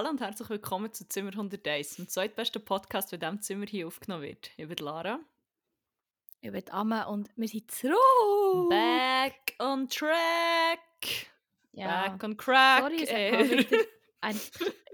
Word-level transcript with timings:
Hallo 0.00 0.08
und 0.08 0.20
herzlich 0.22 0.48
willkommen 0.48 0.90
zu 0.94 1.06
Zimmer 1.06 1.28
101, 1.32 1.96
dem 1.96 2.08
zweitbesten 2.08 2.64
Podcast, 2.64 3.12
der 3.12 3.18
in 3.18 3.20
diesem 3.20 3.42
Zimmer 3.42 3.66
hier 3.66 3.86
aufgenommen 3.86 4.22
wird. 4.22 4.50
Ich 4.56 4.66
bin 4.66 4.78
Lara. 4.78 5.20
Ich 6.40 6.50
bin 6.50 6.70
Amme 6.70 7.06
und 7.06 7.28
wir 7.36 7.46
sind 7.46 7.70
zurück. 7.70 8.70
Back 8.70 9.56
on 9.58 9.90
track. 9.90 10.80
Ja. 11.72 12.08
Back 12.08 12.24
on 12.24 12.34
crack. 12.34 12.80
Sorry, 12.80 13.02
es 13.02 13.12
hat 13.12 13.20
mal 13.20 13.50
wieder 13.50 13.76
ein, 14.22 14.40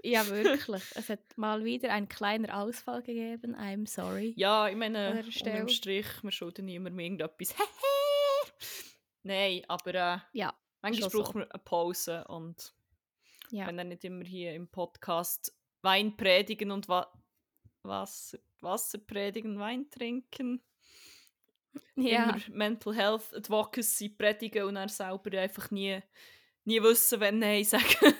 ja 0.03 0.27
wirklich, 0.27 0.83
es 0.95 1.07
hat 1.07 1.37
mal 1.37 1.63
wieder 1.63 1.93
ein 1.93 2.09
kleiner 2.09 2.57
Ausfall 2.57 3.01
gegeben. 3.01 3.55
I'm 3.55 3.87
sorry. 3.87 4.33
ja, 4.35 4.67
ich 4.67 4.75
meine, 4.75 5.23
unterm. 5.25 5.69
Strich, 5.69 6.21
wir 6.21 6.31
schulden 6.31 6.65
niemandem 6.65 6.99
irgendetwas. 6.99 7.55
Nein, 9.23 9.63
aber 9.69 9.95
äh, 9.95 10.17
Ja, 10.33 10.53
manchmal 10.81 11.09
braucht 11.09 11.27
so. 11.27 11.39
man 11.39 11.49
eine 11.49 11.63
Pause 11.63 12.25
und 12.27 12.73
ja. 13.51 13.67
wenn 13.67 13.77
dann 13.77 13.89
nicht 13.89 14.03
immer 14.03 14.25
hier 14.25 14.53
im 14.53 14.67
Podcast 14.67 15.53
Wein 15.81 16.15
predigen 16.17 16.71
und 16.71 16.87
wa 16.89 17.07
Wasser, 17.83 18.39
Wasser 18.61 18.97
predigen, 18.97 19.59
Wein 19.59 19.89
trinken. 19.89 20.61
ja. 21.95 22.31
immer 22.35 22.41
Mental 22.51 22.93
Health 22.95 23.33
Advocacy 23.33 24.09
predigen 24.09 24.63
und 24.65 24.75
dann 24.75 24.89
selber 24.89 25.37
einfach 25.39 25.71
nie, 25.71 25.99
nie 26.65 26.81
wissen, 26.81 27.19
wenn 27.19 27.39
Nein 27.39 27.63
sagen. 27.63 27.83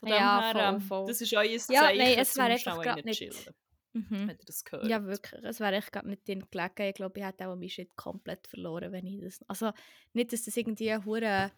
Von 0.00 0.08
Ja, 0.08 0.40
her, 0.40 0.52
voll, 0.52 0.62
ähm, 0.74 0.80
voll. 0.80 1.06
Das 1.08 1.20
ist 1.20 1.32
euer 1.34 1.58
Zeichen, 1.58 1.72
Ja, 1.74 1.82
nein, 1.94 2.18
es 2.18 2.36
wäre 2.36 2.48
einfach 2.52 2.82
grad 2.82 2.96
rein 2.98 3.04
nicht- 3.04 3.18
chillen, 3.18 3.54
Mhm. 3.92 4.06
wenn 4.10 4.28
ihr 4.30 4.44
das 4.46 4.64
gehört. 4.64 4.86
Ja, 4.88 5.04
wirklich. 5.04 5.42
Es 5.44 5.60
wäre 5.60 5.74
echt 5.76 5.92
gerade 5.92 6.08
nicht 6.08 6.26
drin 6.26 6.44
gelegen. 6.50 6.82
Ich 6.88 6.94
glaube, 6.94 7.18
ich 7.18 7.26
hätte 7.26 7.48
auch 7.48 7.56
meinen 7.56 7.68
Shit 7.68 7.94
komplett 7.96 8.46
verloren, 8.46 8.92
wenn 8.92 9.04
ich 9.06 9.20
das... 9.20 9.44
Also, 9.48 9.72
nicht, 10.12 10.32
dass 10.32 10.44
das 10.44 10.56
irgendwie 10.56 10.90
ein 10.92 11.04
hure 11.04 11.50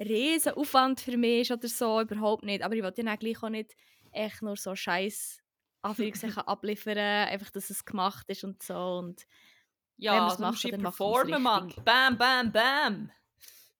riesen 0.00 0.54
Aufwand 0.54 1.00
für 1.00 1.16
mich 1.16 1.42
ist 1.42 1.52
oder 1.52 1.68
so, 1.68 2.00
überhaupt 2.00 2.44
nicht. 2.44 2.62
Aber 2.62 2.74
ich 2.74 2.82
wollte 2.82 3.02
auch 3.10 3.18
gleich 3.18 3.42
auch 3.42 3.50
nicht 3.50 3.76
echt 4.12 4.42
nur 4.42 4.56
so 4.56 4.74
scheiß 4.74 5.38
Anführungszeichen 5.82 6.42
abliefern, 6.46 6.98
einfach, 6.98 7.50
dass 7.50 7.70
es 7.70 7.84
gemacht 7.84 8.28
ist 8.28 8.44
und 8.44 8.62
so. 8.62 8.98
Und 8.98 9.26
wenn 10.08 10.24
Ja, 10.24 10.24
man's 10.24 10.38
du 10.38 10.42
macht, 10.42 10.72
dann 10.72 10.80
performen, 10.80 11.42
Mann. 11.42 11.74
Bam, 11.84 12.16
bam, 12.18 12.52
bam. 12.52 13.12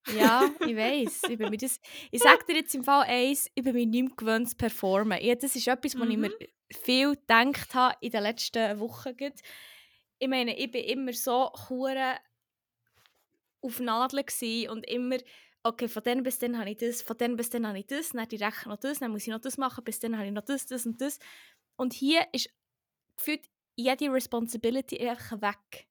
ja, 0.07 0.53
ich 0.63 0.75
weiß. 0.75 1.29
Ich, 1.29 1.37
bin 1.37 1.49
mir 1.49 1.57
das, 1.57 1.79
ich 2.11 2.21
sage 2.21 2.45
dir 2.47 2.55
jetzt 2.57 2.75
im 2.75 2.83
Fall 2.83 3.03
eins, 3.07 3.49
ich 3.55 3.63
bin 3.63 3.73
mir 3.73 3.85
nicht 3.85 4.03
mehr 4.03 4.15
gewöhnt 4.15 4.49
zu 4.49 4.55
performen. 4.57 5.19
Ja, 5.21 5.35
das 5.35 5.55
ist 5.55 5.67
etwas, 5.67 5.97
was 5.97 6.09
ich 6.09 6.17
Mhm. 6.17 6.17
mir 6.17 6.31
viel 6.71 7.15
gedacht 7.15 7.73
habe 7.73 7.95
in 8.01 8.11
den 8.11 8.23
letzten 8.23 8.79
Wochen. 8.79 9.15
Ich 10.19 10.27
meine, 10.27 10.57
ich 10.57 10.71
bin 10.71 10.83
immer 10.85 11.13
so 11.13 11.51
hure 11.69 12.17
auf 13.61 13.79
Nadeln 13.79 14.25
und 14.69 14.87
immer, 14.89 15.17
okay, 15.63 15.87
von 15.87 16.03
dann 16.03 16.23
bis 16.23 16.39
dann 16.39 16.57
habe 16.57 16.71
ich 16.71 16.77
das, 16.77 17.01
von 17.01 17.17
dann 17.17 17.35
bis 17.35 17.49
dann 17.49 17.67
habe 17.67 17.79
ich 17.79 17.87
das, 17.87 18.09
dann 18.09 18.27
direkt 18.27 18.65
noch 18.65 18.77
das, 18.77 18.99
dann 18.99 19.11
muss 19.11 19.23
ich 19.23 19.27
noch 19.27 19.41
das 19.41 19.57
machen, 19.57 19.83
bis 19.83 19.99
dann 19.99 20.17
habe 20.17 20.27
ich 20.27 20.33
noch 20.33 20.45
das, 20.45 20.65
das 20.65 20.85
und 20.85 20.99
das. 21.01 21.19
Und 21.75 21.93
hier 21.93 22.25
ist 22.31 22.49
gefühlt 23.15 23.45
jede 23.75 24.11
Responsibility 24.11 25.07
einfach 25.07 25.41
weg. 25.41 25.87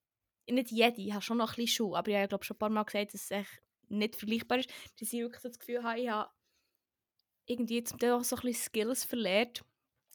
Nicht 0.49 0.71
jede, 0.71 1.00
ich 1.00 1.12
habe 1.12 1.22
schon 1.22 1.39
noch 1.39 1.50
ein 1.53 1.56
bisschen 1.56 1.69
Schuhe, 1.69 1.99
aber 1.99 2.09
ich 2.09 2.17
habe 2.17 2.28
glaube 2.28 2.45
schon 2.45 2.56
ein 2.56 2.59
paar 2.59 2.71
Mal 2.71 2.83
gesagt, 2.83 3.15
dass 3.15 3.31
es 3.31 3.47
nicht 3.89 4.17
vergleichbar 4.17 4.59
ist, 4.59 4.71
dass 4.99 5.12
ich 5.12 5.21
wirklich 5.21 5.43
das 5.43 5.59
Gefühl 5.59 5.83
habe, 5.83 6.00
ich 6.00 6.09
habe 6.09 6.31
irgendwie 7.47 7.83
zum 7.84 7.99
Teil 7.99 8.12
auch 8.12 8.25
so 8.25 8.37
ein 8.37 8.43
bisschen 8.43 8.65
Skills 8.65 9.05
verlernt, 9.05 9.65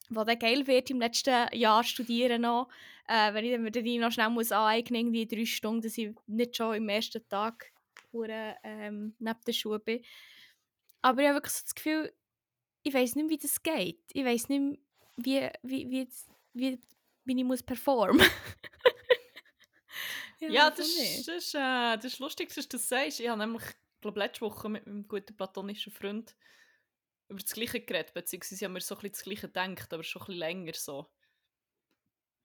was 0.10 0.26
dann 0.26 0.40
geil 0.40 0.68
wird 0.68 0.90
im 0.90 1.00
letzten 1.00 1.48
Jahr 1.54 1.84
studieren 1.84 2.42
noch, 2.42 2.70
äh, 3.08 3.34
wenn 3.34 3.46
ich 3.46 3.52
dann 3.52 3.72
dann 3.72 4.00
noch 4.00 4.12
schnell 4.12 4.30
muss 4.30 4.52
aneignen 4.52 5.00
irgendwie 5.00 5.28
drei 5.28 5.46
Stunden, 5.46 5.82
dass 5.82 5.98
ich 5.98 6.14
nicht 6.28 6.56
schon 6.56 6.76
im 6.76 6.90
ersten 6.90 7.28
Tag 7.28 7.72
hure, 8.16 8.56
ähm, 8.64 9.16
neben 9.20 9.42
der 9.46 9.54
Schule 9.54 9.80
bin. 9.80 10.04
Aber 11.02 11.22
ich 11.22 11.28
habe 11.28 11.38
wirklich 11.38 11.54
so 11.54 11.64
das 11.64 11.76
Gefühl, 11.76 12.14
ich 12.84 12.94
weiß 12.94 13.16
nicht 13.16 13.26
mehr, 13.26 13.32
wie 13.32 13.38
das 13.42 13.62
geht. 13.64 14.02
Ich 14.14 14.26
weiß 14.26 14.50
nicht 14.50 14.60
mehr, 14.62 14.78
wie, 15.18 15.50
wie, 15.64 15.90
wie, 15.92 16.10
wie, 16.54 16.82
wie 17.26 17.38
ich 17.40 17.44
muss 17.46 17.64
performen. 17.64 18.26
Ja, 20.40 20.68
weiß 20.68 20.76
das, 20.78 20.88
ist- 20.88 21.28
das, 21.28 21.36
ist, 21.38 21.56
äh, 21.56 21.96
das 21.96 22.06
ist 22.06 22.20
lustig, 22.20 22.54
dass 22.54 22.68
du 22.68 22.78
das 22.78 22.90
sagst. 22.90 23.20
Ich 23.20 23.28
habe 23.30 23.40
nämlich, 23.40 23.64
glaube 24.02 24.20
letzte 24.20 24.42
Woche 24.42 24.70
mit 24.70 24.86
meinem 24.86 25.08
guten 25.08 25.36
platonischen 25.36 25.92
Freund 25.94 26.36
über 27.30 27.40
das 27.40 27.54
Gleiche 27.54 27.80
geredet, 27.82 28.14
beziehungsweise 28.14 28.66
haben 28.66 28.74
wir 28.74 28.82
so 28.82 28.96
ein 28.96 29.02
bisschen 29.02 29.14
das 29.14 29.24
Gleiche 29.24 29.48
gedacht, 29.48 29.94
aber 29.94 30.04
schon 30.04 30.22
ein 30.22 30.26
bisschen 30.26 30.40
länger 30.40 30.74
so. 30.76 31.10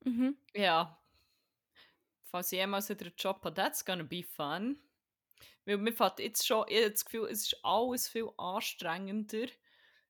Mhm. 0.05 0.37
Ja. 0.55 1.03
Falls 2.23 2.53
ich 2.53 2.59
jemals 2.59 2.89
wieder 2.89 3.07
einen 3.07 3.15
Job 3.19 3.41
habe, 3.45 3.55
that's 3.55 3.85
gonna 3.85 4.05
be 4.05 4.23
fun. 4.23 4.81
Weil 5.65 5.79
mir 5.79 5.93
fällt 5.93 6.19
jetzt 6.21 6.47
schon, 6.47 6.65
ich 6.69 6.79
habe 6.79 6.91
das 6.93 7.05
Gefühl, 7.05 7.29
es 7.31 7.43
ist 7.53 7.61
alles 7.65 8.09
viel 8.09 8.29
anstrengender. 8.37 9.47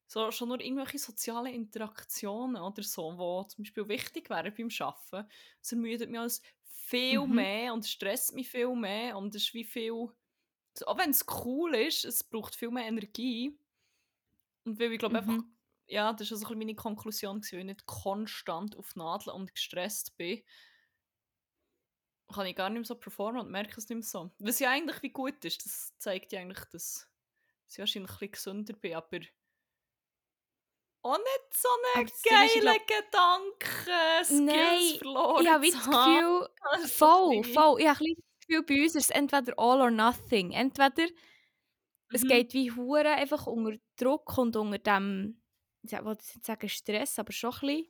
So, 0.07 0.31
schon 0.33 0.49
nur 0.49 0.61
irgendwelche 0.61 0.99
sozialen 0.99 1.55
Interaktionen 1.55 2.61
oder 2.61 2.83
so, 2.83 3.13
die 3.45 3.49
zum 3.55 3.65
Beispiel 3.65 3.89
wichtig 3.89 4.29
wären 4.31 4.53
beim 4.55 4.69
Arbeiten. 4.81 5.31
Es 5.63 5.73
ermüdet 5.73 6.11
mich 6.11 6.19
alles 6.21 6.43
viel 6.65 7.27
Mhm. 7.27 7.27
mehr 7.27 7.73
und 7.73 7.85
es 7.85 7.91
stresst 7.93 8.35
mich 8.35 8.49
viel 8.51 8.75
mehr 8.75 9.17
und 9.17 9.35
es 9.35 9.45
ist 9.45 9.55
wie 9.55 9.65
viel... 9.65 10.09
so, 10.77 10.87
Auch 10.87 10.99
wenn 10.99 11.11
es 11.11 11.27
cool 11.45 11.75
ist, 11.77 12.05
es 12.05 12.25
braucht 12.25 12.57
viel 12.57 12.71
mehr 12.71 12.87
Energie. 12.87 13.59
Und 14.65 14.79
weil 14.79 14.93
ich 14.93 14.99
glaube 14.99 15.19
einfach, 15.19 15.39
Mhm. 15.39 15.57
ja, 15.87 16.13
das 16.13 16.31
war 16.31 16.39
so 16.39 16.45
ein 16.45 16.49
bisschen 16.49 16.59
meine 16.59 16.75
Konklusion, 16.75 17.43
weil 17.51 17.59
ich 17.61 17.65
nicht 17.65 17.87
konstant 17.87 18.77
auf 18.77 18.95
Nadeln 18.97 19.35
und 19.37 19.55
gestresst 19.55 20.17
bin, 20.17 20.43
kann 22.33 22.47
ich 22.47 22.57
gar 22.57 22.71
nicht 22.71 22.79
mehr 22.79 22.85
so 22.87 22.95
performen 22.97 23.41
und 23.43 23.51
merke 23.51 23.75
es 23.79 23.89
nicht 23.89 23.97
mehr 23.97 24.03
so. 24.03 24.31
Was 24.39 24.59
ja 24.59 24.71
eigentlich 24.71 25.03
wie 25.03 25.11
gut 25.11 25.45
ist, 25.45 25.65
das 25.65 25.97
zeigt 25.99 26.33
ja 26.33 26.41
eigentlich, 26.41 26.65
dass 26.67 27.09
ich 27.69 27.79
wahrscheinlich 27.79 28.11
ein 28.13 28.17
bisschen 28.19 28.33
gesünder 28.33 28.73
bin, 28.75 28.95
aber 28.95 29.21
auch 31.03 31.17
nicht 31.17 31.55
so 31.55 31.69
Aber 31.95 32.03
ein 32.03 32.07
das 32.07 32.27
Ding 32.29 32.43
ist, 32.45 32.57
ich 32.57 32.63
geiler 32.63 32.79
Gedanke, 32.87 34.25
Skills 34.25 34.41
Nein, 34.41 34.99
verloren 34.99 35.43
Ich 35.45 35.49
habe 35.49 35.71
das. 35.71 35.85
Gefühl, 35.85 36.49
Das 36.63 36.85
ist 36.85 36.99
so 36.99 37.05
ein 37.07 37.43
voll, 37.43 37.45
voll. 37.45 37.81
Ich 37.81 37.89
habe 37.89 38.05
ein 38.05 38.15
das 38.17 38.47
Gefühl, 38.47 38.63
bei 38.65 38.83
uns 38.83 38.95
ist 38.95 39.05
es 39.05 39.11
entweder 39.11 39.55
all 39.59 39.81
or 39.81 39.91
nothing. 39.91 40.53
Entweder 40.53 41.07
es 42.13 42.23
Mhm. 42.23 42.29
geht 42.29 42.53
wie 42.55 42.71
Hure 42.73 43.09
einfach 43.13 43.47
unter 43.47 43.79
Druck 43.97 44.37
und 44.39 44.57
unter 44.57 44.79
dem, 44.79 45.41
ich 45.83 45.93
wollte 45.93 46.25
nicht 46.25 46.45
sagen 46.45 46.69
Stress, 46.69 47.19
aber 47.19 47.33
schon 47.33 47.53
ein 47.53 47.61
bisschen. 47.61 47.87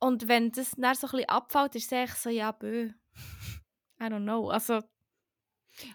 Und 0.00 0.28
wenn 0.28 0.52
das 0.52 0.72
dann 0.76 0.94
so 0.94 1.06
ein 1.08 1.10
bisschen 1.12 1.28
abfällt, 1.28 1.74
ist 1.74 1.92
es 1.92 2.22
so, 2.22 2.30
ja, 2.30 2.52
bö. 2.52 2.90
I 4.00 4.04
don't 4.04 4.22
know. 4.22 4.48
Also, 4.50 4.80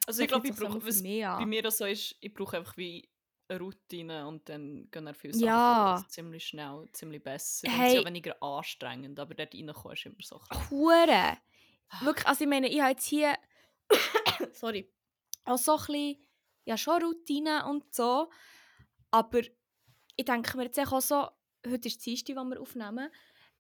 Also 0.06 0.22
ich 0.24 0.28
glaube, 0.28 0.47
ich 0.47 0.56
so 0.56 0.66
brauche, 0.66 0.81
für 0.81 0.88
was 0.88 1.02
bei 1.03 1.46
mir 1.46 1.72
so 1.72 1.86
ist, 1.86 2.16
ich 2.19 2.34
brauche 2.34 2.58
einfach 2.58 2.75
wie 2.78 3.09
eine 3.47 3.59
Routine 3.59 4.28
und 4.28 4.47
dann 4.50 4.90
gehen 4.92 5.06
dann 5.06 5.16
viele 5.16 5.38
Ja. 5.38 5.96
Sachen 5.97 6.09
ziemlich 6.09 6.46
schnell, 6.46 6.88
ziemlich 6.94 7.24
besser. 7.24 7.68
Und 7.68 7.74
Hey. 7.74 7.90
sie 7.90 7.96
sind 7.96 8.02
auch 8.03 8.08
weniger 8.08 8.44
anstrengend, 8.44 9.19
aber 9.19 9.36
dort 9.36 9.53
reinkommen 9.53 9.94
ist 9.94 10.06
immer 10.06 10.16
so 10.22 10.42
Hure. 10.69 11.38
Wirklich, 12.02 12.28
also 12.28 12.44
ich 12.44 12.50
meine, 12.50 12.68
ich 12.69 12.80
habe 12.81 12.92
jetzt 12.92 13.06
hier, 13.06 13.38
sorry, 14.53 14.92
auch 15.46 15.58
so 15.58 15.74
ein 15.74 15.78
bisschen, 15.86 16.28
ja 16.66 16.78
schon 16.78 17.03
Routine 17.03 17.66
und 17.68 17.94
so, 17.94 18.30
aber 19.12 19.42
ich 20.16 20.25
denke 20.25 20.57
mir 20.57 20.63
jetzt 20.63 20.80
auch 20.80 21.01
so, 21.01 21.28
heute 21.68 21.88
ist 21.88 22.06
die 22.06 22.12
Dienstag, 22.16 22.36
wo 22.36 22.44
wir 22.45 22.60
aufnehmen, 22.60 23.10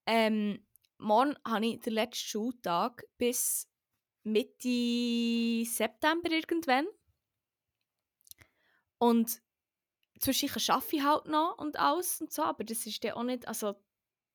ähm, 0.05 0.65
morgen 0.97 1.35
habe 1.45 1.65
ich 1.65 1.79
den 1.81 1.93
letzten 1.93 2.27
Schultag 2.27 3.05
bis 3.17 3.69
Mitte 4.23 5.65
September 5.65 6.31
irgendwann 6.31 6.87
und 8.97 9.41
zwischendurch 10.19 10.69
arbeite 10.71 10.95
ich 10.95 11.03
halt 11.03 11.25
noch 11.27 11.57
und 11.57 11.77
alles 11.77 12.21
und 12.21 12.31
so, 12.31 12.43
aber 12.43 12.63
das 12.63 12.85
ist 12.85 13.03
dann 13.03 13.13
auch 13.13 13.23
nicht, 13.23 13.47
also 13.47 13.75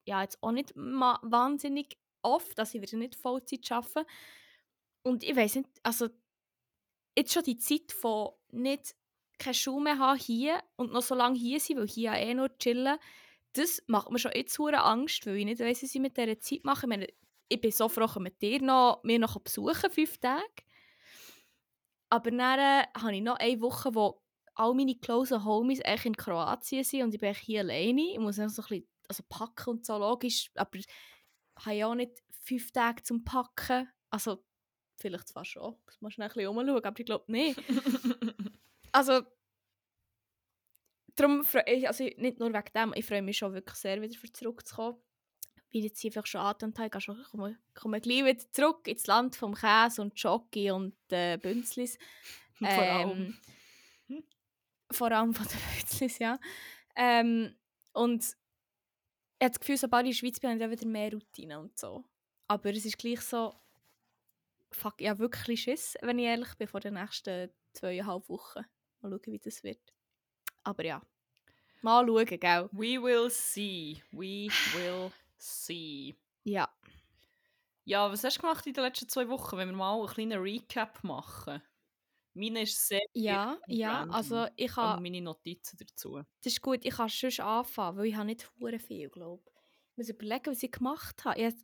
ja, 0.05 0.23
jetzt 0.23 0.43
auch 0.43 0.53
nicht 0.53 0.73
wahnsinnig 0.75 1.99
oft, 2.23 2.59
dass 2.59 2.75
ich 2.75 2.82
wieder 2.82 2.97
nicht 2.97 3.14
Vollzeit 3.14 3.71
arbeite. 3.71 4.06
Und 5.03 5.23
ich 5.23 5.37
weiß 5.37 5.56
nicht, 5.56 5.69
also 5.82 6.09
jetzt 7.17 7.32
schon 7.32 7.44
die 7.44 7.59
Zeit 7.59 7.93
von 7.93 8.32
nicht 8.50 8.94
keine 9.38 9.55
Schule 9.55 9.85
mehr 9.85 9.99
haben 9.99 10.19
hier 10.19 10.62
und 10.76 10.93
noch 10.93 11.03
so 11.03 11.14
lange 11.14 11.38
hier 11.38 11.61
sein, 11.61 11.76
weil 11.76 11.87
hier 11.88 12.12
ja 12.12 12.17
eh 12.17 12.35
nur 12.35 12.56
chillen, 12.59 12.99
das 13.59 13.83
macht 13.87 14.11
mir 14.11 14.19
schon 14.19 14.33
jetzt 14.35 14.59
hure 14.59 14.83
Angst, 14.83 15.27
weil 15.27 15.37
ich 15.37 15.45
nicht 15.45 15.61
weiss, 15.61 15.83
was 15.83 15.95
ich 15.95 16.01
mit 16.01 16.17
dieser 16.17 16.39
Zeit 16.41 16.65
mache. 16.65 16.87
Ich, 16.87 16.89
meine, 16.89 17.07
ich 17.49 17.61
bin 17.61 17.71
so 17.71 17.89
froh, 17.89 18.09
mit 18.21 18.41
dir 18.41 18.63
noch, 18.63 19.03
mir 19.03 19.19
noch 19.19 19.39
besuchen, 19.41 19.91
fünf 19.91 20.19
Tage. 20.19 20.45
Aber 22.11 22.31
dann 22.31 22.59
äh, 22.59 22.85
habe 22.99 23.17
ich 23.17 23.23
noch 23.23 23.37
eine 23.37 23.61
Woche, 23.61 23.95
wo 23.95 24.23
all 24.55 24.75
meine 24.75 24.97
close 24.97 25.45
Homies 25.45 25.83
eigentlich 25.83 26.07
in 26.07 26.17
Kroatien 26.17 26.85
sind 26.85 27.03
und 27.03 27.15
ich 27.15 27.21
bin 27.21 27.35
hier 27.35 27.61
alleine. 27.61 28.13
Ich 28.13 28.19
muss 28.19 28.39
noch 28.39 28.49
so 28.49 28.63
ein 28.63 28.69
bisschen 28.69 28.89
also 29.09 29.23
packen 29.29 29.71
und 29.71 29.87
so, 29.87 29.99
logisch, 29.99 30.51
aber 30.55 30.79
ich 30.79 30.87
habe 31.65 31.77
ja 31.77 31.87
auch 31.87 31.95
nicht 31.95 32.13
fünf 32.43 32.71
Tage 32.73 33.03
zum 33.03 33.25
Packen. 33.25 33.89
Also, 34.11 34.45
vielleicht 34.97 35.29
zwar 35.29 35.45
schon, 35.45 35.77
muss 35.87 36.01
man 36.01 36.11
schnell 36.11 36.29
ein 36.29 36.35
bisschen 36.35 36.49
umschauen, 36.49 36.85
aber 36.85 37.01
ich 37.01 37.07
glaube 37.07 37.33
nicht. 37.33 37.61
Also, 38.91 39.21
darum 41.19 41.44
freue 41.44 41.65
ich, 41.67 41.88
also 41.88 42.05
nicht 42.05 42.38
nur 42.38 42.53
wegen 42.53 42.73
dem, 42.75 42.93
ich 42.94 43.05
freue 43.06 43.23
mich 43.23 43.38
schon 43.38 43.53
wirklich 43.55 43.76
sehr, 43.76 44.00
wieder 44.00 44.15
für 44.19 44.32
zurückzukommen. 44.32 44.99
Ich 45.70 45.85
jetzt 45.85 46.00
hier 46.00 46.11
vielleicht 46.11 46.29
schon 46.29 46.41
angetan 46.41 46.73
habe, 46.79 46.99
ich 46.99 47.05
schon- 47.05 47.23
komme, 47.31 47.59
komme 47.75 48.00
gleich 48.00 48.25
wieder 48.25 48.50
zurück 48.53 48.87
ins 48.88 49.06
Land 49.06 49.37
vom 49.37 49.55
Käse 49.55 50.00
und 50.00 50.19
Jockey 50.19 50.70
und 50.70 50.97
äh, 51.11 51.37
Bünzlis. 51.37 51.99
Vor 52.59 52.69
allem. 52.69 53.38
Ähm, 54.09 54.25
vor 54.91 55.12
allem 55.12 55.35
von 55.35 55.47
den 55.47 55.59
Bünzlis, 55.79 56.19
ja. 56.19 56.38
Ähm, 56.97 57.55
und 57.93 58.25
ich 58.25 59.44
habe 59.44 59.50
das 59.50 59.61
Gefühl, 59.61 59.76
sobald 59.76 60.06
ich 60.06 60.11
in 60.11 60.12
der 60.12 60.19
Schweiz 60.32 60.41
bin, 60.41 60.50
habe 60.50 60.59
ich 60.59 60.62
dann 60.62 60.71
wieder 60.81 60.87
mehr 60.91 61.12
Routine 61.12 61.61
und 61.61 61.79
so. 61.79 62.05
Aber 62.49 62.71
es 62.71 62.87
ist 62.87 62.97
gleich 62.99 63.21
so, 63.21 63.55
fuck, 64.73 64.94
ich 65.00 65.09
habe 65.09 65.19
wirklich 65.21 65.62
Schiss, 65.62 65.97
wenn 66.00 66.19
ich 66.19 66.25
ehrlich 66.25 66.55
bin, 66.55 66.67
vor 66.67 66.81
den 66.81 66.94
nächsten 66.94 67.50
zweieinhalb 67.75 68.29
Wochen. 68.31 68.64
Mal 69.00 69.11
schauen, 69.11 69.21
wie 69.26 69.38
das 69.38 69.62
wird. 69.62 69.93
Aber 70.69 70.85
ja, 70.85 71.00
mal 71.82 72.06
schauen, 72.06 72.26
gell? 72.41 72.69
We 72.73 73.00
will 73.03 73.31
see. 73.31 74.03
We 74.12 74.49
will 74.75 75.12
see. 75.38 76.15
Ja. 76.44 76.69
Ja, 77.85 78.11
was 78.12 78.23
hast 78.23 78.37
du 78.37 78.41
gemacht 78.43 78.67
in 78.67 78.75
den 78.75 78.85
letzten 78.85 79.09
zwei 79.09 79.29
Wochen, 79.29 79.56
wenn 79.56 79.69
wir 79.70 79.76
mal 79.76 79.97
einen 79.99 80.06
kleinen 80.09 80.41
Recap 80.43 81.03
machen? 81.05 81.62
Meine 82.35 82.62
ist 82.62 82.87
sehr 82.87 83.00
Ja, 83.15 83.59
ja, 83.67 84.00
random. 84.03 84.15
also 84.15 84.47
ich 84.56 84.76
Und 84.76 84.76
habe, 84.76 85.03
meine 85.03 85.20
Notizen 85.23 85.76
dazu. 85.79 86.23
das 86.43 86.53
ist 86.53 86.61
gut, 86.62 86.85
ich 86.85 86.94
kann 86.94 87.09
schon 87.09 87.31
anfangen, 87.44 87.99
weil 87.99 88.06
ich 88.06 88.14
habe 88.17 88.26
nicht 88.26 88.50
hure 88.61 88.79
viel, 88.79 89.09
glaube 89.09 89.43
ich. 89.47 89.53
muss 89.97 90.09
überlegen, 90.09 90.47
was 90.53 90.62
ich 90.62 90.71
gemacht 90.73 91.25
habe. 91.25 91.38
Ich, 91.41 91.47
habe- 91.47 91.56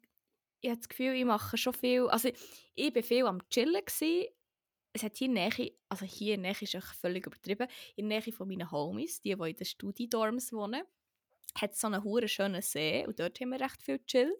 ich 0.60 0.70
habe 0.70 0.78
das 0.80 0.88
Gefühl, 0.88 1.14
ich 1.14 1.24
mache 1.24 1.56
schon 1.58 1.74
viel, 1.74 2.08
also 2.08 2.30
ich 2.74 2.94
war 2.94 3.02
viel 3.02 3.26
am 3.26 3.46
Chillen. 3.50 3.84
Gewesen. 3.84 4.28
Es 4.96 5.02
hat 5.02 5.16
hier 5.16 5.28
Nähe, 5.28 5.72
also 5.88 6.06
hier 6.06 6.38
Nähe 6.38 6.52
ist 6.52 6.74
echt 6.74 6.94
völlig 7.00 7.26
übertrieben, 7.26 7.66
in 7.96 8.08
Nähe 8.08 8.22
von 8.32 8.48
meinen 8.48 8.70
Homies, 8.70 9.20
die, 9.20 9.34
die 9.34 9.50
in 9.50 9.56
den 9.56 9.66
Studi-Dorms 9.66 10.52
wohnen, 10.52 10.84
hat 11.56 11.76
so 11.76 11.88
einen 11.88 12.02
hure 12.04 12.28
schönen 12.28 12.62
See 12.62 13.04
und 13.06 13.18
dort 13.18 13.40
haben 13.40 13.50
wir 13.50 13.60
recht 13.60 13.82
viel 13.82 13.98
gechillt. 13.98 14.32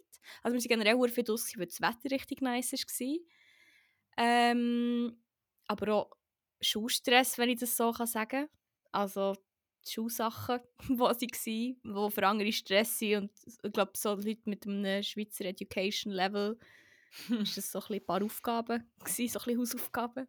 Also 0.43 0.55
wir 0.55 0.61
sind 0.61 0.69
generell 0.69 0.95
hure 0.95 1.09
viel 1.09 1.25
draussen, 1.25 1.59
weil 1.59 1.67
das 1.67 1.81
Wetter 1.81 2.11
richtig 2.11 2.41
nice 2.41 2.73
war. 2.73 3.19
Ähm, 4.17 5.17
aber 5.67 5.93
auch 5.93 6.11
Schulstress, 6.61 7.37
wenn 7.39 7.51
ich 7.51 7.59
das 7.59 7.77
so 7.77 7.93
sagen 7.93 8.29
kann. 8.29 8.49
Also 8.93 9.35
die 9.85 9.93
Schulsachen, 9.93 10.61
die 10.89 11.29
sie 11.35 11.77
waren, 11.83 12.09
die 12.09 12.15
für 12.15 12.27
andere 12.27 12.53
Stress 12.53 12.99
sind. 12.99 13.31
Und 13.63 13.67
ich 13.67 13.73
glaube, 13.73 13.93
so 13.95 14.15
Leute 14.15 14.43
mit 14.45 14.67
einem 14.67 15.03
Schweizer 15.03 15.45
Education 15.47 16.13
Level 16.13 16.59
ist 17.43 17.57
das 17.57 17.71
so 17.71 17.83
ein, 17.89 18.05
paar 18.05 18.23
Aufgaben, 18.23 18.85
gewesen, 19.01 19.29
so 19.29 19.39
ein 19.39 19.45
bisschen 19.45 19.61
Hausaufgaben. 19.61 20.29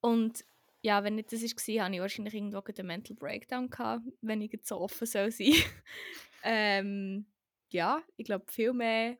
Und 0.00 0.44
ja, 0.82 1.02
wenn 1.02 1.16
nicht 1.16 1.32
das 1.32 1.42
war, 1.42 1.84
hatte 1.84 1.94
ich 1.94 2.00
wahrscheinlich 2.00 2.34
irgendwo 2.34 2.58
einen 2.58 2.86
Mental 2.86 3.16
Breakdown, 3.16 3.70
gehabt, 3.70 4.04
wenn 4.20 4.40
ich 4.40 4.52
jetzt 4.52 4.68
so 4.68 4.78
offen 4.78 5.06
soll 5.06 5.30
sein 5.32 5.54
ähm, 6.44 7.26
Ja, 7.70 8.02
ich 8.16 8.24
glaube 8.24 8.44
viel 8.50 8.72
mehr... 8.72 9.18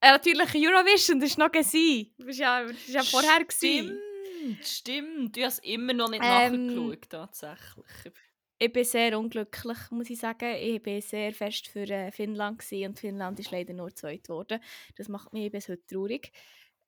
Äh, 0.00 0.10
natürlich 0.10 0.54
Eurovision, 0.54 1.20
das 1.20 1.38
war 1.38 1.46
noch 1.46 1.52
gewesen. 1.52 2.12
Das 2.18 2.26
war 2.26 2.34
ja, 2.34 2.64
das 2.66 2.88
ja 2.88 3.02
vorher. 3.02 3.44
Gewesen. 3.44 3.98
Stimmt, 4.36 4.66
stimmt. 4.66 5.36
Du 5.36 5.42
hast 5.42 5.64
immer 5.64 5.92
noch 5.92 6.10
nicht 6.10 6.22
Ähm, 6.22 6.66
nachgeschaut, 6.66 7.08
tatsächlich. 7.08 8.12
Ich 8.58 8.72
bin 8.72 8.84
sehr 8.84 9.18
unglücklich, 9.18 9.78
muss 9.90 10.08
ich 10.08 10.18
sagen. 10.18 10.54
Ich 10.54 10.84
war 10.84 11.00
sehr 11.02 11.32
fest 11.34 11.68
für 11.68 11.82
äh, 11.82 12.10
Finnland 12.10 12.58
gewesen, 12.58 12.88
und 12.88 12.98
Finnland 12.98 13.38
ist 13.38 13.50
leider 13.50 13.74
nur 13.74 13.94
zweit 13.94 14.24
geworden. 14.24 14.60
Das 14.96 15.08
macht 15.08 15.32
mich 15.32 15.52
bis 15.52 15.68
heute 15.68 15.84
traurig. 15.86 16.32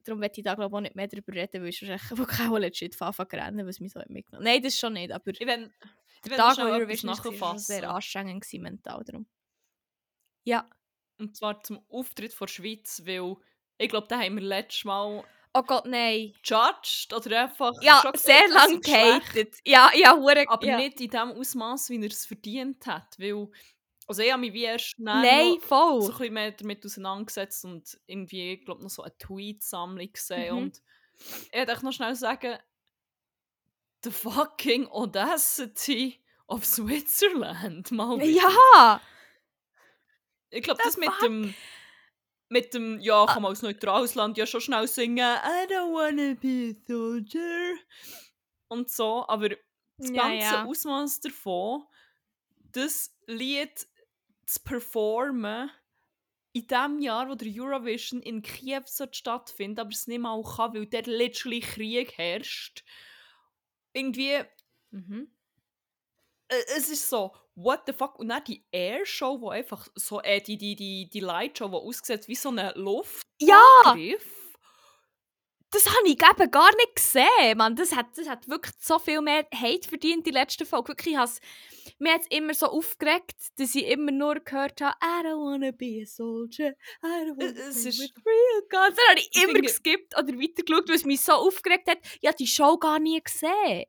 Darum 0.04 0.22
werde 0.22 0.38
ich 0.38 0.44
da 0.44 0.54
glaube 0.54 0.72
ich 0.72 0.76
auch 0.76 0.80
nicht 0.80 0.96
mehr 0.96 1.08
darüber 1.08 1.34
reden, 1.34 1.62
weil 1.62 1.68
ich 1.68 1.82
wahrscheinlich 1.82 2.50
auch 2.50 2.58
legit 2.58 2.94
von 2.94 3.08
Anfang 3.08 3.26
an 3.32 3.40
rennen, 3.40 3.66
was 3.66 3.80
mich 3.80 3.92
so 3.92 4.00
mitgenommen 4.08 4.44
Nein, 4.44 4.62
das 4.62 4.78
schon 4.78 4.94
nicht, 4.94 5.12
aber 5.12 5.30
Ich 5.30 5.40
will, 5.40 5.70
ich 6.24 6.30
der 6.30 6.38
Tag, 6.38 6.56
wo 6.56 6.62
Eurovision 6.62 7.10
war, 7.40 7.58
sehr 7.58 7.90
anstrengend 7.90 8.42
gewesen, 8.42 8.62
mental. 8.62 9.04
Darum. 9.04 9.26
Ja. 10.44 10.70
Und 11.18 11.36
zwar 11.36 11.62
zum 11.62 11.84
Auftritt 11.90 12.32
von 12.32 12.46
der 12.46 12.52
Schweiz, 12.52 13.02
weil 13.04 13.36
ich 13.76 13.88
glaube, 13.90 14.06
da 14.08 14.20
haben 14.20 14.36
wir 14.36 14.42
letztes 14.42 14.84
Mal 14.84 15.24
Oh 15.58 15.62
Gott, 15.62 15.86
nein. 15.86 16.32
judged 16.44 17.12
oder 17.12 17.42
einfach 17.44 17.72
Ja, 17.82 18.00
sehr 18.14 18.48
lang 18.48 18.80
gehatet. 18.80 19.56
Ja, 19.64 19.90
ja, 19.94 20.16
hure. 20.16 20.44
aber 20.48 20.66
ja. 20.66 20.76
nicht 20.76 21.00
in 21.00 21.10
dem 21.10 21.32
Ausmaß, 21.32 21.90
wie 21.90 22.00
er 22.00 22.10
es 22.10 22.26
verdient 22.26 22.86
hat. 22.86 23.18
Weil, 23.18 23.48
also 24.06 24.22
ich 24.22 24.30
habe 24.30 24.40
mich 24.40 24.52
wie 24.52 24.64
erst 24.64 24.94
Nein, 24.98 25.54
noch 25.54 25.62
voll. 25.62 26.02
so 26.02 26.12
ein 26.12 26.18
bisschen 26.18 26.34
mehr 26.34 26.52
damit 26.52 26.84
auseinandergesetzt 26.84 27.64
und 27.64 27.98
irgendwie, 28.06 28.52
ich 28.52 28.64
glaube, 28.64 28.82
noch 28.82 28.90
so 28.90 29.02
eine 29.02 29.16
Tweet-Sammlung 29.18 30.12
gesehen. 30.12 30.54
Mhm. 30.54 30.62
Und 30.62 30.82
ich 31.50 31.58
wollte 31.58 31.84
noch 31.84 31.92
schnell 31.92 32.14
sagen, 32.14 32.58
the 34.04 34.10
fucking 34.12 34.86
audacity 34.88 36.20
of 36.46 36.64
Switzerland. 36.64 37.90
Mal 37.90 38.20
wieder. 38.20 38.48
Ja! 38.76 39.00
Ich 40.50 40.62
glaube, 40.62 40.80
das 40.82 40.96
mit 40.96 41.10
fuck? 41.10 41.20
dem, 41.20 41.54
mit 42.48 42.74
dem, 42.74 43.00
ja, 43.00 43.26
kann 43.26 43.42
man 43.42 43.50
als 43.50 43.62
neutrales 43.62 44.14
Land 44.14 44.38
ja 44.38 44.46
schon 44.46 44.60
schnell 44.60 44.88
singen, 44.88 45.18
I 45.18 45.66
don't 45.72 45.92
wanna 45.94 46.34
be 46.40 46.74
a 46.76 46.86
soldier. 46.86 47.76
Und 48.68 48.90
so, 48.90 49.26
aber 49.28 49.50
das 49.50 50.12
Ja, 50.12 50.12
ganze 50.12 50.60
ja. 50.60 50.68
Ausmaß 50.68 51.20
davon, 51.20 51.84
das 52.72 53.16
Lied 53.26 53.88
zu 54.46 54.60
performen, 54.64 55.70
in 56.54 56.66
dem 56.68 57.00
Jahr, 57.00 57.28
wo 57.30 57.34
der 57.36 57.48
Eurovision 57.52 58.22
in 58.22 58.42
Kiew 58.42 58.82
sollte 58.86 59.18
stattfinden 59.18 59.80
aber 59.80 59.90
es 59.90 60.06
nicht 60.08 60.20
mal 60.20 60.42
kann, 60.42 60.74
weil 60.74 60.86
dort 60.86 61.06
literally 61.06 61.60
Krieg 61.60 62.18
herrscht. 62.18 62.84
Irgendwie, 63.92 64.44
Mhm. 64.92 65.26
äh, 66.48 66.56
es 66.76 66.88
ist 66.88 67.08
so, 67.08 67.32
what 67.62 67.80
the 67.86 67.92
fuck? 67.92 68.18
Und 68.18 68.28
dann 68.28 68.44
die 68.44 68.64
Airshow, 68.72 69.40
wo 69.40 69.50
einfach 69.50 69.88
so, 69.94 70.20
äh, 70.22 70.40
die, 70.40 70.56
die, 70.56 70.76
die, 70.76 71.08
die 71.12 71.20
Lightshow, 71.20 71.68
die 71.68 71.74
aussieht 71.74 72.28
wie 72.28 72.34
so 72.34 72.48
eine 72.50 72.72
Luftgriff. 72.76 73.22
Ja! 73.40 73.94
Das 75.70 75.84
habe 75.86 76.08
ich 76.08 76.12
eben 76.22 76.50
gar 76.50 76.74
nicht 76.76 76.96
gesehen, 76.96 77.58
Mann. 77.58 77.76
Das 77.76 77.94
hat, 77.94 78.06
das 78.16 78.26
hat 78.26 78.48
wirklich 78.48 78.74
so 78.80 78.98
viel 78.98 79.20
mehr 79.20 79.46
Hate 79.54 79.86
verdient, 79.86 80.26
die 80.26 80.30
letzte 80.30 80.64
Folge. 80.64 80.88
Wirklich, 80.88 81.12
ich 81.12 81.18
has, 81.20 81.40
mir 81.98 82.14
hat 82.14 82.22
es 82.22 82.26
immer 82.30 82.54
so 82.54 82.68
aufgeregt, 82.68 83.34
dass 83.58 83.74
ich 83.74 83.84
immer 83.86 84.10
nur 84.10 84.36
gehört 84.36 84.80
habe, 84.80 84.96
I 85.04 85.26
don't 85.26 85.36
wanna 85.44 85.70
be 85.72 86.00
a 86.02 86.06
soldier, 86.06 86.70
I 87.02 87.06
don't 87.06 87.36
wanna 87.38 87.68
Es 87.68 87.82
be 87.82 87.88
ist- 87.90 88.00
with 88.00 88.12
real 88.24 88.62
guns. 88.70 88.96
Dann 88.96 89.08
habe 89.10 89.20
ich 89.20 89.42
immer 89.44 89.60
geskippt 89.60 90.16
oder 90.16 90.32
weitergeschaut, 90.40 90.88
weil 90.88 90.96
es 90.96 91.04
mich 91.04 91.20
so 91.20 91.32
aufgeregt 91.32 91.86
hat. 91.90 91.98
Ich 92.22 92.26
habe 92.26 92.36
die 92.38 92.46
Show 92.46 92.78
gar 92.78 92.98
nie 92.98 93.20
gesehen. 93.22 93.84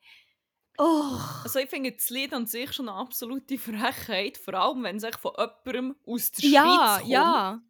Oh. 0.81 1.17
Also 1.43 1.59
ich 1.59 1.69
finde 1.69 1.91
das 1.91 2.09
Lied 2.09 2.33
an 2.33 2.45
sich 2.47 2.71
schon 2.71 2.87
eine 2.89 2.97
absolute 2.97 3.57
Frechheit, 3.57 4.37
vor 4.37 4.53
allem 4.53 4.83
wenn 4.83 4.95
es 4.95 5.05
von 5.17 5.33
jemandem 5.37 5.95
aus 6.07 6.31
der 6.31 6.49
Ja, 6.49 6.61
Schweiz 6.63 6.99
kommt. 7.01 7.11
ja. 7.11 7.61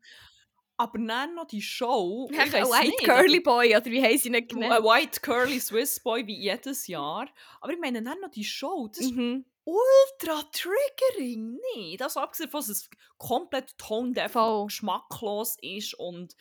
Aber 0.78 0.98
dann 1.00 1.36
noch 1.36 1.48
die 1.48 1.62
Show, 1.62 2.30
ich 2.32 2.40
Ein 2.40 2.52
White 2.54 2.86
nicht, 2.88 3.04
Curly 3.04 3.40
Boy, 3.42 3.76
oder 3.76 3.86
wie 3.86 4.02
heisst 4.02 4.24
sie 4.24 4.30
nicht 4.30 4.50
genannt? 4.50 4.72
ein 4.74 4.84
White 4.84 5.20
Curly 5.22 5.60
Swiss 5.60 6.00
Boy 6.02 6.26
wie 6.28 6.38
jedes 6.38 6.88
Jahr. 6.88 7.28
Aber 7.62 7.74
ich 7.74 7.80
meine, 7.80 8.02
dann 8.04 8.20
noch 8.22 8.30
die 8.30 8.46
Show, 8.46 8.88
das 8.88 9.00
ist 9.00 9.12
Mhm. 9.16 9.44
ultra 9.66 10.42
triggering. 10.54 11.60
Nee, 11.76 11.98
das 11.98 12.16
abgesehen 12.16 12.50
von, 12.50 12.60
dass 12.62 12.70
es 12.70 12.90
komplett 13.18 13.78
tone-deaf 13.78 14.34
geschmacklos 14.68 15.58
ist 15.62 15.96
und 15.96 16.36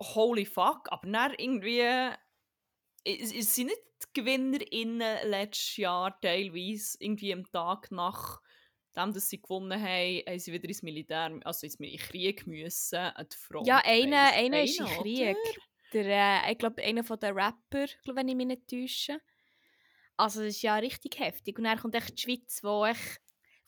holy 0.00 0.46
fuck. 0.46 0.90
Aber 0.90 1.08
dann 1.10 1.34
irgendwie, 1.36 1.82
es, 3.04 3.54
sind 3.54 3.66
nicht 3.66 3.80
die 4.02 4.20
GewinnerInnen 4.20 5.28
letztes 5.28 5.76
Jahr 5.76 6.18
teilweise 6.20 6.96
irgendwie 7.00 7.32
am 7.32 7.50
Tag 7.50 7.90
nach 7.90 8.40
dem, 8.96 9.12
dass 9.12 9.30
sie 9.30 9.40
gewonnen 9.40 9.80
haben, 9.80 10.22
haben 10.26 10.38
sie 10.38 10.52
wieder 10.52 10.68
ins 10.68 10.82
Militär, 10.82 11.40
also 11.44 11.66
ins 11.66 11.78
Mil- 11.78 11.96
Krieg 11.96 12.46
müssen, 12.46 12.98
an 12.98 13.26
die 13.30 13.36
Front. 13.36 13.66
Ja, 13.66 13.80
einer, 13.84 14.26
weiss. 14.26 14.36
einer 14.36 14.62
ist 14.62 14.80
in 14.80 14.86
Krieg. 14.86 15.36
Der, 15.92 16.44
äh, 16.46 16.52
ich 16.52 16.58
glaube, 16.58 16.82
einer 16.82 17.04
von 17.04 17.18
den 17.18 17.34
Rapper, 17.38 17.86
glaub, 18.02 18.16
wenn 18.16 18.28
ich 18.28 18.34
mich 18.34 18.46
nicht 18.46 18.68
täusche. 18.68 19.20
Also 20.16 20.40
das 20.40 20.50
ist 20.50 20.62
ja 20.62 20.76
richtig 20.76 21.18
heftig. 21.18 21.58
Und 21.58 21.64
dann 21.64 21.78
kommt 21.78 21.94
echt 21.94 22.16
die 22.16 22.22
Schweiz, 22.22 22.60
wo, 22.62 22.86
ich, 22.86 22.98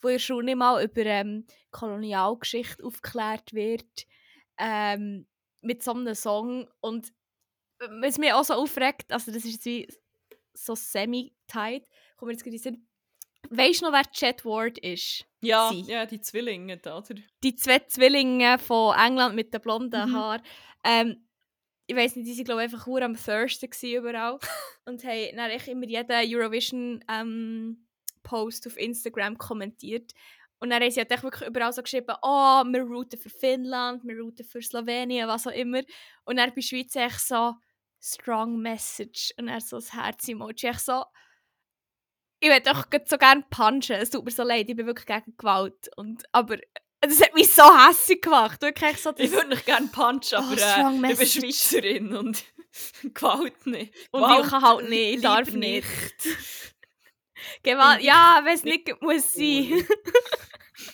wo 0.01 0.09
ja 0.09 0.19
schon 0.19 0.45
nicht 0.45 0.57
mal 0.57 0.83
über 0.83 1.05
ähm, 1.05 1.45
Kolonialgeschichte 1.71 2.83
aufgeklärt 2.83 3.53
wird. 3.53 4.07
Ähm, 4.57 5.27
mit 5.61 5.83
so 5.83 5.91
einem 5.91 6.15
Song. 6.15 6.69
Und 6.81 7.07
äh, 7.07 7.11
was 8.01 8.17
mich 8.17 8.31
auch 8.33 8.43
so 8.43 8.53
aufregt, 8.55 9.11
also 9.11 9.31
das 9.31 9.45
ist 9.45 9.53
jetzt 9.53 9.65
wie 9.65 9.87
so 10.53 10.75
semi-tight, 10.75 11.87
kommt 12.17 12.27
mir 12.27 12.33
jetzt 12.33 12.43
gerade 12.43 12.55
in 12.55 12.61
den 12.61 12.73
Sinn. 12.73 12.87
Weisst 13.49 13.81
du 13.81 13.85
noch, 13.85 13.93
wer 13.93 14.09
Chet 14.11 14.43
Ward 14.43 14.79
ist? 14.79 15.25
Ja, 15.41 15.69
Sie. 15.71 15.81
ja, 15.81 16.05
die 16.05 16.19
Zwillinge 16.19 16.77
da, 16.77 16.97
oder? 16.97 17.15
die 17.43 17.55
zwei 17.55 17.79
Zwillinge 17.79 18.57
von 18.57 18.95
England 18.97 19.35
mit 19.35 19.53
den 19.53 19.61
blonden 19.61 20.09
Mhm. 20.09 20.13
Haaren. 20.15 20.41
Ähm, 20.83 21.27
ich 21.87 21.95
weiß 21.95 22.15
nicht, 22.15 22.27
die 22.27 22.35
waren 22.37 22.45
glaube 22.45 22.61
ich 22.65 22.73
einfach 22.73 22.87
nur 22.87 23.01
am 23.03 23.15
Thirsten 23.15 23.69
überall 23.83 24.39
und 24.85 25.03
haben 25.03 25.35
dann 25.35 25.51
echt 25.51 25.67
immer 25.67 25.85
jeden 25.85 26.11
Eurovision 26.11 27.03
ähm, 27.07 27.85
Post 28.23 28.65
auf 28.65 28.77
Instagram 28.77 29.37
kommentiert. 29.37 30.11
Und 30.59 30.71
dann 30.71 30.81
haben 30.81 30.89
sie 30.89 31.01
halt 31.01 31.11
echt 31.11 31.21
wirklich 31.21 31.47
überall 31.47 31.73
so 31.73 31.83
geschrieben, 31.83 32.15
oh, 32.23 32.63
wir 32.63 32.81
routen 32.81 33.19
für 33.19 33.29
Finnland, 33.29 34.03
wir 34.03 34.17
routen 34.17 34.45
für 34.45 34.61
Slowenien, 34.63 35.27
was 35.27 35.45
auch 35.45 35.51
immer. 35.51 35.83
Und 36.23 36.37
dann 36.37 36.51
bei 36.55 36.61
Schweiz 36.61 36.95
echt 36.95 37.19
so, 37.19 37.53
strong 38.05 38.59
message. 38.61 39.33
Und 39.37 39.47
dann 39.47 39.59
so 39.61 39.77
das 39.77 39.93
Herz-Emoji. 39.93 40.67
Echt 40.69 40.81
so, 40.81 41.03
ich 42.39 42.49
würde 42.49 42.71
doch 42.71 42.85
so 43.05 43.17
gerne 43.17 43.43
punchen. 43.49 43.95
Es 43.95 44.09
tut 44.09 44.25
mir 44.25 44.31
so 44.31 44.43
leid, 44.43 44.69
ich 44.69 44.75
bin 44.75 44.85
wirklich 44.85 45.05
gegen 45.07 45.35
Gewalt. 45.37 45.89
Und, 45.97 46.23
aber 46.31 46.57
das 47.01 47.21
hat 47.21 47.33
mich 47.33 47.51
so 47.53 47.63
hässlich 47.63 48.21
gemacht. 48.21 48.61
Wirklich 48.61 48.97
so 49.01 49.13
Ich 49.17 49.31
würde 49.31 49.49
nicht 49.49 49.65
gerne 49.65 49.87
punchen, 49.87 50.37
Oh, 50.39 50.43
aber 50.43 50.57
strong 50.57 51.03
äh, 51.03 51.11
ich 51.13 51.17
bin. 51.19 51.27
Schweizerin 51.27 52.15
und 52.15 52.43
Gewalt 53.13 53.65
nicht. 53.65 53.93
Und 54.11 54.21
Gewalt 54.21 54.45
ich 54.45 54.49
kann 54.51 54.61
halt 54.63 54.89
nicht, 54.89 55.15
ich 55.15 55.21
darf 55.21 55.51
nicht. 55.51 55.87
Gewalt, 57.63 57.99
ich- 57.99 58.05
ja, 58.07 58.41
wenn 58.43 58.55
es 58.55 58.63
nicht 58.63 59.01
muss 59.01 59.33
sein. 59.33 59.85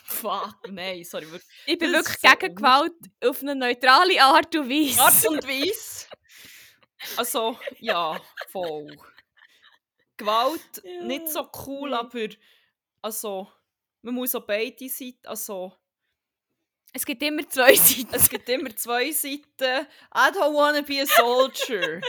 Fuck, 0.05 0.57
nein, 0.69 1.03
sorry. 1.03 1.25
Ich 1.65 1.77
bin 1.79 1.91
Das 1.91 2.05
wirklich 2.05 2.15
ist 2.23 2.29
so 2.29 2.37
gegen 2.37 2.55
Gewalt 2.55 2.93
auf 3.25 3.41
eine 3.41 3.55
neutrale 3.55 4.21
Art 4.23 4.55
und 4.55 4.69
Weise. 4.69 5.01
Art 5.01 5.27
und 5.27 5.43
Weise. 5.47 5.90
Also, 7.17 7.57
ja, 7.79 8.19
voll. 8.49 8.95
Gewalt, 10.17 10.81
Ja, 10.83 11.03
nicht 11.03 11.27
so 11.29 11.49
cool, 11.65 11.89
nee. 11.89 11.95
aber 11.95 12.27
also, 13.01 13.51
man 14.01 14.13
muss 14.15 14.35
auch 14.35 14.45
beide 14.45 14.87
Seiten, 14.89 15.25
also, 15.25 15.73
Es 16.93 17.05
gibt 17.05 17.23
immer 17.23 17.47
zwei 17.49 17.73
Seiten. 17.75 18.13
es 18.13 18.29
gibt 18.29 18.47
immer 18.49 18.75
zwei 18.75 19.11
Seiten. 19.11 19.87
I 20.13 20.29
don't 20.31 20.53
wanna 20.53 20.81
be 20.81 21.01
a 21.01 21.05
soldier. 21.05 22.01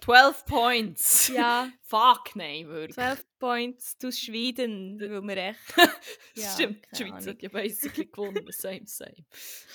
12 0.00 0.44
points. 0.46 1.28
Ja, 1.28 1.68
Fuck, 1.82 2.36
nein, 2.36 2.68
wirklich. 2.68 2.94
12 2.94 3.24
Points 3.40 3.98
to 3.98 4.10
Schweden, 4.12 4.98
weil 5.00 5.22
wir 5.22 5.36
echt... 5.36 5.58
Ja, 6.34 6.50
Stimmt, 6.52 6.84
die 6.92 7.04
Schweiz 7.04 7.26
hat 7.26 7.42
ja 7.42 7.48
basically 7.48 8.06
gewonnen. 8.06 8.46
Same, 8.50 8.86
same. 8.86 9.16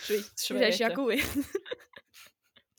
Schweiz, 0.06 0.32
Das 0.36 0.48
Schweden. 0.48 0.64
ist 0.70 0.80
ja 0.80 0.90
gut. 0.90 1.20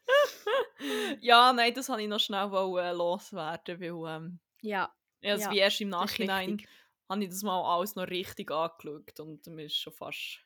Ja, 1.20 1.52
nein, 1.52 1.72
das 1.74 1.88
wollte 1.88 2.02
ich 2.02 2.08
noch 2.08 2.20
schnell 2.20 2.50
wollen, 2.50 2.84
äh, 2.84 2.92
loswerden, 2.92 3.80
weil 3.80 4.16
ähm, 4.16 4.40
Ja, 4.62 4.94
also 5.22 5.44
Ja, 5.44 5.50
wie 5.50 5.58
erst 5.58 5.80
im 5.80 5.88
Nachhinein 5.88 6.60
habe 7.08 7.22
ich 7.22 7.30
das 7.30 7.42
mal 7.42 7.62
alles 7.62 7.94
noch 7.96 8.08
richtig 8.08 8.50
angeschaut 8.50 9.20
und 9.20 9.46
mir 9.46 9.64
ist 9.66 9.76
schon 9.76 9.92
fast, 9.92 10.40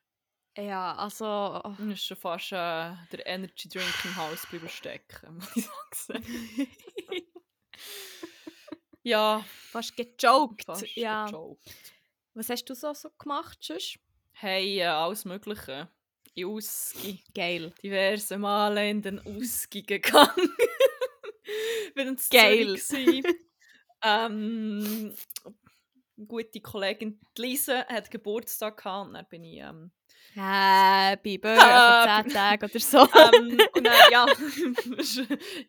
Ja, 0.57 0.95
also... 0.97 1.63
mir 1.79 1.95
ist 1.95 2.05
schon 2.05 2.17
fast 2.17 2.53
äh, 2.53 2.95
der 3.13 3.27
Energy 3.27 3.69
Drink 3.69 4.05
im 4.05 4.17
Haus 4.17 4.47
bleiben 4.47 4.69
stecken, 4.69 5.35
muss 5.37 5.57
ich 5.57 5.69
sagen. 5.95 6.25
ja, 9.03 9.45
Fast 9.71 9.97
gejoked. 9.97 10.65
fast 10.65 10.97
ja. 10.97 11.27
gejoked. 11.27 11.75
Was 12.35 12.51
hast 12.51 12.65
du 12.67 12.75
so, 12.75 12.95
so 12.95 13.11
gemacht, 13.19 13.59
sonst? 13.61 13.99
Hey, 14.33 14.79
äh, 14.79 14.85
alles 14.85 15.25
Mögliche. 15.25 15.89
In 16.39 16.47
Ausgi. 16.47 17.23
Geil. 17.35 17.73
diverse 17.83 18.39
Male 18.39 18.89
in 18.89 19.03
den 19.03 19.19
Ausgi 19.21 19.83
gegangen. 19.83 20.55
Bin 21.95 22.09
in 22.09 22.19
Geil. 22.31 22.77
Ähm, 24.01 25.13
gute 26.29 26.61
Kollegin 26.61 27.19
die 27.37 27.43
Lisa 27.43 27.85
hat 27.89 28.13
Geburtstag 28.13 28.77
gehabt 28.77 29.09
und 29.09 29.15
dann 29.15 29.27
bin 29.29 29.43
ich 29.43 29.59
ähm, 29.59 29.91
Happy 30.35 31.37
Birthday, 31.37 31.67
vor 31.67 32.25
10 32.25 32.33
Tagen 32.33 32.65
oder 32.65 32.79
so. 32.79 32.99
ähm, 32.99 33.59
und 33.75 33.85
dann, 33.85 34.13
ja, 34.13 34.27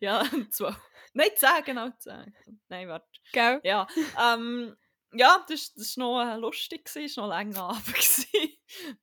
ja, 0.00 0.24
zwei. 0.50 0.76
Nein, 1.12 1.30
zehn, 1.34 1.64
genau, 1.64 1.88
zehn. 1.98 2.32
Nein, 2.68 2.86
warte. 2.86 3.08
Gell? 3.32 3.60
Ja, 3.64 3.88
ähm, 4.16 4.76
ja, 5.12 5.44
das 5.48 5.72
war 5.96 6.36
noch 6.36 6.40
lustig, 6.40 6.88
es 6.94 7.16
war 7.16 7.26
noch 7.26 7.36
länger 7.36 7.62
Abend. 7.70 8.26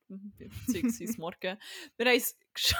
Beziehungsweise 0.08 1.20
morgen. 1.20 1.58
Wir 1.96 2.06
haben 2.06 2.16
es 2.16 2.38
gesch- 2.54 2.74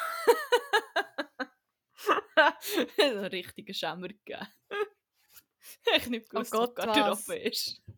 einen 2.99 3.25
richtigen 3.27 3.75
Schämmer 3.75 4.09
gegeben. 4.09 4.47
ich 5.97 6.07
nicht 6.09 6.31
gewusst, 6.31 6.55
Oh 6.55 6.59
oh 6.63 6.67
Gott, 6.67 6.79
was? 6.79 6.87
Garderobe 6.87 7.37
ist. 7.37 7.83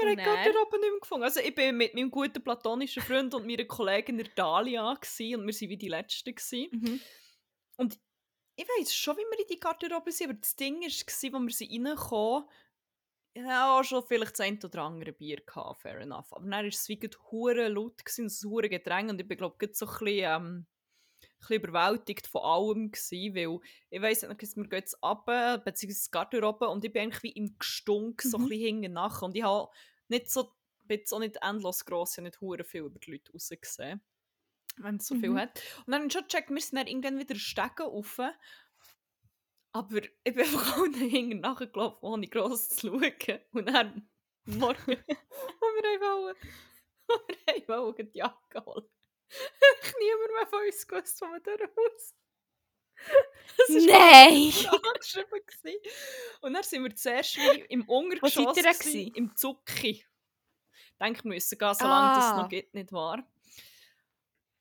Wir 0.00 0.10
haben? 0.10 0.16
Garderobe 0.16 0.78
nicht 0.78 0.90
mehr 0.90 1.00
gefunden. 1.00 1.24
Also 1.24 1.40
ich 1.40 1.54
bin 1.54 1.76
mit 1.76 1.92
meinem 1.94 2.10
guten 2.10 2.42
platonischen 2.42 3.02
Freund 3.02 3.34
und 3.34 3.44
meiner 3.46 3.64
Kollegin 3.64 4.18
der 4.18 4.28
Dalia 4.28 4.92
und 4.92 5.18
wir 5.18 5.38
waren 5.38 5.48
wie 5.48 5.76
die 5.76 5.88
Letzten. 5.88 6.34
Mhm. 6.70 7.00
Und 7.78 7.98
ich 8.54 8.64
weiß 8.68 8.94
schon, 8.94 9.16
wie 9.16 9.22
wir 9.22 9.40
in 9.40 9.46
die 9.48 9.58
Garderobe 9.58 10.12
sind, 10.12 10.30
aber 10.30 10.38
das 10.38 10.54
Ding 10.54 10.80
war, 10.80 10.84
als 10.84 11.22
wir 11.22 11.50
sie 11.50 11.82
reinkamen, 11.84 12.44
ich 13.34 13.42
hatte 13.42 13.70
auch 13.70 13.84
schon 13.84 14.04
vielleicht 14.06 14.32
das 14.32 14.40
ein 14.40 14.58
oder 14.62 14.82
andere 14.82 15.12
Bier, 15.12 15.38
gehabt, 15.46 15.80
fair 15.82 15.98
enough. 16.00 16.32
Aber 16.32 16.42
dann 16.42 16.50
war 16.52 16.64
es 16.64 16.88
wie 16.88 16.98
hure 17.30 17.68
laut, 17.68 18.04
gewesen, 18.04 18.26
ein 18.26 18.50
hure 18.50 18.68
Getränk 18.68 19.10
und 19.10 19.20
ich 19.20 19.28
bin 19.28 19.38
glaube 19.38 19.56
ich 19.64 19.76
so 19.76 19.86
ein 19.86 19.92
bisschen, 19.92 20.08
ähm, 20.24 20.66
ein 21.22 21.38
bisschen 21.40 21.56
überwältigt 21.62 22.26
von 22.26 22.42
allem 22.42 22.92
gewesen, 22.92 23.34
weil 23.34 23.60
ich 23.90 24.02
weiss 24.02 24.22
nicht, 24.22 24.56
wir 24.56 24.64
gehen 24.64 24.78
jetzt 24.78 25.02
runter, 25.02 25.58
beziehungsweise 25.58 26.04
die 26.06 26.10
Garderobe 26.12 26.68
und 26.68 26.84
ich 26.84 26.92
bin 26.92 27.02
eigentlich 27.02 27.22
wie 27.24 27.32
im 27.32 27.58
Gestunk 27.58 28.22
so 28.22 28.38
ein 28.38 28.44
Mhm. 28.44 28.48
bisschen 28.48 28.64
hinten 28.82 28.92
nach 28.94 29.22
und 29.22 29.36
ich 29.36 29.42
habe 29.44 29.70
nicht 30.08 30.30
so, 30.30 30.52
bin 30.84 30.98
jetzt 31.00 31.12
auch 31.12 31.20
nicht 31.20 31.38
endlos 31.42 31.84
gross, 31.84 32.12
ich 32.12 32.18
habe 32.18 32.28
nicht 32.28 32.40
hure 32.40 32.64
viel 32.64 32.82
über 32.84 32.98
die 33.00 33.12
Leute 33.12 33.32
rausgesehen 33.32 34.02
wenn 34.76 34.96
es 34.96 35.06
so 35.06 35.14
viel 35.14 35.34
Mhm. 35.34 35.34
hat. 35.34 35.60
Und 35.86 35.88
dann 35.92 35.94
habe 36.02 36.06
ich 36.06 36.12
schon 36.12 36.22
gecheckt, 36.22 36.50
wir 36.50 36.60
sind 36.60 36.76
dann 36.78 36.86
irgendwann 36.86 37.18
wieder 37.18 37.34
Stegen 37.34 37.82
rauf. 37.82 38.20
Aber 39.72 40.02
ich 40.02 40.10
bin 40.24 40.38
einfach 40.40 40.78
auch 40.78 40.84
hinten 40.96 41.40
nachgelaufen, 41.40 41.98
ohne 42.00 42.26
gross 42.28 42.68
zu 42.70 42.88
schauen. 42.88 43.40
Und 43.52 43.66
dann 43.68 44.08
morgen 44.46 44.76
haben 44.96 45.76
wir 45.82 46.34
wir 47.66 47.68
wollten 47.68 48.10
die 48.10 48.18
Jacke 48.18 48.64
holen. 48.64 48.88
Ich 49.30 49.94
niemand 49.98 50.32
mehr 50.34 50.46
von 50.48 50.60
uns 50.66 50.86
gewusst, 50.86 51.20
wo 51.20 51.26
man 51.26 51.42
durch 51.42 51.60
muss. 51.60 52.14
Das 53.56 53.68
war 53.68 53.98
Nein! 54.00 54.52
angeschrieben. 54.92 55.40
gewesen. 55.46 55.78
Und 56.40 56.54
dann 56.54 56.62
sind 56.62 56.82
wir 56.82 56.94
zuerst 56.96 57.38
im 57.68 57.88
Untergeschoss. 57.88 58.56
Gewesen? 58.56 59.14
Im 59.14 59.36
Zucki. 59.36 59.90
Ich 59.90 60.98
denke, 61.00 61.24
wir 61.24 61.28
müssen 61.34 61.58
gehen, 61.58 61.74
solange 61.74 62.16
das 62.16 62.24
Ah. 62.24 62.42
noch 62.42 62.48
gibt, 62.48 62.74
nicht 62.74 62.92
wahr? 62.92 63.22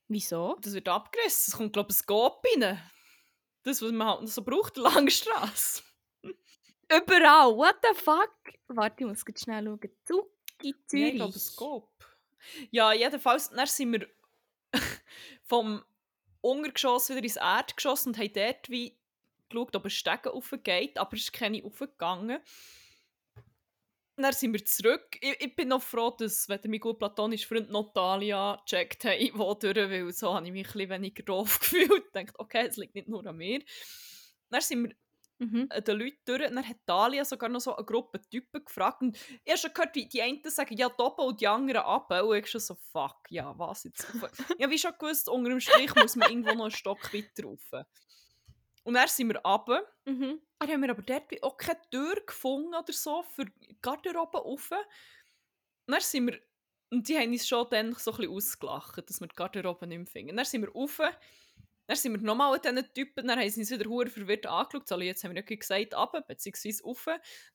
Wieso? 0.08 0.56
Das 0.62 0.74
wird 0.74 0.88
abgerissen. 0.88 1.52
Es 1.52 1.58
kommt, 1.58 1.74
glaube 1.74 1.92
ich, 1.92 2.00
ein 2.00 2.06
Gop 2.06 2.46
rein. 2.56 2.80
Das, 3.68 3.82
was 3.82 3.92
man 3.92 4.08
halt 4.08 4.30
so 4.30 4.42
braucht, 4.44 4.78
Langstrasse. 4.78 5.84
Überall, 6.90 7.54
what 7.58 7.76
the 7.84 7.94
fuck? 8.00 8.32
Warte, 8.70 9.04
ich 9.04 9.06
muss 9.08 9.26
jetzt 9.28 9.44
schnell 9.44 9.66
schauen. 9.66 9.80
Zucki 10.06 10.70
Ja, 10.70 10.74
Zürich. 10.88 11.08
ich 11.10 11.16
glaube, 11.16 11.36
ein 11.36 11.56
Gop. 11.58 12.18
Ja, 12.72 12.94
jedenfalls, 12.94 13.50
dann 13.50 13.68
sind 13.68 13.92
wir 13.92 14.08
vom 15.44 15.84
Untergeschoss 16.40 17.10
wieder 17.10 17.22
ins 17.24 17.36
Erdgeschoss 17.36 18.08
und 18.08 18.18
haben 18.18 18.32
dort 18.32 18.70
wie 18.70 18.98
geschaut, 19.50 19.76
ob 19.76 19.84
ein 19.84 19.90
Stegen 19.90 20.30
raufgeht, 20.30 20.98
aber 20.98 21.14
es 21.18 21.24
ist 21.24 21.34
keine 21.34 21.62
raufgegangen. 21.62 22.40
Dann 24.18 24.34
sind 24.34 24.54
wir 24.54 24.66
zurück. 24.66 25.18
Ich, 25.22 25.40
ich 25.40 25.56
bin 25.56 25.68
noch 25.68 25.82
froh, 25.82 26.10
dass, 26.10 26.50
wenn 26.50 26.60
mein 26.66 26.80
gut 26.80 26.98
platonischer 27.00 27.48
Freund 27.48 27.70
Natalia 27.70 28.60
checkt 28.66 29.06
hat, 29.06 29.20
wo 29.34 29.54
durch, 29.54 29.76
weil 29.78 30.12
so 30.12 30.34
habe 30.34 30.46
ich 30.48 30.52
mich 30.52 30.68
ein 30.68 30.74
bisschen 30.74 30.90
weniger 30.90 31.24
doof 31.24 31.60
gefühlt. 31.60 32.04
Ich 32.06 32.12
dachte, 32.12 32.34
okay, 32.40 32.66
es 32.68 32.78
liegt 32.78 32.96
nicht 32.96 33.08
nur 33.08 33.26
an 33.26 33.38
mir. 33.38 33.62
Dann 34.50 34.62
sind 34.62 34.84
wir 34.84 34.96
Mhm. 35.40 35.68
äh, 35.70 35.82
den 35.84 36.00
Leuten 36.00 36.18
durch. 36.26 36.50
Und 36.50 36.56
dann 36.56 36.68
hat 36.68 36.78
Dalia 36.86 37.24
sogar 37.24 37.50
noch 37.50 37.60
so 37.62 37.76
eine 37.76 37.86
Gruppe 37.86 38.20
Typen 38.28 38.66
gefragt. 38.66 39.02
Und 39.02 39.16
ich 39.44 39.52
habe 39.52 39.58
schon 39.58 39.74
gehört, 39.74 39.96
wie 39.96 40.08
die 40.08 40.22
einen 40.22 40.42
sagen, 40.46 40.76
ja, 40.76 40.88
oben 40.98 41.26
und 41.28 41.40
die 41.42 41.48
anderen 41.48 41.84
ab. 41.84 42.10
Und 42.10 42.36
ich 42.38 42.48
schon 42.48 42.62
so, 42.62 42.76
fuck, 42.92 43.18
ja, 43.30 43.54
was 43.58 43.84
jetzt? 43.84 44.08
ja, 44.58 44.70
wie 44.70 44.80
schon 44.80 44.94
gewusst, 44.98 45.30
unter 45.30 45.50
dem 45.52 45.60
Strich 45.60 45.94
muss 45.96 46.16
man 46.16 46.30
irgendwo 46.30 46.54
noch 46.54 46.64
einen 46.66 46.72
Stock 46.72 47.14
weiter 47.14 47.44
rauf. 47.44 47.86
Und 48.88 48.94
dann 48.94 49.10
sind 49.10 49.28
wir 49.28 49.42
runter. 49.42 49.86
Mhm. 50.06 50.40
Dann 50.60 50.70
haben 50.70 50.82
wir 50.82 50.92
aber 50.92 51.02
dort 51.02 51.44
auch 51.44 51.58
keine 51.58 51.78
Tür 51.92 52.16
gefunden 52.26 52.74
oder 52.74 52.94
so 52.94 53.22
für 53.22 53.44
die 53.44 53.78
Garderobe 53.82 54.38
rauf. 54.38 54.72
Und 54.72 55.92
dann 55.92 56.00
sind 56.00 56.28
wir, 56.28 56.40
und 56.90 57.06
die 57.06 57.18
haben 57.18 57.34
uns 57.34 57.46
schon 57.46 57.68
dann 57.70 57.94
so 57.96 58.12
ein 58.12 58.18
bisschen 58.18 58.34
ausgelacht, 58.34 59.10
dass 59.10 59.20
wir 59.20 59.28
die 59.28 59.36
Garderobe 59.36 59.88
nicht 59.88 59.98
mehr 59.98 60.08
finden. 60.08 60.38
Dann 60.38 60.46
sind 60.46 60.62
wir 60.62 60.72
rauf, 60.72 61.02
dann 61.88 61.98
sind 61.98 62.14
wir 62.14 62.22
nochmal 62.22 62.56
an 62.56 62.62
diesen 62.62 62.94
Typen, 62.94 63.28
dann 63.28 63.38
haben 63.38 63.50
sie 63.50 63.60
uns 63.60 63.72
wieder 63.72 63.90
hure 63.90 64.10
verwirrt 64.10 64.46
angeschaut, 64.46 64.90
also 64.90 65.04
jetzt 65.04 65.22
haben 65.26 65.36
wir 65.36 65.44
ja 65.44 65.56
gesagt, 65.56 65.94
runter, 65.94 66.22
beziehungsweise 66.22 66.84
rauf. 66.84 67.06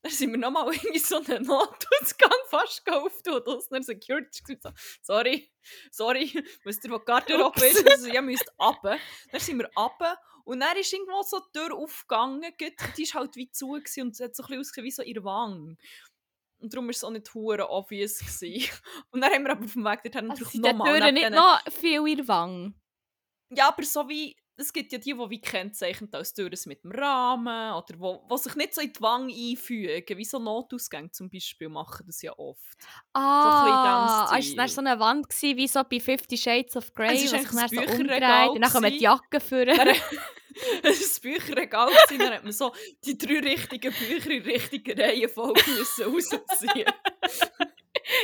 Dann 0.03 0.12
sind 0.12 0.33
wir 0.33 0.39
nochmal 0.39 0.71
in 0.93 1.01
so 1.01 1.17
einen 1.17 1.47
Notausgang 1.47 2.39
fast 2.49 2.87
auftun 2.91 3.37
und 3.37 3.49
aus 3.49 3.73
einer 3.73 3.83
Security 3.83 4.43
gesagt, 4.43 4.62
so, 4.62 4.71
sorry, 5.01 5.51
sorry, 5.91 6.31
wisst 6.65 6.85
ihr, 6.85 6.91
wo 6.91 6.99
die 6.99 7.07
Garderobe 7.07 7.65
ist? 7.65 7.89
Also, 7.91 8.09
ihr 8.09 8.21
müsst 8.21 8.53
runter. 8.59 8.99
Dann 9.31 9.41
sind 9.41 9.59
wir 9.59 9.71
runter 9.75 10.19
und 10.44 10.61
dann 10.61 10.76
ist 10.76 10.92
irgendwo 10.92 11.22
so 11.22 11.40
die 11.40 11.58
Tür 11.58 11.76
aufgegangen, 11.76 12.52
die 12.61 13.14
war 13.14 13.20
halt 13.20 13.37
wie 13.37 13.50
zu 13.50 13.72
und 13.72 13.87
es 13.87 14.20
hat 14.20 14.34
so 14.34 14.42
ein 14.42 14.46
bisschen 14.46 14.61
ausgesehen 14.61 14.84
wie 14.84 14.90
so 14.90 15.02
ihr 15.02 15.25
Wang. 15.25 15.76
Und 16.62 16.72
darum 16.72 16.87
war 16.87 16.90
es 16.90 17.02
auch 17.02 17.11
nicht 17.11 17.34
hure 17.34 17.68
obvious. 17.68 18.18
Gewesen. 18.18 18.70
Und 19.11 19.20
dann 19.20 19.32
haben 19.32 19.42
wir 19.42 19.50
aber 19.50 19.64
auf 19.64 19.72
dem 19.72 19.84
Weg 19.84 20.02
dorthin 20.04 20.30
Also 20.30 20.44
natürlich 20.44 20.52
sind 20.52 20.64
die 20.64 20.70
nochmal 20.70 20.99
Türen 21.00 21.14
nicht 21.14 21.30
noch 21.30 21.61
viel 21.72 22.06
in 22.06 22.16
der 22.18 22.28
Wange? 22.28 22.75
Ja, 23.50 23.68
aber 23.68 23.82
so 23.82 24.08
wie, 24.08 24.37
es 24.56 24.73
gibt 24.73 24.92
ja 24.92 24.99
die, 24.99 25.12
die 25.12 25.30
wie 25.30 25.40
kennzeichnet 25.40 26.14
als 26.14 26.35
Türen 26.35 26.59
mit 26.66 26.85
dem 26.85 26.92
Rahmen 26.92 27.75
oder 27.75 27.99
wo, 27.99 28.25
wo 28.28 28.37
sich 28.37 28.54
nicht 28.54 28.75
so 28.75 28.80
in 28.80 28.92
die 28.92 29.00
Wange 29.00 29.32
einfügen, 29.32 30.18
wie 30.18 30.25
so 30.25 30.38
Notausgänge 30.38 31.11
zum 31.11 31.30
Beispiel 31.30 31.68
machen 31.68 32.04
das 32.06 32.23
ja 32.23 32.32
oft. 32.38 32.76
Ah, 33.14 34.28
in 34.35 34.38
es 34.40 34.56
war 34.56 34.68
so 34.68 34.80
eine 34.80 34.99
Wand 34.99 35.28
gewesen, 35.28 35.56
wie 35.56 35.68
so 35.68 35.82
bei 35.85 36.00
Fifty 36.00 36.37
Shades 36.37 36.76
of 36.76 36.92
Grey, 36.94 37.16
Es 37.16 37.25
ist 37.25 37.35
eigentlich 37.35 37.50
sich 37.50 37.78
dann 37.78 37.88
so 37.88 37.94
umdreht 37.94 38.50
und 38.50 38.61
dann 38.61 38.73
kommen 38.73 38.92
die. 38.92 39.02
Jacken 39.02 39.40
für. 39.40 39.66
Dann 39.66 39.88
das 40.82 41.21
Bücherregal 41.21 41.88
gewesen, 41.88 42.18
dann 42.18 42.35
hat 42.35 42.44
man 42.44 42.52
so 42.52 42.73
die 43.04 43.16
drei 43.16 43.40
richtigen 43.40 43.92
Bücher 43.92 44.30
in 44.30 44.42
richtiger 44.42 45.02
Reihenfolge 45.02 45.62
müssen 45.71 46.04
rausziehen. 46.04 46.92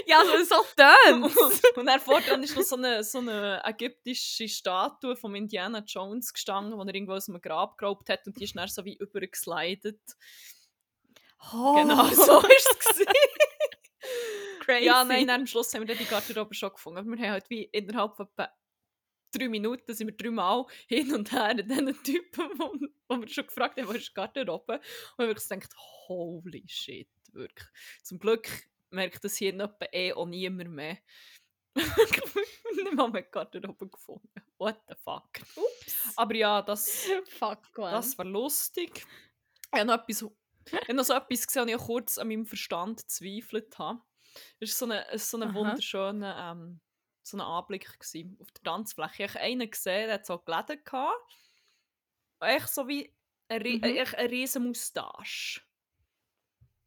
Ja, 0.06 0.22
so, 0.24 0.44
so 0.44 0.64
tönt 0.76 1.76
Und 1.76 1.86
dann 1.86 2.00
vorne 2.00 2.44
ist 2.44 2.56
noch 2.56 2.62
so 2.62 2.76
eine, 2.76 3.04
so 3.04 3.18
eine 3.18 3.62
ägyptische 3.64 4.48
Statue 4.48 5.16
von 5.16 5.34
Indiana 5.34 5.82
Jones 5.86 6.32
gestanden, 6.32 6.78
die 6.78 6.88
er 6.88 6.94
irgendwo 6.94 7.14
aus 7.14 7.28
einem 7.28 7.40
Grab 7.40 7.78
geraubt 7.78 8.08
hat 8.08 8.26
und 8.26 8.38
die 8.38 8.44
ist 8.44 8.56
dann 8.56 8.68
so 8.68 8.84
wie 8.84 8.96
übergeslidet. 8.96 10.00
Oh. 11.52 11.76
Genau, 11.76 12.04
so 12.08 12.42
war 12.42 12.50
es. 12.50 13.06
Crazy. 14.60 14.84
Ja, 14.84 15.04
nein, 15.04 15.26
dann 15.26 15.42
am 15.42 15.46
Schluss 15.46 15.72
haben 15.72 15.82
wir 15.82 15.94
dann 15.94 15.98
die 15.98 16.04
Garderobe 16.04 16.54
schon 16.54 16.72
gefunden. 16.72 16.98
Aber 16.98 17.08
wir 17.08 17.24
haben 17.24 17.32
halt 17.32 17.48
wie 17.48 17.64
innerhalb 17.64 18.16
von 18.16 18.28
drei 19.32 19.48
Minuten 19.48 19.94
sind 19.94 20.08
wir 20.08 20.16
dreimal 20.16 20.66
hin 20.86 21.14
und 21.14 21.32
her 21.32 21.50
in 21.50 21.68
diesen 21.68 22.02
Typen, 22.02 22.50
wo, 22.58 22.74
wo 23.08 23.20
wir 23.20 23.28
schon 23.28 23.46
gefragt 23.46 23.78
haben, 23.78 23.88
wo 23.88 23.92
ist 23.92 24.08
die 24.08 24.14
Garderobe? 24.14 24.74
Und 24.74 24.82
wir 25.18 25.26
haben 25.26 25.28
wirklich 25.28 25.48
gedacht, 25.48 25.74
holy 26.08 26.64
shit, 26.66 27.08
wirklich. 27.32 27.68
Zum 28.02 28.18
Glück 28.18 28.48
merkt 28.90 29.24
das 29.24 29.36
hier 29.36 29.52
noch 29.52 29.74
eh 29.92 30.12
auch 30.12 30.26
niemand 30.26 30.70
mehr. 30.70 30.98
Nicht 31.74 32.94
mal 32.94 33.10
mehr 33.10 33.22
die 33.22 33.30
Garderobe 33.30 33.88
gefunden. 33.88 34.30
What 34.58 34.80
the 34.88 34.94
fuck. 35.04 35.28
Ups. 35.56 36.12
Aber 36.16 36.34
ja, 36.34 36.62
das, 36.62 37.06
Fuck, 37.38 37.60
das 37.76 38.16
war 38.18 38.24
lustig. 38.24 39.04
Ich 39.72 39.72
habe 39.78 39.84
noch, 39.86 39.94
etwas, 40.02 40.22
ich 40.66 40.72
habe 40.74 40.94
noch 40.94 41.04
so 41.04 41.14
etwas 41.14 41.46
gesehen, 41.46 41.66
wo 41.68 41.70
ich 41.70 41.76
kurz 41.78 42.18
an 42.18 42.28
meinem 42.28 42.46
Verstand 42.46 43.02
gezweifelt 43.02 43.78
habe. 43.78 44.00
Es 44.60 44.80
war 44.80 44.88
so 44.88 44.94
ein 44.94 45.18
so 45.18 45.36
eine 45.40 45.54
wunderschöner 45.54 46.52
ähm, 46.52 46.80
so 47.22 47.36
ein 47.36 47.40
Anblick 47.42 47.98
gewesen, 47.98 48.38
auf 48.40 48.50
der 48.52 48.62
Tanzfläche. 48.62 49.24
Ich 49.24 49.34
habe 49.34 49.40
einen 49.40 49.70
gesehen, 49.70 50.06
der 50.06 50.14
hat 50.14 50.26
so 50.26 50.38
Gläden 50.38 50.82
gehabt. 50.84 51.32
Echt 52.40 52.68
so 52.68 52.88
wie 52.88 53.14
eine, 53.48 53.68
Mhm. 53.68 53.82
eine 53.84 54.30
riesen 54.30 54.64
Moustache. 54.64 55.60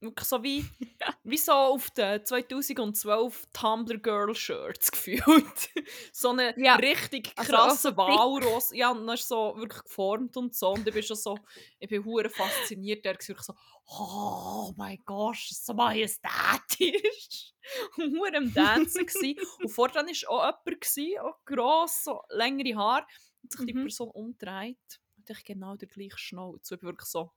Wirklich 0.01 0.27
so 0.27 0.41
wie, 0.43 0.65
wie 1.23 1.37
so 1.37 1.51
auf 1.51 1.91
den 1.91 2.25
2012 2.25 3.47
Tumblr 3.53 3.99
Girl 3.99 4.33
Shirts 4.35 4.91
gefühlt. 4.91 5.69
so 6.11 6.29
eine 6.29 6.53
Ja. 6.59 6.75
richtig 6.75 7.31
Also 7.35 7.51
krasse 7.51 7.89
so. 7.91 7.97
Walross. 7.97 8.71
Ja, 8.73 8.91
und 8.91 9.05
dann 9.05 9.15
ist 9.15 9.27
so 9.27 9.53
wirklich 9.57 9.83
geformt 9.83 10.35
und 10.37 10.55
so. 10.55 10.71
Und 10.71 10.87
ich 10.87 10.93
bin 10.93 11.03
schon 11.03 11.15
so, 11.17 11.37
ich 11.79 11.87
bin 11.89 12.03
hure 12.03 12.29
fasziniert. 12.29 13.05
Der 13.05 13.13
war 13.15 13.43
so, 13.43 13.53
oh 13.85 14.73
mein 14.75 14.97
Gott, 15.05 15.37
so 15.37 15.73
majestätisch. 15.73 17.53
Und 17.97 18.17
hure 18.17 18.37
am 18.37 18.51
Dancen 18.53 19.05
gsi. 19.05 19.37
Und 19.59 19.69
vorne 19.69 19.93
war 19.95 20.29
auch 20.31 20.45
jemand, 20.65 20.81
gsi, 20.81 21.19
auch 21.19 21.35
gross, 21.45 22.03
so 22.05 22.21
längere 22.29 22.75
Haare. 22.75 23.05
Und 23.43 23.51
sich 23.51 23.65
die 23.65 23.73
Mhm. 23.73 23.81
Person 23.83 24.09
umdreht. 24.09 24.99
Und 25.17 25.29
ich 25.29 25.43
genau 25.43 25.75
der 25.75 25.87
gleiche 25.87 26.17
Schnauz. 26.17 26.71
Und 26.71 26.75
ich 26.77 26.81
bin 26.81 26.89
wirklich 26.89 27.09
so, 27.09 27.31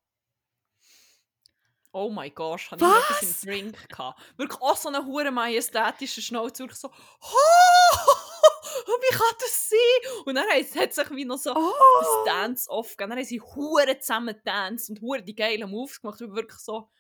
oh 1.94 2.10
mein 2.10 2.34
Gott, 2.34 2.70
habe 2.70 2.76
ich 2.76 2.82
noch 2.82 2.96
etwas 2.96 3.22
Was? 3.22 3.42
im 3.44 3.48
Drink 3.50 3.88
gehabt. 3.88 4.20
Wirklich 4.36 4.60
auch 4.60 4.76
so 4.76 4.88
einen 4.88 5.06
hure 5.06 5.30
majestätischen 5.30 6.22
Schnauz. 6.22 6.58
Wirklich 6.58 6.78
so, 6.78 6.88
oh, 6.88 7.96
wie 8.86 9.16
kann 9.16 9.34
das 9.40 9.68
sein? 9.70 10.12
Und 10.26 10.34
dann 10.34 10.46
hat 10.48 10.92
sich 10.94 11.10
wie 11.10 11.24
noch 11.24 11.38
so 11.38 11.52
Oh. 11.54 11.72
das 12.00 12.34
Dance-Off 12.34 12.90
gegeben. 12.96 13.10
Dann 13.10 13.18
haben 13.18 13.26
sie 13.26 13.40
hure 13.40 13.98
zusammen 13.98 14.34
getanzt 14.34 14.90
und 14.90 15.00
hure 15.00 15.22
die 15.22 15.34
geilen 15.34 15.70
Moves 15.70 16.00
gemacht. 16.00 16.20
Wirklich 16.20 16.58
so, 16.60 16.90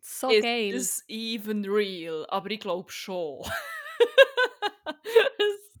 So 0.00 0.28
is 0.30 0.42
geil. 0.42 0.72
this 0.72 1.04
even 1.08 1.64
real? 1.64 2.26
Aber 2.28 2.50
ich 2.50 2.60
glaube 2.60 2.90
schon. 2.90 3.42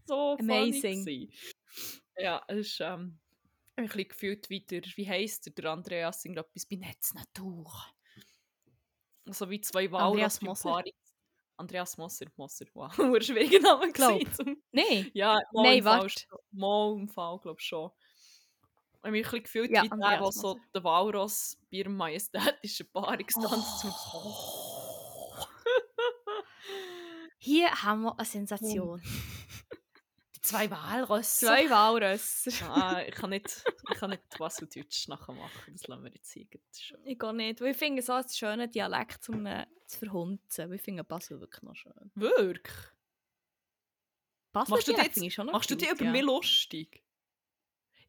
So 0.06 0.36
Amazing. 0.38 0.98
funny. 1.02 1.30
Ja, 2.18 2.42
es 2.48 2.66
ist 2.68 2.80
ähm, 2.80 3.18
ein 3.76 3.86
bisschen 3.86 4.08
gefühlt 4.08 4.50
wie 4.50 4.60
der, 4.60 4.82
wie 4.82 5.08
heisst 5.08 5.46
der, 5.46 5.52
der 5.52 5.72
Andreas, 5.72 6.24
irgendetwas 6.24 6.66
bei 6.66 6.76
Netz 6.76 7.14
Natur. 7.14 7.72
So 9.26 9.48
wie 9.50 9.60
zwei 9.60 9.90
Walross 9.90 10.40
Andreas 11.56 11.96
Moser, 11.96 12.26
Moser, 12.36 12.66
wow, 12.74 12.98
ein 12.98 13.22
schwieriger 13.22 13.60
Name 13.60 13.92
gewesen 13.92 14.62
Nein. 14.72 15.10
ja, 15.14 15.38
mal 15.52 15.62
Nein, 15.62 15.78
im 15.78 15.84
warte. 15.84 16.24
mal 16.50 16.94
im 16.94 17.08
Fall, 17.08 17.38
glaube 17.38 17.60
ich 17.60 17.66
schon. 17.66 17.90
Ich 18.92 18.98
habe 19.02 19.12
mich 19.12 19.20
ein 19.20 19.30
bisschen 19.30 19.42
gefühlt 19.44 19.70
Ja, 19.70 19.82
wie 19.84 19.88
der, 19.88 20.18
der 20.18 20.32
so 20.32 20.58
der 20.74 20.82
Walross 20.82 21.56
bei 21.70 21.78
ihrem 21.78 21.96
majestätischen 21.96 22.90
Paarungstanz 22.90 23.84
Oh. 24.14 25.46
Hier 27.38 27.70
haben 27.82 28.02
wir 28.02 28.18
eine 28.18 28.24
Sensation. 28.24 29.02
Die 29.04 29.33
zwei 30.44 30.70
Walrösser. 30.70 31.46
Zwei 31.46 31.70
Walrösser. 31.70 32.50
Ah, 32.70 33.02
ich 33.02 33.14
kann 33.14 33.30
nicht, 33.30 33.64
ich 33.92 33.98
kann 33.98 34.10
nicht 34.10 34.22
Baseldeutsch 34.38 35.08
nachher 35.08 35.32
machen, 35.34 35.72
das 35.72 35.86
lassen 35.86 36.04
wir 36.04 36.12
jetzt 36.12 36.82
schon- 36.82 37.04
Ich 37.04 37.18
gehe 37.18 37.32
nicht. 37.34 37.60
Ich 37.60 37.76
finde 37.76 38.02
so 38.02 38.12
einen 38.12 38.28
schönen 38.28 38.70
Dialekt, 38.70 39.28
um 39.28 39.46
ihn 39.46 39.66
zu 39.86 39.98
verhunzen. 39.98 40.72
Ich 40.72 40.82
finde 40.82 41.04
Basel 41.04 41.40
wirklich 41.40 41.62
noch 41.62 41.74
schön. 41.74 42.10
Wirklich? 42.14 42.74
Basel 44.52 44.70
Machst 44.74 44.88
du 44.88 44.92
Dialekt 44.92 45.16
jetzt- 45.16 45.32
schon 45.32 45.46
noch 45.46 45.52
Machst 45.54 45.70
du 45.70 45.74
dich 45.76 45.90
über 45.90 46.04
ja. 46.04 46.10
mich 46.12 46.22
lustig? 46.22 47.02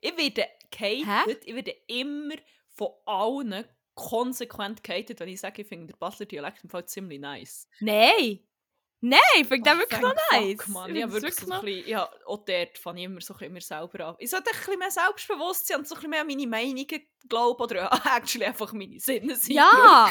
Ich 0.02 0.16
werde 0.18 0.48
gehatet, 0.70 1.44
ich 1.46 1.56
werde 1.56 1.72
immer 1.88 2.36
von 2.70 2.90
allen 3.06 3.66
konsequent 3.96 4.84
gehatet, 4.84 5.20
wenn 5.20 5.30
ich 5.30 5.40
sage, 5.40 5.62
ich 5.64 5.68
finde 5.68 5.94
den 5.94 5.98
Basler 6.00 6.26
Dialekt 6.26 6.64
im 6.64 6.70
Fall 6.70 6.86
ziemlich 6.86 7.20
nice. 7.20 7.68
Nein! 7.80 8.40
Nein, 9.02 9.20
ich 9.40 9.48
finde 9.48 9.72
Oh, 9.72 9.78
wirklich 9.78 10.02
noch 10.02 10.16
fuck, 10.16 10.32
nice. 10.32 10.68
Mann. 10.68 10.96
Ich 10.96 10.96
Ich 10.96 11.04
das 11.04 11.14
wirklich 11.14 11.36
so 11.36 11.52
ein 11.52 11.66
bisschen, 11.66 11.90
ja, 11.90 12.10
auch 12.26 12.46
dort 12.46 12.78
fange 12.78 13.00
ich 13.00 13.06
immer 13.06 13.22
so 13.22 13.36
mir 13.40 13.62
selber 13.62 14.08
an. 14.08 14.16
Ich 14.20 14.30
sollte 14.30 14.52
ein 14.52 14.58
bisschen 14.58 14.80
mehr 14.80 14.92
Selbstbewusstsein 14.92 15.80
und 15.80 15.88
so 15.88 15.96
ein 15.96 15.98
bisschen 15.98 16.10
mehr 16.10 16.22
an 16.22 16.28
meine 16.28 16.48
Meinungen 16.48 17.08
glauben 17.28 17.62
oder 17.62 17.90
actually 18.16 18.46
einfach 18.46 18.72
meine 18.74 19.00
Sinne 19.00 19.36
sein. 19.36 19.56
Ja! 19.56 20.10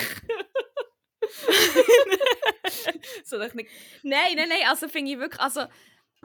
so, 3.25 3.41
ich 3.41 3.55
nicht 3.55 3.71
Nein, 4.03 4.35
nein, 4.37 4.49
nein, 4.49 4.69
also 4.69 4.89
finde 4.89 5.13
ich 5.13 5.19
wirklich, 5.19 5.41
also 5.41 5.63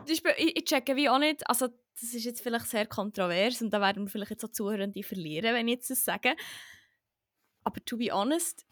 ich, 0.05 0.23
ich 0.37 0.65
checke 0.65 0.95
wie 0.95 1.09
auch 1.09 1.19
nicht, 1.19 1.47
also 1.49 1.67
das 1.67 2.13
ist 2.13 2.23
jetzt 2.23 2.41
vielleicht 2.41 2.67
sehr 2.67 2.85
kontrovers 2.85 3.61
und 3.61 3.71
da 3.71 3.81
werden 3.81 4.05
wir 4.05 4.09
vielleicht 4.09 4.31
jetzt 4.31 4.45
auch 4.45 4.51
Zuhörende 4.51 5.03
verlieren, 5.03 5.53
wenn 5.53 5.67
ich 5.67 5.75
jetzt 5.75 5.89
das 5.89 6.05
sage. 6.05 6.35
Aber 7.63 7.83
to 7.85 7.97
be 7.97 8.09
honest, 8.11 8.65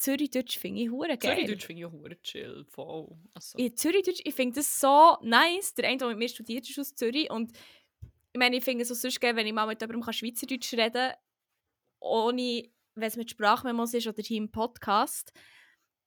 Zürichdeutsch 0.00 0.58
finde 0.58 0.80
ich 0.80 0.90
hure 0.90 1.18
geil. 1.18 1.36
Zürichdeutsch 1.36 1.66
finde 1.66 1.80
ich 1.80 1.86
auch 1.86 1.92
hure 1.92 2.20
chill, 2.22 2.64
voll. 2.70 3.08
Also, 3.34 3.58
In 3.58 3.76
Zürichdeutsch, 3.76 4.22
ich 4.24 4.34
finde 4.34 4.56
das 4.56 4.80
so 4.80 5.18
nice. 5.22 5.74
Der 5.74 5.88
eine, 5.88 5.98
der 5.98 6.08
mit 6.08 6.18
mir 6.18 6.28
studiert, 6.28 6.68
ist 6.68 6.78
aus 6.78 6.94
Zürich 6.94 7.30
und 7.30 7.52
ich 8.32 8.38
meine, 8.38 8.56
ich 8.56 8.64
finde 8.64 8.82
es 8.82 8.88
so 8.88 8.94
sonst 8.94 9.20
geil, 9.20 9.36
wenn 9.36 9.46
ich 9.46 9.52
mal 9.52 9.66
mit 9.66 9.80
jemandem 9.80 10.02
kann 10.02 10.14
Schweizerdeutsch 10.14 10.72
reden 10.72 10.92
kann, 10.92 11.14
ohne, 12.00 12.70
wenn 12.94 13.08
es 13.08 13.16
mit 13.16 13.30
Sprachmemos 13.30 13.92
ist 13.92 14.06
oder 14.06 14.22
hier 14.22 14.38
im 14.38 14.50
Podcast. 14.50 15.32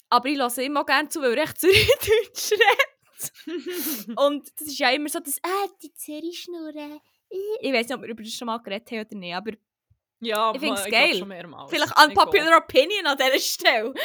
Aber 0.10 0.28
ich 0.28 0.38
lasse 0.38 0.64
immer 0.64 0.86
gerne 0.86 1.10
zu, 1.10 1.22
weil 1.22 1.38
er 1.38 1.44
echt 1.44 1.58
Zürichdeutsch 1.62 2.52
redet. 2.52 4.18
Und 4.18 4.52
das 4.60 4.68
ist 4.68 4.80
ja 4.80 4.90
immer 4.92 5.10
so 5.10 5.20
das, 5.20 5.40
ah, 5.44 5.68
die 5.82 5.94
Zürich-Schnurre. 5.94 7.00
Ich 7.62 7.74
weiß 7.74 7.88
nicht, 7.88 7.96
ob 7.96 8.02
wir 8.02 8.10
über 8.10 8.24
das 8.24 8.34
schon 8.34 8.48
mal 8.48 8.58
geredet 8.60 8.90
haben 8.92 9.06
oder 9.06 9.18
nicht, 9.18 9.36
aber 9.36 9.52
ja, 10.26 10.54
ich 10.56 10.62
ma- 10.62 10.76
glaub 10.76 10.90
geil. 10.92 11.18
Schon 11.18 11.28
mehrmals. 11.28 11.70
vielleicht 11.72 11.92
Ich 11.98 12.04
unpopular 12.08 12.58
opinion 12.58 13.06
an 13.08 13.18
dieser 13.18 13.40
Stelle. 13.40 13.94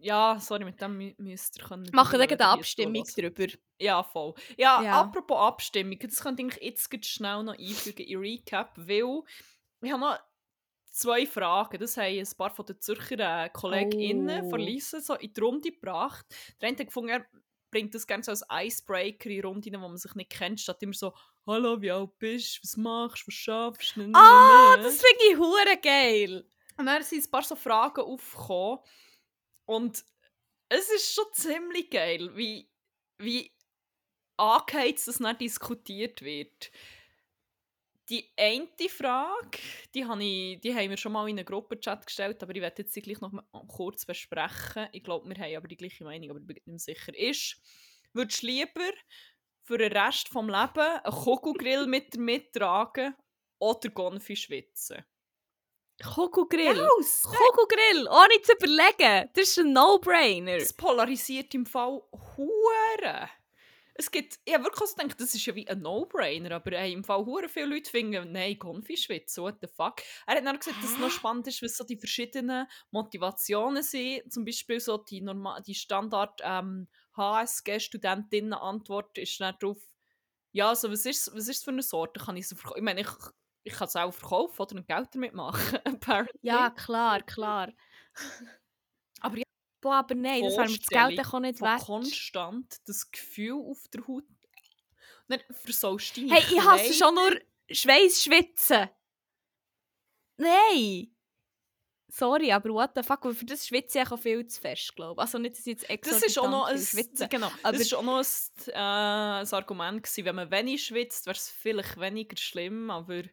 Ja, 0.00 0.38
sorry, 0.38 0.64
mit 0.64 0.80
dem 0.80 0.96
mü- 0.96 1.14
müsst 1.18 1.58
ihr 1.58 1.64
können. 1.64 1.88
Machen 1.92 2.20
die 2.20 2.26
dann 2.28 2.38
eine 2.40 2.48
Abstimmung 2.50 3.04
darüber. 3.16 3.46
Ja, 3.80 4.02
voll. 4.04 4.34
Ja, 4.56 4.80
Ja. 4.82 5.00
apropos 5.00 5.36
Abstimmung, 5.38 5.98
das 5.98 6.22
könnte 6.22 6.42
ich 6.44 6.62
jetzt 6.62 7.06
schnell 7.06 7.42
noch 7.42 7.58
einfügen 7.58 8.06
in 8.06 8.18
Recap, 8.20 8.74
weil 8.76 9.22
wir 9.80 9.92
haben 9.92 10.00
noch 10.00 10.18
zwei 10.90 11.26
Fragen. 11.26 11.78
Das 11.80 11.96
haben 11.96 12.16
ein 12.16 12.28
paar 12.36 12.50
von 12.50 12.66
den 12.66 12.80
Zürcher 12.80 13.44
äh, 13.44 13.48
KollegInnen 13.50 14.44
Oh. 14.46 14.50
von 14.50 14.60
Lisa 14.60 15.00
so 15.00 15.14
in 15.14 15.32
die 15.32 15.40
Runde 15.40 15.72
gebracht. 15.72 16.24
Der 16.60 16.68
eine 16.68 16.78
hat 16.78 16.86
gefunden, 16.86 17.10
er 17.10 17.26
bringt 17.72 17.92
das 17.94 18.06
gerne 18.06 18.22
so 18.22 18.30
als 18.30 18.44
Icebreaker 18.50 19.30
in 19.30 19.44
Runden, 19.44 19.74
wo 19.82 19.88
man 19.88 19.96
sich 19.96 20.14
nicht 20.14 20.30
kennt, 20.30 20.60
statt 20.60 20.80
immer 20.82 20.94
so 20.94 21.12
«Hallo, 21.48 21.80
wie 21.80 21.90
alt 21.90 22.18
bist 22.18 22.58
du? 22.58 22.62
Was 22.62 22.76
machst 22.76 23.22
du? 23.22 23.28
Was 23.28 23.34
schaffst 23.34 23.96
du?» 23.96 24.12
Ah, 24.12 24.76
das 24.76 25.00
finde 25.00 25.24
ich 25.30 25.38
hure 25.38 25.78
geil. 25.82 26.46
Und 26.76 26.84
dann 26.84 27.02
sind 27.02 27.24
ein 27.24 27.30
paar 27.30 27.42
so 27.42 27.56
Fragen 27.56 28.02
aufgekommen. 28.02 28.80
Und 29.64 30.04
es 30.68 30.90
ist 30.90 31.14
schon 31.14 31.24
ziemlich 31.32 31.88
geil, 31.88 32.36
wie, 32.36 32.70
wie 33.16 33.50
angeheizt 34.36 35.08
das 35.08 35.20
nicht 35.20 35.40
diskutiert 35.40 36.20
wird. 36.20 36.70
Die 38.10 38.30
eine 38.36 38.68
Frage, 38.90 39.58
die, 39.94 40.04
habe 40.04 40.22
ich, 40.22 40.60
die 40.60 40.74
haben 40.74 40.90
wir 40.90 40.98
schon 40.98 41.12
mal 41.12 41.30
in 41.30 41.38
einen 41.38 41.46
Gruppenchat 41.46 42.04
gestellt, 42.04 42.42
aber 42.42 42.54
ich 42.54 42.60
werde 42.60 42.82
jetzt 42.82 42.92
sie 42.92 43.00
gleich 43.00 43.22
noch 43.22 43.32
mal 43.32 43.44
kurz 43.68 44.04
besprechen. 44.04 44.88
Ich 44.92 45.02
glaube, 45.02 45.26
wir 45.26 45.42
haben 45.42 45.56
aber 45.56 45.68
die 45.68 45.78
gleiche 45.78 46.04
Meinung, 46.04 46.28
aber 46.28 46.40
ich 46.40 46.46
bin 46.46 46.56
nicht 46.56 46.66
mehr 46.66 46.78
sicher. 46.78 47.18
Ist, 47.18 47.56
würdest 48.12 48.42
du 48.42 48.48
lieber 48.48 48.92
für 49.68 49.76
den 49.76 49.92
Rest 49.92 50.28
des 50.28 50.34
Lebens 50.34 50.78
einen 50.78 51.14
Kugelgrill 51.14 51.86
mit 51.86 52.16
mittragen 52.16 53.14
oder 53.60 53.90
Gonfi 53.90 54.34
schwitzen? 54.34 55.04
Kugelgrill. 56.02 56.80
Aus! 56.80 57.22
Kugelgrill, 57.24 58.08
ohne 58.08 58.42
zu 58.42 58.52
überlegen. 58.54 59.30
Das 59.34 59.48
ist 59.48 59.58
ein 59.58 59.72
No-Brainer. 59.74 60.58
Das 60.58 60.72
polarisiert 60.72 61.54
im 61.54 61.66
Fall 61.66 62.00
hure. 62.36 63.28
Es 63.92 64.10
gibt, 64.10 64.38
ich 64.44 64.54
habe 64.54 64.64
wirklich 64.64 64.94
gedacht, 64.94 65.20
das 65.20 65.34
ist 65.34 65.44
ja 65.44 65.54
wie 65.54 65.68
ein 65.68 65.80
No-Brainer, 65.80 66.52
aber 66.52 66.78
hey, 66.78 66.92
im 66.92 67.04
Fall 67.04 67.26
hure 67.26 67.48
viele 67.48 67.66
Leute 67.66 67.90
finden, 67.90 68.30
nein, 68.32 68.58
Konfi 68.58 68.96
schwitzen, 68.96 69.42
what 69.42 69.56
the 69.60 69.66
fuck. 69.66 69.96
Er 70.26 70.36
hat 70.36 70.46
dann 70.46 70.58
gesagt, 70.58 70.82
dass 70.82 70.92
es 70.92 70.98
noch 70.98 71.10
spannend 71.10 71.48
ist, 71.48 71.60
was 71.62 71.76
so 71.76 71.84
die 71.84 71.98
verschiedenen 71.98 72.68
Motivationen 72.92 73.82
sind. 73.82 74.32
Zum 74.32 74.44
Beispiel 74.44 74.80
so 74.80 74.96
die, 74.96 75.20
norma 75.20 75.60
die 75.60 75.74
Standard 75.74 76.40
ähm, 76.42 76.88
HSG-Studentinnen-Antwort 77.18 79.18
ist 79.18 79.38
dann 79.40 79.54
darauf, 79.60 79.78
ja, 80.52 80.68
also 80.70 80.90
was 80.90 81.04
ist 81.06 81.30
was 81.34 81.48
ist 81.48 81.64
für 81.64 81.70
eine 81.72 81.82
Sorte? 81.82 82.20
Kann 82.20 82.36
ich 82.36 82.48
so 82.48 82.56
verk- 82.56 82.76
Ich 82.76 82.82
meine, 82.82 83.00
ich 83.02 83.08
ich 83.64 83.72
kann 83.74 83.88
es 83.88 83.96
auch 83.96 84.12
verkaufen 84.12 84.62
oder 84.62 84.76
ein 84.76 84.86
Geld 84.86 85.08
damit 85.14 85.34
machen. 85.34 85.78
Ja, 86.42 86.70
klar, 86.70 87.22
klar. 87.22 87.72
Aber 89.20 89.36
ja, 89.36 89.42
Boah, 89.80 89.96
aber 89.96 90.14
nein, 90.14 90.42
das 90.44 90.56
wäre 90.56 90.68
mir 90.68 90.78
das 90.78 90.86
Geld 90.88 91.26
auch 91.34 91.40
nicht 91.40 91.60
wert. 91.60 91.80
konstant 91.82 92.88
das 92.88 93.10
Gefühl 93.10 93.62
auf 93.70 93.82
der 93.92 94.06
Haut. 94.08 94.24
Dann 95.28 95.40
versaust 95.50 96.16
du 96.16 96.22
Hey, 96.28 96.42
ich 96.50 96.60
hasse 96.64 96.94
schon 96.94 97.14
nur 97.14 97.38
Schweiß 97.70 98.24
schwitzen. 98.24 98.88
Nein! 100.38 101.14
Sorry, 102.10 102.50
aber 102.52 102.70
what 102.70 102.90
the 102.96 103.02
fuck, 103.02 103.22
für 103.34 103.44
das 103.44 103.66
schwitze 103.66 104.00
ich 104.00 104.10
auch 104.10 104.18
viel 104.18 104.46
zu 104.46 104.60
fest, 104.60 104.96
glaube 104.96 105.20
ich. 105.20 105.20
Also 105.20 105.36
nicht, 105.38 105.52
dass 105.56 105.60
ich 105.60 105.66
jetzt 105.74 105.90
extra 105.90 106.14
Das 106.14 106.22
ist 106.22 106.38
auch 106.38 106.50
noch 106.50 106.66
ein, 106.66 106.78
schwitze. 106.78 107.28
genau, 107.28 107.50
aber- 107.62 107.72
das 107.72 107.82
ist 107.82 107.94
auch 107.94 108.02
noch 108.02 108.16
ein, 108.18 108.72
äh, 108.72 108.72
ein 109.42 109.52
Argument 109.52 110.02
gewesen. 110.02 110.24
Wenn 110.24 110.36
man 110.36 110.50
wenig 110.50 110.82
schwitzt, 110.84 111.26
wäre 111.26 111.36
es 111.36 111.50
vielleicht 111.50 112.00
weniger 112.00 112.36
schlimm, 112.38 112.90
aber 112.90 113.24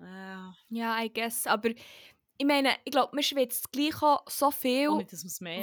äh, 0.00 0.50
Ja, 0.70 1.02
I 1.02 1.12
guess. 1.12 1.46
Aber 1.46 1.68
ich 2.36 2.46
meine, 2.46 2.70
ich 2.84 2.90
glaube, 2.92 3.14
man 3.14 3.22
schwitzt 3.22 3.70
gleich 3.70 4.02
auch 4.02 4.24
so 4.28 4.50
viel, 4.50 4.88
ohne 4.88 5.06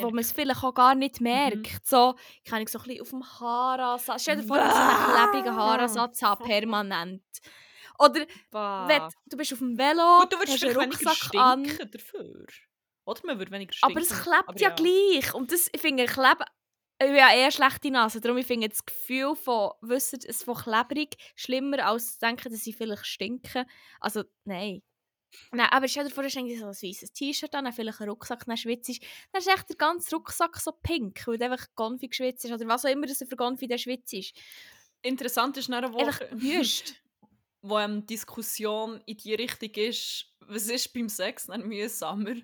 wo 0.02 0.10
man 0.12 0.20
es 0.20 0.32
vielleicht 0.32 0.64
auch 0.64 0.74
gar 0.74 0.96
nicht 0.96 1.20
Mhm. 1.20 1.24
merkt. 1.26 1.86
So, 1.88 2.16
kann 2.46 2.62
ich 2.62 2.70
so 2.70 2.80
ein 2.80 2.86
bisschen 2.86 3.02
auf 3.02 3.10
dem 3.10 3.24
Haaransatz. 3.40 4.22
Stell 4.22 4.38
dir 4.38 4.44
vor, 4.44 4.58
dass 4.58 4.70
ich 4.70 4.74
so 4.76 4.80
einen 4.80 5.14
klebrigen 5.32 5.56
Haaransatz 5.56 6.22
habe, 6.22 6.44
permanent. 6.46 7.24
Oder 8.02 8.26
wenn 8.52 9.10
du 9.28 9.38
bist 9.38 9.54
auf 9.54 9.60
dem 9.60 9.78
Velo, 9.78 10.22
Gut, 10.22 10.34
du 10.34 10.38
würdest 10.38 10.64
hast 10.64 10.78
einen 10.78 10.92
Rucksack 10.92 11.36
an, 11.36 11.64
dafür. 11.92 12.46
Oder 13.06 13.22
man 13.26 13.38
würde 13.40 13.52
weniger 13.52 13.74
stinken. 13.74 13.98
aber 13.98 14.02
es 14.02 14.24
klebt 14.24 14.48
aber 14.50 14.60
ja, 14.60 14.70
gleich. 14.70 15.34
Und 15.34 15.52
das, 15.52 15.70
ich 15.72 15.82
finde, 15.82 16.06
Kleben... 16.06 16.46
Ich 17.00 17.08
habe 17.08 17.18
ja 17.18 17.34
eher 17.34 17.50
schlechte 17.50 17.90
Nase, 17.90 18.22
darum 18.22 18.38
ich 18.38 18.46
finde 18.46 18.70
das 18.70 18.86
Gefühl 18.86 19.36
von, 19.36 19.72
wissen, 19.82 20.20
es 20.24 20.44
von 20.44 20.56
klebrig 20.56 21.16
schlimmer, 21.36 21.84
als 21.84 22.14
zu 22.14 22.20
denken, 22.20 22.52
dass 22.52 22.64
sie 22.64 22.74
vielleicht 22.74 23.08
stinken. 23.08 23.66
Also, 24.00 24.24
nein. 24.46 24.84
Nein, 25.52 25.68
aber 25.72 25.88
stell 25.88 26.04
dir 26.04 26.12
vor, 26.12 26.24
du 26.24 26.28
hast 26.28 26.36
so 26.36 26.40
ein 26.40 26.90
weißes 26.90 27.14
T-Shirt 27.14 27.56
an, 27.56 27.66
dann 27.66 27.74
vielleicht 27.74 28.02
einen 28.02 28.10
Rucksack, 28.10 28.46
dann 28.46 28.58
schwitzt. 28.58 29.02
Dann 29.32 29.42
ist 29.42 29.48
echt 29.48 29.70
der 29.70 29.78
ganze 29.78 30.16
Rucksack 30.16 30.58
so 30.58 30.74
pink, 30.84 31.26
weil 31.26 31.40
du 31.40 31.46
einfach 31.46 31.66
Konfi 31.74 32.08
geschwitzt 32.08 32.46
ist. 32.46 32.52
Oder 32.52 32.68
was 32.68 32.86
auch 32.86 32.90
immer 32.90 33.08
das 33.08 33.18
für 33.28 33.36
Konfi 33.36 33.68
der 33.68 33.80
schwitzt 33.80 34.14
ist. 34.14 34.36
Interessant 35.02 35.58
ist 35.58 35.70
nachher, 35.70 35.94
wo, 35.94 36.00
Einfach 36.00 36.22
wüst. 36.32 36.96
wo 37.62 37.78
ähm, 37.80 38.02
die 38.02 38.16
Diskussion 38.16 39.02
in 39.06 39.18
die 39.18 39.34
Richtung 39.36 39.70
ist, 39.72 40.26
was 40.42 40.68
ist 40.68 40.94
beim 40.94 41.10
Sex 41.10 41.46
dann 41.48 41.68
mühsamer? 41.68 42.36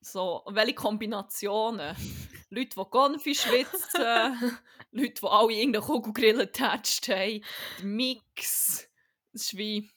So, 0.00 0.42
welche 0.48 0.74
Kombinationen? 0.74 1.96
Leute, 2.50 2.70
die 2.78 2.84
Konfi 2.90 3.34
schwitzen, 3.34 4.58
Leute, 4.92 5.14
die 5.20 5.26
alle 5.26 5.52
irgendeinen 5.52 5.84
Kugelgrill 5.84 6.40
attached 6.40 7.08
haben, 7.08 7.42
der 7.78 7.84
Mix. 7.84 8.88
Das 9.32 9.42
ist 9.42 9.56
wie, 9.56 9.88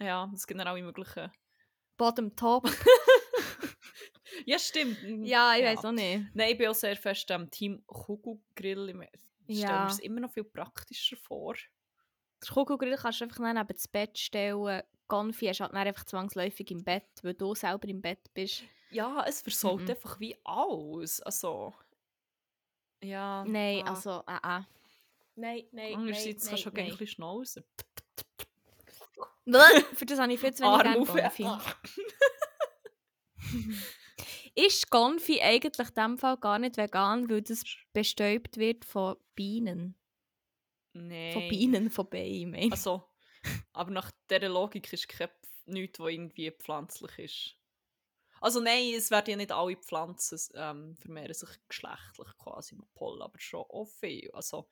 ja, 0.00 0.30
es 0.34 0.46
gibt 0.46 0.58
dann 0.60 0.66
alle 0.66 0.82
möglichen. 0.82 1.30
Bottom 1.96 2.34
top. 2.36 2.68
Ja, 4.46 4.58
stimmt. 4.58 4.96
ja, 5.26 5.54
ich 5.56 5.64
weiß 5.64 5.84
auch 5.84 5.92
nicht. 5.92 6.24
Nein, 6.34 6.52
ich 6.52 6.58
bin 6.58 6.68
auch 6.68 6.74
sehr 6.74 6.96
fest 6.96 7.30
am 7.30 7.50
Team 7.50 7.82
Kugelgrill. 7.86 8.88
Ich 9.46 9.58
stelle 9.58 9.72
Ja. 9.72 9.84
mir 9.84 9.90
es 9.90 9.98
immer 9.98 10.20
noch 10.20 10.30
viel 10.32 10.44
praktischer 10.44 11.16
vor. 11.16 11.54
Den 12.44 12.54
Kugelgrill 12.54 12.96
kannst 12.96 13.20
du 13.20 13.24
einfach 13.24 13.38
dann 13.38 13.54
neben 13.56 13.68
das 13.68 13.88
Bett 13.88 14.18
stellen. 14.18 14.82
Konfi 15.08 15.46
hast 15.46 15.58
du 15.58 15.64
halt 15.64 15.72
dann 15.74 15.86
einfach 15.86 16.04
zwangsläufig 16.04 16.70
im 16.70 16.84
Bett, 16.84 17.04
weil 17.22 17.34
du 17.34 17.54
selber 17.54 17.88
im 17.88 18.00
Bett 18.00 18.32
bist. 18.32 18.62
Ja, 18.90 19.24
es 19.26 19.42
versaut 19.42 19.82
Mhm. 19.82 19.90
einfach 19.90 20.18
wie 20.20 20.36
alles. 20.44 21.20
Also. 21.20 21.74
Ja. 23.02 23.44
Nein, 23.46 23.82
ah. 23.86 23.90
also, 23.90 24.22
äh, 24.26 24.58
äh. 24.58 24.62
Nein, 25.36 25.64
nein, 25.72 25.94
Andererseits 25.96 26.44
nein, 26.44 26.50
kannst 26.50 26.64
du 26.64 26.68
auch 26.70 26.74
gerne 26.74 26.90
ein 26.90 26.96
bisschen 26.98 27.14
schnauzen. 27.14 27.64
nein. 29.44 29.84
Für 29.94 30.06
das 30.06 30.18
habe 30.18 30.32
ich 30.32 30.40
viel 30.40 30.54
zu 30.54 30.62
wenig 30.62 30.86
Arm. 30.86 31.06
Konfi. 31.06 31.46
Ist 34.54 34.90
Konfi 34.90 35.40
eigentlich 35.40 35.88
in 35.88 35.94
dem 35.94 36.18
Fall 36.18 36.36
gar 36.36 36.58
nicht 36.58 36.76
vegan, 36.76 37.30
weil 37.30 37.42
das 37.42 37.62
bestäubt 37.92 38.56
wird 38.58 38.84
von 38.84 39.16
Bienen? 39.34 39.94
Nein. 40.94 41.32
Von 41.32 41.48
Bienen, 41.48 41.90
von 41.90 42.08
Bienen, 42.10 42.50
meine. 42.52 42.70
Also, 42.72 43.08
aber 43.72 43.90
nach 43.90 44.10
dieser 44.30 44.48
Logik 44.48 44.92
ist 44.92 45.08
kein 45.08 45.30
nichts, 45.66 45.98
was 46.00 46.10
irgendwie 46.12 46.50
pflanzlich 46.52 47.18
ist. 47.18 47.56
Also 48.40 48.60
nein, 48.60 48.94
es 48.96 49.10
werden 49.10 49.30
ja 49.30 49.36
nicht 49.36 49.52
alle 49.52 49.76
Pflanzen 49.76 50.38
ähm, 50.54 50.96
vermehren 50.96 51.34
sich 51.34 51.50
geschlechtlich 51.68 52.28
quasi 52.38 52.74
mit 52.74 52.92
Pollen, 52.94 53.22
aber 53.22 53.38
schon 53.38 53.60
auch 53.68 53.86
viel. 53.86 54.30
Also, 54.32 54.68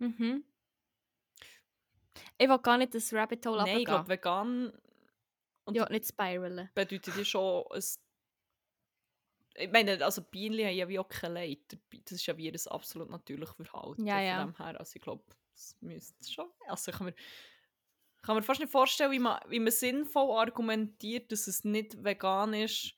Mhm. 0.00 0.42
Ich 2.38 2.48
will 2.48 2.58
gar 2.58 2.78
nicht 2.78 2.94
das 2.94 3.12
Rabbit 3.12 3.44
Hole 3.46 3.62
nein, 3.62 3.78
ich 3.78 3.84
glaube, 3.84 4.08
vegan 4.08 4.72
und 5.64 5.76
Ja, 5.76 5.88
nicht 5.90 6.06
spiralen. 6.06 6.70
bedeutet 6.74 7.16
ja 7.16 7.24
schon 7.24 7.64
ein 7.72 7.82
ich 9.58 9.70
meine, 9.70 10.04
also 10.04 10.22
Bienen 10.22 10.66
haben 10.66 10.74
ja 10.74 10.88
wie 10.88 10.98
auch 10.98 11.08
keine 11.08 11.34
Leiter. 11.34 11.76
Das 12.04 12.12
ist 12.12 12.26
ja 12.26 12.36
wie 12.36 12.50
ein 12.50 12.56
absolut 12.68 13.10
natürliches 13.10 13.54
Verhalten. 13.68 14.06
Ja, 14.06 14.16
von 14.16 14.24
ja. 14.24 14.44
dem 14.44 14.56
her. 14.56 14.78
Also 14.78 14.96
ich 14.96 15.02
glaube, 15.02 15.24
das 15.52 15.76
müsste 15.80 16.30
schon... 16.30 16.46
Also 16.68 16.90
ich 16.90 16.96
kann 16.96 17.06
mir, 17.06 17.14
kann 18.22 18.36
mir 18.36 18.42
fast 18.42 18.60
nicht 18.60 18.72
vorstellen, 18.72 19.12
wie 19.12 19.18
man, 19.18 19.40
wie 19.48 19.60
man 19.60 19.72
sinnvoll 19.72 20.38
argumentiert, 20.38 21.32
dass 21.32 21.46
es 21.46 21.64
nicht 21.64 22.02
vegan 22.02 22.54
ist 22.54 22.94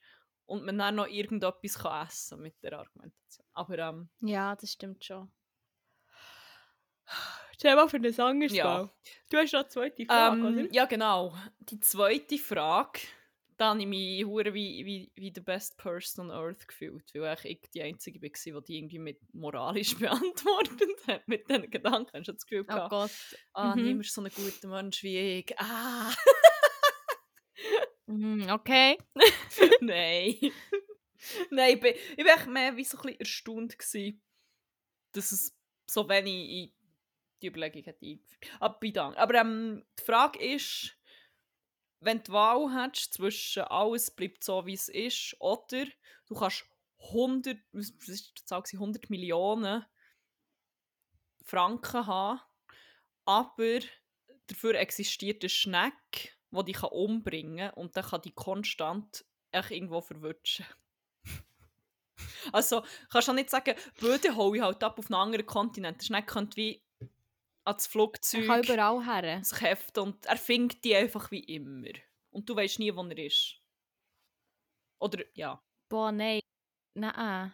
und 0.47 0.65
man 0.65 0.79
dann 0.79 0.97
noch 0.97 1.07
irgendetwas 1.07 1.79
kann 1.79 2.07
essen 2.07 2.41
mit 2.41 2.63
der 2.63 2.79
Argumentation. 2.79 3.47
Aber 3.53 3.79
ähm, 3.79 4.09
Ja, 4.21 4.57
das 4.57 4.73
stimmt 4.73 5.05
schon. 5.05 5.31
Stell 7.57 7.75
mal 7.75 7.89
für 7.89 7.97
ein 7.97 8.21
anderes 8.21 8.53
Ja. 8.53 8.89
Du 9.31 9.37
hast 9.37 9.53
noch 9.53 9.61
eine 9.61 9.69
zweite 9.69 10.03
ähm, 10.09 10.69
ja 10.71 10.85
genau. 10.85 11.35
Die 11.59 11.81
zweite 11.81 12.39
Frage, 12.39 13.01
da 13.59 13.71
habe 13.71 13.81
ich 13.81 13.87
mich 13.87 14.25
hure 14.25 14.55
wie, 14.55 14.87
wie, 14.87 15.13
wie 15.17 15.33
the 15.35 15.41
best 15.41 15.77
person 15.77 16.31
on 16.31 16.37
earth 16.37 16.67
gefühlt, 16.67 17.13
weil 17.15 17.37
ich 17.45 17.61
die 17.75 17.83
Einzige 17.83 18.23
war, 18.23 18.31
die 18.31 18.65
die 18.67 18.79
irgendwie 18.79 18.99
mit 18.99 19.19
moralisch 19.35 19.95
beantwortet 19.99 21.07
hat, 21.07 21.29
mit 21.29 21.49
diesen 21.51 21.71
Gedanken. 21.71 22.17
Hast 22.17 22.29
du 22.29 22.33
das 22.33 22.47
Gefühl 22.47 22.63
Oh 22.63 22.73
gehabt, 22.73 22.91
Gott. 22.91 23.11
ah, 23.53 23.77
mhm. 23.77 23.83
niemand 23.85 24.07
ist 24.07 24.15
so 24.15 24.23
ein 24.23 24.31
guter 24.35 24.69
Mensch 24.69 25.03
wie 25.03 25.19
ich. 25.41 25.59
Ah, 25.59 26.11
Mhm, 28.07 28.49
okay. 28.51 28.97
nein. 29.83 30.35
nein, 31.51 31.75
ich 31.75 31.81
bin, 31.81 31.95
ich 31.95 32.17
bin 32.17 32.27
echt 32.27 32.47
mehr 32.47 32.77
wie 32.77 32.85
so 32.85 32.97
ein 32.99 33.03
bisschen 33.03 33.21
erstaunt 33.21 33.79
gewesen, 33.79 34.23
dass 35.13 35.31
es 35.33 35.55
so 35.87 36.09
wenig 36.09 36.49
in 36.51 36.73
die 37.43 37.47
Überlegung 37.49 37.85
hat 37.87 38.03
eingeführt. 38.03 38.51
Aber, 38.61 38.79
bedankt. 38.79 39.19
Aber 39.19 39.35
ähm, 39.35 39.85
die 39.99 40.05
Frage 40.05 40.39
ist, 40.43 40.98
wenn 42.01 42.19
du 42.19 42.25
die 42.25 42.33
Wahl 42.33 42.75
hättest 42.75 43.15
zwischen 43.15 43.63
alles 43.65 44.11
bleibt 44.11 44.45
so, 44.45 44.65
wie 44.67 44.75
es 44.75 44.89
ist, 44.89 45.37
oder 45.41 45.87
du 46.27 46.35
kannst 46.35 46.65
100, 47.11 47.59
was 47.73 47.93
gewesen? 47.97 48.79
100 48.79 49.11
Millionen 49.11 49.85
Franken 51.45 52.07
haben, 52.07 52.41
aber 53.25 53.81
dafür 54.47 54.75
existiert 54.75 55.43
eine 55.43 55.49
Schnecke, 55.49 56.31
die 56.51 56.65
dich 56.65 56.83
umbringen 56.83 57.71
kann 57.71 57.75
und 57.75 57.97
dann 57.97 58.05
kann 58.05 58.23
die 58.23 58.33
konstant 58.33 59.25
irgendwo 59.53 60.01
verwutschen. 60.01 60.67
also, 62.53 62.83
kannst 63.11 63.29
du 63.29 63.33
nicht 63.33 63.51
sagen, 63.51 63.75
Böde 63.99 64.35
hole 64.35 64.59
ich 64.59 64.63
halt 64.63 64.83
ab 64.83 64.99
auf 64.99 65.07
einen 65.07 65.21
anderen 65.21 65.47
Kontinent. 65.47 66.01
Der 66.01 66.07
Schnecke 66.07 66.33
könnte 66.35 66.57
wie 66.57 66.83
ans 67.69 67.87
Flugzeug 67.87 68.47
kann 68.47 68.63
überall 68.65 69.05
her. 69.05 69.45
sich 69.45 69.61
heften 69.61 70.01
und 70.03 70.27
er 70.27 70.37
findet 70.37 70.85
die 70.85 70.97
einfach 70.97 71.31
wie 71.31 71.41
immer. 71.45 71.89
Und 72.31 72.49
du 72.49 72.57
weißt 72.57 72.79
nie, 72.79 72.95
wo 72.95 73.03
er 73.05 73.19
ist. 73.19 73.61
Oder, 75.01 75.25
ja. 75.35 75.63
Boah, 75.89 76.13
nein. 76.13 76.41
Nein. 76.95 77.53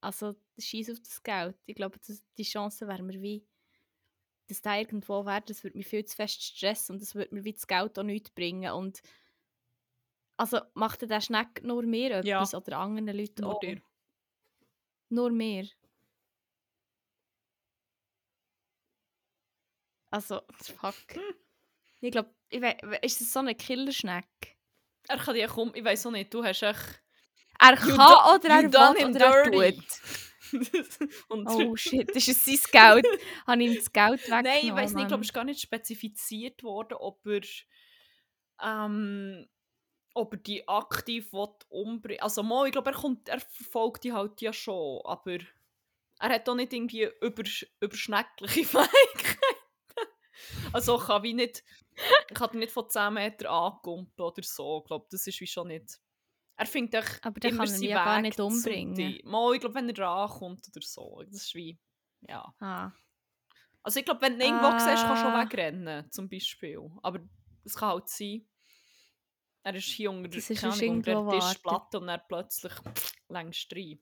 Also, 0.00 0.34
scheiß 0.58 0.90
auf 0.90 1.00
das 1.00 1.22
Geld. 1.22 1.56
Ich 1.66 1.74
glaube, 1.76 1.98
das, 1.98 2.22
die 2.36 2.42
Chance 2.42 2.86
wäre 2.88 3.02
mir 3.02 3.20
wie, 3.22 3.46
dass 4.48 4.60
da 4.60 4.76
irgendwo 4.76 5.24
wäre, 5.24 5.42
das 5.42 5.62
würde 5.64 5.78
mich 5.78 5.86
viel 5.86 6.04
zu 6.04 6.16
fest 6.16 6.42
stressen 6.42 6.94
und 6.94 7.02
das 7.02 7.14
würde 7.14 7.34
mir 7.34 7.44
wie 7.44 7.52
das 7.54 7.66
Geld 7.66 7.98
auch 7.98 8.02
nichts 8.02 8.30
bringen. 8.30 8.70
Und 8.72 9.02
also, 10.36 10.60
macht 10.74 11.02
der 11.08 11.20
Schneck 11.20 11.62
nur 11.62 11.82
mir 11.84 12.24
Ja. 12.24 12.42
etwas 12.42 12.54
oder 12.54 12.78
anderen 12.78 13.16
Leuten 13.16 13.42
Nur 13.42 13.54
auch? 13.56 13.60
dir. 13.60 13.80
Nur 15.10 15.30
mir. 15.30 15.68
Also, 20.12 20.42
fuck. 20.80 20.94
Ich 22.04 22.10
glaube, 22.10 22.34
ist 23.02 23.20
das 23.20 23.32
so 23.32 23.38
eine 23.38 23.54
Killerschneck? 23.54 24.26
Er 25.06 25.18
kann 25.18 25.36
dir 25.36 25.46
kommen, 25.46 25.70
ich 25.72 25.84
weiß 25.84 26.06
auch 26.06 26.10
nicht, 26.10 26.34
du 26.34 26.44
hast 26.44 26.62
echt. 26.64 27.00
Er 27.60 27.76
kann 27.76 27.92
oder 27.92 28.48
er 28.48 28.72
will 28.72 29.06
oder 29.06 29.44
er 29.54 29.72
tut. 29.72 29.84
Oh 31.30 31.76
shit, 31.76 32.14
das 32.14 32.26
ist 32.26 32.44
sein 32.44 32.58
Geld. 32.72 33.06
Habe 33.46 33.62
ich 33.62 33.70
ihm 33.70 33.76
das 33.76 33.92
Geld 33.92 34.20
weggenommen? 34.24 34.44
Nein, 34.44 34.60
ich 34.64 34.74
weiß 34.74 34.94
nicht, 34.94 35.02
ich 35.02 35.08
glaube, 35.08 35.22
es 35.22 35.28
ist 35.28 35.32
gar 35.32 35.44
nicht 35.44 35.60
spezifiziert 35.60 36.62
worden, 36.64 36.94
ob 36.94 37.24
er. 37.24 37.42
Ähm, 38.60 39.48
ob 40.12 40.34
er 40.34 40.38
die 40.40 40.68
aktiv 40.68 41.32
umbringen 41.68 42.20
Also, 42.20 42.42
mal, 42.42 42.66
ich 42.66 42.72
glaube, 42.72 42.90
er, 42.90 42.96
kommt, 42.96 43.28
er 43.28 43.40
verfolgt 43.40 44.02
die 44.02 44.12
halt 44.12 44.40
ja 44.42 44.52
schon, 44.52 45.00
aber 45.04 45.38
er 46.18 46.28
hat 46.28 46.48
auch 46.48 46.54
nicht 46.54 46.72
irgendwie 46.72 47.08
über, 47.20 47.44
überschneckliche 47.80 48.64
Fähigkeiten. 48.64 49.51
Also, 50.72 50.98
kann 50.98 51.22
wie 51.22 51.34
nicht 51.34 51.64
ich 52.28 52.34
kann 52.34 52.58
nicht 52.58 52.72
von 52.72 52.88
10 52.88 53.12
Metern 53.12 53.48
angumpen 53.48 54.24
oder 54.24 54.42
so. 54.42 54.80
Ich 54.80 54.86
glaube, 54.86 55.06
das 55.10 55.26
ist 55.26 55.40
wie 55.40 55.46
schon 55.46 55.68
nicht... 55.68 56.00
Er 56.56 56.66
findet 56.66 56.94
echt 56.94 57.24
Aber 57.24 57.40
der 57.40 57.50
immer 57.50 57.64
kann 57.66 57.74
ihn 57.74 57.82
ja 57.82 58.04
gar 58.04 58.20
nicht 58.20 58.40
umbringen. 58.40 59.20
Mal, 59.24 59.54
ich 59.54 59.60
glaube, 59.60 59.74
wenn 59.74 59.88
er 59.88 59.98
rankommt 59.98 60.66
oder 60.68 60.80
so. 60.82 61.22
Das 61.24 61.34
ist 61.42 61.54
wie... 61.54 61.78
Ja. 62.22 62.54
Ah. 62.60 62.92
Also 63.82 63.98
ich 63.98 64.04
glaube, 64.04 64.22
wenn 64.22 64.38
du 64.38 64.44
irgendwo 64.44 64.70
siehst, 64.78 65.02
kannst 65.02 65.22
du 65.22 65.26
schon 65.26 65.34
Ah. 65.34 65.44
wegrennen, 65.44 66.10
zum 66.10 66.28
Beispiel. 66.28 66.90
Aber 67.02 67.20
es 67.64 67.74
kann 67.74 67.90
halt 67.90 68.08
sein, 68.08 68.46
er 69.64 69.74
ist 69.74 69.84
hier 69.84 70.10
unter, 70.10 70.28
Das 70.28 70.50
ist 70.50 70.64
Ahnung, 70.64 70.96
unter 70.96 71.30
der. 71.30 71.40
Tischplatte 71.40 71.98
und 72.00 72.06
dann 72.06 72.20
plötzlich 72.28 72.72
längst 73.28 73.74
rein. 73.74 73.98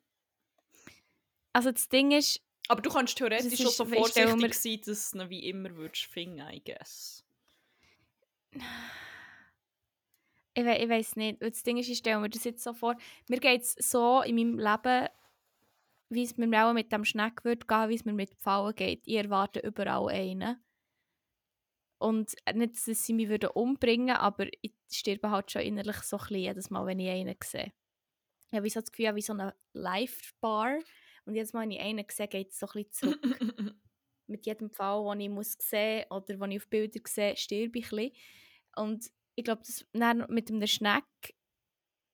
Also 1.53 1.73
das 1.73 1.89
Ding 1.89 2.13
ist, 2.13 2.41
Aber 2.71 2.83
du 2.83 2.91
kannst 2.91 3.19
theoretisch 3.19 3.61
schon 3.61 3.73
so 3.73 3.85
vorsichtig 3.85 4.55
sein, 4.55 4.81
dass 4.87 5.11
du 5.11 5.29
wie 5.29 5.49
immer 5.49 5.75
würdest 5.75 6.05
finden, 6.05 6.39
I 6.39 6.63
guess. 6.65 7.25
ich, 10.55 10.65
we 10.65 10.77
ich 10.77 10.89
weiß 10.89 11.17
nicht, 11.17 11.43
das 11.43 11.65
Ding 11.65 11.79
ist, 11.79 11.89
ich 11.89 11.99
stelle 11.99 12.21
mir 12.21 12.31
das 12.31 12.45
jetzt 12.45 12.63
so 12.63 12.73
vor, 12.73 12.95
mir 13.29 13.41
geht 13.41 13.63
es 13.63 13.73
so 13.73 14.23
in 14.23 14.37
meinem 14.37 14.59
Leben, 14.61 15.09
wie 16.11 16.23
es 16.23 16.37
mir 16.37 16.65
auch 16.65 16.73
mit 16.73 16.93
dem 16.93 17.05
Schneck 17.05 17.45
wird 17.45 17.67
gehen, 17.67 17.89
wie 17.89 17.97
es 17.97 18.05
mir 18.05 18.13
mit 18.13 18.37
Pfaulen 18.37 18.77
geht. 18.77 19.03
Ich 19.05 19.17
erwarte 19.17 19.59
überall 19.67 20.09
einen. 20.09 20.63
Und 21.99 22.37
nicht, 22.55 22.87
dass 22.87 23.05
sie 23.05 23.13
mich 23.13 23.29
würden 23.29 23.51
umbringen 23.51 24.17
aber 24.17 24.47
ich 24.63 24.75
sterbe 24.93 25.33
halt 25.33 25.51
schon 25.51 25.63
innerlich 25.63 25.97
so 26.03 26.19
ein 26.19 26.21
bisschen 26.21 26.37
jedes 26.37 26.71
Mal, 26.71 26.87
wenn 26.87 27.01
ich 27.01 27.11
einen 27.11 27.35
sehe. 27.43 27.73
Ich 28.53 28.57
habe 28.57 28.71
so 28.71 28.81
das 28.81 28.93
Gefühl, 28.93 29.17
wie 29.17 29.23
so 29.23 29.33
eine 29.33 29.57
Live-Bar. 29.73 30.79
Und 31.31 31.37
jedes 31.37 31.53
Mal, 31.53 31.63
wenn 31.63 31.71
ich 31.71 31.81
einen 31.81 32.05
sehe, 32.11 32.27
geht 32.29 32.51
es 32.51 32.59
so 32.59 32.67
ein 32.67 32.85
bisschen 32.85 32.93
zurück. 32.93 33.21
mit 34.27 34.47
jedem 34.47 34.69
Fall, 34.71 35.05
den 35.13 35.21
ich 35.21 35.29
muss 35.31 35.53
sehen 35.61 36.07
oder 36.11 36.35
den 36.37 36.51
ich 36.51 36.61
auf 36.61 36.69
Bildern 36.69 37.03
sehe, 37.07 37.37
sterbe 37.37 37.79
ich 37.79 37.93
ein 37.93 37.99
bisschen. 37.99 38.13
Und 38.77 39.11
ich 39.37 39.45
glaube, 39.45 39.63
das 39.65 39.87
dann 39.93 40.27
mit 40.29 40.51
einem 40.51 40.67
Schneck. 40.67 41.05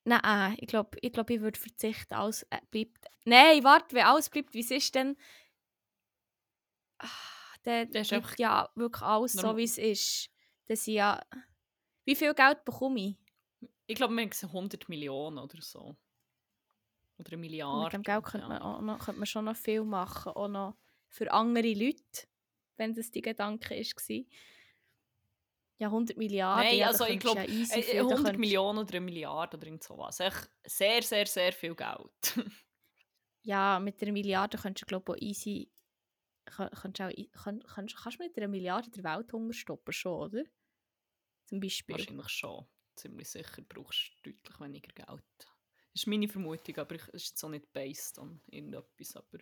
Nein, 0.04 0.56
ich 0.60 0.68
glaube, 0.68 0.98
ich, 1.00 1.12
glaub, 1.12 1.30
ich 1.30 1.40
würde 1.40 1.58
verzichten. 1.58 2.14
Alles 2.14 2.42
äh, 2.50 2.60
bleibt. 2.70 3.06
Nein, 3.24 3.64
warte, 3.64 3.94
wenn 3.96 4.04
alles 4.04 4.28
bleibt, 4.30 4.52
wie 4.54 4.60
es 4.60 4.70
ist, 4.70 4.94
dann. 4.94 5.16
Ah, 6.98 7.08
dann 7.64 7.90
Das 7.90 8.02
ist 8.02 8.08
bleibt 8.10 8.38
ja 8.38 8.68
wirklich 8.74 9.02
alles 9.02 9.32
so, 9.32 9.42
norm- 9.42 9.56
wie 9.56 9.64
es 9.64 9.78
ist. 9.78 10.30
Das 10.66 10.86
ja. 10.86 11.20
Wie 12.04 12.14
viel 12.16 12.34
Geld 12.34 12.64
bekomme 12.64 13.00
ich? 13.00 13.16
ich 13.88 13.94
glaube, 13.96 14.14
wir 14.14 14.22
haben 14.22 14.30
gesehen 14.30 14.48
100 14.48 14.88
Millionen 14.88 15.38
oder 15.38 15.60
so. 15.62 15.96
Oder 17.18 17.32
eine 17.32 17.36
Milliarde. 17.38 17.84
mit 17.84 17.92
dem 17.94 18.02
Geld 18.02 18.24
könnte 18.24 18.48
man, 18.48 18.60
auch 18.62 18.80
noch, 18.80 18.98
könnte 19.04 19.18
man 19.20 19.26
schon 19.26 19.44
noch 19.46 19.56
viel 19.56 19.82
machen. 19.84 20.32
Auch 20.32 20.48
noch 20.48 20.76
für 21.08 21.30
andere 21.32 21.72
Leute, 21.72 22.26
wenn 22.76 22.94
das 22.94 23.10
die 23.10 23.22
Gedanke 23.22 23.70
war. 23.74 24.24
Ja, 25.78 25.88
100 25.88 26.16
Milliarden. 26.16 26.64
Nein, 26.64 26.78
ja, 26.78 26.86
also 26.88 27.04
ich 27.04 27.10
könntest 27.20 27.34
glaube, 27.34 27.50
ja 27.50 27.58
easy 27.58 27.78
äh, 27.78 27.82
viel- 27.82 27.98
100 28.00 28.16
könntest- 28.18 28.38
Millionen 28.38 28.78
oder 28.78 28.90
eine 28.94 29.00
Milliarde 29.00 29.56
oder 29.56 29.66
irgend 29.66 29.82
sowas. 29.82 30.20
Echt 30.20 30.50
sehr, 30.66 31.02
sehr, 31.02 31.26
sehr 31.26 31.52
viel 31.52 31.74
Geld. 31.74 32.10
Ja, 33.42 33.78
mit 33.78 34.02
einer 34.02 34.10
Milliarde 34.10 34.58
könntest 34.58 34.82
du, 34.82 34.86
glaube 34.86 35.12
ich, 35.18 35.22
auch 35.22 35.26
easy. 35.28 35.70
kön- 36.46 36.68
Könntest 36.74 36.98
du 36.98 37.04
auch, 37.06 37.10
i- 37.16 37.28
könnt, 37.30 37.64
kannst, 37.64 37.96
kannst 37.96 38.18
du 38.18 38.24
mit 38.24 38.36
einer 38.36 38.48
Milliarde 38.48 38.90
den 38.90 39.04
Welthunger 39.04 39.52
stoppen, 39.52 39.92
schon, 39.92 40.20
oder? 40.32 40.42
Zum 41.44 41.60
Beispiel. 41.60 41.96
Wahrscheinlich 41.96 42.28
schon. 42.28 42.66
Ziemlich 42.96 43.28
sicher 43.30 43.62
brauchst 43.68 44.10
du 44.24 44.32
deutlich 44.32 44.58
weniger 44.60 44.92
Geld. 44.92 45.22
Das 45.96 46.02
ist 46.02 46.08
meine 46.08 46.28
Vermutung, 46.28 46.76
aber 46.76 46.96
ich- 46.96 47.08
es 47.08 47.22
ist 47.22 47.28
jetzt 47.30 47.44
auch 47.44 47.48
nicht 47.48 47.72
based 47.72 48.18
on 48.18 48.38
irgendetwas. 48.50 49.16
Aber 49.16 49.38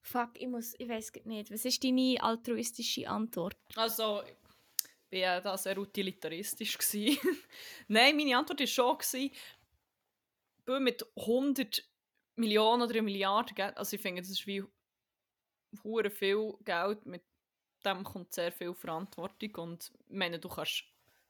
Fuck, 0.00 0.40
ich 0.40 0.48
muss, 0.48 0.72
ich 0.78 0.88
weiß 0.88 1.12
nicht. 1.26 1.50
Was 1.50 1.66
ist 1.66 1.84
deine 1.84 2.16
altruistische 2.22 3.06
Antwort? 3.06 3.58
also, 3.74 4.22
ich 5.10 5.20
war 5.20 5.34
ja 5.34 5.40
da 5.42 5.58
sehr 5.58 5.76
utilitaristisch. 5.76 6.78
Nein, 7.88 8.16
meine 8.16 8.38
Antwort 8.38 8.60
war 8.60 8.66
schon, 8.66 8.96
gewesen, 8.96 9.30
weil 10.64 10.80
mit 10.80 11.04
100 11.14 11.86
Millionen 12.36 12.80
oder 12.80 12.92
eine 12.92 13.02
Milliarde 13.02 13.52
Geld, 13.52 13.76
also 13.76 13.96
ich 13.96 14.00
finde, 14.00 14.22
das 14.22 14.30
ist 14.30 14.46
wie 14.46 14.64
hure 15.84 16.08
viel 16.08 16.54
Geld, 16.64 17.04
mit 17.04 17.22
dem 17.84 18.02
kommt 18.02 18.32
sehr 18.32 18.50
viel 18.50 18.72
Verantwortung 18.72 19.54
und 19.56 19.92
ich 20.08 20.16
meine, 20.16 20.38
du 20.38 20.48
kannst 20.48 20.84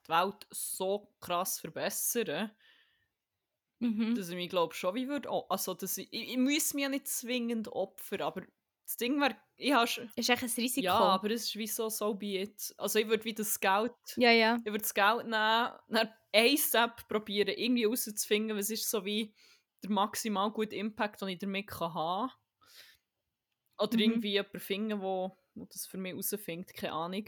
die 0.06 0.08
Welt 0.08 0.46
so 0.50 1.12
krass 1.18 1.58
verbessern, 1.58 2.52
Mhm. 3.80 4.14
dass 4.14 4.28
ich 4.30 4.34
mich 4.36 4.48
glaube 4.50 4.74
schon 4.74 4.94
wie 4.94 5.08
würde, 5.08 5.28
oh, 5.30 5.46
also 5.48 5.74
dass 5.74 5.98
ich, 5.98 6.08
ich, 6.12 6.30
ich 6.32 6.38
muss 6.38 6.74
mich 6.74 6.82
ja 6.82 6.88
nicht 6.88 7.08
zwingend 7.08 7.68
opfern, 7.68 8.22
aber 8.22 8.42
das 8.84 8.96
Ding 8.96 9.20
wäre, 9.20 9.36
ich 9.56 9.72
habe 9.72 10.10
Ist 10.16 10.30
echt 10.30 10.42
ein 10.42 10.50
Risiko. 10.56 10.82
ja, 10.82 10.94
aber 10.94 11.30
es 11.30 11.44
ist 11.44 11.56
wie 11.56 11.66
so, 11.66 11.88
so 11.88 12.14
be 12.14 12.38
it. 12.40 12.74
Also 12.78 12.98
ich 12.98 13.08
würde 13.08 13.24
wie 13.24 13.34
das 13.34 13.60
Geld, 13.60 13.92
ja, 14.16 14.30
ja. 14.32 14.60
ich 14.64 14.72
würde 14.72 14.82
das 14.82 14.94
Geld 14.94 15.24
nehmen, 15.24 15.32
dann 15.88 16.08
ein 16.32 16.56
Step 16.58 17.08
probieren, 17.08 17.48
irgendwie 17.56 17.84
herauszufinden, 17.84 18.56
was 18.56 18.70
ist 18.70 18.90
so 18.90 19.04
wie 19.04 19.34
der 19.82 19.90
maximal 19.90 20.50
gute 20.52 20.76
Impact, 20.76 21.20
den 21.22 21.28
ich 21.28 21.38
damit 21.38 21.66
kann 21.68 21.94
haben 21.94 22.28
kann. 22.30 22.36
Oder 23.78 23.98
Mhm. 23.98 24.00
irgendwie 24.00 24.32
jemanden 24.32 24.60
finden, 24.60 25.00
wo, 25.02 25.36
wo 25.54 25.64
das 25.66 25.86
für 25.86 25.98
mich 25.98 26.12
herausfindet, 26.12 26.74
keine 26.74 26.92
Ahnung. 26.94 27.24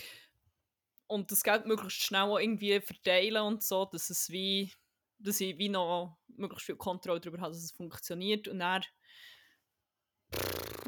Und 1.07 1.31
das 1.33 1.43
Geld 1.43 1.67
möglichst 1.67 2.01
schnell 2.03 2.23
auch 2.23 2.39
irgendwie 2.39 2.81
verteilen 2.81 3.43
und 3.43 3.63
so, 3.63 3.85
dass 3.87 4.11
es 4.11 4.31
wie, 4.31 4.73
dass 5.19 5.41
ich 5.41 5.59
wie 5.59 5.69
noch 5.69 6.19
möglichst 6.29 6.67
viel 6.67 6.77
Kontrolle 6.77 7.21
darüber 7.21 7.41
habe, 7.41 7.53
dass 7.53 7.63
es 7.63 7.73
funktioniert 7.73 8.49
und 8.49 8.59
dann 8.61 8.83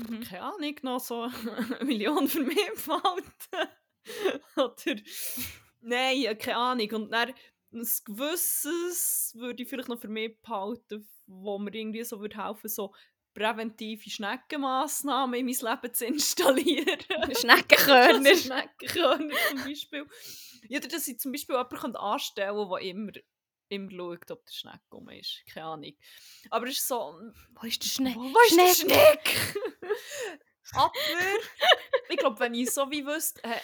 Mhm. 0.09 0.21
keine 0.23 0.43
Ahnung, 0.43 0.77
noch 0.83 1.01
so 1.01 1.23
eine 1.79 1.85
Million 1.85 2.29
für 2.29 2.41
mich 2.41 2.57
behalten. 2.87 3.71
Oder, 4.57 5.01
nein, 5.81 6.39
keine 6.39 6.57
Ahnung. 6.57 6.91
Und 6.93 7.11
dann 7.11 7.35
ein 7.73 7.89
gewisses 8.05 9.33
würde 9.37 9.63
ich 9.63 9.69
vielleicht 9.69 9.89
noch 9.89 10.01
für 10.01 10.09
mich 10.09 10.41
behalten, 10.41 11.09
wo 11.27 11.59
mir 11.59 11.75
irgendwie 11.75 12.03
so 12.05 12.21
würde 12.21 12.43
helfen, 12.43 12.69
so 12.69 12.95
präventive 13.35 14.11
Schneckenmassnahmen 14.11 15.39
in 15.39 15.47
mein 15.47 15.55
Leben 15.55 15.95
zu 15.95 16.05
installieren. 16.07 16.99
Schneckenkörner. 17.39 18.35
Schneckenkörner 18.35 19.35
zum 19.51 19.65
Beispiel. 19.65 20.07
Ja, 20.69 20.79
oder 20.79 20.89
dass 20.89 21.07
ich 21.07 21.19
zum 21.21 21.33
Beispiel 21.33 21.55
jemanden 21.55 21.97
anstellen 21.97 22.57
kann, 22.57 22.71
der 22.71 22.91
immer, 22.91 23.13
immer 23.71 23.91
schaut, 23.91 24.31
ob 24.31 24.45
der 24.47 24.53
Schneck 24.53 24.81
um 24.91 25.09
ist. 25.09 25.43
Keine 25.47 25.67
Ahnung. 25.67 25.97
Aber 26.51 26.67
es 26.67 26.79
ist 26.79 26.89
so... 26.89 27.21
Wo 27.55 27.67
ist 27.67 27.83
der 27.83 27.89
Schneck? 27.89 28.17
Wo 28.17 28.39
ist 28.47 28.57
der 28.57 28.75
Schneck? 28.75 29.29
Schneck? 29.29 29.55
Aber 30.75 30.93
ich 32.09 32.17
glaube, 32.19 32.39
wenn 32.41 32.55
ich 32.55 32.71
so 32.71 32.91
wie 32.91 33.05
wüsste, 33.05 33.43
äh, 33.43 33.59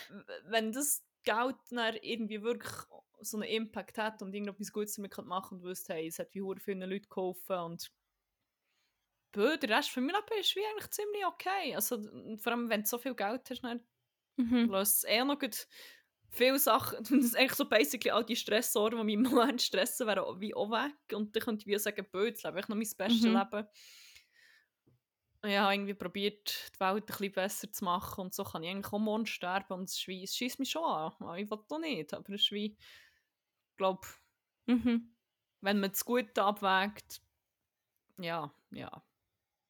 wenn 0.47 0.73
das 0.73 1.05
Geld 1.25 1.57
dann 1.71 1.97
irgendwie 1.97 2.43
wirklich 2.43 2.73
so 3.21 3.37
einen 3.37 3.49
Impact 3.49 3.99
hat 3.99 4.23
und 4.23 4.35
irgendetwas 4.35 4.73
Gutes 4.73 4.97
damit 4.97 5.17
machen 5.25 5.59
und 5.59 5.65
wüsste, 5.65 5.95
hey, 5.95 6.07
es 6.07 6.19
hat 6.19 6.35
wie 6.35 6.43
hure 6.43 6.61
vielen 6.61 6.89
Leuten 6.89 7.09
geholfen 7.09 7.59
und 7.59 7.93
bö, 9.33 9.57
der 9.57 9.71
Rest 9.71 9.91
von 9.91 10.05
meinem 10.05 10.17
Leben 10.17 10.41
ist 10.41 10.57
wie 10.57 10.65
eigentlich 10.67 10.91
ziemlich 10.91 11.27
okay. 11.27 11.75
Also 11.75 12.01
vor 12.39 12.53
allem, 12.53 12.69
wenn 12.69 12.83
du 12.83 12.89
so 12.89 12.99
viel 12.99 13.15
Geld 13.15 13.49
hast, 13.51 13.63
dann 13.63 13.87
Mhm. 14.39 14.69
löst 14.71 14.99
es 14.99 15.05
eher 15.05 15.25
noch 15.25 15.39
gut 15.39 15.67
viele 16.37 16.59
Sachen, 16.59 16.99
das 17.03 17.11
ist 17.11 17.37
eigentlich 17.37 17.55
so 17.55 17.65
basically 17.69 18.11
all 18.11 18.25
die 18.25 18.37
Stressoren, 18.37 18.99
die 18.99 19.05
mich 19.05 19.15
im 19.15 19.23
Moment 19.23 19.63
stressen, 19.63 20.07
wären 20.07 20.41
wie 20.41 20.55
auch 20.55 20.71
weg. 20.71 20.95
Und 21.17 21.35
dann 21.35 21.43
könnte 21.43 21.63
ich 21.63 21.67
wie 21.67 21.79
sagen, 21.79 22.07
bö, 22.11 22.27
jetzt 22.27 22.45
lebe 22.45 22.61
ich 22.61 22.69
noch 22.69 22.77
mein 22.77 22.89
bestes 22.97 23.23
Mhm. 23.23 23.37
Leben. 23.37 23.67
Ich 25.45 25.57
habe 25.57 25.75
irgendwie 25.75 25.95
probiert, 25.95 26.73
die 26.75 26.81
Welt 26.81 27.03
ein 27.03 27.07
bisschen 27.07 27.33
besser 27.33 27.71
zu 27.73 27.85
machen 27.85 28.21
und 28.23 28.35
so 28.35 28.43
kann 28.43 28.63
ich 28.65 28.71
eigentlich 28.71 28.93
auch 28.93 28.99
morgen 28.99 29.27
sterben 29.27 29.75
und 29.75 29.85
es, 29.89 30.07
wie- 30.09 30.25
es 30.25 30.35
schießt 30.35 30.59
mich 30.59 30.71
schon 30.71 30.83
an. 30.83 31.13
Ah, 31.21 31.37
Ich 31.37 31.49
will 31.51 31.59
doch 31.69 31.79
nicht, 31.79 32.13
aber 32.15 32.33
es 32.35 32.43
ist 32.43 32.53
wie, 32.53 32.77
ich 32.77 33.77
glaube, 33.77 34.07
Mhm. 34.67 35.15
wenn 35.61 35.79
man 35.81 35.91
das 35.91 36.05
Gute 36.05 36.43
abwägt, 36.43 37.21
ja, 38.19 38.53
ja, 38.71 39.03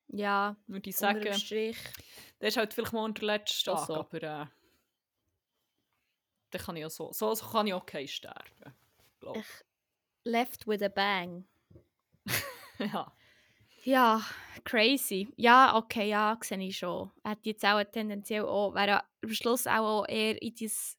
Ja, 0.09 0.57
würde 0.67 0.89
ich 0.89 0.97
sagen, 0.97 1.35
Strich. 1.35 1.77
das 2.39 2.51
ist 2.51 2.57
halt 2.57 2.73
vielleicht 2.73 2.93
morgen 2.95 3.13
der 3.15 3.25
letzte 3.25 3.65
Tag, 3.73 3.87
so. 3.87 3.95
aber 3.97 4.23
äh, 4.23 4.47
dann 6.51 6.61
kann 6.63 6.77
ich 6.77 6.85
auch 6.85 6.91
so, 6.91 7.13
so, 7.13 7.35
kann 7.35 7.67
ich 7.67 7.75
okay 7.75 8.07
sterben. 8.09 8.75
Glaub. 9.21 9.37
Ich- 9.37 9.65
Left 10.25 10.67
with 10.67 10.83
a 10.83 10.89
bang. 10.89 11.45
ja. 12.79 13.13
Ja, 13.85 14.21
crazy. 14.65 15.29
Ja, 15.37 15.77
okay, 15.77 16.09
ja, 16.09 16.37
sehe 16.43 16.59
ich 16.59 16.79
schon. 16.79 17.13
Er 17.23 17.31
hat 17.33 17.47
jetzt 17.47 17.65
auch 17.65 17.81
tendenziell 17.85 18.43
auch, 18.45 18.75
wäre 18.75 19.05
am 19.23 19.31
Schluss 19.33 19.69
auch, 19.69 20.05
eher 20.09 20.43
in 20.43 20.53
dieses 20.55 20.99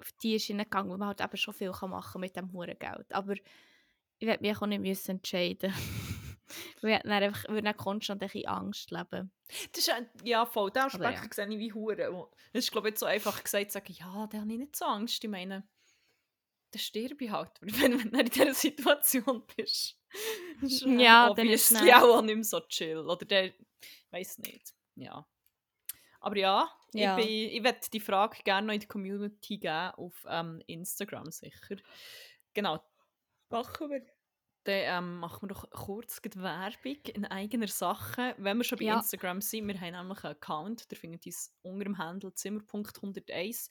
auf 0.00 0.10
die 0.22 0.40
Schiene 0.40 0.64
gegangen, 0.64 0.90
wo 0.90 0.96
man 0.96 1.08
halt 1.08 1.20
eben 1.20 1.36
schon 1.36 1.52
viel 1.54 1.72
kann 1.72 1.90
machen 1.90 2.20
mit 2.20 2.34
dem 2.36 2.50
hohen 2.52 2.78
Geld. 2.78 3.12
Aber 3.12 3.34
ich 3.34 4.26
werde 4.26 4.42
mich 4.42 4.56
auch 4.56 4.66
nicht 4.66 4.80
müssen 4.80 5.12
entscheiden. 5.12 5.72
Weil 5.72 5.72
ich 6.46 6.98
dann 7.02 7.10
einfach, 7.10 7.48
würde 7.48 7.62
dann 7.62 7.76
konstant 7.76 8.22
ein 8.22 8.28
bisschen 8.28 8.46
Angst 8.46 8.90
leben. 8.90 9.32
Das 9.72 9.78
ist, 9.78 9.90
ein- 9.90 10.08
ja, 10.22 10.44
voll. 10.46 10.70
Den 10.70 10.82
Aspekt 10.84 11.36
ja. 11.36 11.44
sehe 11.46 11.48
ich 11.48 11.58
wie 11.58 11.72
Hure. 11.72 12.28
Es 12.52 12.64
ist, 12.66 12.72
glaube 12.72 12.88
ich, 12.88 12.92
jetzt 12.92 13.00
so 13.00 13.06
einfach 13.06 13.42
gesagt, 13.42 13.70
zu 13.70 13.74
sagen, 13.78 13.92
ja, 13.98 14.26
da 14.26 14.38
habe 14.40 14.52
ich 14.52 14.58
nicht 14.58 14.76
so 14.76 14.84
Angst. 14.84 15.22
Ich 15.24 15.30
meine, 15.30 15.66
dann 16.70 16.80
sterbe 16.80 17.24
ich 17.24 17.30
halt, 17.30 17.50
wenn, 17.60 17.98
wenn 17.98 18.10
du 18.12 18.18
in 18.20 18.26
dieser 18.30 18.54
Situation 18.54 19.42
bist. 19.56 19.98
Ist, 20.62 20.82
Ja, 20.82 21.32
dann 21.34 21.48
ist 21.48 21.70
es 21.72 21.76
auch 21.92 22.22
nicht 22.22 22.34
mehr 22.34 22.44
so 22.44 22.60
chill. 22.60 22.98
Oder 22.98 23.24
der, 23.26 23.44
ich 23.46 23.54
weiß 24.10 24.38
nicht. 24.38 24.72
Ja. 24.96 25.26
Aber 26.20 26.36
ja, 26.36 26.70
Ja. 26.92 27.18
ich, 27.18 27.24
bin, 27.26 27.34
ich 27.58 27.62
werde 27.64 27.80
die 27.92 28.00
Frage 28.00 28.42
gerne 28.44 28.66
noch 28.68 28.74
in 28.74 28.80
die 28.80 28.86
Community 28.86 29.58
geben, 29.58 29.90
auf 29.96 30.24
ähm, 30.28 30.62
Instagram 30.66 31.30
sicher. 31.30 31.76
Genau. 32.54 32.82
Machen 33.50 33.90
wir. 33.90 34.06
Dann 34.64 35.04
ähm, 35.04 35.18
machen 35.18 35.42
wir 35.42 35.54
doch 35.54 35.68
kurz 35.70 36.22
gleich 36.22 36.36
Werbung 36.42 37.02
in 37.14 37.24
eigener 37.26 37.68
Sache. 37.68 38.34
Wenn 38.38 38.56
wir 38.58 38.64
schon 38.64 38.78
bei 38.78 38.86
Ja. 38.86 38.94
Instagram 38.94 39.40
sind, 39.40 39.68
wir 39.68 39.80
haben 39.80 39.92
nämlich 39.92 40.24
einen 40.24 40.32
Account, 40.36 40.90
der 40.90 40.98
findet 40.98 41.26
uns 41.26 41.54
unter 41.62 41.84
dem 41.84 41.98
Handle 41.98 42.32
Zimmer.101, 42.34 43.68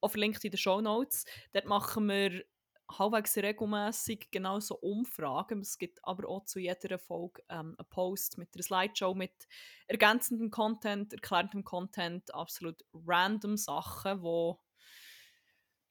auch 0.00 0.10
verlinkt 0.10 0.44
in 0.44 0.50
den 0.52 0.58
Show 0.58 0.80
Notes. 0.80 1.24
Dort 1.52 1.66
machen 1.66 2.08
wir 2.08 2.44
halbwegs 2.90 3.36
regelmäßig 3.36 4.30
genau 4.30 4.60
so 4.60 4.76
Umfragen. 4.76 5.60
Es 5.60 5.76
gibt 5.76 5.98
aber 6.04 6.28
auch 6.28 6.44
zu 6.44 6.58
jeder 6.58 6.98
Folge 6.98 7.42
ähm, 7.48 7.74
einen 7.78 7.88
Post 7.90 8.38
mit 8.38 8.54
einer 8.54 8.62
Slideshow, 8.62 9.14
mit 9.14 9.46
ergänzendem 9.88 10.50
Content, 10.50 11.12
erklärendem 11.12 11.64
Content, 11.64 12.32
absolut 12.34 12.82
random 12.92 13.56
Sachen, 13.56 14.22
die 14.22 14.54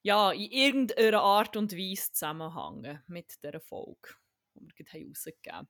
ja, 0.02 0.30
in 0.32 0.50
irgendeiner 0.50 1.20
Art 1.20 1.56
und 1.56 1.72
Weise 1.72 2.12
zusammenhängen 2.12 3.02
mit 3.08 3.42
dieser 3.42 3.60
Folge, 3.60 4.14
die 4.58 4.66
wir 4.68 4.84
gerade 4.84 5.06
rausgegeben. 5.08 5.68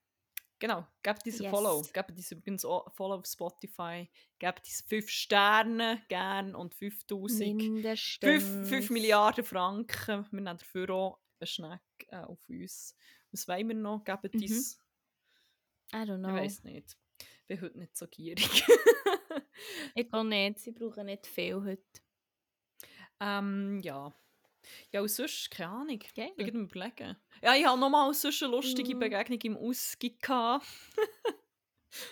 Genau, 0.61 0.85
gebt 1.05 1.25
uns 1.25 1.39
ein 1.39 1.43
Yes. 1.45 1.51
Follow. 1.53 1.83
Gebt 1.93 2.11
uns 2.11 2.33
übrigens 2.33 2.65
auch 2.65 2.87
ein 2.87 2.93
Follow 2.93 3.15
auf 3.15 3.27
Spotify. 3.27 4.11
Gebt 4.41 4.61
uns 4.67 4.85
5 4.89 5.09
Sterne 5.09 6.03
gern 6.09 6.55
und 6.57 6.75
5000. 6.75 7.55
Mindestens. 7.55 8.19
5, 8.45 8.69
5 8.69 8.91
Milliarden 8.91 9.45
Franken. 9.45 10.27
Wir 10.33 10.41
nehmen 10.41 10.59
dafür 10.59 10.91
auch 10.91 11.21
einen 11.41 11.47
Schneck 11.47 11.81
äh, 12.09 12.17
auf 12.17 12.41
uns. 12.49 12.97
Was 13.31 13.47
wollen 13.47 13.69
wir 13.69 13.77
noch? 13.77 14.03
Gebt 14.03 14.35
Mhm. 14.35 14.43
uns. 14.43 14.81
I 15.93 15.97
don't 15.99 16.17
Ich 16.17 16.25
know. 16.27 16.35
weiß 16.35 16.65
nicht. 16.65 16.97
Ich 17.21 17.47
bin 17.47 17.61
heute 17.61 17.79
nicht 17.79 17.97
so 17.97 18.07
gierig. 18.09 18.65
Ich 19.95 20.11
kann 20.11 20.29
nicht. 20.29 20.59
Sie 20.59 20.73
brauchen 20.73 21.07
nicht 21.07 21.27
viel 21.27 21.55
heute. 21.65 21.83
ähm, 23.21 23.81
ja. 23.83 24.13
Ja, 24.93 25.01
und 25.01 25.09
sonst, 25.09 25.51
keine 25.51 25.71
Ahnung. 25.71 26.01
Geil. 26.15 26.33
Ich 26.37 26.49
am 26.55 26.63
überlegen. 26.65 27.17
Ja, 27.43 27.55
ich 27.55 27.65
habe 27.67 27.79
nochmal 27.81 28.13
sonst 28.15 28.43
eine 28.43 28.53
lustige 28.53 28.95
Mhm. 28.95 28.99
Begegnung 28.99 29.41
im 29.43 29.57
Ausgang 29.57 30.19
gehabt. 30.21 30.67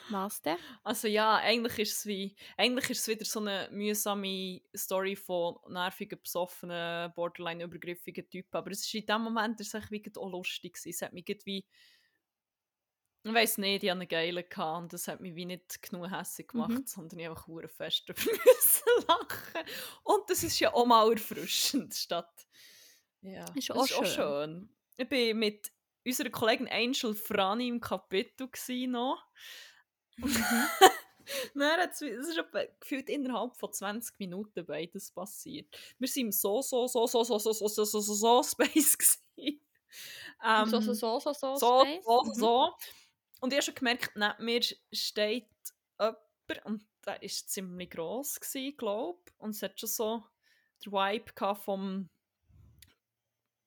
Was 0.08 0.40
denn? 0.42 0.58
Also 0.84 1.08
ja, 1.08 1.36
eigentlich 1.36 1.78
ist 1.80 1.98
es 1.98 2.06
wie, 2.06 2.34
eigentlich 2.56 2.90
ist 2.90 3.00
es 3.00 3.08
wieder 3.08 3.24
so 3.24 3.40
eine 3.40 3.68
mühsame 3.72 4.60
Story 4.74 5.16
von 5.16 5.56
nervigen, 5.68 6.18
besoffenen, 6.22 7.12
borderline 7.14 7.64
übergriffigen 7.64 8.28
Typen. 8.30 8.56
Aber 8.56 8.70
es 8.70 8.80
ist 8.86 8.94
in 8.94 9.04
dem 9.06 9.22
Moment 9.22 9.60
ist 9.60 9.74
es 9.74 9.90
wie 9.90 10.02
auch 10.16 10.30
lustig 10.30 10.74
gewesen. 10.74 10.90
Es 10.90 11.02
hat 11.02 11.12
mich 11.12 11.26
wie, 11.44 11.64
ich 13.26 13.34
weiß 13.34 13.58
nicht, 13.58 13.82
ich 13.84 13.90
hatte 13.90 14.00
einen 14.00 14.08
geilen 14.08 14.44
gehabt 14.48 14.78
und 14.82 14.92
das 14.92 15.08
hat 15.08 15.20
mich 15.20 15.34
wie 15.34 15.46
nicht 15.46 15.82
genug 15.82 16.10
hässlich 16.10 16.48
gemacht, 16.48 16.70
Mhm. 16.70 16.86
sondern 16.86 17.18
ich 17.18 17.28
einfach 17.28 17.46
hure 17.46 17.68
fest 17.68 18.08
müssen 18.08 19.06
lachen. 19.08 19.64
Und 20.04 20.28
das 20.30 20.42
ist 20.42 20.58
ja 20.60 20.72
auch 20.72 20.86
mal 20.86 21.10
erfrischend, 21.12 21.94
statt, 21.94 22.46
ja, 23.22 23.44
Ist 23.54 23.70
das 23.70 23.76
auch 23.76 23.84
ist 23.84 23.94
auch 23.94 24.04
schön. 24.04 24.14
schön. 24.14 24.68
Ich 24.98 25.08
bin 25.08 25.38
mit 25.38 25.72
unserer 26.04 26.30
Kollegin 26.30 26.68
Angel 26.68 27.14
Frani 27.14 27.68
im 27.68 27.80
Kapitel 27.80 28.48
noch. 28.88 29.22
Nein, 31.54 31.88
es 31.90 32.00
ist 32.02 32.38
gefühlt 32.80 33.10
innerhalb 33.10 33.56
von 33.56 33.72
20 33.72 34.18
Minuten 34.20 34.64
beides 34.64 35.10
passiert. 35.10 35.76
Wir 35.98 36.06
sind 36.08 36.26
im 36.26 36.32
so, 36.32 36.62
so, 36.62 36.86
so, 36.86 37.06
so, 37.06 37.24
so, 37.24 37.38
so, 37.38 37.52
so, 37.52 37.68
so, 37.68 37.84
so, 37.84 38.00
so, 38.00 38.14
so 38.14 38.42
Space 38.44 38.96
gewesen. 38.96 39.60
Ähm, 40.44 40.66
so, 40.68 40.80
so, 40.80 40.92
so, 40.94 41.18
so, 41.18 41.32
so, 41.32 41.56
so, 41.56 41.80
Space? 41.80 42.04
so, 42.04 42.22
Mhm. 42.24 42.34
so. 42.34 42.74
Und 43.46 43.52
ich 43.52 43.58
habe 43.58 43.62
schon 43.66 43.74
gemerkt, 43.76 44.16
neben 44.16 44.44
mir 44.44 44.60
steht 44.92 45.46
jemand 46.00 46.64
und 46.64 46.84
der 47.06 47.12
war 47.14 47.20
ziemlich 47.20 47.90
gross, 47.90 48.40
glaube 48.76 49.20
ich. 49.24 49.34
Und 49.38 49.50
es 49.50 49.62
hat 49.62 49.78
schon 49.78 49.88
so 49.88 50.24
den 50.84 50.90
Vibe 50.92 51.54
vom 51.54 52.10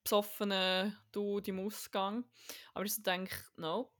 besoffenen 0.04 0.98
Dude 1.12 1.50
im 1.50 1.60
Ausgang. 1.60 2.28
Aber 2.74 2.84
ich 2.84 2.94
so 2.94 3.00
denke, 3.00 3.34
nope, 3.56 3.94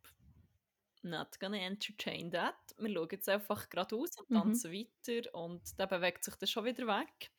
not 1.00 1.40
gonna 1.40 1.56
entertain 1.56 2.30
that. 2.30 2.54
Wir 2.76 2.92
schauen 2.92 3.08
jetzt 3.12 3.28
einfach 3.30 3.70
geradeaus 3.70 4.18
und 4.18 4.28
Mhm. 4.28 4.34
tanzen 4.34 4.72
weiter 4.74 5.34
und 5.34 5.78
der 5.78 5.86
bewegt 5.86 6.24
sich 6.24 6.34
dann 6.34 6.46
schon 6.46 6.66
wieder 6.66 6.86
weg. 6.86 7.30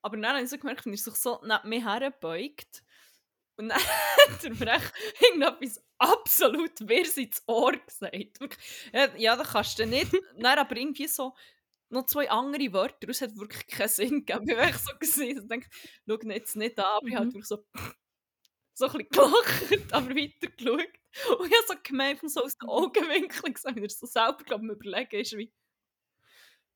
Aber 0.00 0.16
dann 0.16 0.26
habe 0.34 0.44
ich 0.44 0.50
so 0.50 0.58
gemerkt, 0.58 0.86
er 0.86 0.96
sich 0.96 1.14
so 1.16 1.40
neben 1.42 1.68
mir 1.68 1.84
herbeugt 1.84 2.84
und 3.56 3.68
dann 3.70 3.80
hat 3.80 4.44
er 4.44 4.54
mir 4.54 4.74
echt 4.74 4.92
irgendetwas 5.20 5.83
absolut 5.98 6.72
wirres 6.88 7.16
ins 7.16 7.42
Ohr 7.46 7.72
gesagt. 7.72 8.40
Wirklich, 8.40 8.60
Ja, 9.18 9.36
da 9.36 9.44
kannst 9.44 9.78
du 9.78 9.86
nicht. 9.86 10.12
Dann 10.38 10.58
aber 10.58 10.76
irgendwie 10.76 11.08
so 11.08 11.34
noch 11.90 12.06
zwei 12.06 12.30
andere 12.30 12.72
Wörter, 12.72 13.08
es 13.08 13.20
hat 13.20 13.36
wirklich 13.36 13.66
keinen 13.68 13.88
Sinn 13.88 14.24
gegeben. 14.26 14.48
Ich 14.50 14.56
war 14.56 14.72
so 14.78 14.92
gesehen 14.98 15.40
und 15.40 15.48
dachte, 15.50 15.68
schau 16.08 16.18
jetzt 16.30 16.56
nicht 16.56 16.78
an, 16.78 16.84
aber 16.86 17.08
ich 17.08 17.14
habe 17.16 17.26
Mhm. 17.26 17.28
wirklich 17.28 17.46
so, 17.46 17.64
so 18.74 18.86
ein 18.86 18.92
bisschen 18.92 19.08
gelacht, 19.10 19.92
aber 19.92 20.10
weiter 20.10 20.48
geschaut. 20.48 21.38
Und 21.38 21.46
ich 21.46 21.54
habe 21.56 21.66
so 21.68 21.74
gemerkt, 21.82 22.30
so 22.30 22.42
aus 22.42 22.56
den 22.56 22.68
Augenwinkeln 22.68 23.54
gesehen, 23.54 23.76
wie 23.76 23.82
er 23.84 23.90
so 23.90 24.06
selber 24.06 24.44
glaub, 24.44 24.62
überlegen 24.62 25.20
ist, 25.20 25.36
wie 25.36 25.52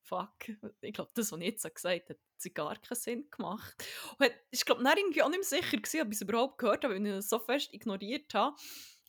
fuck, 0.01 0.33
ich 0.81 0.93
glaube, 0.93 1.11
das, 1.13 1.31
was 1.31 1.39
ich 1.39 1.45
jetzt 1.45 1.61
so 1.61 1.69
gesagt 1.69 2.03
habe, 2.09 2.13
hat 2.13 2.19
sie 2.37 2.53
gar 2.53 2.75
keinen 2.81 2.95
Sinn 2.97 3.29
gemacht. 3.29 3.75
Und 4.17 4.31
ich 4.49 4.65
glaube, 4.65 4.83
dann 4.83 4.97
irgendwie 4.97 5.21
auch 5.21 5.29
nicht 5.29 5.39
mehr 5.39 5.61
sicher 5.61 5.77
gewesen, 5.77 6.01
ob 6.01 6.07
ich 6.07 6.15
es 6.15 6.21
überhaupt 6.21 6.57
gehört 6.57 6.83
habe, 6.83 6.95
weil 6.95 7.05
ich 7.05 7.13
es 7.13 7.29
so 7.29 7.37
fest 7.39 7.73
ignoriert 7.73 8.33
habe. 8.33 8.55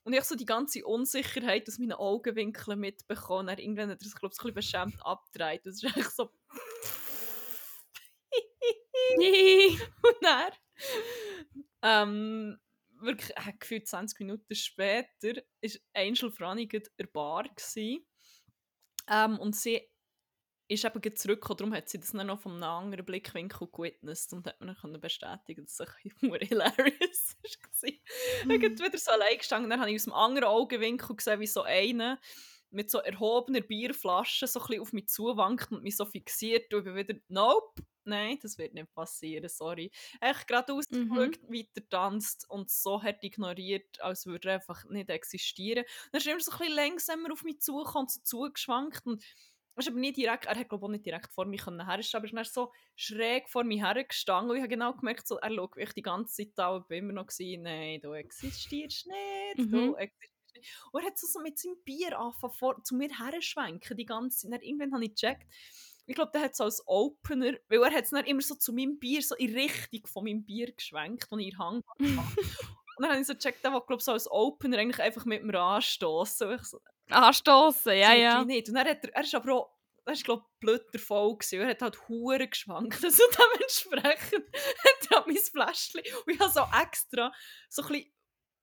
Und 0.02 0.14
ich 0.14 0.24
so 0.24 0.34
die 0.34 0.46
ganze 0.46 0.84
Unsicherheit 0.84 1.68
aus 1.68 1.78
meinen 1.78 1.92
Augenwinkeln 1.92 2.80
mitbekommen. 2.80 3.48
Dann 3.48 3.58
irgendwann 3.58 3.90
hat 3.90 4.00
er 4.00 4.04
sich, 4.04 4.14
glaube 4.14 4.34
ich, 4.34 4.44
ein 4.44 4.54
bisschen 4.54 4.88
beschämt 4.90 5.06
abgedreht. 5.06 5.66
Das 5.66 5.82
ist 5.82 5.84
echt 5.84 6.10
so... 6.12 6.30
Und 9.16 10.22
dann, 10.22 10.52
ähm, 11.82 12.58
wirklich, 13.00 13.36
äh, 13.36 13.52
gefühlt 13.58 13.88
20 13.88 14.20
Minuten 14.20 14.54
später, 14.54 15.42
war 15.62 15.70
Angel 15.94 16.30
Franiget 16.30 16.88
in 16.88 16.92
der 16.98 17.06
Bar. 17.06 17.44
Ähm, 19.08 19.38
und 19.38 19.56
sie 19.56 19.89
ist 20.70 20.84
eben 20.84 21.16
zurückgekommen, 21.16 21.56
darum 21.58 21.74
hat 21.74 21.88
sie 21.88 21.98
das 21.98 22.12
dann 22.12 22.28
noch 22.28 22.40
von 22.40 22.52
einem 22.52 22.62
anderen 22.62 23.04
Blickwinkel 23.04 23.68
gewitnessed 23.72 24.32
und 24.32 24.46
hat 24.46 24.60
mir 24.60 24.76
dann 24.80 25.00
bestätigen, 25.00 25.64
dass 25.64 25.80
es 25.80 25.80
ein 25.80 26.30
bisschen 26.30 26.34
hilarious 26.48 27.36
war. 27.42 27.88
Ich 27.88 28.00
bin 28.44 28.78
wieder 28.78 28.98
so 28.98 29.10
allein 29.10 29.36
gestanden, 29.36 29.70
dann 29.70 29.80
habe 29.80 29.90
ich 29.90 29.96
aus 29.96 30.04
dem 30.04 30.12
anderen 30.12 30.48
Augenwinkel 30.48 31.16
gesehen, 31.16 31.40
wie 31.40 31.46
so 31.48 31.62
einer 31.62 32.20
mit 32.70 32.88
so 32.88 32.98
erhobener 32.98 33.62
Bierflasche 33.62 34.46
so 34.46 34.60
ein 34.60 34.66
bisschen 34.68 34.82
auf 34.82 34.92
mich 34.92 35.08
zuwankt 35.08 35.72
und 35.72 35.82
mich 35.82 35.96
so 35.96 36.04
fixiert 36.04 36.72
und 36.72 36.86
ich 36.86 36.94
wieder, 36.94 37.18
nope, 37.26 37.82
nein, 38.04 38.38
das 38.40 38.56
wird 38.56 38.74
nicht 38.74 38.94
passieren, 38.94 39.48
sorry. 39.48 39.90
Echt 40.20 40.46
gerade 40.46 40.72
ausgeschaut, 40.72 41.40
weiter 41.48 41.88
tanzt 41.88 42.48
und 42.48 42.70
so 42.70 43.02
hat 43.02 43.24
ignoriert, 43.24 44.00
als 44.00 44.24
würde 44.26 44.50
er 44.50 44.54
einfach 44.54 44.84
nicht 44.88 45.10
existieren. 45.10 45.84
Dann 46.12 46.20
ist 46.20 46.26
er 46.28 46.34
immer 46.34 46.42
so 46.42 46.52
ein 46.52 46.58
bisschen 46.58 46.74
langsamer 46.74 47.32
auf 47.32 47.42
mich 47.42 47.60
zugekommen 47.60 48.04
und 48.06 48.12
so 48.12 48.20
zugeschwankt 48.22 49.04
und 49.04 49.24
er 49.80 49.86
ist 49.86 49.88
aber 49.88 49.98
nicht 50.00 50.16
direkt, 50.16 50.46
er 50.46 50.56
hat 50.58 50.68
glaube 50.68 50.86
auch 50.86 50.90
nicht 50.90 51.06
direkt 51.06 51.32
vor 51.32 51.46
mir 51.46 51.58
können 51.58 51.80
aber 51.80 51.94
er 51.94 51.98
ist 52.00 52.54
so 52.54 52.72
schräg 52.96 53.48
vor 53.48 53.64
mir 53.64 53.86
hergestanden 53.86 54.50
und 54.50 54.56
ich 54.56 54.62
habe 54.62 54.68
genau 54.68 54.92
gemerkt, 54.94 55.26
so, 55.26 55.36
er 55.36 55.52
schaut 55.52 55.76
mich 55.76 55.92
die 55.92 56.02
ganze 56.02 56.34
Zeit 56.46 56.58
an 56.58 56.76
und 56.76 56.88
bin 56.88 57.04
immer 57.04 57.12
noch 57.14 57.26
gewesen, 57.26 57.62
nein, 57.62 58.00
du 58.00 58.12
existierst 58.12 59.06
nicht, 59.06 59.72
du 59.72 59.92
Mhm. 59.92 59.94
existierst 59.96 60.54
nicht. 60.54 60.68
Und 60.92 61.00
er 61.02 61.06
hat 61.06 61.18
so, 61.18 61.26
so 61.26 61.40
mit 61.40 61.58
seinem 61.58 61.76
Bier 61.84 62.18
angefangen, 62.18 62.52
vor, 62.52 62.82
zu 62.84 62.94
mir 62.94 63.08
herschwenken 63.08 63.96
die 63.96 64.04
ganze 64.04 64.40
Zeit. 64.40 64.52
Dann 64.52 64.62
irgendwann 64.62 64.92
habe 64.92 65.04
ich 65.04 65.14
gecheckt, 65.14 65.46
ich 66.06 66.14
glaube, 66.14 66.32
der 66.34 66.42
hat 66.42 66.52
es 66.52 66.60
als 66.60 66.82
Opener, 66.86 67.54
weil 67.68 67.82
er 67.82 67.92
hat 67.94 68.04
es 68.04 68.10
dann 68.10 68.24
immer 68.24 68.42
so 68.42 68.56
zu 68.56 68.72
meinem 68.72 68.98
Bier, 68.98 69.22
so 69.22 69.36
in 69.36 69.54
Richtung 69.54 70.06
von 70.06 70.24
meinem 70.24 70.44
Bier 70.44 70.72
geschwenkt, 70.72 71.30
und 71.30 71.38
ich 71.38 71.46
in 71.46 71.50
den 71.52 71.58
Hang. 71.58 71.82
Und 73.00 73.04
dann 73.04 73.12
habe 73.12 73.22
ich 73.22 73.26
so 73.28 73.34
gecheckt, 73.34 73.64
der 73.64 73.70
glaube 73.70 73.94
ich, 73.96 74.02
so 74.02 74.12
als 74.12 74.30
Opener 74.30 74.76
eigentlich 74.76 75.00
einfach 75.00 75.24
mit 75.24 75.42
mir 75.42 75.58
anstoßen. 75.58 76.58
So, 76.62 76.80
Anstoßen, 77.08 77.96
ja, 77.96 78.12
ja. 78.12 78.44
Nicht. 78.44 78.68
Und 78.68 78.74
dann 78.74 78.86
hat 78.86 79.02
er, 79.02 79.14
er 79.14 79.22
ist 79.22 79.34
aber 79.34 79.54
auch, 79.54 79.70
er 80.04 80.12
ist 80.12 80.22
glaube 80.22 80.44
ich 80.46 80.60
blöd 80.60 80.82
davon 80.92 81.38
gewesen. 81.38 81.60
Er 81.62 81.68
hat 81.68 81.80
halt 81.80 82.08
Huren 82.10 82.50
geschwankt. 82.50 83.02
Also 83.02 83.22
dementsprechend 83.32 84.44
hat 84.54 85.10
er 85.10 85.16
halt 85.16 85.26
mein 85.28 85.36
Fläschchen. 85.38 86.02
Und 86.26 86.34
ich 86.34 86.38
habe 86.40 86.52
so 86.52 86.60
extra 86.78 87.32
so 87.70 87.82
ein 87.84 88.04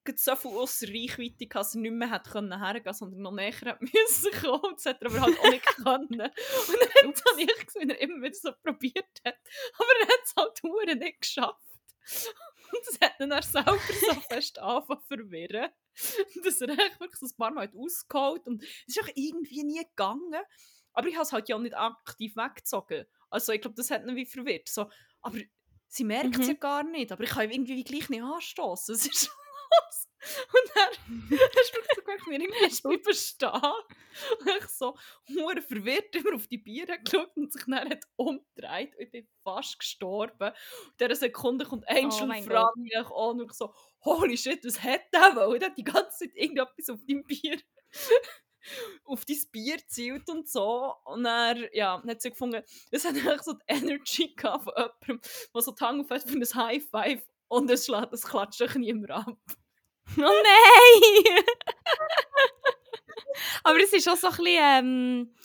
bisschen 0.03 0.17
so 0.17 0.35
viel 0.35 0.51
aus 0.51 0.77
der 0.77 0.89
Reichweite 0.89 1.47
gehabt, 1.47 1.55
dass 1.55 1.73
er 1.73 1.81
nicht 1.81 1.93
mehr 1.93 2.11
hat 2.11 2.29
können 2.29 2.63
hergehen, 2.63 2.93
sondern 2.93 3.21
noch 3.21 3.31
näher 3.31 3.59
hat 3.65 3.81
müssen 3.81 4.31
kommen. 4.39 4.75
Das 4.75 4.85
hat 4.85 5.01
er 5.01 5.09
aber 5.09 5.21
halt 5.21 5.39
auch 5.39 5.49
nicht 5.49 5.65
können. 5.77 5.97
Und 5.97 6.19
dann 6.19 6.29
habe 6.29 7.41
ich 7.41 7.65
gesehen, 7.65 7.89
wie 7.89 7.91
er 7.91 8.01
immer 8.01 8.21
wieder 8.21 8.35
so 8.35 8.51
probiert 8.63 9.19
hat. 9.25 9.39
Aber 9.79 9.93
er 10.01 10.07
hat 10.09 10.23
es 10.23 10.35
halt 10.35 10.61
Huren 10.61 10.99
nicht 10.99 11.21
geschafft. 11.21 11.63
Das 12.85 12.99
hat 13.01 13.19
ihn 13.19 13.29
dann 13.29 13.41
selber 13.43 13.77
so 13.77 14.19
fest 14.21 14.59
angefangen 14.59 15.01
zu 15.01 15.07
verwirren, 15.07 15.69
dass 16.43 16.61
er 16.61 16.69
echt 16.69 16.99
wirklich 16.99 17.19
so 17.19 17.25
ein 17.27 17.37
paar 17.37 17.51
Mal 17.51 17.63
hat 17.67 17.75
ausgeholt 17.75 18.47
und 18.47 18.63
es 18.63 18.95
ist 18.97 19.01
auch 19.03 19.09
irgendwie 19.15 19.63
nie 19.63 19.83
gegangen. 19.83 20.35
Aber 20.93 21.07
ich 21.07 21.15
habe 21.15 21.23
es 21.23 21.31
halt 21.33 21.47
ja 21.49 21.55
auch 21.55 21.59
nicht 21.61 21.75
aktiv 21.75 22.35
weggezogen. 22.35 23.05
Also 23.29 23.51
ich 23.53 23.61
glaube, 23.61 23.75
das 23.75 23.91
hat 23.91 24.03
ihn 24.05 24.15
wie 24.15 24.25
verwirrt. 24.25 24.67
So, 24.69 24.89
aber 25.21 25.37
sie 25.87 26.03
merkt 26.03 26.35
es 26.35 26.41
Mhm. 26.47 26.47
ja 26.47 26.53
gar 26.53 26.83
nicht. 26.83 27.11
Aber 27.11 27.23
ich 27.23 27.29
kann 27.29 27.49
irgendwie 27.51 27.75
wie 27.75 27.83
gleich 27.83 28.09
nicht 28.09 28.23
anstoßen. 28.23 28.95
Es 28.95 29.05
ist 29.05 30.06
Und 30.19 30.71
dann 30.75 30.89
hast 31.39 31.71
du 31.73 31.77
wirklich 31.77 31.97
gemerkt, 31.97 32.27
mir 32.27 32.41
irgendwie 32.41 32.65
ist 32.65 32.83
bleiben 32.83 33.13
stehen. 33.13 33.49
Und 34.39 34.47
ich 34.57 34.67
so 34.67 34.97
hure 35.27 35.61
verwirrt 35.61 36.15
immer 36.15 36.35
auf 36.35 36.47
die 36.47 36.57
Biere 36.57 36.99
geschaut 36.99 37.35
und 37.35 37.53
sich 37.53 37.63
dann 37.65 37.89
hat 37.89 38.03
umgedreht. 38.15 38.95
Und 38.95 39.01
ich 39.01 39.11
bin 39.11 39.27
fast 39.43 39.79
gestorben. 39.79 40.49
Und 40.49 41.01
in 41.01 41.07
dieser 41.07 41.15
Sekunde 41.15 41.65
kommt 41.65 41.87
Angel 41.87 42.29
Oh 42.29 42.43
fragt 42.43 42.77
mich 42.77 42.95
an 42.97 43.11
und 43.11 43.45
ich 43.45 43.53
so, 43.53 43.73
holy 44.03 44.37
shit, 44.37 44.63
was 44.65 44.81
hat 44.81 45.01
der 45.13 45.35
wohl? 45.35 45.55
Und 45.55 45.61
er 45.61 45.69
hat 45.69 45.77
die 45.77 45.83
ganze 45.83 46.25
Zeit 46.25 46.35
irgendetwas 46.35 46.89
auf 46.89 46.99
deinem 47.07 47.23
Bier 47.23 47.59
auf 49.05 49.25
dein 49.25 49.39
Bier 49.51 49.77
zielt 49.87 50.29
und 50.29 50.49
so. 50.49 50.93
Und 51.05 51.23
dann, 51.23 51.67
ja, 51.71 52.01
hat 52.05 52.21
sie 52.21 52.31
gefunden, 52.31 52.63
es 52.91 53.05
hat 53.05 53.15
eigentlich 53.15 53.41
so 53.43 53.53
die 53.53 53.63
Energy 53.67 54.33
gehabt 54.35 54.65
von 54.65 54.73
jemandem, 54.75 55.21
der 55.53 55.61
so 55.61 55.71
die 55.71 55.83
Hand 55.83 56.01
auf 56.01 56.09
hat 56.09 56.29
für 56.29 56.37
ein 56.37 56.67
High 56.67 56.83
Five 56.89 57.25
und 57.47 57.69
es 57.71 57.85
schlägt 57.85 58.13
das 58.13 58.23
klatscht 58.23 58.75
niemand 58.75 59.11
ab. 59.11 59.37
Oh 60.17 60.21
nein! 60.21 61.35
Aber 63.63 63.79
es 63.79 63.93
ist 63.93 64.07
auch 64.09 64.15
so 64.15 64.27
ein 64.27 64.35
bisschen, 64.37 64.57
ähm, 64.57 65.35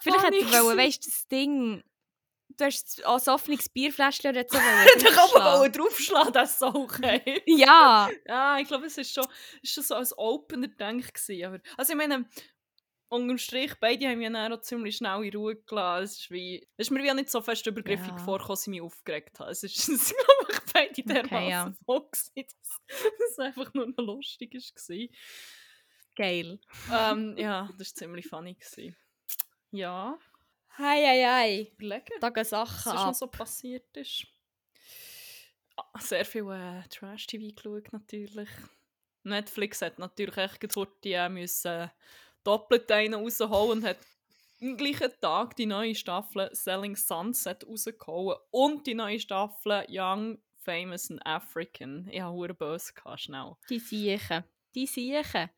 vielleicht 0.00 0.24
hätte 0.24 0.54
er 0.54 0.64
wollen, 0.64 0.78
weißt 0.78 1.04
du, 1.04 1.10
das 1.10 1.28
Ding, 1.28 1.82
du 2.56 2.64
hast 2.64 3.04
auch 3.04 3.20
ein 3.26 3.34
offenes 3.34 3.68
Bierfläschchen 3.68 4.30
oder 4.30 4.44
so 4.48 4.56
Da 4.58 5.10
kann 5.10 5.30
man 5.34 5.42
auch 5.42 5.68
draufschlagen, 5.68 6.32
das 6.32 6.52
ist 6.52 6.58
so 6.60 6.66
okay. 6.68 7.42
Ja, 7.46 8.08
Ja, 8.26 8.58
ich 8.58 8.68
glaube, 8.68 8.86
es 8.86 8.96
ist 8.96 9.12
schon, 9.12 9.26
ist 9.62 9.74
schon 9.74 9.84
so 9.84 9.94
als 9.94 10.16
Opener 10.16 10.68
gedacht 10.68 11.12
gewesen. 11.14 11.44
Aber, 11.44 11.58
also 11.76 11.92
ich 11.92 11.98
meine, 11.98 12.24
unterm 13.08 13.38
Strich, 13.38 13.74
beide 13.80 14.08
haben 14.08 14.18
mich 14.18 14.30
dann 14.32 14.52
auch 14.52 14.60
ziemlich 14.60 14.96
schnell 14.96 15.24
in 15.24 15.34
Ruhe 15.36 15.56
gelassen. 15.56 16.04
Es 16.04 16.18
ist, 16.20 16.30
wie, 16.30 16.66
es 16.76 16.86
ist 16.88 16.90
mir 16.90 17.02
wie 17.02 17.10
auch 17.10 17.14
nicht 17.14 17.30
so 17.30 17.40
fest 17.40 17.66
übergriffig 17.66 18.18
Ja. 18.18 18.20
vorgekommen, 18.20 18.54
dass 18.54 18.62
ich 18.66 18.70
mich 18.70 18.82
aufgeregt 18.82 19.40
habe. 19.40 19.50
Es 19.50 19.62
ist, 19.62 19.76
es 19.88 19.88
ist 19.88 20.14
glaube 20.16 20.52
ich, 20.52 20.72
beide 20.72 21.02
dermaßen 21.04 21.28
Okay, 21.32 21.48
ja. 21.50 21.74
voll 21.84 22.08
dass 22.36 23.30
es 23.30 23.38
einfach 23.38 23.72
nur 23.74 23.86
noch 23.88 23.96
lustig 23.98 24.54
war. 24.54 25.08
geil. 26.14 26.58
ähm, 26.88 27.36
ja, 27.38 27.68
das 27.78 27.90
war 27.90 27.94
ziemlich 27.94 28.26
funny. 28.28 28.54
Gewesen. 28.54 28.96
Ja, 29.72 30.18
Hei, 30.78 31.02
hei, 31.04 31.22
hei. 31.24 31.76
überlegen, 31.78 32.20
Da 32.20 32.28
gehen 32.30 32.44
was 32.44 32.50
Sachen 32.50 32.82
sonst 32.82 33.06
noch 33.06 33.14
ab. 33.14 33.14
so 33.14 33.26
passiert 33.28 33.96
ist. 33.96 34.26
Ah, 35.76 35.98
Sehr 36.00 36.24
viel 36.24 36.48
äh, 36.50 36.82
Trash-TV 36.88 37.54
geschaut, 37.54 37.92
natürlich. 37.92 38.48
Netflix 39.24 39.82
hat 39.82 39.98
natürlich 39.98 40.36
echt 40.36 40.60
gezurrt, 40.60 41.02
die 41.04 41.12
äh, 41.12 41.28
müssen 41.28 41.90
doppelt 42.46 42.90
einen 42.92 43.14
rausholen 43.14 43.78
und 43.78 43.84
hat 43.84 43.96
am 44.62 44.76
gleichen 44.76 45.10
Tag 45.20 45.56
die 45.56 45.66
neue 45.66 45.94
Staffel 45.94 46.48
Selling 46.52 46.96
Sunset 46.96 47.66
rausgehauen 47.66 48.36
und 48.50 48.86
die 48.86 48.94
neue 48.94 49.18
Staffel 49.20 49.84
Young, 49.88 50.38
Famous 50.58 51.10
and 51.10 51.24
African. 51.26 52.08
Ich 52.10 52.20
habe 52.20 52.54
böse 52.54 52.92
gehabt, 52.94 53.20
schnell. 53.20 53.52
Die 53.68 53.78
Siechen. 53.78 54.44
Die 54.74 54.86
Siechen. 54.86 55.50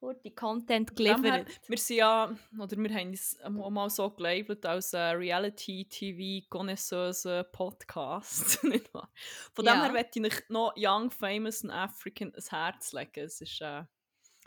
Gute 0.00 0.30
Content 0.30 0.90
dem 0.90 0.94
geliefert. 0.96 1.48
Wir 1.66 1.76
sind 1.78 1.96
ja, 1.98 2.34
oder 2.58 2.74
wir 2.76 2.94
haben 2.94 3.14
auch 3.60 3.68
mal 3.68 3.90
so 3.90 4.08
gelabelt 4.08 4.64
als 4.64 4.94
Reality-TV-Connoisseuse 4.94 7.44
Podcast. 7.52 8.64
nicht 8.70 8.94
wahr? 8.94 9.12
Von 9.52 9.66
dem 9.66 9.74
Ja. 9.74 9.82
her 9.82 9.92
möchte 9.92 10.26
ich 10.26 10.48
noch 10.48 10.72
Young, 10.76 11.10
Famous 11.10 11.62
and 11.64 11.74
African 11.74 12.30
ans 12.30 12.50
Herz 12.50 12.94
legen. 12.94 13.24
Es 13.24 13.42
ist, 13.42 13.60
äh, 13.60 13.82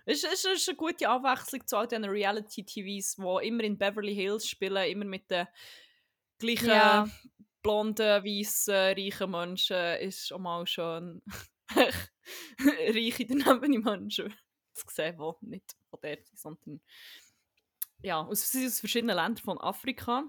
es 0.06 0.24
ist, 0.24 0.46
ist 0.46 0.70
eine 0.70 0.76
gute 0.78 1.08
Abwechslung 1.08 1.66
zu 1.66 1.78
all 1.78 1.88
diesen 1.88 2.06
Reality-TVs, 2.06 3.16
die 3.16 3.48
immer 3.48 3.64
in 3.64 3.78
Beverly 3.78 4.14
Hills 4.16 4.48
spielen, 4.48 4.90
immer 4.90 5.06
mit 5.06 5.30
den 5.32 5.48
gleichen 6.40 6.68
Ja. 6.68 7.08
blonden, 7.62 8.24
weißen, 8.24 8.74
reichen 8.74 9.32
Menschen. 9.32 9.78
Ist 10.00 10.32
auch 10.34 10.40
mal 10.40 10.68
schon 10.68 11.22
reiche 12.60 13.26
daneben 13.28 13.84
Menschen 13.84 14.34
zu 14.74 14.86
sehen, 14.90 15.18
die 15.42 15.46
nicht 15.48 15.76
von 15.90 16.00
dort 16.02 16.26
sind, 16.28 16.40
sondern 16.40 16.82
ja, 18.02 18.22
aus, 18.22 18.56
aus 18.56 18.80
verschiedenen 18.80 19.16
Ländern 19.16 19.38
von 19.38 19.60
Afrika. 19.60 20.24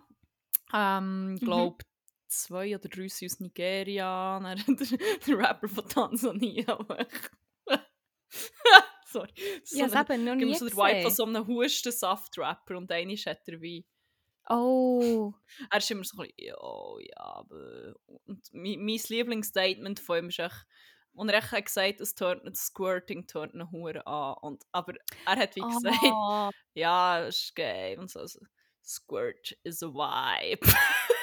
Ähm, 0.72 1.34
ich 1.36 1.42
Mhm. 1.42 1.44
glaube, 1.44 1.84
zwei 2.28 2.76
oder 2.76 2.88
drei 2.88 3.08
sind 3.08 3.32
aus 3.32 3.40
Nigeria, 3.40 4.40
der, 4.68 4.98
der 5.26 5.38
Rapper 5.38 5.68
von 5.68 5.88
Tansania. 5.88 6.78
Sorry. 9.14 9.32
So 9.62 9.78
Ja, 9.78 9.86
das 9.86 10.10
eben 10.10 10.24
noch 10.24 10.36
gibt 10.36 10.50
nie 10.50 10.56
so 10.56 10.68
den 10.68 10.76
Vibe 10.76 11.02
von 11.02 11.10
so 11.10 11.24
einem 11.24 11.46
Husten-Saft-Rapper 11.46 12.76
und 12.76 12.90
einer 12.90 13.14
hat 13.14 13.48
er 13.48 13.60
wie 13.60 13.86
Oh. 14.48 15.32
er 15.70 15.78
ist 15.78 15.90
immer 15.90 16.04
so 16.04 16.20
ein 16.20 16.28
bisschen, 16.28 16.48
ja, 16.48 16.54
ja, 17.00 17.24
aber... 17.36 17.94
Und 18.26 18.42
mein, 18.52 18.84
mein 18.84 19.00
Lieblingsstatement 19.08 20.00
von 20.00 20.18
ihm 20.18 20.28
ist 20.28 20.38
echt, 20.38 20.66
und 21.14 21.28
er 21.28 21.48
hat 21.48 21.64
gesagt, 21.64 22.00
es 22.00 22.14
turnt 22.14 22.42
das 22.44 22.66
Squirting 22.66 23.26
turnt 23.28 23.54
eine 23.54 23.70
Hure 23.70 24.04
an. 24.06 24.34
Und, 24.42 24.64
aber 24.72 24.94
er 25.24 25.36
hat 25.36 25.54
wie 25.54 25.60
gesagt, 25.60 25.96
Oh. 26.02 26.50
ja, 26.74 27.24
das 27.24 27.36
ist 27.36 27.54
geil. 27.54 27.98
Und 28.00 28.10
so, 28.10 28.18
also, 28.20 28.40
Squirt 28.82 29.56
is 29.62 29.82
a 29.82 29.86
vibe. 29.86 30.66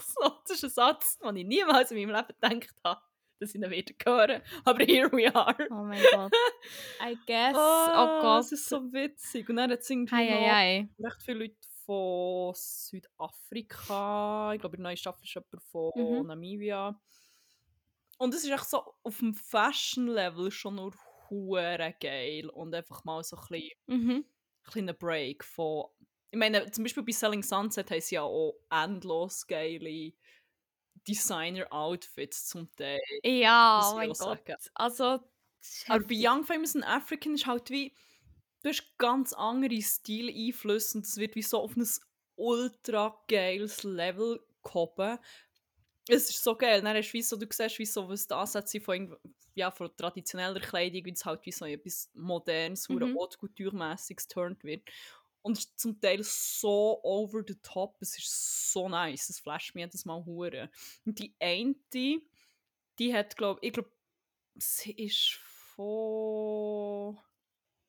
so, 0.00 0.30
das 0.46 0.56
ist 0.56 0.64
ein 0.64 0.70
Satz, 0.70 1.18
den 1.18 1.36
ich 1.36 1.46
niemals 1.46 1.90
in 1.90 1.98
meinem 1.98 2.16
Leben 2.16 2.60
gedacht 2.60 2.76
habe, 2.84 3.00
dass 3.42 3.54
ich 3.54 3.60
ihn 3.60 3.70
wieder 3.70 3.94
hören 4.04 4.42
Aber 4.64 4.84
here 4.84 5.10
we 5.12 5.34
are. 5.34 5.56
Oh 5.70 5.84
mein 5.84 6.02
Gott. 6.12 6.32
I 7.02 7.16
guess. 7.26 7.54
Oh, 7.56 7.86
Gott. 8.22 8.38
Das 8.38 8.52
ist 8.52 8.68
so 8.68 8.92
witzig. 8.92 9.48
Und 9.48 9.56
dann 9.56 9.70
hat 9.70 9.80
es 9.80 9.90
irgendwie 9.90 10.14
Hei, 10.14 10.24
noch 10.30 10.40
hei, 10.40 10.48
hei. 10.48 10.88
recht 11.04 11.22
viele 11.22 11.38
Leute 11.40 11.56
von 11.84 12.54
Südafrika. 12.54 14.52
Ich 14.54 14.60
glaube, 14.60 14.76
in 14.76 14.82
der 14.82 14.90
neuen 14.90 14.96
Staffel 14.96 15.24
ist 15.24 15.34
jemand 15.34 15.62
von 15.70 15.92
Mhm. 15.96 16.26
Namibia. 16.26 17.00
Und 18.18 18.34
es 18.34 18.44
ist 18.44 18.50
echt 18.50 18.66
so 18.70 18.94
auf 19.02 19.18
dem 19.18 19.34
Fashion-Level 19.34 20.50
schon 20.50 20.76
nur 20.76 20.94
hure 21.28 21.94
geil. 22.00 22.48
Und 22.48 22.74
einfach 22.74 23.04
mal 23.04 23.22
so 23.24 23.36
ein 23.36 23.42
bisschen 23.48 23.70
Mhm. 23.86 24.24
kleiner 24.64 24.92
Break 24.92 25.44
von. 25.44 25.86
Ich 26.30 26.38
meine, 26.38 26.70
zum 26.70 26.84
Beispiel 26.84 27.02
bei 27.02 27.12
Selling 27.12 27.42
Sunset 27.42 27.90
haben 27.90 28.00
sie 28.00 28.14
ja 28.14 28.22
auch 28.22 28.54
endlos 28.70 29.46
geile 29.46 30.12
Designer-Outfits 31.08 32.46
zum 32.48 32.74
Teil. 32.76 33.00
Ja, 33.24 33.92
oh 33.92 33.94
ich 34.02 34.08
mein 34.08 34.16
Gott. 34.18 34.40
sagen. 34.46 34.56
Also, 34.74 35.20
Aber 35.88 36.04
bei. 36.06 36.14
Young 36.28 36.44
Famous 36.44 36.76
and 36.76 36.86
African 36.86 37.34
ist 37.34 37.46
halt 37.46 37.70
wie, 37.70 37.94
du 38.62 38.70
hast 38.70 38.96
ganz 38.98 39.32
andere 39.32 39.82
Stileinflüsse 39.82 40.98
und 40.98 41.06
es 41.06 41.16
wird 41.18 41.36
wie 41.36 41.42
so 41.42 41.60
auf 41.60 41.76
ein 41.76 41.88
ultra 42.36 43.24
geiles 43.28 43.82
Level 43.84 44.40
gehoben. 44.64 45.18
Es 46.08 46.30
ist 46.30 46.42
so 46.44 46.56
geil, 46.56 46.82
dann 46.82 46.96
hast 46.96 47.10
du, 47.10 47.14
wie 47.14 47.22
so, 47.22 47.36
du 47.36 47.46
siehst, 47.50 47.78
wie 47.78 47.86
so, 47.86 48.08
was 48.08 48.26
die 48.26 48.34
Ansätze 48.34 48.80
von, 48.80 49.16
ja, 49.54 49.70
von 49.70 49.96
traditioneller 49.96 50.60
Kleidung, 50.60 51.04
wie 51.06 51.12
es 51.12 51.24
halt 51.24 51.46
wie 51.46 51.52
so 51.52 51.64
etwas 51.66 52.10
modernes, 52.14 52.88
Mhm. 52.88 53.14
haute 53.14 53.38
couture-mässiges 53.38 54.28
turnt 54.28 54.64
wird. 54.64 54.82
Und 55.42 55.58
es 55.58 55.64
ist 55.64 55.78
zum 55.78 56.00
Teil 56.00 56.22
so 56.22 57.00
over 57.02 57.42
the 57.46 57.56
top, 57.62 57.96
es 58.00 58.16
ist 58.16 58.72
so 58.72 58.88
nice, 58.88 59.28
es 59.28 59.40
flasht 59.40 59.74
mich 59.74 59.82
jedes 59.82 60.04
Mal 60.04 60.24
hure. 60.24 60.70
Und 61.04 61.18
die 61.18 61.34
eine, 61.40 61.74
die 61.92 63.14
hat, 63.14 63.36
glaube 63.36 63.60
ich, 63.62 63.72
glaube, 63.72 63.90
sie 64.54 64.92
ist 64.92 65.32
von 65.74 67.18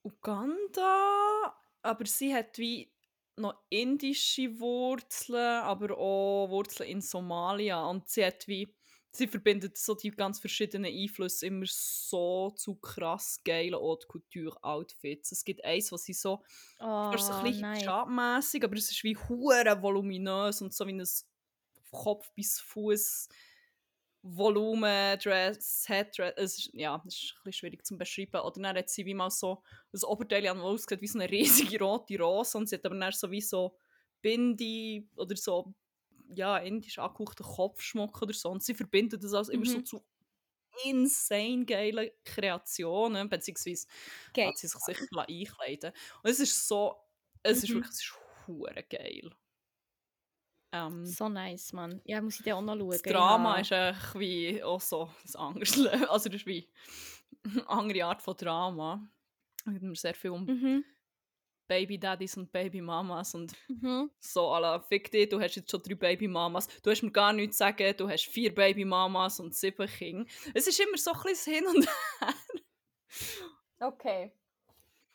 Uganda, 0.03 1.55
aber 1.81 2.05
sie 2.05 2.33
hat 2.33 2.57
wie 2.57 2.91
noch 3.35 3.55
indische 3.69 4.59
Wurzeln, 4.59 5.61
aber 5.63 5.97
auch 5.97 6.49
Wurzeln 6.49 6.89
in 6.89 7.01
Somalia. 7.01 7.83
Und 7.85 8.07
sie 8.09 8.25
hat 8.25 8.47
wie, 8.47 8.73
sie 9.15 9.27
verbindet 9.27 9.77
so 9.77 9.95
die 9.95 10.11
ganz 10.11 10.39
verschiedenen 10.39 10.91
Einflüsse 10.93 11.45
immer 11.47 11.65
so 11.67 12.51
zu 12.51 12.75
krass 12.75 13.41
geilen 13.43 13.75
Haute 13.75 14.07
Couture 14.07 14.57
Outfits. 14.63 15.31
Es 15.31 15.43
gibt 15.45 15.63
eins, 15.63 15.91
was 15.91 16.03
sie 16.05 16.13
so 16.13 16.43
Oh, 16.79 16.85
fast 17.09 17.27
so 17.27 17.35
ein 17.35 17.41
bisschen 17.41 17.67
nein. 17.67 17.93
hijabmässig, 17.93 18.63
aber 18.63 18.75
es 18.77 18.91
ist 18.91 19.03
wie 19.03 19.17
hure 19.17 19.81
voluminös 19.81 20.61
und 20.61 20.73
so 20.73 20.87
wie 20.87 20.93
ein 20.93 21.07
Kopf 21.91 22.31
bis 22.33 22.59
Fuß 22.59 23.27
Volumen, 24.25 25.19
Dress, 25.19 25.83
Headdress. 25.87 26.33
Es 26.37 26.57
ist, 26.57 26.69
ja, 26.73 26.97
das 27.03 27.13
ist 27.15 27.33
ein 27.35 27.43
bisschen 27.43 27.53
schwierig 27.53 27.85
zu 27.85 27.97
beschreiben. 27.97 28.39
Oder 28.41 28.61
dann 28.61 28.77
hat 28.77 28.89
sie 28.89 29.05
wie 29.05 29.13
mal 29.13 29.29
so 29.29 29.63
ein 29.93 30.03
Oberteil 30.03 30.47
an, 30.47 30.61
wie 30.61 31.07
so 31.07 31.19
eine 31.19 31.29
riesige 31.31 31.79
rote 31.79 32.17
Rose 32.17 32.57
und 32.57 32.69
sie 32.69 32.75
hat 32.75 32.85
aber 32.85 32.97
dann 32.97 33.11
so 33.11 33.29
wie 33.31 33.41
so 33.41 33.75
Bindi 34.21 35.09
oder 35.17 35.35
so 35.35 35.73
ja, 36.37 36.57
indisch 36.57 36.99
angehauchten 36.99 37.45
Kopfschmuck 37.45 38.21
oder 38.21 38.33
so. 38.33 38.49
Und 38.49 38.63
sie 38.63 38.73
verbindet 38.73 39.23
das 39.23 39.33
also 39.33 39.51
immer 39.51 39.65
so 39.65 39.77
Mhm. 39.79 39.85
zu 39.85 40.03
insane 40.85 41.65
geilen 41.65 42.09
Kreationen, 42.25 43.29
beziehungsweise 43.29 43.87
Geil. 44.33 44.47
hat 44.47 44.57
sie 44.57 44.67
sich 44.67 44.79
sicher 44.81 45.05
einkleiden 45.27 45.91
Und 46.23 46.29
es 46.31 46.39
ist 46.39 46.67
so, 46.67 46.95
es 47.43 47.63
ist 47.63 47.69
Mhm. 47.69 47.75
wirklich, 47.75 47.91
es 47.93 48.01
ist 48.03 48.13
hure 48.47 48.83
geil. 48.89 49.31
Ähm, 50.71 51.05
So 51.05 51.29
nice, 51.29 51.71
Mann. 51.73 52.01
Ja, 52.05 52.21
muss 52.21 52.37
ich 52.39 52.43
dir 52.43 52.55
auch 52.57 52.61
noch 52.61 52.75
schauen. 52.75 52.89
das 52.89 53.01
Drama 53.03 53.51
habe- 53.51 53.61
ist 53.61 53.71
echt 53.71 54.19
wie 54.19 54.63
auch 54.63 54.81
so 54.81 55.09
ein 55.27 55.35
anderes 55.35 55.75
Level. 55.75 56.07
Also 56.11 56.29
das 56.29 56.41
ist 56.41 56.47
wie 56.47 56.67
eine 57.45 57.69
andere 57.69 58.05
Art 58.05 58.21
von 58.23 58.35
Drama. 58.35 59.07
Es 59.65 59.73
geht 59.73 59.81
mir 59.83 59.95
sehr 59.95 60.15
viel 60.15 60.31
um 60.31 60.45
Mhm. 60.45 60.85
Baby 61.67 61.97
Daddies 61.97 62.35
und 62.37 62.51
Baby 62.51 62.81
Mamas 62.81 63.33
und 63.35 63.53
Mhm. 63.67 64.11
so 64.19 64.57
la, 64.57 64.79
fick 64.79 65.09
dich, 65.11 65.29
du 65.29 65.39
hast 65.39 65.55
jetzt 65.55 65.71
schon 65.71 65.81
drei 65.81 65.95
Baby 65.95 66.27
Mamas. 66.27 66.67
Du 66.81 66.91
hast 66.91 67.01
mir 67.01 67.11
gar 67.11 67.33
nichts 67.33 67.57
zu 67.57 67.63
sagen, 67.63 67.93
du 67.97 68.09
hast 68.09 68.25
vier 68.25 68.53
Baby 68.53 68.85
Mamas 68.85 69.39
und 69.39 69.55
sieben 69.55 69.87
Kinder. 69.87 70.25
Es 70.53 70.67
ist 70.67 70.79
immer 70.79 70.97
so 70.97 71.11
ein 71.13 71.21
bisschen 71.23 71.53
hin 71.55 71.65
und 71.67 71.87
her. 72.19 72.33
Okay. 73.79 74.31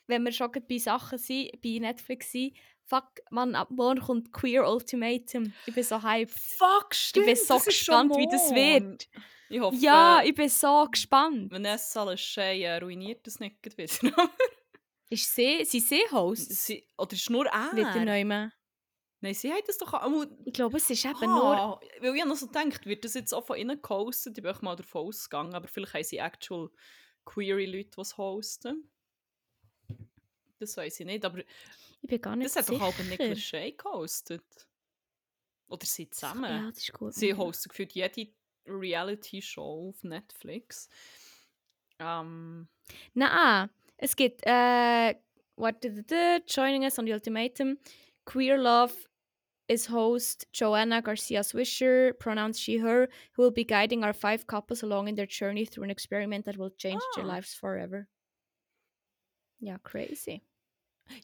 Wenn 0.07 0.23
wir 0.25 0.33
schon 0.33 0.51
bei 0.69 0.79
Sachen 0.79 1.19
sind, 1.19 1.61
bei 1.63 1.79
Netflix 1.81 2.33
sind, 2.33 2.55
fuck, 2.87 3.05
Mann, 3.31 3.55
ab 3.55 3.69
morgen 3.71 4.01
kommt 4.01 4.33
Queer 4.33 4.67
Ultimatum. 4.69 5.53
Ich 5.67 5.75
bin 5.75 5.85
so 5.85 6.03
hyped. 6.03 6.33
Fuck, 6.35 6.95
stimmt, 6.95 7.27
ich 7.29 7.35
bin 7.35 7.45
so 7.45 7.59
gespannt, 7.59 8.17
wie 8.17 8.27
das 8.31 8.55
wird. 8.55 9.09
Ich 9.51 9.61
hoffe, 9.61 9.77
Ja, 9.79 10.23
ich 10.25 10.35
bin 10.35 10.49
so 10.49 10.87
gespannt. 10.91 11.51
Vanessa 11.51 12.05
Lachey 12.05 12.63
äh, 12.65 12.77
ruiniert 12.79 13.27
das 13.27 13.39
nicht 13.41 13.57
wieder. 13.77 14.13
Ist 15.11 15.35
sie, 15.35 15.65
sind 15.65 15.85
sie 15.87 16.03
Host? 16.11 16.51
sie, 16.53 16.87
oder 16.99 17.13
ist 17.15 17.31
nur 17.31 17.47
er? 17.47 17.71
Wieder 17.75 18.05
neu 18.05 18.25
mehr. 18.25 18.53
Nein, 19.21 19.35
sie 19.35 19.53
hat 19.53 19.67
das 19.67 19.79
doch 19.79 19.93
auch... 19.95 20.27
Ich 20.45 20.53
glaube, 20.53 20.77
es 20.77 20.89
ist 20.91 21.05
eben 21.05 21.21
nur... 21.27 21.57
Ah, 21.57 21.81
weil 22.01 22.15
ich 22.15 22.25
noch 22.25 22.37
so 22.37 22.47
gedacht, 22.47 22.87
wird 22.87 23.05
das 23.05 23.15
jetzt 23.15 23.33
auch 23.33 23.45
von 23.45 23.57
innen 23.57 23.81
gehostet? 23.83 24.39
Ich 24.39 24.43
bin 24.45 24.53
auch 24.55 24.63
mal 24.63 24.77
davon 24.77 25.07
ausgegangen, 25.09 25.55
aber 25.55 25.67
vielleicht 25.67 25.95
haben 25.95 26.05
sie 26.05 26.19
actual 26.19 26.71
queere 27.25 27.65
Leute, 27.67 27.91
die 27.97 28.01
es 28.01 28.17
hosten. 28.17 28.89
Das 30.59 30.77
weiß 30.77 31.01
ich 31.01 31.07
nicht, 31.07 31.25
aber 31.25 31.39
Ich 32.01 32.09
bin 32.09 32.21
gar 32.21 32.37
nicht 32.37 32.47
das 32.47 32.57
hat 32.57 32.67
sicher. 32.67 32.79
doch 32.79 32.87
auch 32.95 32.99
Nicolas 33.05 33.41
Shea 33.41 33.71
gehostet. 33.71 34.45
Oder 35.69 35.87
sie 35.87 36.09
zusammen. 36.11 36.45
Ja, 36.45 36.71
das 36.71 36.79
ist 36.79 36.93
gut. 36.93 37.15
Sie 37.15 37.35
hosten 37.35 37.69
gefühlt 37.71 37.93
jede 37.93 38.31
Reality-Show 38.67 39.89
auf 39.91 40.03
Netflix. 40.05 40.89
Ähm, 41.99 42.69
Nein, 43.15 43.71
es 43.99 44.15
gibt 44.17 44.43
äh, 44.47 45.15
what 45.57 45.81
did 45.83 46.11
it, 46.11 46.47
joining 46.47 46.85
us 46.85 46.99
on 46.99 47.05
the 47.07 47.13
ultimatum. 47.13 47.79
Queer 48.25 48.57
Love 48.59 48.93
is 49.69 49.87
host 49.91 50.47
Joanna 50.53 51.03
Garcia 51.03 51.41
Swisher, 51.43 52.13
pronouns 52.19 52.59
she 52.59 52.79
her, 52.79 53.09
who 53.37 53.43
will 53.43 53.51
be 53.53 53.65
guiding 53.65 54.03
our 54.05 54.15
five 54.15 54.47
couples 54.47 54.83
along 54.83 55.09
in 55.09 55.15
their 55.15 55.27
journey 55.27 55.67
through 55.67 55.85
an 55.85 55.91
experiment 55.91 56.45
that 56.47 56.57
will 56.57 56.71
change 56.71 57.03
their 57.15 57.25
Ah. 57.25 57.35
lives 57.35 57.55
forever. 57.55 58.09
Ja, 59.61 59.79
crazy. 59.83 60.43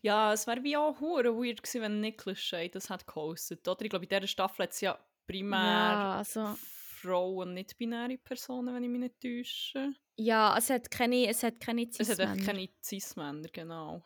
ja, 0.03 0.33
es 0.33 0.47
wäre 0.47 0.63
wie 0.63 0.77
auch 0.77 0.99
hure 1.01 1.35
weird 1.37 1.63
gewesen, 1.63 1.83
wenn 1.83 2.01
Nicolas 2.01 2.39
Shea 2.41 2.69
das 2.69 2.91
hat 2.91 3.07
gehostet, 3.07 3.67
oder? 3.69 3.83
Ich 3.85 3.91
glaube, 3.91 4.05
in 4.07 4.09
dieser 4.09 4.27
Staffel 4.27 4.65
hat 4.65 4.73
es 4.73 4.81
ja 4.81 4.99
primär 5.27 5.59
Ja, 5.61 6.19
also, 6.19 6.57
Frauen, 7.05 7.55
nicht-binäre 7.55 8.19
Personen, 8.19 8.75
wenn 8.75 8.83
ich 8.85 8.91
mich 8.91 9.01
nicht 9.01 9.21
täusche. 9.21 9.93
ja, 10.17 10.57
es 10.57 10.71
hat 10.71 10.91
keine, 10.91 11.27
es 11.29 11.43
hat 11.43 11.61
keine 11.61 11.83
Es 11.89 12.09
hat 12.09 12.19
echt 12.19 12.19
Cis-Männer. 12.19 12.45
keine 12.45 12.69
Cis-Männer, 12.83 13.49
genau. 13.53 14.05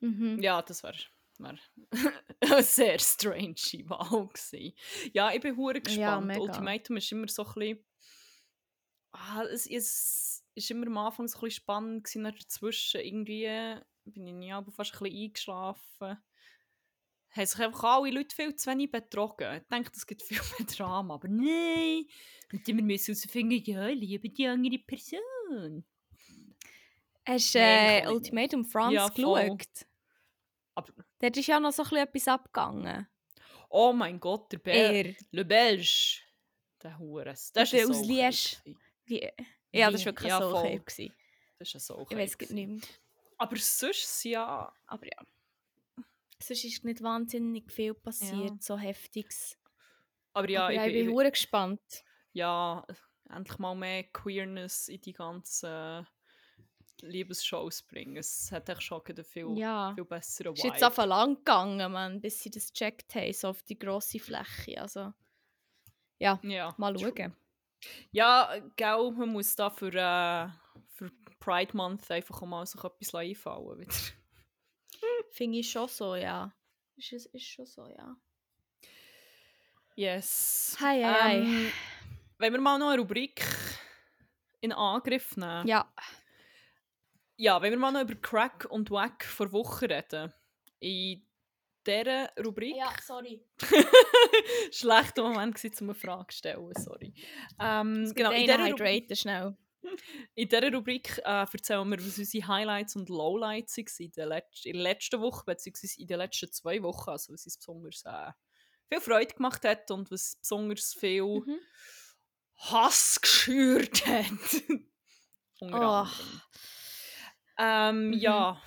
Mhm. 0.00 0.40
Ja, 0.42 0.62
das 0.62 0.82
wäre 0.82 0.98
wär 1.38 1.58
eine 2.40 2.62
sehr 2.62 2.98
strange 2.98 3.54
Wahl 3.86 4.28
gewesen. 4.28 4.74
Ja, 5.12 5.32
ich 5.32 5.40
bin 5.40 5.56
hure 5.56 5.80
gespannt. 5.80 6.26
mega. 6.26 6.40
Ultimatum 6.40 6.96
ist 6.96 7.12
immer 7.12 7.28
so 7.28 7.44
ein 7.44 7.54
bisschen... 7.54 7.84
Ah, 9.12 9.44
es, 9.44 9.66
es 9.66 10.44
ist 10.54 10.70
immer 10.70 10.86
am 10.86 10.98
Anfang 10.98 11.28
so 11.28 11.38
ein 11.38 11.40
bisschen 11.42 11.62
spannend 11.62 12.04
gewesen, 12.04 12.24
dazwischen 12.24 13.00
irgendwie 13.00 13.76
bin 14.04 14.42
ich 14.42 14.48
ja 14.48 14.62
fast 14.70 14.94
ein 14.94 14.98
bisschen 15.04 15.22
eingeschlafen. 15.24 16.18
Haben 17.38 17.46
sich 17.46 17.60
einfach 17.60 17.84
alle 17.84 18.10
Leute 18.10 18.34
viel 18.34 18.56
zu 18.56 18.68
wenig 18.68 18.90
betrogen. 18.90 19.62
Ich 19.62 19.68
denke, 19.68 19.92
es 19.94 20.04
gibt 20.04 20.22
viel 20.22 20.40
mehr 20.58 20.66
Drama, 20.66 21.14
aber 21.14 21.28
nein! 21.28 22.04
Und 22.52 22.66
wir 22.66 22.74
müssen 22.74 23.14
herausfinden, 23.14 23.62
ja, 23.64 23.86
ich 23.86 24.00
liebe 24.00 24.28
die 24.28 24.44
andere 24.44 24.78
Person. 24.78 25.84
Hast 27.24 27.54
du 27.54 27.58
äh, 27.60 28.00
ich 28.00 28.08
Ultimatum 28.08 28.64
France 28.64 28.94
Ja, 28.96 29.08
geschaut? 29.08 29.86
Aber, 30.74 30.92
Dort 31.20 31.36
ist 31.36 31.46
ja 31.46 31.60
noch 31.60 31.70
so 31.70 31.82
ein 31.82 31.88
bisschen 31.90 32.08
etwas 32.08 32.28
abgegangen. 32.28 33.08
oh 33.68 33.92
mein 33.92 34.18
Gott, 34.18 34.50
der 34.50 34.58
Bär. 34.58 35.06
Er. 35.06 35.14
Le 35.30 35.44
Belge. 35.44 36.18
Der 36.82 36.98
Hures. 36.98 37.52
Das 37.52 37.72
ist 37.72 37.88
aus 37.88 38.02
Liège. 38.02 38.56
Ja, 39.70 39.92
das 39.92 40.00
war 40.00 40.06
wirklich 40.06 40.28
Ja, 40.28 40.40
so 40.40 40.56
okay. 40.56 41.12
Das 41.56 41.72
ist 41.72 41.86
Soul 41.86 42.04
Ich 42.10 42.16
weiß 42.16 42.36
es 42.40 42.50
nicht 42.50 42.68
mehr. 42.68 42.80
Aber 43.36 43.56
sonst 43.56 44.24
ja... 44.24 44.72
Aber 44.86 45.06
ja. 45.06 45.24
Sonst 46.40 46.64
ist 46.64 46.84
nicht 46.84 47.02
wahnsinnig 47.02 47.70
viel 47.72 47.94
passiert, 47.94 48.54
Ja. 48.54 48.58
so 48.62 48.76
heftiges. 48.78 49.58
Aber 50.32 50.48
ja, 50.50 50.66
Aber 50.66 50.72
ich, 50.72 50.86
ich 50.86 50.92
bin, 50.92 51.08
ich, 51.10 51.30
gespannt. 51.30 52.04
ja, 52.32 52.84
endlich 53.28 53.58
mal 53.58 53.74
mehr 53.74 54.04
Queerness 54.04 54.88
in 54.88 55.00
die 55.00 55.12
ganzen 55.12 56.06
Liebesshows 57.02 57.82
bringen. 57.82 58.16
Es 58.16 58.50
hat 58.52 58.68
echt 58.68 58.82
schon 58.82 59.02
einen 59.06 59.24
viel, 59.24 59.58
Ja. 59.58 59.94
viel 59.94 60.04
besseren 60.04 60.54
Es 60.54 60.60
ist 60.60 60.64
jetzt 60.64 60.82
Vibe. 60.82 60.86
einfach 60.86 61.06
lang 61.06 61.36
gegangen, 61.36 61.92
man, 61.92 62.20
bis 62.20 62.42
sie 62.42 62.50
das 62.50 62.72
gecheckt 62.72 63.14
haben, 63.14 63.32
so 63.32 63.48
auf 63.48 63.62
die 63.62 63.78
grosse 63.78 64.18
Fläche. 64.20 64.80
Also, 64.80 65.12
ja, 66.18 66.40
ja, 66.42 66.74
mal 66.76 66.98
schauen. 66.98 67.36
Ja, 68.10 68.58
gell, 68.76 69.10
man 69.12 69.30
muss 69.30 69.54
da 69.56 69.70
für, 69.70 69.92
äh, 69.94 70.48
für 70.88 71.10
Pride 71.40 71.76
Month 71.76 72.10
einfach 72.10 72.40
mal 72.42 72.66
sich 72.66 72.82
etwas 72.82 73.14
einfallen 73.14 73.80
wieder. 73.80 73.94
Finde 75.30 75.58
ich 75.58 75.70
schon 75.70 75.88
so, 75.88 76.14
ja. 76.14 76.52
Ist, 76.96 77.12
ist 77.12 77.46
schon 77.46 77.66
so, 77.66 77.86
ja. 77.86 78.16
Yes. 79.94 80.76
Hei, 80.80 81.02
hei. 81.02 81.38
Ähm, 81.38 81.72
wenn 82.38 82.52
wir 82.52 82.60
mal 82.60 82.78
noch 82.78 82.90
eine 82.90 83.00
Rubrik 83.00 83.44
in 84.60 84.72
Angriff 84.72 85.36
nehmen. 85.36 85.66
Ja, 85.66 85.92
Ja, 87.36 87.60
wenn 87.62 87.72
wir 87.72 87.78
mal 87.78 87.92
noch 87.92 88.02
über 88.02 88.14
Crack 88.14 88.66
und 88.70 88.90
Wack 88.90 89.24
vor 89.24 89.52
Woche 89.52 89.88
reden. 89.88 90.32
In 90.80 91.22
dieser 91.86 92.30
Rubrik. 92.44 92.74
sorry. 93.02 93.40
Schlechter 94.72 95.22
Moment 95.22 95.54
gewesen, 95.54 95.84
um 95.84 95.90
eine 95.90 95.94
Frage 95.94 96.28
zu 96.28 96.38
stellen, 96.38 96.72
sorry. 96.76 97.14
Ähm, 97.60 98.12
genau, 98.14 98.30
in 98.32 98.42
dieser, 98.42 98.58
Ru 98.58 98.66
hydraten 98.66 99.16
schnell. 99.16 99.56
In 100.34 100.48
dieser 100.48 100.72
Rubrik 100.72 101.18
äh, 101.18 101.46
erzählen 101.52 101.88
wir, 101.88 101.98
was 101.98 102.18
unsere 102.18 102.46
Highlights 102.48 102.96
und 102.96 103.08
Lowlights 103.08 103.76
waren 103.78 103.86
in 103.98 104.12
der, 104.12 104.26
letz 104.26 104.64
in 104.64 104.72
der 104.74 104.82
letzten 104.82 105.20
Woche, 105.20 105.44
beziehungsweise 105.44 106.00
in 106.00 106.06
den 106.06 106.18
letzten 106.18 106.52
zwei 106.52 106.82
Wochen. 106.82 107.10
Also, 107.10 107.32
was 107.32 107.44
uns 107.44 107.56
besonders 107.58 108.02
äh, 108.04 108.32
viel 108.88 109.00
Freude 109.00 109.34
gemacht 109.34 109.64
hat 109.64 109.90
und 109.90 110.10
was 110.10 110.36
besonders 110.36 110.94
viel 110.94 111.22
Mhm. 111.22 111.58
Hass 112.56 113.20
geschürt 113.20 114.06
hat. 114.06 114.26
Unter 115.60 116.02
Oh. 116.02 116.06
Ähm, 117.58 118.08
Mhm. 118.08 118.12
Ja. 118.14 118.62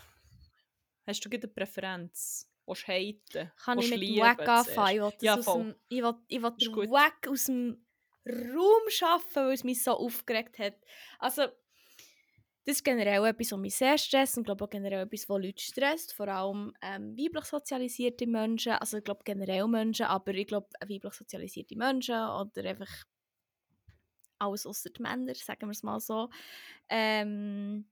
Hast 1.07 1.25
du 1.25 1.29
eine 1.29 1.47
Präferenz? 1.47 2.47
Du 2.65 2.73
haten? 2.75 3.51
Kann 3.57 3.79
ich 3.79 3.89
mit 3.89 4.01
Wack 4.19 4.47
anfangen? 4.47 4.95
Ich 4.95 5.01
will, 5.01 5.13
Ja, 5.27 5.37
aus 5.37 5.45
voll. 5.45 5.63
dem, 5.63 5.75
ich 5.89 6.01
will, 6.03 6.13
ich 6.27 6.41
will 6.41 6.51
den. 6.51 6.91
Wack 6.91 7.27
aus 7.27 7.45
dem 7.45 7.85
Raum 8.25 8.89
schaffen, 8.89 9.47
weil 9.47 9.53
es 9.53 9.63
mich 9.63 9.83
so 9.83 9.91
aufgeregt 9.91 10.59
hat. 10.59 10.75
Also, 11.19 11.47
das 12.65 12.75
ist 12.77 12.83
generell 12.83 13.25
etwas, 13.25 13.51
was 13.51 13.59
mich 13.59 13.75
sehr 13.75 13.97
stresst 13.97 14.37
und 14.37 14.43
glaube 14.43 14.63
auch 14.65 14.69
generell 14.69 15.01
etwas, 15.01 15.27
was 15.27 15.41
Leute 15.41 15.63
stresst. 15.63 16.13
Vor 16.13 16.27
allem 16.27 16.73
ähm, 16.81 17.17
weiblich 17.17 17.45
sozialisierte 17.45 18.27
Menschen, 18.27 18.73
also 18.73 18.97
ich 18.97 19.03
glaube 19.03 19.23
generell 19.23 19.67
Menschen, 19.67 20.05
aber 20.05 20.33
ich 20.35 20.45
glaube 20.45 20.69
weiblich 20.79 21.13
sozialisierte 21.13 21.75
Menschen 21.75 22.15
oder 22.15 22.63
einfach 22.69 23.05
alles 24.37 24.65
außer 24.65 24.89
die 24.89 25.01
Männer, 25.01 25.33
sagen 25.35 25.67
wir 25.67 25.71
es 25.71 25.83
mal 25.83 25.99
so, 25.99 26.29
ähm, 26.89 27.87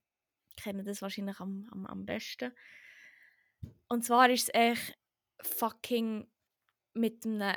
kennen 0.55 0.86
das 0.86 1.01
wahrscheinlich 1.01 1.39
am, 1.39 1.67
am, 1.71 1.86
am 1.86 2.05
besten. 2.05 2.51
Und 3.88 4.03
zwar 4.03 4.30
ist 4.30 4.49
es 4.49 4.53
echt 4.53 4.97
fucking 5.41 6.27
mit 6.93 7.25
einem 7.25 7.55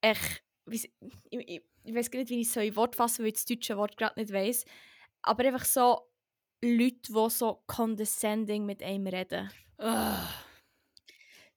echt, 0.00 0.44
ich, 0.70 0.90
ich, 1.30 1.62
ich 1.84 1.94
weiß 1.94 2.10
nicht, 2.10 2.30
wie 2.30 2.40
ich 2.40 2.48
es 2.48 2.54
so 2.54 2.60
in 2.60 2.74
Wort 2.76 2.96
fassen 2.96 3.22
weil 3.22 3.28
ich 3.28 3.34
das 3.34 3.44
deutsche 3.44 3.76
Wort 3.76 3.96
gerade 3.96 4.18
nicht 4.20 4.32
weiß, 4.32 4.64
aber 5.22 5.44
einfach 5.44 5.64
so 5.64 6.08
Leute, 6.62 7.12
die 7.12 7.30
so 7.30 7.62
condescending 7.66 8.64
mit 8.66 8.82
einem 8.82 9.06
reden. 9.06 9.50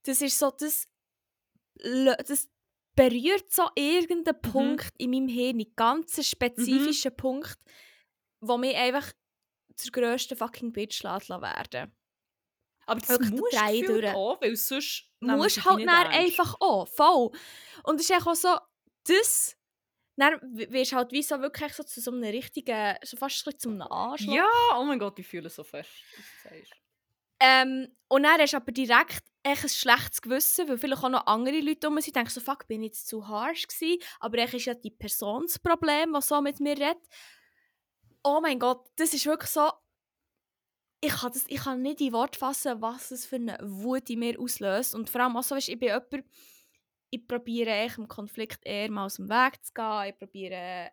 Das 0.04 0.22
ist 0.22 0.38
so, 0.38 0.52
das, 0.52 0.88
das 1.76 2.50
berührt 2.96 3.52
so 3.52 3.68
irgendeinen 3.76 4.38
Mhm. 4.44 4.52
Punkt 4.52 4.94
in 4.98 5.12
meinem 5.12 5.28
Hirn, 5.28 5.56
einen 5.56 5.74
ganz 5.76 6.26
spezifischen 6.26 7.16
Punkt, 7.16 7.58
wo 8.42 8.58
mich 8.58 8.76
einfach 8.76 9.12
zur 9.76 9.92
grössten 9.92 10.36
fucking 10.36 10.72
Bitch 10.74 11.04
werden. 11.04 11.94
Aber 12.86 13.00
das 13.00 13.10
Wirklich 13.10 13.32
musst 13.32 13.54
du 13.54 14.16
auch, 14.16 14.42
weil 14.42 14.56
sonst 14.56 15.10
musst 15.22 15.64
halt 15.64 15.88
dann 15.88 16.08
einfach 16.08 16.56
auch, 16.60 16.88
voll. 16.88 17.32
Und 17.84 18.00
es 18.00 18.10
ist 18.10 18.28
auch 18.28 18.36
so, 18.36 18.58
das, 19.10 19.58
dann 20.16 20.40
wirst 20.42 20.92
du 20.92 20.96
halt 20.98 21.12
wie 21.12 21.24
so 21.24 21.40
wirklich 21.42 21.74
so 21.74 21.84
zu 21.84 22.02
so 22.02 22.12
einem 22.12 22.24
richtigen, 22.24 22.96
so 23.04 23.18
fast 23.18 23.48
ein 23.48 23.58
zu 23.58 23.70
einem 23.70 23.82
Arschloch. 23.84 24.34
Ja, 24.34 24.50
oh 24.78 24.84
mein 24.84 25.00
Gott, 25.00 25.18
ich 25.20 25.28
fühle 25.28 25.50
so 25.50 25.64
fest, 25.64 25.90
was 26.44 26.52
du. 26.52 26.76
Ähm, 27.42 27.88
und 28.10 28.24
dann 28.24 28.40
hast 28.42 28.54
du 28.54 28.58
aber 28.58 28.72
direkt 28.72 29.24
echt 29.44 29.64
ein 29.64 29.70
schlechtes 29.70 30.22
Gewissen, 30.22 30.68
weil 30.68 30.78
vielleicht 30.78 31.04
auch 31.04 31.10
noch 31.10 31.26
andere 31.26 31.60
Leute 31.62 31.88
um 31.88 32.00
sind, 32.02 32.16
denken 32.16 32.30
so, 32.30 32.42
fuck, 32.42 32.68
bin 32.68 32.84
ich 32.84 32.90
jetzt 32.90 33.08
zu 33.08 33.28
harsh 33.28 33.68
gewesen? 33.68 34.02
Aber 34.20 34.38
eigentlich 34.38 34.56
ist 34.56 34.66
ja 34.66 34.74
die 34.74 34.92
Person 34.92 35.44
das 35.44 35.58
Problem, 35.58 36.14
die 36.14 36.22
so 36.22 36.42
mit 36.42 36.60
mir 36.60 36.78
redet. 36.78 36.98
Oh 38.24 38.40
mein 38.42 38.60
Gott, 38.60 38.90
das 38.98 39.14
ist 39.14 39.26
wirklich 39.26 39.50
so, 39.50 39.72
ich 41.02 41.14
kann, 41.14 41.32
das, 41.32 41.46
ich 41.48 41.62
kann 41.62 41.82
nicht 41.82 42.02
in 42.02 42.12
Wort 42.12 42.36
fassen, 42.36 42.82
was 42.82 43.12
es 43.12 43.26
für 43.26 43.38
eine 43.38 43.58
Wut 43.62 44.10
in 44.10 44.20
mir 44.20 44.38
auslöst. 44.38 44.94
Und 44.94 45.10
vor 45.10 45.22
allem 45.22 45.38
auch 45.38 45.44
so, 45.44 45.56
weißt, 45.56 45.70
ich 45.70 45.80
bin 45.80 45.88
jemand, 45.88 46.26
ich 47.10 47.28
probiere 47.28 47.72
echt 47.72 47.98
im 47.98 48.08
Konflikt 48.08 48.66
eher 48.66 48.92
mal 48.92 49.06
aus 49.06 49.16
dem 49.16 49.30
Weg 49.30 49.64
zu 49.64 49.74
gehen. 49.74 50.10
Ich 50.10 50.18
probiere 50.20 50.92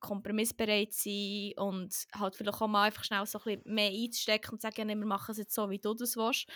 kompromissbereit 0.00 0.92
sein 0.92 1.52
und 1.56 1.94
halt 2.14 2.36
vielleicht 2.36 2.60
auch 2.60 2.68
mal 2.68 2.84
einfach 2.84 3.04
schnell 3.04 3.24
so 3.26 3.38
ein 3.38 3.44
bisschen 3.44 3.74
mehr 3.74 3.90
einzustecken 3.90 4.52
und 4.52 4.60
sagen, 4.60 4.88
ja, 4.90 4.96
wir 4.96 5.06
machen 5.06 5.32
es 5.32 5.38
jetzt 5.38 5.54
so, 5.54 5.70
wie 5.70 5.78
du 5.78 5.94
das 5.94 6.16
willst. 6.16 6.46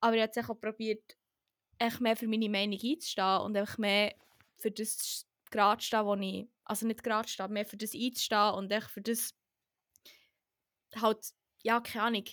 Aber 0.00 0.16
ich 0.16 0.22
habe 0.22 0.52
auch 0.52 0.60
probiert, 0.60 1.16
echt 1.78 2.00
mehr 2.00 2.16
für 2.16 2.28
meine 2.28 2.48
Meinung 2.48 2.78
einzustehen 2.82 3.40
und 3.40 3.56
einfach 3.56 3.78
mehr 3.78 4.14
für 4.58 4.70
das 4.70 5.26
gerade 5.50 5.82
stehen, 5.82 6.06
wo 6.06 6.14
ich, 6.14 6.48
also 6.64 6.86
nicht 6.86 7.02
gerade 7.02 7.28
stehen, 7.28 7.52
mehr 7.52 7.66
für 7.66 7.76
das 7.76 7.94
einzustehen 7.94 8.54
und 8.54 8.72
echt 8.72 8.90
für 8.90 9.02
das 9.02 9.34
halt, 10.96 11.32
ja, 11.62 11.80
keine 11.80 12.04
Ahnung, 12.04 12.24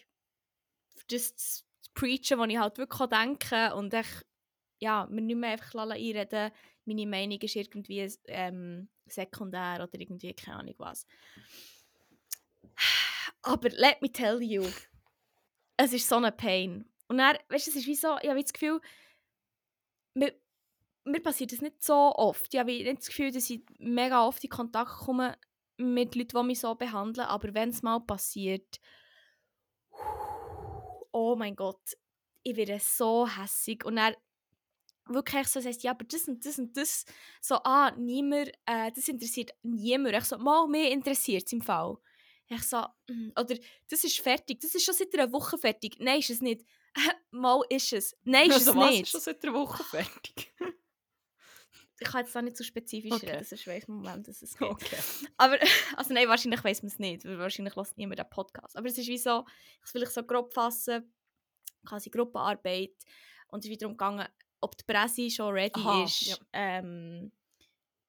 für 0.95 1.05
das 1.07 1.35
zu 1.35 1.63
preachen, 1.93 2.39
was 2.39 2.49
ich 2.49 2.57
halt 2.57 2.77
wirklich 2.77 3.09
denke 3.09 3.75
und 3.75 3.93
echt, 3.93 4.25
ja, 4.79 5.07
mir 5.09 5.21
nicht 5.21 5.37
mehr 5.37 5.51
einfach 5.51 5.75
einreden 5.75 6.51
meine 6.89 7.07
Meinung 7.07 7.39
ist 7.39 7.55
irgendwie 7.55 8.11
ähm, 8.27 8.89
sekundär 9.05 9.75
oder 9.75 9.99
irgendwie 9.99 10.33
keine 10.33 10.57
Ahnung 10.57 10.75
was. 10.77 11.05
Aber 13.41 13.69
let 13.69 14.01
me 14.01 14.11
tell 14.11 14.41
you, 14.41 14.65
es 15.77 15.93
ist 15.93 16.09
so 16.09 16.17
eine 16.17 16.31
Pain. 16.31 16.89
Und 17.07 17.19
dann, 17.19 17.37
weißt 17.49 17.67
du, 17.67 17.71
es 17.71 17.77
ist 17.77 17.87
wie 17.87 17.95
so, 17.95 18.17
ich 18.21 18.29
habe 18.29 18.41
das 18.41 18.53
Gefühl, 18.53 18.81
mir, 20.13 20.33
mir 21.05 21.21
passiert 21.21 21.51
das 21.51 21.61
nicht 21.61 21.81
so 21.81 22.13
oft. 22.15 22.53
Ich 22.53 22.59
habe 22.59 22.71
nicht 22.71 22.97
das 22.97 23.07
Gefühl, 23.07 23.31
dass 23.31 23.49
ich 23.49 23.61
mega 23.77 24.25
oft 24.25 24.43
in 24.43 24.49
Kontakt 24.49 24.91
komme 24.91 25.37
mit 25.77 26.15
Leuten, 26.15 26.37
die 26.37 26.43
mich 26.43 26.59
so 26.59 26.75
behandeln, 26.75 27.27
aber 27.27 27.53
wenn 27.53 27.69
es 27.69 27.81
mal 27.81 27.99
passiert, 28.01 28.81
oh 31.11 31.35
mein 31.37 31.55
Gott, 31.55 31.97
ich 32.43 32.55
werde 32.57 32.79
so 32.79 33.27
hässig 33.27 33.85
und 33.85 33.95
dann 33.95 34.15
wirklich 35.09 35.47
so 35.47 35.61
heißt 35.61 35.83
ja, 35.83 35.91
aber 35.91 36.05
das 36.05 36.27
und 36.27 36.45
das 36.45 36.57
und 36.59 36.75
das, 36.77 37.05
so, 37.41 37.55
ah, 37.63 37.91
niemand, 37.97 38.49
äh, 38.65 38.91
das 38.93 39.07
interessiert 39.07 39.51
niemand. 39.63 40.15
Ich 40.15 40.25
so, 40.25 40.37
mal 40.37 40.67
mehr 40.67 40.91
interessiert 40.91 41.43
es 41.45 41.53
im 41.53 41.61
Fall. 41.61 41.97
Ich 42.47 42.63
so, 42.63 42.83
mm, 43.07 43.29
oder 43.39 43.55
das 43.89 44.03
ist 44.03 44.19
fertig, 44.19 44.59
das 44.61 44.73
ist 44.73 44.83
schon 44.83 44.95
seit 44.95 45.13
einer 45.13 45.31
Woche 45.31 45.57
fertig. 45.57 45.97
Nein, 45.99 46.19
ist 46.19 46.29
es 46.29 46.41
nicht. 46.41 46.65
mal 47.31 47.61
ist 47.69 47.93
es. 47.93 48.15
Nein, 48.23 48.49
ist 48.49 48.55
also 48.55 48.71
es 48.71 48.77
was 48.77 48.89
nicht. 48.89 49.01
ist 49.03 49.11
schon 49.11 49.21
seit 49.21 49.43
einer 49.43 49.53
Woche 49.53 49.83
fertig? 49.83 50.53
ich 52.01 52.07
kann 52.07 52.21
jetzt 52.23 52.33
da 52.35 52.41
nicht 52.41 52.57
so 52.57 52.63
spezifisch 52.63 53.11
Okay. 53.11 53.31
reden, 53.31 53.43
sonst 53.43 53.67
weiss 53.67 53.87
man 53.87 53.97
im 53.97 54.03
Moment, 54.03 54.27
dass 54.27 54.41
es 54.41 54.57
geht. 54.57 54.67
okay. 54.69 54.97
Aber, 55.37 55.57
also 55.95 56.13
nein, 56.13 56.27
wahrscheinlich 56.27 56.63
weiß 56.63 56.81
man 56.81 56.91
es 56.91 56.99
nicht, 56.99 57.25
weil 57.25 57.37
wahrscheinlich 57.37 57.75
lässt 57.75 57.97
niemand 57.97 58.19
den 58.19 58.29
Podcast. 58.29 58.77
Aber 58.77 58.87
es 58.87 58.97
ist 58.97 59.07
wie 59.07 59.17
so, 59.17 59.45
ich 59.85 59.93
will 59.93 60.03
ich 60.03 60.09
so 60.09 60.23
grob 60.23 60.53
fassen, 60.53 61.13
quasi 61.85 62.09
Gruppenarbeit 62.09 62.95
und 63.49 63.59
es 63.59 63.65
ist 63.65 63.71
wiederum 63.71 63.93
gegangen, 63.93 64.27
ob 64.61 64.77
die 64.77 64.83
Presse 64.85 65.29
schon 65.29 65.53
ready 65.53 65.79
Aha, 65.79 66.03
ist, 66.03 66.27
ja. 66.27 66.37
ähm, 66.53 67.31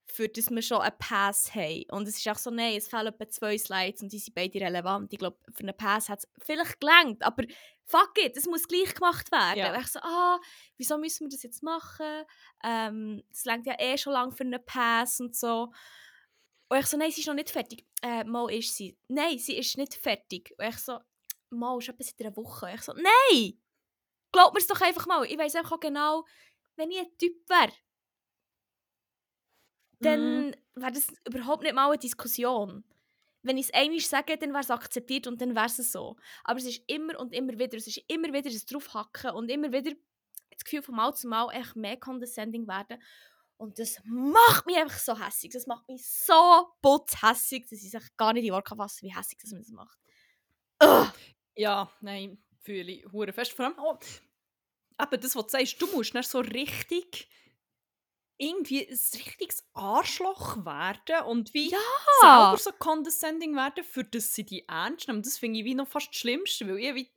für 0.06 0.28
das 0.28 0.50
wir 0.50 0.62
schon 0.62 0.80
einen 0.80 0.98
Pass 0.98 1.54
haben. 1.54 1.84
Und 1.90 2.08
es 2.08 2.18
ist 2.18 2.28
auch 2.28 2.38
so, 2.38 2.50
nein, 2.50 2.76
es 2.76 2.88
fehlen 2.88 3.08
etwa 3.08 3.28
zwei 3.28 3.56
Slides 3.56 4.02
und 4.02 4.12
die 4.12 4.18
sind 4.18 4.34
beide 4.34 4.60
relevant. 4.60 5.12
Ich 5.12 5.18
glaube, 5.18 5.38
für 5.52 5.62
einen 5.62 5.76
Pass 5.76 6.08
hat 6.08 6.20
es 6.20 6.28
vielleicht 6.38 6.80
gelangt, 6.80 7.22
aber 7.22 7.44
fuck 7.84 8.12
it, 8.18 8.36
es 8.36 8.46
muss 8.46 8.66
gleich 8.66 8.94
gemacht 8.94 9.30
werden. 9.30 9.58
Ja. 9.58 9.72
Und 9.72 9.80
ich 9.80 9.86
so, 9.88 10.00
ah, 10.00 10.40
wieso 10.76 10.98
müssen 10.98 11.26
wir 11.26 11.30
das 11.30 11.42
jetzt 11.42 11.62
machen? 11.62 12.24
Ähm, 12.64 13.22
das 13.30 13.44
langt 13.44 13.66
ja 13.66 13.74
eh 13.78 13.96
schon 13.96 14.12
lange 14.12 14.32
für 14.32 14.44
einen 14.44 14.64
Pass 14.64 15.20
und 15.20 15.36
so. 15.36 15.72
Und 16.68 16.78
ich 16.78 16.86
so, 16.86 16.96
nein, 16.96 17.10
sie 17.10 17.20
ist 17.20 17.26
noch 17.26 17.34
nicht 17.34 17.50
fertig. 17.50 17.84
Äh, 18.02 18.24
mal 18.24 18.48
ist 18.50 18.76
sie. 18.76 18.96
Nein, 19.08 19.38
sie 19.38 19.56
ist 19.56 19.76
nicht 19.76 19.94
fertig. 19.94 20.54
Und 20.56 20.66
ich 20.66 20.78
so, 20.78 20.98
mal, 21.50 21.78
ist 21.78 21.88
etwa 21.88 22.02
seit 22.02 22.20
einer 22.20 22.36
Woche. 22.36 22.66
Und 22.66 22.74
ich 22.74 22.82
so, 22.82 22.92
nein! 22.92 23.60
Glaub 24.32 24.54
mir 24.54 24.60
es 24.60 24.66
doch 24.66 24.80
einfach 24.80 25.06
mal. 25.06 25.24
Ich 25.24 25.38
weiß 25.38 25.56
einfach 25.56 25.72
auch 25.72 25.80
genau, 25.80 26.24
wenn 26.76 26.90
ich 26.90 26.98
ein 26.98 27.18
Typ 27.18 27.48
wäre, 27.48 27.72
dann 30.00 30.56
wäre 30.74 30.92
das 30.92 31.08
überhaupt 31.26 31.62
nicht 31.62 31.74
mal 31.74 31.88
eine 31.88 31.98
Diskussion. 31.98 32.84
Wenn 33.42 33.56
ich 33.56 33.66
es 33.66 33.74
einmal 33.74 34.00
sage, 34.00 34.36
dann 34.36 34.50
wäre 34.50 34.62
es 34.62 34.70
akzeptiert 34.70 35.26
und 35.26 35.40
dann 35.40 35.54
wäre 35.54 35.66
es 35.66 35.76
so. 35.76 36.16
Aber 36.44 36.58
es 36.58 36.66
ist 36.66 36.82
immer 36.86 37.18
und 37.18 37.32
immer 37.32 37.58
wieder, 37.58 37.76
es 37.76 37.86
ist 37.86 38.02
immer 38.08 38.28
wieder 38.32 38.50
das 38.50 38.66
Draufhacken 38.66 39.30
und 39.30 39.50
immer 39.50 39.72
wieder 39.72 39.92
das 40.50 40.64
Gefühl 40.64 40.82
von 40.82 40.94
Mal 40.94 41.14
zu 41.14 41.28
Mal 41.28 41.50
echt 41.52 41.76
mehr 41.76 41.98
condescending 41.98 42.66
werden. 42.66 43.02
Und 43.56 43.78
das 43.78 44.00
macht 44.04 44.66
mich 44.66 44.76
einfach 44.76 44.98
so 44.98 45.18
hässig. 45.18 45.52
Das 45.52 45.66
macht 45.66 45.86
mich 45.88 46.06
so 46.06 46.68
putzhässig, 46.80 47.68
dass 47.68 47.82
ich 47.82 47.90
sich 47.90 48.16
gar 48.16 48.32
nicht 48.32 48.46
in 48.46 48.52
Worte 48.52 48.74
fassen 48.74 49.06
wie 49.06 49.14
hässig 49.14 49.38
das 49.38 49.52
man 49.52 49.60
das 49.60 49.70
macht. 49.70 49.98
Ugh. 50.82 51.12
Ja, 51.54 51.90
nein, 52.00 52.42
fühle 52.60 52.92
ich 52.92 53.06
hure 53.12 53.32
fest. 53.32 53.52
Vor 53.52 53.66
allem 53.66 53.78
auch, 53.78 54.00
eben 55.00 55.20
das, 55.20 55.36
was 55.36 55.46
du 55.46 55.50
sagst, 55.50 55.80
du 55.82 55.86
musst 55.88 56.14
dann 56.14 56.22
so 56.22 56.40
richtig 56.40 57.28
irgendwie 58.38 58.86
ein 58.88 58.98
richtiges 59.26 59.68
Arschloch 59.74 60.64
werden 60.64 61.26
und 61.26 61.52
wie 61.52 61.74
Ja! 61.74 61.80
selber 62.08 62.56
so 62.56 62.72
condescending 62.72 63.54
werden, 63.54 63.84
für 63.84 64.02
das 64.04 64.34
sie 64.34 64.44
die 64.46 64.66
ernst 64.66 65.08
nehmen. 65.08 65.22
Das 65.22 65.38
finde 65.38 65.58
ich 65.60 65.64
wie 65.66 65.74
noch 65.74 65.88
fast 65.88 66.08
das 66.08 66.16
Schlimmste, 66.16 66.66
weil 66.66 66.78
ich, 66.78 66.94
wie, 66.94 67.10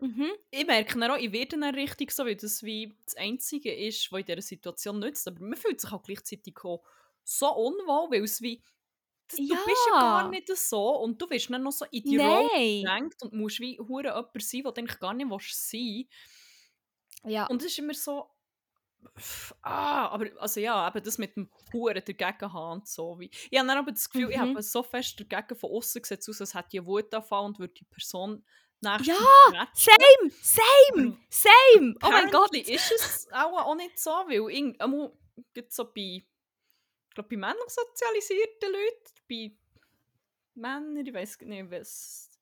Mhm. 0.00 0.36
ich 0.50 0.66
merke 0.66 0.98
dann 0.98 1.10
auch, 1.10 1.16
ich 1.18 1.32
werde 1.32 1.58
dann 1.58 1.74
richtig 1.74 2.12
so, 2.12 2.24
weil 2.24 2.36
das 2.36 2.62
wie 2.62 2.96
das 3.04 3.16
Einzige 3.16 3.74
ist, 3.74 4.10
was 4.12 4.20
in 4.20 4.26
dieser 4.26 4.42
Situation 4.42 4.98
nützt. 5.00 5.26
Aber 5.28 5.40
man 5.40 5.56
fühlt 5.56 5.80
sich 5.80 5.92
auch 5.92 6.02
gleichzeitig 6.02 6.56
auch 6.64 6.84
so 7.24 7.52
unwohl, 7.54 8.10
weil 8.10 8.24
es 8.24 8.40
wie, 8.40 8.62
das, 9.28 9.42
du 9.46 9.56
bist 9.64 9.86
ja 9.86 9.92
gar 9.98 10.24
Ja. 10.24 10.30
nicht 10.30 10.48
so 10.56 10.96
und 11.00 11.20
du 11.20 11.28
wirst 11.30 11.50
dann 11.50 11.62
noch 11.62 11.72
so 11.72 11.84
in 11.90 12.04
die 12.04 12.16
Rolle 12.18 12.50
gedrängt 12.80 13.14
und 13.22 13.32
musst 13.32 13.60
wie 13.60 13.78
hure 13.80 14.04
jemand 14.08 14.42
sein, 14.42 14.62
der 14.62 14.72
eigentlich 14.78 15.00
gar 15.00 15.14
nicht 15.14 15.30
willst 15.30 15.70
sein 15.70 16.06
Ja. 17.24 17.50
Und 17.50 17.62
es 17.62 17.68
ist 17.72 17.78
immer 17.78 17.94
so, 17.94 18.30
ah, 19.62 20.08
aber 20.08 20.26
also 20.40 20.60
ja, 20.60 20.88
eben 20.88 21.04
das 21.04 21.18
mit 21.18 21.36
dem 21.36 21.50
Huren 21.72 22.02
dagegen 22.04 22.52
haben 22.52 22.82
so. 22.84 23.20
Wie, 23.20 23.30
ich 23.50 23.58
habe 23.58 23.68
dann 23.68 23.78
aber 23.78 23.92
das 23.92 24.10
Gefühl, 24.10 24.30
ich 24.32 24.38
Mhm. 24.38 24.38
habe 24.38 24.62
so 24.62 24.82
fest 24.82 25.20
dagegen 25.20 25.58
von 25.58 25.70
außen 25.72 26.02
gesehen, 26.02 26.18
aus, 26.28 26.40
als 26.40 26.54
hätte 26.54 26.68
ich 26.72 26.80
einen 26.80 26.86
Wutanfall 26.88 27.44
und 27.46 27.58
würde 27.58 27.74
die 27.74 27.84
Person 27.84 28.44
nächstes 28.80 29.26
Ja, 29.52 29.68
Same! 29.72 30.32
Same! 30.40 31.18
Same! 31.30 31.96
Oh 32.02 32.10
mein 32.12 32.30
Gott! 32.30 32.50
Apparently 32.50 32.60
ist 32.60 32.90
es 32.90 33.28
auch, 33.32 33.58
auch 33.66 33.74
nicht 33.74 33.98
so, 33.98 34.10
weil 34.10 34.50
irgend, 34.50 34.80
einmal, 34.80 35.12
gerade 35.54 35.68
so 35.70 35.84
bei, 35.84 36.00
ich 36.00 36.26
glaube, 37.16 37.30
bei 37.30 37.36
männlich 37.36 37.68
sozialisierten 37.70 38.72
Leuten, 38.72 39.14
bei 39.28 39.58
Männern, 40.54 41.06
ich 41.06 41.12
weiß 41.14 41.40
nicht, 41.42 41.70
was 41.70 42.38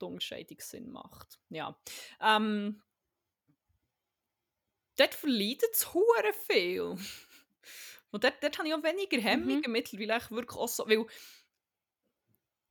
die 0.00 0.04
Unterscheidung 0.04 0.58
Sinn 0.60 0.90
macht. 0.90 1.40
Ja. 1.48 1.80
Ähm, 2.20 2.82
dort 4.96 5.14
verleidet 5.14 5.70
es 5.72 5.92
hure 5.94 6.32
viel. 6.32 6.96
Und 8.10 8.24
dort, 8.24 8.42
dort 8.42 8.58
habe 8.58 8.68
ich 8.68 8.74
auch 8.74 8.82
weniger 8.82 9.20
Hemmungen 9.20 9.60
Mhm. 9.60 9.66
mittlerweile 9.68 10.14
echt 10.16 10.30
wirklich 10.30 10.58
auch 10.58 10.68
so, 10.68 10.86
weil 10.88 11.06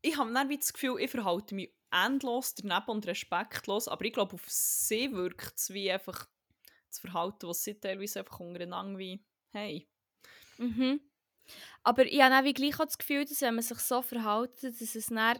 ich 0.01 0.17
habe 0.17 0.33
dann 0.33 0.49
wie 0.49 0.57
das 0.57 0.73
Gefühl, 0.73 0.99
ich 0.99 1.11
verhalte 1.11 1.55
mich 1.55 1.73
endlos 1.91 2.55
daneben 2.55 2.87
und 2.91 3.07
respektlos, 3.07 3.87
aber 3.87 4.05
ich 4.05 4.13
glaube, 4.13 4.35
auf 4.35 4.45
sie 4.47 5.11
wirkt 5.11 5.57
es 5.57 5.73
wie 5.73 5.91
einfach 5.91 6.27
das 6.89 6.99
Verhalten, 6.99 7.47
was 7.47 7.63
sie 7.63 7.79
teilweise 7.79 8.19
einfach 8.19 8.39
untereinander 8.39 8.99
wie 8.99 9.25
hey. 9.51 9.89
Mhm. 10.59 10.99
Aber 11.83 12.05
ich 12.05 12.21
habe 12.21 12.35
auch 12.35 12.43
wie 12.43 12.53
gleich 12.53 12.75
auch 12.79 12.85
das 12.85 12.97
Gefühl, 12.97 13.25
dass 13.25 13.41
wenn 13.41 13.55
man 13.55 13.63
sich 13.63 13.79
so 13.79 14.01
verhält, 14.01 14.63
dass 14.63 14.81
es 14.81 15.07
dann, 15.07 15.39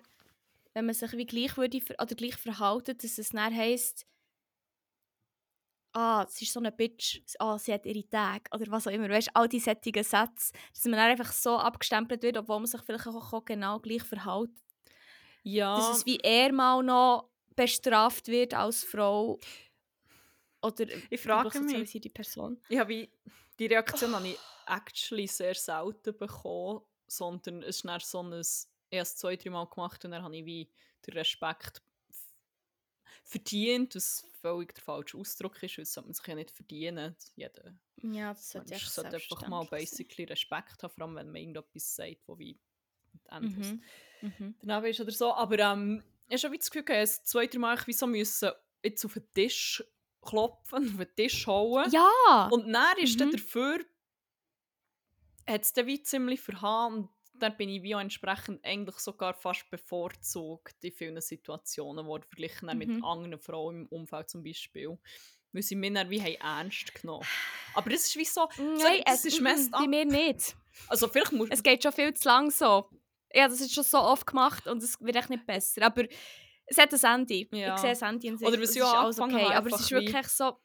wenn 0.74 0.86
man 0.86 0.96
sich 0.96 1.12
wie 1.14 1.26
gleich 1.26 1.58
würde 1.58 1.80
oder 2.00 2.16
gleich 2.16 2.36
verhalten, 2.36 2.98
dass 2.98 3.18
es 3.18 3.30
dann 3.30 3.56
heisst, 3.56 4.06
ah, 5.94 6.26
sie 6.28 6.46
ist 6.46 6.54
so 6.54 6.60
eine 6.60 6.72
Bitch, 6.72 7.22
ah, 7.40 7.58
sie 7.58 7.74
hat 7.74 7.86
ihre 7.86 8.08
Tage. 8.08 8.44
oder 8.54 8.66
was 8.70 8.88
auch 8.88 8.92
immer, 8.92 9.10
weißt 9.10 9.30
all 9.34 9.48
die 9.48 9.60
sättigen 9.60 10.04
Sätze, 10.04 10.52
dass 10.74 10.84
man 10.86 10.94
dann 10.94 11.12
einfach 11.12 11.32
so 11.32 11.58
abgestempelt 11.58 12.22
wird, 12.22 12.38
obwohl 12.38 12.60
man 12.60 12.68
sich 12.68 12.82
vielleicht 12.82 13.08
auch 13.08 13.46
genau 13.46 13.80
gleich 13.80 14.04
verhält, 14.04 14.52
Ja, 15.44 15.78
dass 15.78 16.00
es 16.00 16.06
wie 16.06 16.18
eher 16.18 16.52
mal 16.52 16.84
noch 16.84 17.30
bestraft 17.56 18.28
wird 18.28 18.54
als 18.54 18.84
Frau. 18.84 19.40
Oder 20.62 20.86
ich 21.10 21.22
frage 21.22 21.46
mich, 21.46 21.70
sozialisierte 21.70 22.10
Person. 22.10 22.60
ich 22.68 22.78
habe 22.78 22.90
wie, 22.90 23.10
die 23.60 23.68
Reaktion 23.68 24.14
habe 24.14 24.28
ich 24.28 24.38
actually 24.68 25.28
sehr 25.28 25.56
selten 25.56 26.18
bekommen, 26.18 26.82
sondern 27.08 27.64
es 27.64 27.78
ist 27.78 27.86
dann 27.86 28.00
so 28.00 28.24
ein, 28.24 28.44
erst 28.90 29.20
zwei, 29.20 29.36
drei 29.36 29.50
Mal 29.52 29.66
gemacht 29.68 30.04
und 30.06 30.12
dann 30.12 30.24
habe 30.24 30.36
ich 30.38 30.46
wie 30.46 30.72
den 31.06 31.14
Respekt 31.14 31.84
verdient, 33.24 33.96
was 33.96 34.26
völlig 34.42 34.74
der 34.76 34.84
falsche 34.84 35.18
Ausdruck 35.18 35.62
ist, 35.64 35.78
weil 35.78 35.84
das 35.86 35.94
sollte 35.94 36.08
man 36.08 36.14
sich 36.14 36.28
ja 36.28 36.36
nicht 36.36 36.52
verdienen. 36.52 37.16
Jeder 37.36 37.76
Ja, 38.04 38.34
das 38.34 38.52
sollte 38.52 38.70
Mensch 38.70 38.88
sollte 38.88 39.18
einfach 39.18 39.48
mal 39.48 39.66
basically 39.66 40.26
Respekt 40.26 40.84
haben, 40.84 40.92
vor 40.94 41.06
allem 41.06 41.16
wenn 41.16 41.28
man 41.28 41.36
irgendetwas 41.38 41.96
sagt, 41.96 42.28
wo 42.28 42.38
wie 42.40 42.60
endlos 43.30 43.76
Mhm. 43.76 43.90
Mhm. 44.22 44.56
daneben 44.62 44.88
ist 44.92 45.02
oder 45.02 45.12
so. 45.12 45.34
Aber 45.34 45.60
ähm, 45.60 46.04
ich 46.28 46.34
habe 46.34 46.40
schon 46.40 46.52
wie 46.54 46.58
das 46.60 46.72
Gefühl, 46.72 46.86
gehabt, 46.86 47.04
es 47.04 47.24
zwei, 47.26 47.48
drei 47.48 47.60
Mal 47.60 47.80
wie 47.88 47.94
so 47.94 48.08
müssen 48.08 48.52
jetzt 48.84 49.06
auf 49.06 49.14
den 49.16 49.34
Tisch 49.34 49.84
klopfen, 50.22 50.90
auf 50.92 50.98
den 50.98 51.16
Tisch 51.16 51.48
hauen. 51.48 51.94
Ja! 51.94 52.52
Und 52.52 52.72
dann 52.72 52.98
ist 53.00 53.20
dann 53.22 53.30
Mhm. 53.30 53.32
dafür, 53.32 53.80
hat 55.48 55.62
es 55.62 55.74
dann 55.74 55.88
wie 55.88 56.02
ziemlich 56.02 56.42
verhauen. 56.42 56.96
Und 56.96 57.10
dann 57.34 57.58
bin 57.58 57.70
ich 57.70 57.84
wie 57.84 57.96
auch 57.96 58.00
entsprechend 58.00 58.64
eigentlich 58.64 58.98
sogar 58.98 59.34
fast 59.34 59.70
bevorzugt 59.70 60.76
in 60.84 60.92
vielen 60.92 61.20
Situationen, 61.22 62.06
wo 62.06 62.20
verglichen 62.20 62.70
Mhm. 62.70 62.78
mit 62.78 63.04
anderen 63.04 63.40
Frauen 63.40 63.82
im 63.82 63.88
Umfeld 63.88 64.30
zum 64.30 64.44
Beispiel. 64.44 64.98
Weil 65.52 65.62
sie 65.62 65.76
mich 65.76 65.94
dann 65.94 66.10
wie 66.10 66.36
ernst 66.36 66.94
genommen 66.96 67.26
Aber 67.76 67.90
das 67.90 68.08
ist 68.08 68.16
wie 68.18 68.26
so, 68.26 68.48
Nein, 68.58 68.78
sorry, 68.78 69.04
es 69.06 69.26
ist 69.26 69.40
mm, 69.40 69.44
messed 69.44 69.72
bei 69.72 69.88
mir 69.88 70.06
nicht. 70.06 70.56
Also 70.88 71.08
vielleicht 71.08 71.32
muss 71.32 71.50
Es 71.50 71.64
geht 71.64 71.82
schon 71.82 71.94
viel 71.94 72.14
zu 72.14 72.28
lang 72.28 72.52
so. 72.52 72.90
Ja, 73.34 73.48
das 73.48 73.62
ist 73.62 73.74
schon 73.74 73.84
so 73.84 74.00
oft 74.00 74.28
gemacht 74.28 74.68
und 74.68 74.84
es 74.84 75.00
wird 75.02 75.16
echt 75.16 75.30
nicht 75.30 75.46
besser. 75.46 75.84
Aber 75.84 76.06
es 76.66 76.78
hat 76.78 76.94
ein 76.94 77.22
Ende. 77.22 77.48
Ja. 77.58 77.76
Ich 77.76 77.82
sehe 77.82 77.92
ein 77.92 78.16
Ende 78.16 78.28
in 78.28 78.38
sich. 78.38 78.48
Oder 78.48 78.62
was 78.62 78.76
ich 78.76 78.84
auch 78.84 79.18
okay. 79.18 79.54
Aber 79.54 79.70
es 79.70 79.82
ist 79.82 79.92
wirklich 79.92 80.28
so... 80.28 80.58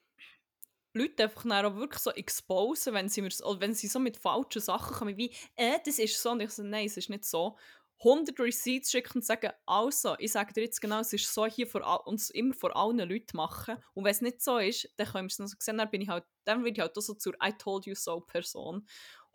Leute 0.92 1.24
einfach 1.24 1.42
dann 1.42 1.66
auch 1.66 1.76
wirklich 1.76 2.02
so 2.02 2.10
exposen, 2.10 2.94
wenn 2.94 3.08
sie, 3.08 3.22
mir, 3.22 3.30
wenn 3.30 3.74
sie 3.74 3.86
so 3.86 3.98
mit 3.98 4.16
falschen 4.16 4.60
Sachen 4.60 4.94
kommen, 4.96 5.16
wie, 5.16 5.34
äh, 5.56 5.78
das 5.84 5.98
ist 5.98 6.20
so. 6.20 6.30
Und 6.30 6.40
ich 6.40 6.50
so, 6.50 6.62
nein, 6.62 6.86
es 6.86 6.96
ist 6.96 7.10
nicht 7.10 7.24
so. 7.24 7.56
100 8.02 8.40
Receipts 8.40 8.90
schicken 8.90 9.18
und 9.18 9.24
sagen, 9.24 9.50
also, 9.66 10.16
ich 10.18 10.32
sage 10.32 10.54
dir 10.54 10.62
jetzt 10.62 10.80
genau, 10.80 11.00
es 11.00 11.12
ist 11.12 11.32
so 11.32 11.44
hier 11.44 11.66
vor 11.66 12.06
uns 12.06 12.30
immer 12.30 12.54
vor 12.54 12.74
allen 12.74 12.98
Leuten 12.98 13.36
machen. 13.36 13.76
Und 13.92 14.04
wenn 14.04 14.10
es 14.10 14.22
nicht 14.22 14.40
so 14.40 14.56
ist, 14.56 14.88
dann 14.96 15.06
können 15.06 15.24
wir 15.24 15.32
es 15.32 15.38
noch 15.38 15.48
so 15.48 15.56
sehen, 15.58 15.76
dann 15.76 15.90
bin 15.90 16.00
ich 16.00 16.08
halt, 16.08 16.24
dann 16.44 16.64
werde 16.64 16.76
ich 16.76 16.80
halt 16.80 16.96
auch 16.96 17.02
so 17.02 17.14
zur 17.14 17.34
I 17.44 17.52
told 17.52 17.84
you 17.84 17.94
so 17.94 18.20
Person 18.20 18.86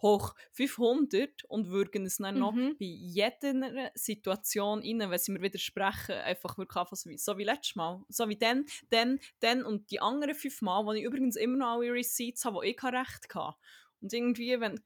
hoch 0.02 0.36
500 0.52 1.46
und 1.46 1.70
würgen 1.70 2.06
es 2.06 2.18
dann 2.18 2.38
noch 2.38 2.54
Mhm. 2.54 2.76
bei 2.78 2.86
jeder 2.86 3.92
Situation 3.96 4.80
rein, 4.80 5.10
wenn 5.10 5.18
sie 5.20 5.32
mir 5.32 5.42
widersprechen, 5.42 6.16
einfach 6.16 6.58
wirklich 6.58 6.78
einfach 6.78 6.96
so 6.98 7.10
wie, 7.10 7.18
so 7.18 7.38
wie 7.38 7.44
letztes 7.44 7.76
Mal. 7.76 8.04
So 8.10 8.28
wie 8.30 8.36
dann, 8.38 8.66
dann, 8.90 9.20
dann 9.40 9.64
und 9.64 9.90
die 9.92 10.00
anderen 10.02 10.36
fünf 10.36 10.62
Mal, 10.62 10.86
wo 10.86 10.92
ich 10.94 11.04
übrigens 11.04 11.36
immer 11.36 11.58
noch 11.58 11.68
alle 11.78 11.94
Receipts 11.94 12.46
habe, 12.46 12.58
wo 12.58 12.62
ich 12.62 12.76
kein 12.78 12.96
Recht 12.96 13.34
hatte. 13.34 13.58
Und 14.02 14.14
irgendwie, 14.14 14.60
wenn 14.60 14.80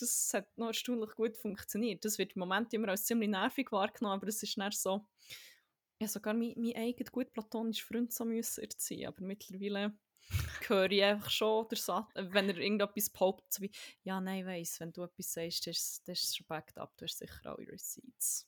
das 0.00 0.30
hat 0.32 0.56
noch 0.56 0.68
erstaunlich 0.68 1.10
gut 1.16 1.36
funktioniert. 1.36 2.04
Das 2.04 2.18
wird 2.18 2.34
im 2.36 2.40
Moment 2.40 2.72
immer 2.72 2.88
als 2.88 3.04
ziemlich 3.04 3.28
nervig 3.28 3.72
wahrgenommen, 3.72 4.14
aber 4.14 4.28
es 4.28 4.42
ist 4.42 4.56
nicht 4.56 4.78
so. 4.80 5.06
Habe 6.00 6.08
sogar 6.08 6.34
mein, 6.34 6.54
mein 6.56 6.76
eigener 6.76 7.10
gut 7.10 7.32
platonischer 7.32 7.86
Freund 7.86 8.12
so 8.12 8.24
müssen 8.24 8.62
erziehen, 8.62 9.08
aber 9.08 9.22
mittlerweile 9.24 9.98
höre 10.66 10.90
ich 10.90 11.02
einfach 11.02 11.30
schon 11.30 11.66
der 11.68 11.78
Satz, 11.78 12.10
wenn 12.14 12.48
er 12.48 12.56
irgendetwas 12.58 13.10
behauptet, 13.10 13.52
so 13.52 13.62
wie, 13.62 13.70
ja, 14.02 14.20
nein, 14.20 14.46
weiss, 14.46 14.80
wenn 14.80 14.92
du 14.92 15.02
etwas 15.02 15.32
sagst, 15.32 15.66
das 15.66 15.76
ist, 15.76 16.08
das 16.08 16.22
ist 16.22 16.36
schon 16.36 16.46
backed 16.46 16.78
up, 16.78 16.96
du 16.96 17.04
hast 17.04 17.18
sicher 17.18 17.46
alle 17.46 17.66
Receipts. 17.68 18.46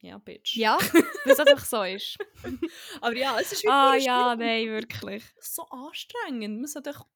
Ja, 0.00 0.18
Bitch. 0.18 0.56
Ja, 0.56 0.78
weil 1.24 1.32
es 1.32 1.40
einfach 1.40 1.64
so 1.64 1.82
ist. 1.82 2.18
Aber 3.00 3.16
ja, 3.16 3.38
es 3.40 3.52
ist 3.52 3.64
wie 3.64 3.68
ah 3.68 3.96
ja, 3.96 4.36
nein, 4.36 4.66
wirklich. 4.66 5.24
so 5.40 5.64
anstrengend. 5.68 6.60
Man 6.60 6.66
sollte 6.66 6.92
doch 6.92 7.06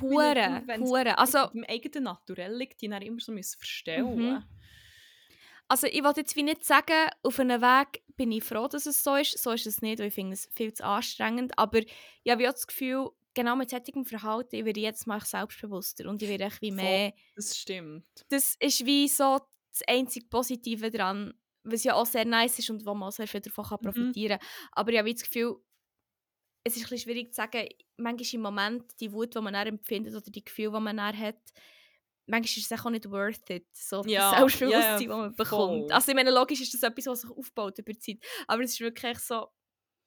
Hure, 0.00 0.62
wenn 0.66 0.82
es 0.82 0.90
hure. 0.90 1.16
Also, 1.16 1.48
im 1.54 1.64
eigenen 1.68 2.04
Naturell 2.04 2.54
liegt, 2.56 2.80
die 2.82 2.88
dann 2.88 3.02
immer 3.02 3.20
so 3.20 3.32
müssen 3.32 3.58
verstellen 3.58 4.16
Mhm. 4.16 4.44
Also 5.68 5.86
ich 5.86 6.02
wollte 6.04 6.20
jetzt 6.20 6.36
wie 6.36 6.42
nicht 6.42 6.64
sagen, 6.64 7.08
auf 7.22 7.38
einem 7.40 7.60
Weg 7.60 8.02
bin 8.16 8.32
ich 8.32 8.44
froh, 8.44 8.68
dass 8.68 8.86
es 8.86 9.02
so 9.02 9.14
ist. 9.16 9.38
So 9.38 9.52
ist 9.52 9.66
es 9.66 9.82
nicht, 9.82 9.98
weil 9.98 10.08
ich 10.08 10.14
finde 10.14 10.34
es 10.34 10.48
viel 10.54 10.72
zu 10.72 10.84
anstrengend. 10.84 11.58
Aber 11.58 11.78
ich 11.78 12.30
habe 12.30 12.42
ja 12.42 12.52
das 12.52 12.66
Gefühl, 12.66 13.10
genau 13.34 13.56
mit 13.56 13.70
solchem 13.70 14.04
Verhalten 14.04 14.56
ich 14.56 14.64
werde 14.64 14.80
ich 14.80 14.84
jetzt 14.84 15.06
mal 15.06 15.20
selbstbewusster 15.20 16.08
und 16.08 16.22
ich 16.22 16.28
werde 16.28 16.50
wie 16.60 16.70
mehr... 16.70 17.12
Das 17.34 17.56
stimmt. 17.56 18.06
Das 18.30 18.56
ist 18.58 18.86
wie 18.86 19.08
so 19.08 19.38
das 19.72 19.82
einzige 19.88 20.26
Positive 20.26 20.90
daran, 20.90 21.34
was 21.64 21.84
ja 21.84 21.94
auch 21.94 22.06
sehr 22.06 22.24
nice 22.24 22.58
ist 22.58 22.70
und 22.70 22.86
wo 22.86 22.94
man 22.94 23.08
auch 23.08 23.12
sehr 23.12 23.28
viel 23.28 23.40
davon 23.40 23.64
kann 23.64 23.78
Mhm. 23.82 23.84
profitieren 23.84 24.38
kann. 24.38 24.48
Aber 24.72 24.92
ich 24.92 24.98
habe 24.98 25.12
das 25.12 25.22
Gefühl, 25.22 25.56
es 26.64 26.76
ist 26.76 26.82
ein 26.84 26.88
bisschen 26.90 26.98
schwierig 27.10 27.32
zu 27.32 27.36
sagen, 27.36 27.68
manchmal 27.96 28.34
im 28.34 28.40
Moment 28.40 29.00
die 29.00 29.12
Wut, 29.12 29.34
die 29.34 29.40
man 29.40 29.52
dann 29.52 29.68
empfindet 29.68 30.14
oder 30.14 30.30
die 30.30 30.44
Gefühle, 30.44 30.72
die 30.72 30.80
man 30.80 30.96
dann 30.96 31.16
hat, 31.18 31.38
manchmal 32.26 32.58
ist 32.58 32.70
es 32.72 32.80
auch 32.84 32.90
nicht 32.90 33.10
worth 33.10 33.50
it, 33.50 33.66
so 33.74 34.04
Ja, 34.04 34.46
das 34.46 34.62
Selbstbewusstsein, 34.68 35.08
ja, 35.08 35.08
das 35.08 35.18
man 35.18 35.34
bekommt. 35.36 35.90
voll. 35.90 35.92
Also 35.92 36.10
ich 36.10 36.16
meine, 36.16 36.30
logisch 36.30 36.60
ist 36.60 36.74
das 36.74 36.82
etwas, 36.82 37.06
was 37.06 37.20
sich 37.22 37.30
aufbaut 37.30 37.78
über 37.78 37.92
die 37.92 37.98
Zeit, 37.98 38.18
aber 38.46 38.62
es 38.62 38.72
ist 38.72 38.80
wirklich 38.80 39.18
so, 39.18 39.48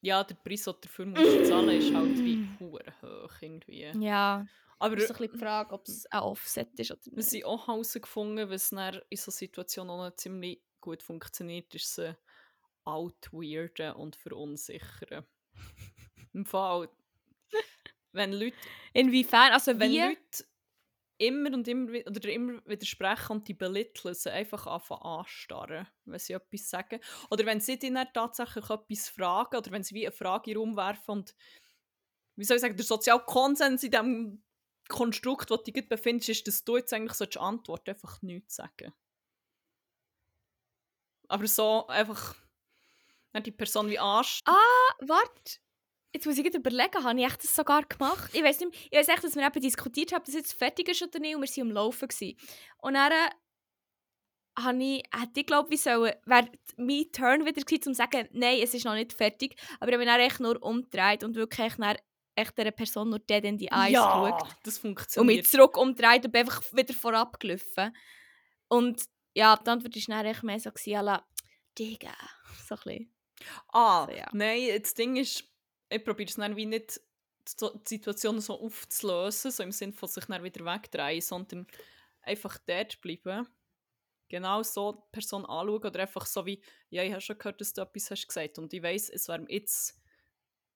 Ja, 0.01 0.23
der 0.23 0.35
Preis, 0.35 0.63
den 0.63 0.73
du 0.75 0.79
dafür 0.81 1.05
musst 1.05 1.45
zahlen, 1.45 1.77
ist 1.77 1.93
halt 1.93 2.23
wie 2.25 2.41
hure 2.59 2.93
hoch 3.01 3.33
irgendwie. 3.41 3.93
ja, 3.93 4.47
Aber 4.79 4.97
es 4.97 5.05
ist 5.05 5.11
ein 5.11 5.17
bisschen 5.17 5.33
die 5.33 5.39
Frage, 5.39 5.73
ob 5.75 5.87
es 5.87 6.05
ein 6.11 6.21
Offset 6.21 6.79
ist 6.79 6.91
oder 6.91 7.01
wir 7.13 7.23
nicht. 7.23 7.23
sind 7.23 7.45
auch 7.45 7.67
herausgefunden, 7.67 8.49
was 8.49 8.71
in 8.71 9.17
so 9.17 9.31
Situationen 9.31 9.91
auch 9.91 10.09
noch 10.09 10.15
ziemlich 10.15 10.63
gut 10.81 11.03
funktioniert, 11.03 11.73
ist 11.75 11.95
sie 11.95 12.15
outweirden 12.85 13.93
und 13.93 14.15
verunsichern. 14.15 15.25
Im 16.33 16.45
Fall, 16.45 16.89
wenn 18.11 18.33
Leute 18.33 18.69
Inwiefern? 18.93 19.51
Also 19.53 19.79
wenn 19.79 19.93
wie? 19.93 20.01
Leute 20.01 20.43
immer 21.19 21.53
und 21.53 21.67
immer 21.67 21.91
oder 22.07 22.29
immer 22.29 22.61
widersprechen 22.65 23.33
und 23.33 23.47
die 23.47 23.53
belitteln, 23.53 24.15
sie 24.15 24.31
einfach 24.31 24.65
anfangen 24.65 25.01
anstarren, 25.01 25.87
wenn 26.05 26.19
sie 26.19 26.33
etwas 26.33 26.69
sagen. 26.69 26.99
Oder 27.29 27.45
wenn 27.45 27.59
sie 27.59 27.77
dann 27.77 28.07
tatsächlich 28.13 28.69
etwas 28.69 29.09
fragen 29.09 29.57
oder 29.57 29.71
wenn 29.71 29.83
sie 29.83 29.95
wie 29.95 30.07
eine 30.07 30.15
Frage 30.15 30.51
in 30.51 30.55
den 30.55 30.61
Raum 30.61 30.77
werfen 30.77 31.11
und 31.11 31.35
wie 32.35 32.45
soll 32.45 32.55
ich 32.55 32.61
sagen, 32.61 32.77
der 32.77 32.85
soziale 32.85 33.21
Konsens 33.25 33.83
in 33.83 33.91
diesem 33.91 34.43
Konstrukt, 34.87 35.51
wo 35.51 35.57
du 35.57 35.71
dich 35.71 35.89
befindest, 35.89 36.29
ist, 36.29 36.47
dass 36.47 36.63
du 36.63 36.77
jetzt 36.77 36.93
eigentlich 36.93 37.13
solltest 37.13 37.37
antworten 37.37 37.91
einfach 37.91 38.21
nichts 38.21 38.55
sagen. 38.55 38.93
Aber 41.27 41.45
so 41.47 41.85
einfach 41.87 42.35
die 43.45 43.51
Person 43.51 43.89
wie 43.89 43.99
anstarren. 43.99 44.57
Warte, 45.01 45.59
jetzt 46.13 46.25
muss 46.25 46.37
ich 46.37 46.43
gerade 46.43 46.57
überlegen, 46.57 47.03
habe 47.03 47.19
ich 47.19 47.25
echt 47.25 47.43
das 47.43 47.55
sogar 47.55 47.83
gemacht? 47.83 48.29
Ich 48.33 48.43
weiß 48.43 48.59
nicht, 48.61 48.71
mehr- 48.71 48.79
ich 48.91 48.97
weiß 48.97 49.07
echt, 49.15 49.23
dass 49.23 49.35
wir 49.35 49.45
eben 49.45 49.61
diskutiert 49.61 50.11
haben, 50.11 50.19
ob 50.19 50.25
das 50.25 50.35
jetzt 50.35 50.53
fertig 50.53 50.87
ist 50.89 51.01
oder 51.01 51.19
nicht 51.19 51.35
und 51.35 51.41
wir 51.41 51.49
waren 51.57 51.69
am 51.69 51.71
Laufen. 51.71 52.07
Gewesen. 52.07 52.37
Und 52.77 52.93
dann 52.95 53.11
äh, 53.11 53.29
habe 54.59 54.83
ich, 54.83 55.03
hätte 55.15 55.39
ich 55.39 55.45
glaube 55.45 55.73
ich 55.73 55.81
sollen, 55.81 56.13
wäre 56.25 56.49
mein 56.77 57.11
Turn 57.11 57.45
wieder 57.45 57.61
gewesen, 57.61 57.87
um 57.89 57.93
zu 57.93 57.97
sagen, 57.97 58.27
nein, 58.31 58.59
es 58.61 58.73
ist 58.73 58.85
noch 58.85 58.93
nicht 58.95 59.13
fertig, 59.13 59.55
aber 59.79 59.89
ich 59.89 59.93
habe 59.95 60.05
mich 60.05 60.07
dann 60.13 60.19
echt 60.19 60.39
nur 60.39 60.61
umgedreht 60.61 61.23
und 61.23 61.35
wirklich 61.35 61.67
echt, 61.67 61.79
dann, 61.79 61.97
echt 62.35 62.57
dieser 62.57 62.71
Person 62.71 63.09
nur 63.09 63.19
dead 63.19 63.43
in 63.45 63.57
die 63.57 63.67
Eyes 63.67 63.93
geschaut. 63.93 64.41
das 64.63 64.79
Und 64.79 64.83
mich 64.89 64.97
funktioniert. 64.97 65.47
zurück 65.47 65.77
umgedreht 65.77 66.25
und 66.25 66.31
bin 66.31 66.41
einfach 66.41 66.61
wieder 66.73 66.93
vorab 66.93 67.39
gelaufen. 67.39 67.95
Und 68.67 69.03
ja, 69.33 69.55
die 69.55 69.69
Antwort 69.69 69.95
war 69.95 70.17
dann 70.17 70.25
echt 70.25 70.43
mehr 70.43 70.59
so, 70.59 70.71
gewesen, 70.71 70.95
à 70.97 71.01
la, 71.01 71.25
Digga, 71.77 72.13
so 72.67 72.75
ein 72.75 72.81
bisschen. 72.83 73.13
Ah, 73.71 74.05
So, 74.07 74.11
ja. 74.13 74.27
nein, 74.33 74.81
das 74.81 74.93
Ding 74.93 75.15
ist, 75.15 75.45
ich 75.89 76.03
probiere 76.03 76.29
es 76.29 76.35
dann 76.35 76.55
wie 76.55 76.65
nicht, 76.65 77.01
die 77.61 77.79
Situation 77.87 78.39
so 78.41 78.59
aufzulösen, 78.61 79.51
so 79.51 79.63
im 79.63 79.71
Sinne 79.71 79.93
von 79.93 80.07
sich 80.07 80.25
dann 80.25 80.43
wieder 80.43 80.65
wegdrehen, 80.65 81.21
sondern 81.21 81.67
einfach 82.21 82.57
dort 82.59 83.01
bleiben. 83.01 83.47
Genau 84.27 84.61
so 84.61 84.91
die 84.91 85.11
Person 85.11 85.45
anschauen 85.45 85.83
oder 85.83 86.01
einfach 86.01 86.27
so 86.27 86.45
wie, 86.45 86.61
ja, 86.89 87.03
ich 87.03 87.11
habe 87.11 87.21
schon 87.21 87.39
gehört, 87.39 87.61
dass 87.61 87.73
du 87.73 87.81
etwas 87.81 88.11
hast 88.11 88.27
gesagt 88.27 88.59
und 88.59 88.71
ich 88.73 88.83
weiss, 88.83 89.09
es 89.09 89.27
wäre 89.27 89.45
jetzt 89.49 89.99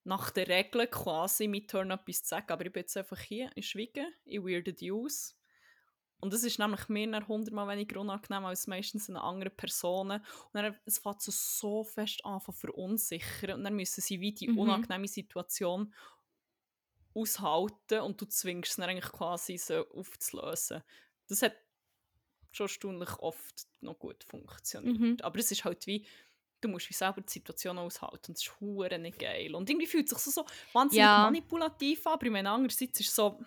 nach 0.03 0.32
der 0.32 0.47
Regel 0.47 0.88
quasi 0.88 1.47
mein 1.47 1.68
Turn 1.68 1.91
etwas 1.91 2.24
zu 2.24 2.30
sagen, 2.30 2.51
aber 2.51 2.66
ich 2.66 2.74
bin 2.74 2.82
jetzt 2.82 2.97
einfach 2.97 3.20
hier, 3.20 3.51
ich 3.55 3.70
schweige, 3.70 4.07
ich 4.26 4.41
weirde 4.41 4.74
die 4.74 4.91
aus. 4.91 5.38
Und 6.24 6.34
das 6.34 6.44
ist 6.44 6.58
nämlich 6.58 6.88
mir 6.90 7.12
dann 7.12 7.28
hundertmal 7.28 7.68
weniger 7.68 8.00
unangenehm 8.00 8.46
als 8.46 8.66
meistens 8.68 9.10
eine 9.10 9.22
andere 9.22 9.50
Person. 9.50 10.12
Und 10.12 10.24
dann 10.54 10.76
es 10.86 11.00
fängt 11.00 11.22
so, 11.22 11.32
so 11.32 11.84
fest 11.84 12.26
an 12.26 12.42
zu 12.42 12.52
verunsichern. 12.52 13.52
Und 13.60 13.64
dann 13.66 13.76
müssen 13.76 14.02
sie 14.02 14.20
wie 14.22 14.34
die 14.34 14.50
Mhm. 14.50 14.56
unangenehme 14.56 15.08
Situation 15.08 15.94
aushalten 17.16 18.02
und 18.02 18.20
du 18.22 18.26
zwingst 18.26 18.72
es 18.72 18.76
dann 18.78 18.90
eigentlich 18.90 19.12
quasi 19.12 19.58
so 19.58 19.88
aufzulösen. 19.90 20.82
Das 21.28 21.42
hat 21.42 21.56
schon 22.52 22.66
erstaunlich 22.66 23.20
oft 23.20 23.68
noch 23.82 24.00
gut 24.00 24.24
funktioniert. 24.24 24.98
Mhm. 25.00 25.18
Aber 25.22 25.40
es 25.40 25.52
ist 25.52 25.66
halt 25.66 25.88
wie, 25.88 26.08
du 26.62 26.70
musst 26.70 26.90
wie 26.90 26.94
selber 26.94 27.22
die 27.22 27.32
Situation 27.32 27.78
aushalten 27.78 28.28
und 28.30 28.38
das 28.38 28.44
ist 28.44 28.60
hure 28.60 29.00
nicht 29.00 29.20
geil. 29.20 29.56
Und 29.56 29.70
irgendwie 29.70 29.88
fühlt 29.88 30.12
es 30.12 30.24
sich 30.24 30.34
so, 30.34 30.44
so 30.44 30.48
wahnsinnig 30.74 31.16
Ja. 31.16 31.18
manipulativ 31.18 32.08
an, 32.08 32.14
aber 32.14 32.26
ich 32.28 32.32
meine, 32.32 32.50
andererseits 32.52 33.00
ist 33.00 33.10
es 33.10 33.16
so, 33.16 33.40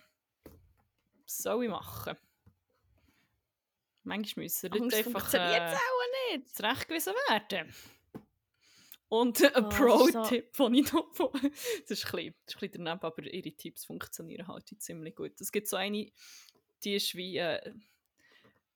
was 1.25 1.39
soll 1.39 1.65
ich 1.65 1.71
machen? 1.71 2.17
Manchmal 4.07 4.45
müssen 4.45 4.71
Leute 4.73 4.97
einfach 4.97 5.35
äh, 5.35 5.73
auch 5.75 6.33
nicht. 6.33 6.55
zurechtgewiesen 6.57 7.13
werden. 7.29 7.75
Und 9.09 9.41
ein 9.43 9.65
Oh, 9.65 9.69
ist 9.69 9.77
so- 10.13 10.21
Pro-Tipp, 10.23 10.53
den 10.57 10.75
ich 10.75 10.93
noch 10.93 11.13
von... 11.15 11.31
Das 11.33 11.91
ist 11.91 12.07
ein 12.07 12.13
bisschen, 12.13 12.35
das 12.47 12.55
ist 12.55 12.57
ein 12.57 12.71
bisschen 12.71 12.85
daneben, 12.85 13.03
aber 13.05 13.23
ihre 13.23 13.53
Tipps 13.53 13.85
funktionieren 13.85 14.49
halt 14.49 14.69
ziemlich 14.81 15.15
gut. 15.15 15.41
Es 15.41 15.53
gibt 15.53 15.69
so 15.69 15.77
eine, 15.77 16.11
die 16.83 16.95
ist 16.95 17.15
wie 17.15 17.37
äh, 17.37 17.73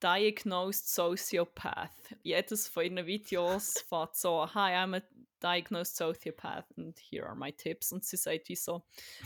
Diagnosed 0.03 0.89
Sociopath. 0.89 1.91
Jedes 2.22 2.68
von 2.68 2.85
ihren 2.85 3.07
Videos 3.07 3.81
fängt 3.89 4.16
so, 4.16 4.47
Hi, 4.55 4.72
I'm 4.74 4.97
a 4.97 5.03
Diagnosed 5.43 5.97
Sociopath 5.97 6.66
and 6.76 6.99
here 6.99 7.26
are 7.26 7.35
my 7.37 7.53
tips. 7.53 7.93
Und 7.93 8.05
sie 8.05 8.16
sagt 8.16 8.49
wie 8.49 8.57
so, 8.57 8.83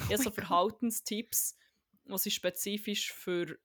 ja, 0.09 0.17
so 0.19 0.31
Verhaltenstipps, 0.31 1.57
die 2.07 2.19
sie 2.19 2.31
spezifisch 2.31 3.13
für 3.13 3.59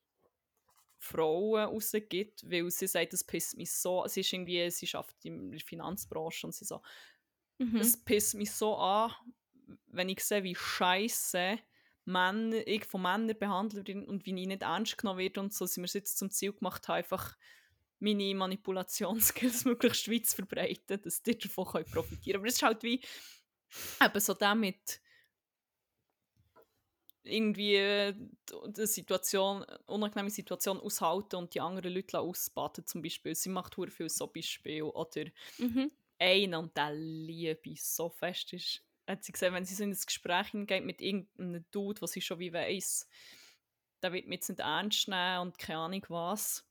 Frauen 1.00 1.64
rausgibt, 1.64 2.50
weil 2.50 2.70
sie 2.70 2.88
sagt, 2.88 3.14
das 3.14 3.24
pisst 3.24 3.58
mich 3.58 3.72
so, 3.72 4.06
sie 4.08 4.20
ist 4.20 4.34
irgendwie, 4.34 4.70
sie 4.70 4.90
arbeitet 4.94 5.26
in 5.26 5.52
der 5.52 5.62
Finanzbranche 5.62 6.48
und 6.48 6.54
sie 6.54 6.66
so, 6.66 6.82
Mhm. 7.60 7.78
es 7.78 7.98
pisst 8.04 8.36
mich 8.36 8.52
so 8.52 8.78
an, 8.78 9.12
wenn 9.88 10.10
ich 10.10 10.24
sehe, 10.24 10.44
wie 10.44 10.56
scheiße 10.56 11.60
Männer, 12.06 12.66
ich 12.66 12.86
von 12.86 13.02
Männern 13.02 13.38
behandelt 13.38 13.88
werde 13.88 14.06
und 14.06 14.26
wie 14.26 14.40
ich 14.42 14.48
nicht 14.48 14.62
ernst 14.62 14.98
genommen 14.98 15.20
werde 15.20 15.42
und 15.42 15.54
so, 15.54 15.66
mir 15.78 15.86
es 15.86 15.94
jetzt 15.94 16.18
zum 16.18 16.32
Ziel 16.32 16.54
gemacht 16.54 16.88
haben, 16.88 16.98
einfach 16.98 17.38
meine 18.00 18.34
Manipulationsskills 18.34 19.66
möglichst 19.66 20.10
weit 20.10 20.26
zu 20.26 20.38
verbreiten, 20.38 21.02
dass 21.02 21.22
die 21.22 21.38
davon 21.38 21.66
können 21.66 21.92
profitieren 21.92 22.40
Aber 22.40 22.48
es 22.48 22.56
ist 22.56 22.64
halt 22.64 22.84
wie 22.84 23.02
eben 24.02 24.20
so 24.20 24.34
damit 24.34 25.02
irgendwie 27.30 27.76
äh, 27.76 28.14
die 28.68 28.86
Situation, 28.88 29.66
unangenehme 29.86 30.30
Situation 30.30 30.80
aushalten 30.80 31.36
und 31.38 31.54
die 31.54 31.62
anderen 31.62 31.94
Leute 31.94 32.20
ausbaden 32.20 32.86
zum 32.86 33.02
Beispiel. 33.02 33.36
Sie 33.36 33.50
macht 33.50 33.76
sehr 33.76 33.90
viel 33.90 34.10
so 34.10 34.28
Beispiel. 34.28 34.84
Oder 34.84 35.26
Mhm. 35.58 35.92
einer, 36.20 36.60
und 36.60 36.76
der 36.76 36.94
Liebe 36.94 37.74
so 37.76 38.10
fest 38.10 38.54
ist, 38.54 38.84
hat 39.08 39.24
sie 39.24 39.32
gesehen, 39.32 39.54
wenn 39.54 39.66
sie 39.66 39.76
so 39.76 39.84
in 39.84 39.92
ein 39.92 39.98
Gespräch 40.06 40.48
hingeht 40.48 40.86
mit 40.86 41.02
irgendeinem 41.02 41.66
Dude, 41.72 42.02
was 42.02 42.12
sie 42.12 42.22
schon 42.22 42.40
wie 42.40 42.54
weiss, 42.54 43.08
der 44.02 44.14
wird 44.14 44.28
mir 44.28 44.36
jetzt 44.36 44.50
nicht 44.50 44.60
ernst 44.60 45.08
nehmen 45.08 45.40
und 45.40 45.58
keine 45.58 45.80
Ahnung 45.80 46.06
was. 46.10 46.66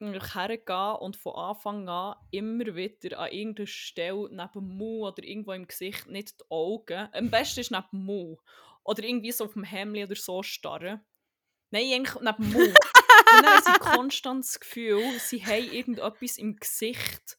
Hergehen 0.00 0.96
und 1.00 1.16
von 1.16 1.34
Anfang 1.34 1.88
an 1.88 2.14
immer 2.30 2.76
wieder 2.76 3.18
an 3.18 3.32
irgendeiner 3.32 3.66
Stelle 3.66 4.28
neben 4.30 4.52
dem 4.52 4.76
Mund 4.76 5.18
oder 5.18 5.24
irgendwo 5.24 5.52
im 5.52 5.66
Gesicht 5.66 6.06
nicht 6.06 6.40
die 6.40 6.44
Augen. 6.50 7.08
Am 7.12 7.30
besten 7.30 7.60
ist 7.60 7.72
neben 7.72 7.88
dem 7.92 8.04
Mund. 8.04 8.38
Oder 8.84 9.04
irgendwie 9.04 9.32
so 9.32 9.44
auf 9.44 9.52
dem 9.52 9.64
Hemd 9.64 9.98
oder 9.98 10.16
so 10.16 10.42
starren. 10.42 11.04
Nein, 11.70 11.92
eigentlich 11.92 12.14
neben 12.14 12.42
dem 12.42 12.52
Mund. 12.52 12.68
und 12.68 13.44
dann 13.44 13.46
haben 13.46 13.62
sie 13.64 13.78
konstant 13.96 14.44
das 14.44 14.60
Gefühl, 14.60 15.18
sie 15.20 15.44
haben 15.44 15.70
irgendetwas 15.70 16.38
im 16.38 16.56
Gesicht 16.56 17.38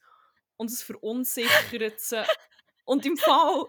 und 0.58 0.70
es 0.70 0.84
verunsichert 0.84 2.00
sie. 2.00 2.24
Und 2.86 3.06
im 3.06 3.18
Fall 3.18 3.66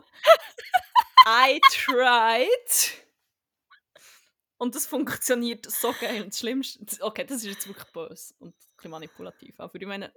I 1.27 1.61
tried. 1.71 3.07
Und 4.59 4.75
das 4.75 4.87
funktioniert 4.87 5.71
so 5.71 5.95
geil. 5.99 6.23
Und 6.23 6.29
das 6.33 6.39
Schlimmste, 6.39 6.87
okay, 7.01 7.25
das 7.25 7.39
ist 7.39 7.47
jetzt 7.47 7.69
wirklich 7.69 7.91
böse 7.93 8.35
und 8.39 8.55
ein 8.55 8.77
bisschen 8.77 8.91
manipulativ. 8.91 9.59
Aber 9.59 9.75
ich 9.81 9.87
meine, 9.87 10.13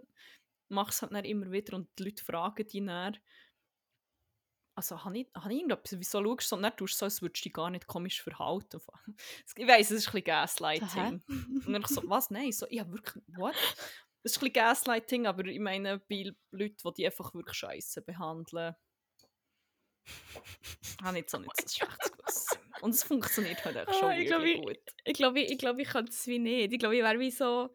mach 0.69 0.89
es 0.89 1.01
halt 1.01 1.13
dann 1.13 1.25
immer 1.25 1.51
wieder 1.51 1.75
und 1.75 1.87
die 1.97 2.03
Leute 2.03 2.23
fragen 2.23 2.67
dich 2.67 2.85
dann, 2.85 3.17
also 4.75 5.03
habe 5.03 5.19
ich, 5.19 5.27
hab 5.35 5.49
ich 5.49 5.57
irgendetwas, 5.57 5.99
wieso 5.99 6.23
schaust 6.23 6.51
du 6.51 6.55
und 6.55 6.63
dann 6.63 6.75
tust 6.75 6.93
du 6.95 6.97
so, 6.99 7.05
als 7.05 7.21
würdest 7.21 7.43
du 7.43 7.49
dich 7.49 7.53
gar 7.53 7.69
nicht 7.69 7.87
komisch 7.87 8.21
verhalten. 8.21 8.81
Ich 9.55 9.67
weiss, 9.67 9.91
es 9.91 9.99
ist 9.99 10.07
ein 10.07 10.11
bisschen 10.13 10.23
Gaslighting. 10.25 11.23
und 11.65 11.73
dann 11.73 11.83
so, 11.85 12.01
was, 12.09 12.29
nein, 12.31 12.51
so, 12.51 12.65
ja 12.69 12.89
wirklich, 12.91 13.23
what? 13.35 13.53
Das 14.23 14.31
ist 14.31 14.37
ein 14.37 14.39
bisschen 14.39 14.53
Gaslighting, 14.53 15.27
aber 15.27 15.45
ich 15.45 15.59
meine, 15.59 15.99
bei 15.99 16.31
Leuten, 16.51 16.77
die 16.85 16.93
die 16.97 17.05
einfach 17.05 17.33
wirklich 17.33 17.57
scheiße 17.57 18.01
behandeln, 18.01 18.75
habe 21.03 21.19
ich 21.19 21.29
so 21.29 21.37
nicht 21.39 21.61
so 21.61 21.67
schlechtes 21.85 22.11
Gewissen. 22.11 22.57
Und 22.81 22.89
es 22.91 23.03
funktioniert 23.03 23.63
halt 23.63 23.77
auch 23.87 23.93
schon 23.93 24.09
Ah, 24.09 24.17
ich 24.17 24.27
glaub, 24.27 24.41
wirklich 24.41 24.55
ich- 24.59 24.65
gut. 24.65 24.93
Ich 25.05 25.13
glaube, 25.13 25.39
ich, 25.41 25.51
ich, 25.51 25.57
glaub, 25.57 25.77
ich 25.79 25.87
könnte 25.87 26.11
es 26.11 26.27
wie 26.27 26.39
nicht. 26.39 26.73
Ich 26.73 26.79
glaube, 26.79 26.95
ich 26.97 27.03
wäre 27.03 27.19
wie 27.19 27.31
so... 27.31 27.69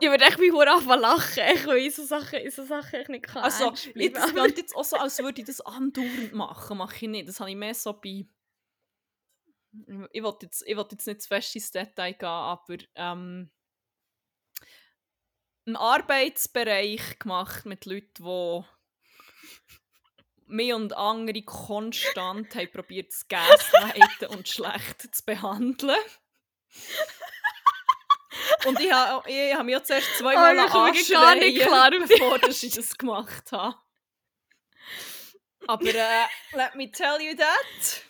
Ich 0.00 0.08
würde 0.08 0.24
echt 0.24 0.38
hure 0.38 0.70
anfangen 0.70 1.02
lachen, 1.02 1.42
ich, 1.54 1.66
weil 1.66 1.76
ich 1.78 1.94
so 1.94 2.04
Sachen, 2.04 2.38
ich 2.40 2.54
so 2.54 2.64
Sachen 2.64 3.00
ich 3.00 3.08
nicht 3.08 3.24
kann 3.24 3.42
Also, 3.42 3.72
ich, 3.94 4.12
das 4.12 4.32
klingt 4.32 4.56
jetzt 4.56 4.74
auch 4.74 4.84
so, 4.84 4.96
als 4.96 5.18
würde 5.22 5.40
ich 5.40 5.46
das 5.46 5.60
andauernd 5.60 6.32
machen. 6.32 6.78
Mache 6.78 6.96
ich 6.96 7.10
nicht. 7.10 7.28
Das 7.28 7.40
habe 7.40 7.50
ich 7.50 7.56
mehr 7.56 7.74
so 7.74 7.92
bei... 7.92 8.26
Ich 10.12 10.22
will 10.22 10.34
jetzt, 10.42 10.62
ich 10.66 10.76
will 10.76 10.86
jetzt 10.90 11.06
nicht 11.06 11.22
zu 11.22 11.28
fest 11.28 11.54
ins 11.54 11.70
Detail 11.70 12.12
gehen, 12.12 12.28
aber... 12.28 12.76
Ähm, 12.94 13.50
einen 15.64 15.76
Arbeitsbereich 15.76 17.18
gemacht 17.18 17.66
mit 17.66 17.86
Leuten, 17.86 18.24
die 18.24 18.64
mich 20.46 20.74
und 20.74 20.96
andere 20.96 21.42
konstant 21.42 22.54
haben 22.54 22.70
probiert 22.70 23.12
zu 23.12 23.24
gaslighten 23.28 24.28
und 24.28 24.48
schlecht 24.48 25.14
zu 25.14 25.24
behandeln. 25.24 25.96
Und 28.66 28.80
ich 28.80 28.92
habe 28.92 29.30
ich 29.30 29.54
hab 29.54 29.68
ja 29.68 29.82
zuerst 29.82 30.16
zweimal 30.18 30.52
Oh, 30.52 30.62
mir 30.62 30.74
anschreien, 30.74 31.58
klar 31.58 31.90
bevor 31.90 32.38
dass 32.38 32.62
ich 32.62 32.74
das 32.74 32.96
gemacht 32.96 33.52
habe. 33.52 33.76
Aber 35.66 35.84
äh, 35.86 36.26
let 36.54 36.74
me 36.74 36.90
tell 36.90 37.20
you 37.20 37.36
that, 37.36 38.02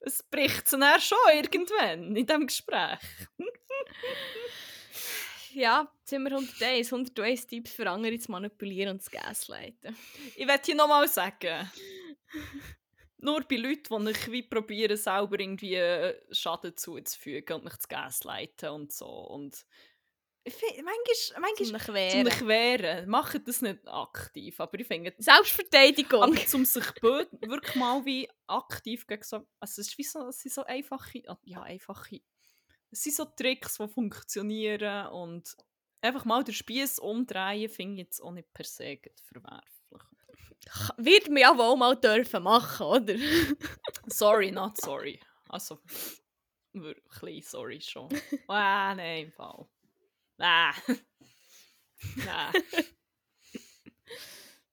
es 0.00 0.22
bricht 0.22 0.72
dann 0.72 1.00
schon 1.00 1.18
irgendwann 1.32 2.14
in 2.16 2.26
diesem 2.26 2.46
Gespräch. 2.46 2.98
Ja, 5.54 5.86
Zimmer 6.04 6.30
101, 6.30 6.92
101 6.92 7.46
Tipps 7.46 7.72
für 7.72 7.88
andere 7.90 8.18
zu 8.18 8.30
manipulieren 8.30 8.94
und 8.94 9.02
zu 9.02 9.10
gaslighten. 9.10 9.94
Ich 10.34 10.46
werde 10.46 10.62
hier 10.64 10.74
nochmal 10.74 11.06
sagen, 11.08 11.70
nur 13.22 13.42
bei 13.42 13.56
Leuten, 13.56 14.04
die 14.04 14.10
ich 14.10 14.32
wie 14.32 14.42
probieren, 14.42 14.96
selber 14.96 15.38
irgendwie 15.38 15.76
äh, 15.76 16.20
Schaden 16.32 16.76
zuzufügen 16.76 17.56
und 17.56 17.64
mich 17.64 17.78
zu 17.78 17.88
gaslighten 17.88 18.70
und 18.70 18.92
so. 18.92 19.06
Und 19.06 19.64
manchmal, 20.44 21.40
manchmal 21.40 21.54
Zum 21.54 21.72
mich 21.72 21.82
zum 21.84 21.94
wehren. 21.94 22.48
wehren, 22.48 23.08
macht 23.08 23.46
das 23.46 23.62
nicht 23.62 23.86
aktiv, 23.86 24.58
aber 24.60 24.78
ich 24.80 24.86
finde, 24.86 25.14
Selbstverteidigung. 25.18 26.22
aber 26.22 26.46
zum 26.46 26.64
sich 26.64 26.84
wirklich 27.02 27.74
mal 27.76 28.04
wie 28.04 28.28
aktiv 28.48 29.06
gegen 29.06 29.22
so, 29.22 29.36
also 29.60 29.80
es 29.80 29.88
ist 29.88 29.98
wie 29.98 30.02
so, 30.02 30.28
es 30.28 30.40
sind 30.40 30.52
so 30.52 30.64
einfache, 30.64 31.22
ah, 31.28 31.38
ja 31.44 31.62
einfache, 31.62 32.20
es 32.90 33.02
sind 33.02 33.14
so 33.14 33.24
Tricks, 33.24 33.78
die 33.78 33.88
funktionieren 33.88 35.06
und 35.08 35.56
einfach 36.00 36.24
mal 36.24 36.42
den 36.42 36.54
Spieß 36.54 36.98
umdrehen, 36.98 37.70
finde 37.70 38.02
ich 38.02 38.06
jetzt 38.06 38.20
auch 38.20 38.32
nicht 38.32 38.52
per 38.52 38.64
se 38.64 38.98
verwerflich. 39.22 39.81
Wird 40.96 41.28
mir 41.28 41.40
ja 41.40 41.58
wohl 41.58 41.76
mal 41.76 41.96
dürfen 41.96 42.42
machen, 42.42 42.86
oder? 42.86 43.14
Sorry, 44.06 44.50
not 44.50 44.80
sorry. 44.80 45.20
Also, 45.48 45.78
wirklich 46.72 47.46
sorry 47.48 47.80
schon. 47.80 48.08
Ah, 48.48 48.94
nein, 48.94 49.26
im 49.26 49.32
Fall. 49.32 49.66
Ah. 50.38 50.72
Nein. 52.16 52.52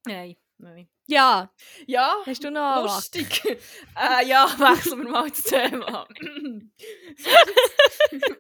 Nein, 0.08 0.36
nein. 0.58 0.90
Ja, 1.08 1.52
Ja, 1.86 2.16
hast 2.26 2.44
du 2.44 2.50
noch 2.50 2.84
lustig. 2.84 3.44
äh, 3.46 4.26
ja, 4.28 4.48
wechseln 4.58 5.04
wir 5.04 5.10
mal 5.10 5.30
das 5.30 5.44
Thema. 5.44 6.08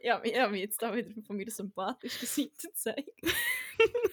ja, 0.02 0.22
ich 0.24 0.38
habe 0.39 0.52
mich 0.52 0.62
jetzt 0.62 0.82
da 0.82 0.93
wieder 0.95 1.10
von 1.26 1.38
meiner 1.38 1.52
sympathischen 1.52 2.28
Seite 2.28 2.68
gezeigt. 2.68 3.22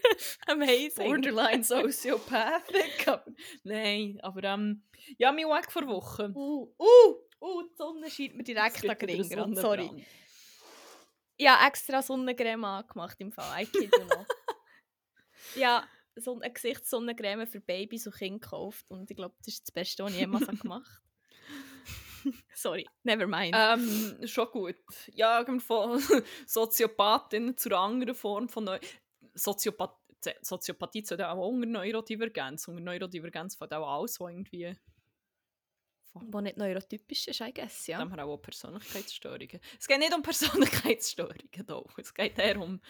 Amazing. 0.47 1.07
Borderline 1.07 1.65
Sociopathic. 1.65 3.07
Aber, 3.07 3.25
nein, 3.65 4.19
aber 4.23 4.45
ähm, 4.45 4.83
ja, 5.19 5.33
mein 5.33 5.47
Weg 5.47 5.71
vor 5.71 5.87
Woche. 5.87 6.31
Uh, 6.35 6.75
uh, 6.79 7.15
uh, 7.41 7.63
die 7.63 7.77
Sonne 7.77 8.11
scheint 8.11 8.37
mir 8.37 8.45
direkt 8.45 8.85
an 8.89 8.97
Ring. 8.97 9.57
Sorry. 9.57 10.07
Habe 11.43 11.67
extra 11.67 12.03
Sonnencreme 12.03 12.65
angemacht 12.65 13.21
im 13.21 13.33
Fall. 13.33 13.63
I 13.63 13.67
kid 13.67 13.91
you 13.93 14.05
not. 14.05 14.27
ja, 15.55 15.87
so 16.17 16.39
eine 16.41 16.53
Gesichtssonnencreme 16.53 17.47
für 17.47 17.61
Babys 17.61 18.07
und 18.07 18.17
Kinder 18.17 18.39
gekauft. 18.39 18.91
Und 18.91 19.11
ich 19.11 19.17
glaube, 19.17 19.35
das 19.39 19.49
ist 19.49 19.69
das 19.69 19.73
Beste, 19.73 20.05
was 20.05 20.13
ich 20.13 20.21
jemals 20.21 20.49
habe 20.49 20.57
gemacht 20.57 21.03
Sorry, 22.55 22.87
never 23.03 23.27
mind. 23.27 23.55
Ähm, 23.57 24.27
schon 24.27 24.49
gut. 24.51 24.77
Ja, 25.13 25.45
von 25.61 26.03
Soziopathin 26.47 27.57
zu 27.57 27.69
einer 27.69 27.79
anderen 27.79 28.15
Form 28.15 28.49
von 28.49 28.65
Neu 28.65 28.79
Soziopath 29.37 29.97
Soziopathie 30.43 31.03
zu 31.03 31.17
auch 31.29 31.49
unter 31.49 31.67
Neurodivergenz. 31.67 32.67
Unter 32.69 32.81
Neurodivergenz 32.81 33.55
von 33.55 33.71
auch 33.73 34.01
alles, 34.01 34.19
was 34.19 34.31
irgendwie 34.31 34.77
Wo 36.15 36.41
nicht 36.41 36.57
neurotypisch 36.57 37.29
ist, 37.29 37.41
I 37.41 37.53
guess, 37.53 37.87
ja. 37.87 37.99
Dann 37.99 38.11
haben 38.11 38.19
wir 38.19 38.25
auch 38.25 38.39
Persönlichkeitsstörungen. 38.39 39.61
Es 39.79 39.87
geht 39.87 39.99
nicht 39.99 40.15
um 40.15 40.23
Persönlichkeitsstörungen, 40.23 41.67
doch. 41.67 41.99
Es 41.99 42.13
geht 42.15 42.39
eher 42.39 42.61
um 42.61 42.81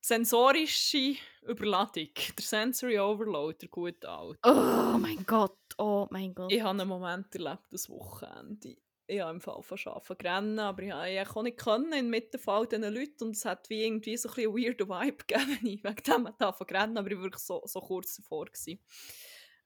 sensorische 0.00 1.16
Überladung. 1.42 2.08
Der 2.36 2.44
Sensory 2.44 2.98
Overload, 2.98 3.58
der 3.58 3.68
gute 3.68 4.08
Alte. 4.08 4.38
Oh 4.42 4.98
mein 4.98 5.24
Gott, 5.26 5.58
oh 5.78 6.08
mein 6.10 6.34
Gott. 6.34 6.50
Ich 6.50 6.60
habe 6.60 6.70
einen 6.70 6.88
Moment 6.88 7.34
erlebt, 7.34 7.66
das 7.70 7.88
Wochenende. 7.88 8.76
Ich 9.10 9.20
habe 9.20 9.32
im 9.32 9.40
Fall 9.40 9.60
von 9.60 9.78
Arbeiten 9.86 10.18
gerannt, 10.18 10.58
aber 10.60 10.82
ich 10.84 10.92
habe 10.92 11.10
ich 11.10 11.28
auch 11.28 11.42
nicht 11.42 11.58
können 11.58 11.92
inmitten 11.92 12.38
von 12.38 12.54
all 12.54 12.66
diesen 12.68 12.94
Leuten 12.94 13.24
und 13.24 13.36
es 13.36 13.44
hat 13.44 13.68
wie 13.68 13.82
irgendwie 13.82 14.16
so 14.16 14.28
ein 14.28 14.34
bisschen 14.36 14.54
weirden 14.54 14.88
Vibe 14.88 15.24
gegeben, 15.26 15.58
wenn 15.60 15.72
ich 15.72 15.82
wegen 15.82 16.02
dem 16.06 16.26
angefangen 16.26 16.76
rennen, 16.76 16.96
aber 16.96 17.10
ich 17.10 17.16
war 17.16 17.24
wirklich 17.24 17.42
so, 17.42 17.60
so 17.64 17.80
kurz 17.80 18.14
davor. 18.14 18.46
Gewesen. 18.46 18.78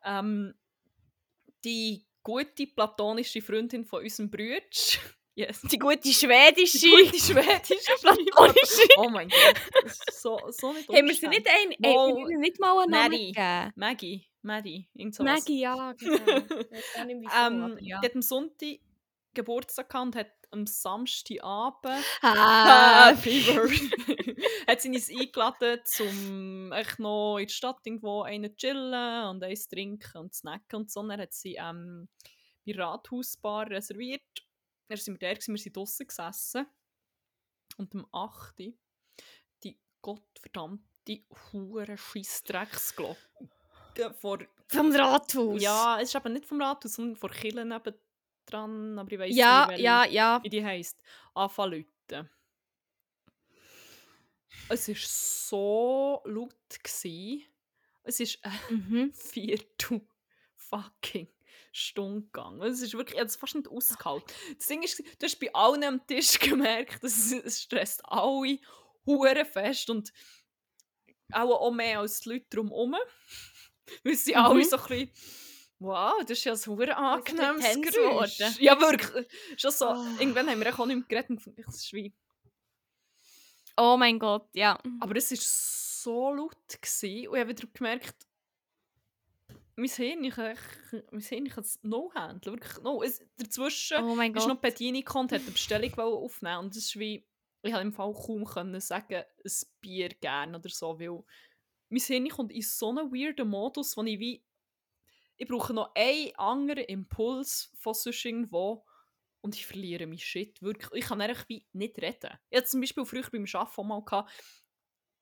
Ähm, 0.02 0.54
die 1.62 2.06
gute 2.22 2.66
platonische 2.68 3.42
Freundin 3.42 3.84
von 3.84 4.02
unserem 4.02 4.30
Bruder, 4.30 4.62
yes, 5.34 5.60
die 5.60 5.78
gute 5.78 6.08
schwedische. 6.08 6.78
die 6.78 6.90
gute 6.90 7.18
schwedische 7.18 7.92
Platonische. 8.00 8.88
Oh 8.96 9.10
mein 9.10 9.28
Gott, 9.28 9.92
so, 10.10 10.40
so 10.48 10.72
nicht 10.72 10.88
Haben 10.88 11.06
wir 11.06 11.14
sie 11.14 11.28
nicht, 11.28 11.46
ein, 11.46 11.72
haben 11.84 12.16
wir 12.16 12.30
ihnen 12.30 12.40
nicht 12.40 12.58
mal 12.58 12.82
einen 12.82 12.90
Namen 12.90 13.10
gegeben? 13.10 13.72
Maggie, 13.76 14.26
Maddie, 14.40 14.88
irgend 14.94 15.14
sowas. 15.14 15.40
Maggie, 15.40 15.60
ja, 15.60 15.92
genau. 15.92 16.32
Ähm, 17.36 17.78
ja. 17.82 18.00
Die 18.00 18.06
hat 18.06 18.14
am 18.14 18.22
Sonntag 18.22 18.78
Geburtstag 19.34 19.88
gehabt 19.90 20.06
und 20.06 20.16
hat 20.16 20.32
am 20.50 20.66
Samstagabend 20.66 22.04
Happy 22.22 23.40
Birthday 23.42 24.24
hat 24.66 24.80
sie 24.80 24.88
uns 24.88 25.10
eingeladen, 25.10 25.80
um 26.00 26.72
echt 26.72 26.98
noch 26.98 27.38
in 27.38 27.46
der 27.46 27.52
Stadt 27.52 27.80
irgendwo 27.84 28.22
einen 28.22 28.50
zu 28.50 28.56
chillen 28.56 29.28
und 29.28 29.42
eins 29.42 29.64
zu 29.64 29.70
trinken 29.70 30.18
und 30.18 30.34
zu 30.34 30.40
snacken 30.40 30.76
und 30.76 30.90
so. 30.90 31.00
Und 31.00 31.08
Dann 31.08 31.20
hat 31.20 31.32
sie 31.32 31.54
ähm, 31.54 32.08
bei 32.66 32.74
Rathausbar 32.74 33.70
reserviert. 33.70 34.22
Dann 34.88 34.98
sind 34.98 35.20
wir 35.20 35.28
da, 35.28 35.32
gewesen, 35.34 35.54
wir 35.54 35.60
sind 35.60 35.76
draussen 35.76 36.06
gesessen. 36.06 36.66
Und 37.76 37.94
am 37.94 38.06
8. 38.12 38.74
die 39.64 39.78
gottverdammte 40.02 41.24
hure 41.52 41.96
Scheissdrecksglocke 41.98 43.18
vor 44.20 44.38
Vom 44.68 44.94
Rathaus. 44.94 45.60
ja, 45.60 45.98
es 46.00 46.08
ist 46.08 46.14
eben 46.14 46.32
nicht 46.32 46.46
vom 46.46 46.60
Rathaus, 46.60 46.94
sondern 46.94 47.16
von 47.16 47.30
Kirche 47.30 47.64
neben 47.64 47.94
dran, 48.46 48.98
aber 48.98 49.12
ich 49.12 49.18
weiß 49.18 49.36
Ja, 49.36 49.66
nicht, 49.70 49.80
ja, 49.80 50.04
ja. 50.04 50.42
wie 50.42 50.48
die 50.48 50.64
heisst. 50.64 50.98
Anfangen 51.34 51.72
Leute. 51.72 52.30
Es 54.68 54.88
war 54.88 54.94
so 54.96 56.22
laut. 56.24 56.54
Gewesen. 56.82 57.44
Es 58.02 58.20
ist 58.20 58.38
eine 58.44 58.58
Mhm. 58.70 59.12
Viertel 59.14 60.00
fucking 60.56 61.28
Stunde 61.72 62.22
gegangen. 62.26 62.62
Es 62.62 62.80
ist 62.80 62.94
wirklich, 62.94 63.14
ich 63.14 63.20
habe 63.20 63.28
es 63.28 63.36
fast 63.36 63.54
nicht 63.54 63.68
ausgehalten. 63.68 64.32
Das 64.58 64.66
Ding 64.66 64.82
ist, 64.82 64.98
du 65.00 65.04
hast 65.26 65.38
bei 65.40 65.52
allen 65.54 65.84
am 65.84 66.06
Tisch 66.06 66.38
gemerkt, 66.40 67.02
dass 67.02 67.16
es, 67.18 67.32
es 67.32 67.62
stresst 67.62 68.02
alle 68.04 68.58
hure 69.06 69.44
fest 69.44 69.90
und 69.90 70.12
auch, 71.32 71.60
auch 71.60 71.70
mehr 71.72 72.00
als 72.00 72.20
die 72.20 72.30
Leute 72.30 72.46
drumherum. 72.50 72.96
Weil 74.04 74.14
sie 74.16 74.34
alle 74.36 74.54
Mhm. 74.60 74.64
so 74.64 74.76
ein 74.78 74.82
bisschen, 74.88 75.10
wow, 75.80 76.20
das 76.20 76.30
ist 76.38 76.44
ja 76.44 76.52
ein 76.52 76.66
hure 76.66 76.96
ein 76.96 77.04
angenehmes 77.04 77.64
Geräusch. 77.92 78.38
geworden. 78.38 78.56
Ja, 78.60 78.80
wirklich. 78.80 79.26
Schon 79.56 79.70
so, 79.70 79.88
Oh. 79.90 80.04
irgendwann 80.18 80.48
haben 80.48 80.60
wir 80.60 80.78
auch 80.78 80.86
nicht 80.86 80.96
mehr 80.96 81.22
geredet 81.22 81.46
und 81.46 81.58
das 81.58 81.76
ist 81.76 81.92
wie 81.92 82.12
Oh 83.76 83.96
mein 83.96 84.18
Gott, 84.18 84.48
ja. 84.52 84.78
Aber 85.00 85.16
es 85.16 85.30
war 85.32 85.38
so 85.40 86.32
laut 86.34 86.56
gewesen, 86.80 87.28
und 87.28 87.34
ich 87.34 87.40
habe 87.40 87.48
wieder 87.50 87.66
gemerkt, 87.72 88.14
mein 89.76 89.88
Hirn 89.90 90.24
echt- 90.24 91.10
mein 91.10 91.20
Hirn 91.20 91.48
kann 91.48 91.64
es 91.64 91.80
no 91.82 92.12
handeln. 92.14 92.54
Wirklich 92.60 92.82
no. 92.84 93.02
Es, 93.02 93.20
dazwischen 93.36 94.04
Oh 94.04 94.14
mein 94.14 94.32
ist 94.32 94.46
noch 94.46 94.54
Gott. 94.60 94.64
die 94.64 94.70
Bedienung 94.70 95.08
und 95.22 95.32
hat 95.32 95.40
eine 95.40 95.50
Bestellung 95.50 95.92
aufnehmen 95.98 96.58
und 96.58 96.76
das 96.76 96.84
ist 96.84 96.98
wie, 96.98 97.26
ich 97.62 97.72
habe 97.72 97.82
im 97.82 97.92
Fall 97.92 98.12
kaum 98.14 98.44
können 98.44 98.80
sagen, 98.80 99.24
ein 99.44 99.52
Bier 99.80 100.10
gerne 100.20 100.56
oder 100.58 100.68
so, 100.68 101.00
weil 101.00 101.24
mein 101.88 102.00
Hirn 102.00 102.28
kommt 102.28 102.52
in 102.52 102.62
so 102.62 102.90
einen 102.90 103.10
weirden 103.12 103.48
Modus, 103.48 103.96
wo 103.96 104.04
ich 104.04 104.20
wie, 104.20 104.44
ich 105.36 105.48
brauche 105.48 105.74
noch 105.74 105.90
einen 105.94 106.34
anderen 106.36 106.84
Impuls 106.84 107.72
von 107.76 107.94
sonst 107.94 108.24
irgendwo 108.24 108.84
und 109.40 109.54
ich 109.54 109.66
verliere 109.66 110.06
mein 110.06 110.18
Shit. 110.18 110.60
Wirklich, 110.62 110.90
ich 110.92 111.04
kann 111.04 111.20
eigentlich 111.20 111.48
wie 111.48 111.66
nicht 111.72 111.98
reden. 112.00 112.38
Ich 112.50 112.58
hatte 112.58 112.68
zum 112.68 112.80
Beispiel 112.80 113.04
früher 113.04 113.28
beim 113.30 113.44
Arbeiten 113.52 113.80
auch 113.80 113.84
mal, 113.84 114.04
gehabt, 114.04 114.30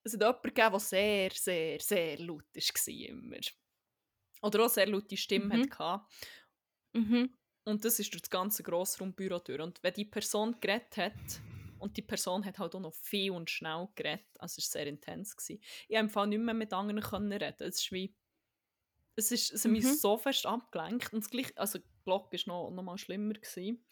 es 0.05 0.15
hat 0.15 0.21
jemanden 0.21 0.43
gegeben, 0.43 0.71
der 0.73 0.81
sehr, 0.81 1.31
sehr, 1.33 1.81
sehr 1.81 2.19
laut 2.19 2.45
war 2.55 2.89
immer. 2.95 3.41
Oder 4.43 4.65
auch 4.65 4.69
sehr 4.69 4.89
laute 4.89 5.17
Stimme 5.17 5.57
Mhm. 5.57 5.71
hatte. 5.71 6.05
Mhm. 6.95 7.35
Und 7.65 7.85
das 7.85 8.01
ist 8.01 8.13
durch 8.13 8.23
das 8.23 8.31
ganze 8.31 8.63
Grossraumbüro 8.65 9.39
durch. 9.39 9.61
Und 9.61 9.83
wenn 9.83 9.95
die 9.95 10.05
Person 10.05 10.61
geredet 10.61 10.97
hat, 10.97 11.13
und 11.79 11.97
die 11.97 12.03
Person 12.03 12.45
hat 12.45 12.59
halt 12.59 12.75
auch 12.77 12.81
noch 12.81 12.95
viel 12.95 13.33
und 13.33 13.51
schnell 13.51 13.89
geredet, 13.97 14.27
also 14.39 14.59
es 14.59 14.73
war 14.75 14.81
sehr 14.81 14.87
intens. 14.87 15.37
Gewesen. 15.37 15.61
Ich 15.89 15.89
konnte 15.89 16.01
im 16.01 16.11
Fall 16.11 16.27
nicht 16.29 16.39
mehr 16.41 16.55
mit 16.55 16.73
anderen 16.73 17.33
reden. 17.33 17.57
Es 17.59 17.79
ist 17.81 17.93
wie... 17.93 18.15
Es, 19.17 19.31
ist, 19.31 19.53
es 19.53 19.65
hat 19.65 19.73
mich 19.73 19.85
Mhm. 19.85 19.95
so 19.95 20.17
fest 20.19 20.47
abgelenkt. 20.47 21.13
Und 21.13 21.25
das 21.25 21.53
also 21.57 21.79
die 21.79 21.85
Glocke 22.05 22.37
war 22.37 22.55
noch, 22.55 22.71
noch 22.71 22.83
mal 22.83 22.99
schlimmer. 22.99 23.35
Gewesen. 23.35 23.85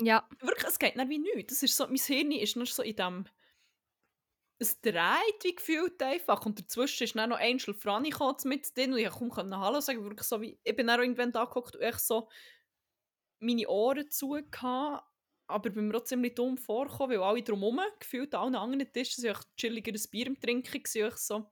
Ja. 0.00 0.28
Wirklich, 0.40 0.68
es 0.68 0.78
geht 0.78 0.96
nicht 0.96 1.08
wie 1.08 1.18
nichts. 1.18 1.54
Das 1.54 1.62
ist 1.62 1.76
so, 1.76 1.86
mein 1.86 1.96
Hirn 1.96 2.32
ist 2.32 2.56
nur 2.56 2.66
so 2.66 2.82
in 2.82 2.96
dem... 2.96 3.24
Es 4.60 4.80
dreht 4.80 5.42
wie 5.42 5.54
gefühlt 5.56 6.00
einfach. 6.02 6.46
Und 6.46 6.60
dazwischen 6.60 7.04
ist 7.04 7.16
dann 7.16 7.30
noch 7.30 7.40
Angel 7.40 7.74
Franny 7.74 8.10
gekommen 8.10 8.36
mit 8.44 8.76
drin 8.76 8.92
und 8.92 8.98
ich 8.98 9.10
konnte 9.10 9.34
kaum 9.34 9.56
Hallo 9.58 9.80
sagen. 9.80 10.04
Wirklich 10.04 10.26
so 10.28 10.40
wie, 10.40 10.58
ich 10.62 10.76
bin 10.76 10.86
dann 10.86 11.00
auch 11.00 11.02
irgendwann 11.02 11.32
da 11.32 11.44
geguckt 11.44 11.74
und 11.74 11.82
echt 11.82 12.00
so 12.00 12.28
meine 13.40 13.68
Ohren 13.68 14.10
zu 14.10 14.30
gehabt, 14.50 15.06
aber 15.48 15.70
bin 15.70 15.88
mir 15.88 15.96
auch 15.98 16.04
ziemlich 16.04 16.34
dumm 16.34 16.56
vorgekommen, 16.56 17.18
weil 17.18 17.22
alle 17.22 17.42
drumherum, 17.42 17.80
gefühlt 17.98 18.34
an 18.34 18.54
allen 18.54 18.72
anderen 18.72 18.92
Tischen, 18.92 19.22
sind 19.22 19.30
echt 19.32 19.56
chilliger 19.56 19.92
ein 19.92 20.10
Bier 20.10 20.26
im 20.28 20.40
Trinken. 20.40 20.76
Ich 20.76 21.16
so, 21.16 21.50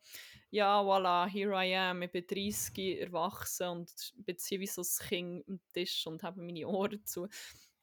ja, 0.52 0.82
voilà, 0.82 1.26
here 1.26 1.54
I 1.54 1.74
am, 1.74 2.02
ich 2.02 2.10
bin 2.12 2.26
30, 2.26 3.00
erwachsen 3.00 3.68
und 3.68 4.12
bin 4.16 4.36
wie 4.36 4.66
so 4.66 4.82
ein 4.82 5.08
Kind 5.08 5.48
am 5.48 5.60
Tisch 5.72 6.06
und 6.06 6.22
habe 6.22 6.42
meine 6.42 6.68
Ohren 6.68 7.04
zu. 7.06 7.26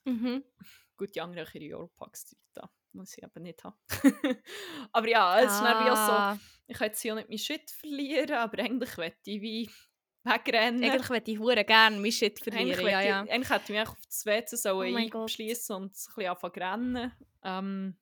Mhm. 0.05 0.43
Gut, 0.95 1.15
die 1.15 1.21
anderen 1.21 1.47
haben 1.47 1.61
ihre 1.61 1.77
Europacks-Zeit 1.77 2.37
da, 2.53 2.69
muss 2.93 3.17
ich 3.17 3.23
eben 3.23 3.43
nicht 3.43 3.63
haben. 3.63 3.75
aber 4.91 5.07
ja, 5.07 5.39
es 5.39 5.51
ist 5.51 5.61
dann 5.61 5.83
wie 5.83 5.89
auch 5.89 5.95
so, 5.95 6.11
Ah, 6.11 6.39
ich 6.67 6.77
kann 6.77 6.87
jetzt 6.87 7.01
hier 7.01 7.13
auch 7.13 7.17
nicht 7.17 7.29
meinen 7.29 7.39
Shit 7.39 7.71
verlieren, 7.71 8.33
aber 8.33 8.59
eigentlich 8.59 8.97
möchte 8.97 9.31
ich 9.31 9.41
wie 9.41 9.69
wegrennen. 10.23 10.83
Eigentlich 10.83 11.09
würde 11.09 11.31
ich 11.31 11.39
hure 11.39 11.65
gerne 11.65 11.97
mein 11.97 12.11
Shit 12.11 12.39
Eigentlich, 12.47 12.75
verlieren. 12.75 12.85
Ja, 12.85 12.97
möchte 12.97 13.09
ja. 13.09 13.23
ich, 13.23 13.31
eigentlich 13.31 13.49
hätte 13.49 13.63
ich 13.73 13.79
mich 13.79 13.87
auf 13.87 14.05
das 14.05 14.25
WC 14.27 14.71
Oh 14.71 14.83
mein 14.83 15.09
Gott. 15.09 15.23
einschliessen 15.23 15.75
und 15.75 15.85
ein 15.85 15.89
bisschen 15.91 16.27
anfangen 16.27 16.53
zu 16.53 16.59
rennen. 16.59 17.11
Ähm, 17.43 17.97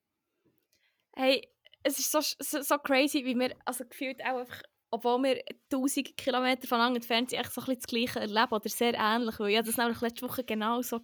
Hey, 1.19 1.51
es 1.87 1.99
ist 1.99 2.11
so, 2.11 2.19
so, 2.21 2.61
so 2.61 2.77
crazy, 2.77 3.23
wie 3.25 3.35
wir, 3.37 3.55
also 3.65 3.85
gefühlt 3.85 4.21
auch 4.21 4.39
einfach, 4.39 4.61
obwohl 4.91 5.23
wir 5.23 5.43
tausend 5.69 6.15
Kilometer 6.17 6.67
voneinander 6.67 6.97
entfernt 6.97 7.29
sind, 7.29 7.39
echt 7.39 7.53
so 7.53 7.61
ein 7.61 7.65
bisschen 7.65 7.81
das 7.81 7.87
Gleiche 7.87 8.19
erleben 8.19 8.51
oder 8.51 8.69
sehr 8.69 8.93
ähnlich, 8.93 9.39
weil 9.39 9.51
ich 9.51 9.61
das 9.61 9.77
nämlich 9.77 10.01
letzte 10.01 10.27
Woche 10.27 10.43
genau 10.43 10.81
so. 10.81 10.99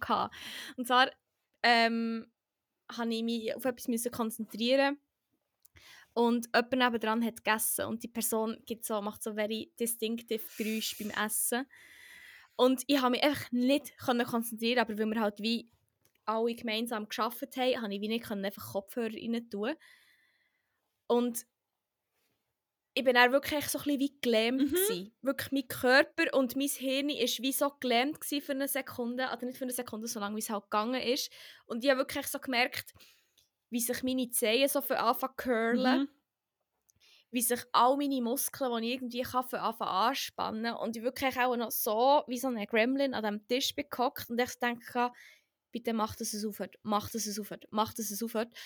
Und 0.76 0.86
zwar 0.86 1.10
ähm, 1.62 2.26
habe 2.92 3.14
ich 3.14 3.22
mich 3.22 3.56
auf 3.56 3.64
etwas 3.64 3.88
müssen 3.88 4.12
konzentrieren 4.12 4.98
und 6.12 6.46
jemand 6.54 6.72
nebendran 6.72 7.24
hat 7.24 7.44
gegessen 7.44 7.86
und 7.86 8.02
die 8.02 8.08
Person 8.08 8.56
gibt 8.66 8.84
so, 8.84 9.00
macht 9.00 9.22
so 9.22 9.34
very 9.34 9.72
distinctive 9.80 10.44
Geräusche 10.56 10.96
beim 11.02 11.26
Essen. 11.26 11.66
Und 12.56 12.82
ich 12.86 13.00
habe 13.00 13.10
mich 13.10 13.24
einfach 13.24 13.50
nicht 13.50 13.96
konzentrieren, 13.98 14.78
aber 14.78 14.96
weil 14.96 15.06
wir 15.06 15.20
halt 15.20 15.40
wie 15.40 15.68
alle 16.24 16.54
gemeinsam 16.54 17.08
geschafft 17.08 17.56
haben, 17.56 17.82
habe 17.82 17.94
ich 17.94 18.00
wie 18.00 18.08
nicht 18.08 18.30
einfach 18.30 18.72
Kopfhörer 18.72 19.12
rein 19.14 19.48
tun. 19.50 19.74
Und 21.06 21.46
ich 22.96 23.02
bin 23.02 23.14
dann 23.14 23.32
wirklich 23.32 23.66
so 23.66 23.78
ein 23.78 23.84
bisschen 23.84 24.00
wie 24.00 24.20
gelähmt. 24.20 24.62
Mhm. 24.62 24.68
gewesen. 24.68 25.16
Wirklich 25.22 25.52
mein 25.52 25.68
Körper 25.68 26.32
und 26.32 26.56
mein 26.56 26.68
Hirn 26.68 27.08
war 27.08 27.14
wie 27.14 27.52
so 27.52 27.70
gelähmt 27.80 28.24
für 28.24 28.52
eine 28.52 28.68
Sekunde. 28.68 29.24
Oder 29.32 29.46
nicht 29.46 29.58
für 29.58 29.64
eine 29.64 29.72
Sekunde, 29.72 30.06
so 30.06 30.20
lange 30.20 30.36
wie 30.36 30.40
es 30.40 30.50
halt 30.50 30.64
gegangen 30.64 31.02
ist. 31.02 31.30
Und 31.66 31.82
ich 31.82 31.90
habe 31.90 32.00
wirklich 32.00 32.26
so 32.28 32.38
gemerkt, 32.38 32.94
wie 33.70 33.80
sich 33.80 34.02
meine 34.04 34.30
Zehen 34.30 34.68
so 34.68 34.80
für 34.80 34.98
anfangen 34.98 35.36
curlen. 35.36 36.00
mhm. 36.02 36.08
Wie 37.32 37.42
sich 37.42 37.64
all 37.72 37.96
meine 37.96 38.22
Muskeln, 38.22 38.80
die 38.80 38.88
ich 38.88 38.94
irgendwie 38.94 39.22
kann, 39.22 39.48
für 39.48 39.60
anfangen 39.60 39.90
anspannen. 39.90 40.74
Und 40.76 40.96
ich 40.96 41.02
wirklich 41.02 41.36
auch 41.40 41.56
noch 41.56 41.72
so 41.72 42.22
wie 42.28 42.38
so 42.38 42.46
ein 42.46 42.64
Gremlin 42.64 43.12
an 43.12 43.24
diesem 43.24 43.48
Tisch 43.48 43.74
bin 43.74 43.86
gehockt 43.90 44.30
und 44.30 44.40
ich 44.40 44.54
denke, 44.60 45.10
bitte 45.72 45.92
mach, 45.92 46.14
dass 46.14 46.32
es 46.32 46.46
aufhört, 46.46 46.76
mach, 46.84 47.10
dass 47.10 47.26
es 47.26 47.40
aufhört, 47.40 47.66
mach, 47.70 47.92
dass 47.92 48.12
es 48.12 48.22
aufhört. 48.22 48.56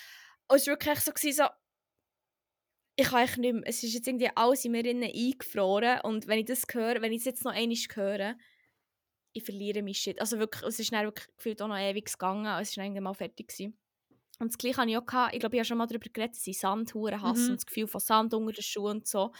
Und 0.47 0.57
es 0.57 0.67
war 0.67 0.73
wirklich 0.73 0.99
so, 0.99 1.11
gewesen, 1.11 1.37
so 1.37 1.49
ich 2.99 3.07
kann 3.07 3.23
nicht 3.39 3.53
mehr. 3.53 3.63
Es 3.65 3.83
ist 3.83 3.93
jetzt 3.93 4.07
irgendwie 4.07 4.29
alles 4.35 4.65
in 4.65 4.71
mir 4.73 4.85
innen 4.85 5.03
eingefroren 5.11 6.01
und 6.01 6.27
wenn 6.27 6.39
ich 6.39 6.45
das 6.45 6.63
höre, 6.71 7.01
wenn 7.01 7.11
ich 7.11 7.19
es 7.19 7.25
jetzt 7.25 7.43
noch 7.45 7.53
einmal 7.53 7.77
höre, 7.93 8.35
ich 9.33 9.43
verliere 9.43 9.83
mein 9.83 9.93
Shit. 9.93 10.19
Also 10.19 10.39
wirklich, 10.39 10.63
es 10.63 10.79
ist 10.79 10.91
dann 10.91 11.05
wirklich 11.05 11.27
gefühlt 11.37 11.61
auch 11.61 11.67
noch 11.67 11.77
ewig 11.77 12.11
gegangen, 12.11 12.45
es 12.61 12.75
war 12.77 12.83
dann 12.89 13.03
mal 13.03 13.13
fertig. 13.13 13.47
Gewesen. 13.47 13.77
Und 14.39 14.51
das 14.51 14.57
Gleiche 14.57 14.77
hatte 14.77 14.89
ich 14.89 14.97
auch, 14.97 15.05
gehabt. 15.05 15.33
ich 15.33 15.39
glaube, 15.39 15.55
ich 15.55 15.59
habe 15.59 15.65
schon 15.65 15.77
mal 15.77 15.85
darüber 15.87 16.09
geredet, 16.11 16.35
dass 16.35 16.47
ich 16.47 16.59
Sand 16.59 16.93
hasse 16.95 17.41
Mhm. 17.43 17.49
und 17.51 17.55
das 17.57 17.65
Gefühl 17.65 17.87
von 17.87 17.99
Sand 18.01 18.33
unter 18.33 18.53
den 18.53 18.63
Schuhen 18.63 18.97
und 18.97 19.07
so. 19.07 19.31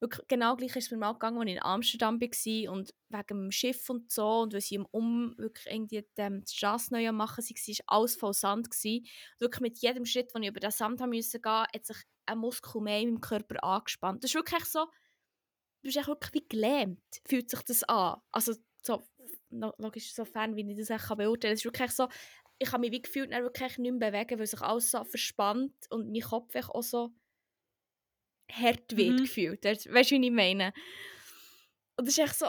Wirklich, 0.00 0.28
genau 0.28 0.56
gleich 0.56 0.76
ist 0.76 0.86
es 0.86 0.90
mir 0.90 0.98
mal 0.98 1.12
gegangen, 1.14 1.38
als 1.38 1.48
ich 1.48 1.56
in 1.56 1.62
Amsterdam 1.62 2.20
war 2.20 2.72
und 2.72 2.94
wegen 3.08 3.26
dem 3.28 3.50
Schiff 3.50 3.88
und 3.88 4.10
so 4.12 4.40
und 4.42 4.52
weil 4.52 4.60
sie 4.60 4.74
im 4.74 4.86
Um 4.90 5.34
wirklich 5.38 5.66
irgendwie 5.72 6.04
die, 6.18 6.42
Strasse 6.46 6.92
neu 6.92 7.08
am 7.08 7.16
machen 7.16 7.42
waren, 7.42 7.78
war 7.78 7.84
alles 7.98 8.16
voll 8.16 8.34
Sand. 8.34 8.68
Und 8.68 9.02
wirklich 9.38 9.60
mit 9.62 9.78
jedem 9.78 10.04
Schritt, 10.04 10.34
den 10.34 10.42
ich 10.42 10.50
über 10.50 10.60
den 10.60 10.70
Sand 10.70 11.00
haben 11.00 11.10
musste 11.10 11.40
hat 11.42 11.86
sich 11.86 11.96
ein 12.26 12.38
Muskel 12.38 12.82
mehr 12.82 13.00
in 13.00 13.10
meinem 13.14 13.20
Körper 13.22 13.62
angespannt. 13.64 14.22
Das 14.22 14.30
ist 14.30 14.34
wirklich 14.34 14.64
so, 14.66 14.80
du 14.84 14.90
bist 15.82 16.06
wirklich 16.06 16.34
wie 16.34 16.48
gelähmt, 16.48 17.00
fühlt 17.26 17.50
sich 17.50 17.62
das 17.62 17.84
an. 17.84 18.20
Also 18.32 18.54
so, 18.82 19.02
lo- 19.50 19.74
logisch, 19.78 20.12
sofern 20.14 20.56
wie 20.56 20.70
ich 20.70 20.86
das 20.86 21.02
kann 21.08 21.18
beurteilen 21.18 21.52
kann. 21.52 21.54
Es 21.54 21.60
ist 21.60 21.64
wirklich 21.64 21.90
so, 21.92 22.08
ich 22.58 22.72
habe 22.72 22.80
mich 22.80 22.92
wie 22.92 23.02
gefühlt 23.02 23.30
wirklich 23.30 23.78
nicht 23.78 23.92
mehr 23.98 24.10
bewegen, 24.10 24.38
weil 24.38 24.46
sich 24.46 24.60
alles 24.62 24.90
so 24.90 25.04
verspannt 25.04 25.74
und 25.90 26.10
mein 26.10 26.22
Kopf 26.22 26.54
auch 26.70 26.82
so 26.82 27.10
hart 28.52 28.96
wird 28.96 29.12
Mhm. 29.14 29.16
gefühlt. 29.18 29.64
Weißt 29.64 29.86
du, 30.10 30.14
wie 30.16 30.26
ich 30.26 30.32
meine? 30.32 30.72
Und 31.96 32.06
das 32.06 32.16
ist 32.16 32.24
echt 32.24 32.36
so... 32.38 32.46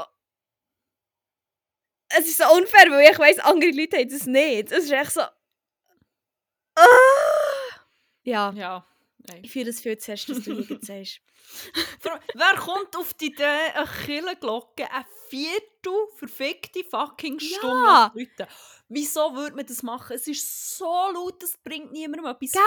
Es 2.10 2.26
ist 2.28 2.38
so 2.38 2.45
unfair, 2.56 2.89
weil 2.89 3.12
ich 3.12 3.20
weiss, 3.20 3.39
andere 3.39 3.72
Leute 3.72 3.98
haben 3.98 4.10
das 4.10 4.26
nicht. 4.26 4.72
Es 4.72 4.86
ist 4.86 4.91
echt 4.91 5.12
so... 5.12 5.22
Ah! 6.76 6.86
Ja, 8.24 8.52
Ja. 8.54 8.88
Nein. 9.30 9.41
ich 9.43 9.51
fühle 9.51 9.69
es 9.69 9.82
viel 9.82 9.97
zuerst, 9.97 10.30
dass 10.30 10.43
du 10.43 10.61
hier 10.61 10.80
sagst. 10.82 11.21
Wer 12.34 12.55
kommt 12.57 12.95
auf 12.95 13.13
die 13.13 13.28
Idee, 13.28 13.43
eine 13.43 13.88
Kirchenglocke 14.05 14.89
eine 14.91 15.05
Viertel 15.30 15.93
verfickte 16.15 16.84
fucking 16.84 17.39
Stunde 17.39 17.67
Ja. 17.86 18.11
zu 18.13 18.19
läuten? 18.19 18.47
Wieso 18.89 19.36
würde 19.36 19.55
man 19.55 19.65
das 19.65 19.84
machen? 19.84 20.15
Es 20.15 20.28
ist 20.28 20.78
so 20.78 20.86
laut, 20.86 21.41
das 21.43 21.57
bringt 21.57 21.91
niemandem 21.91 22.25
etwas. 22.25 22.51
Gell? 22.53 22.61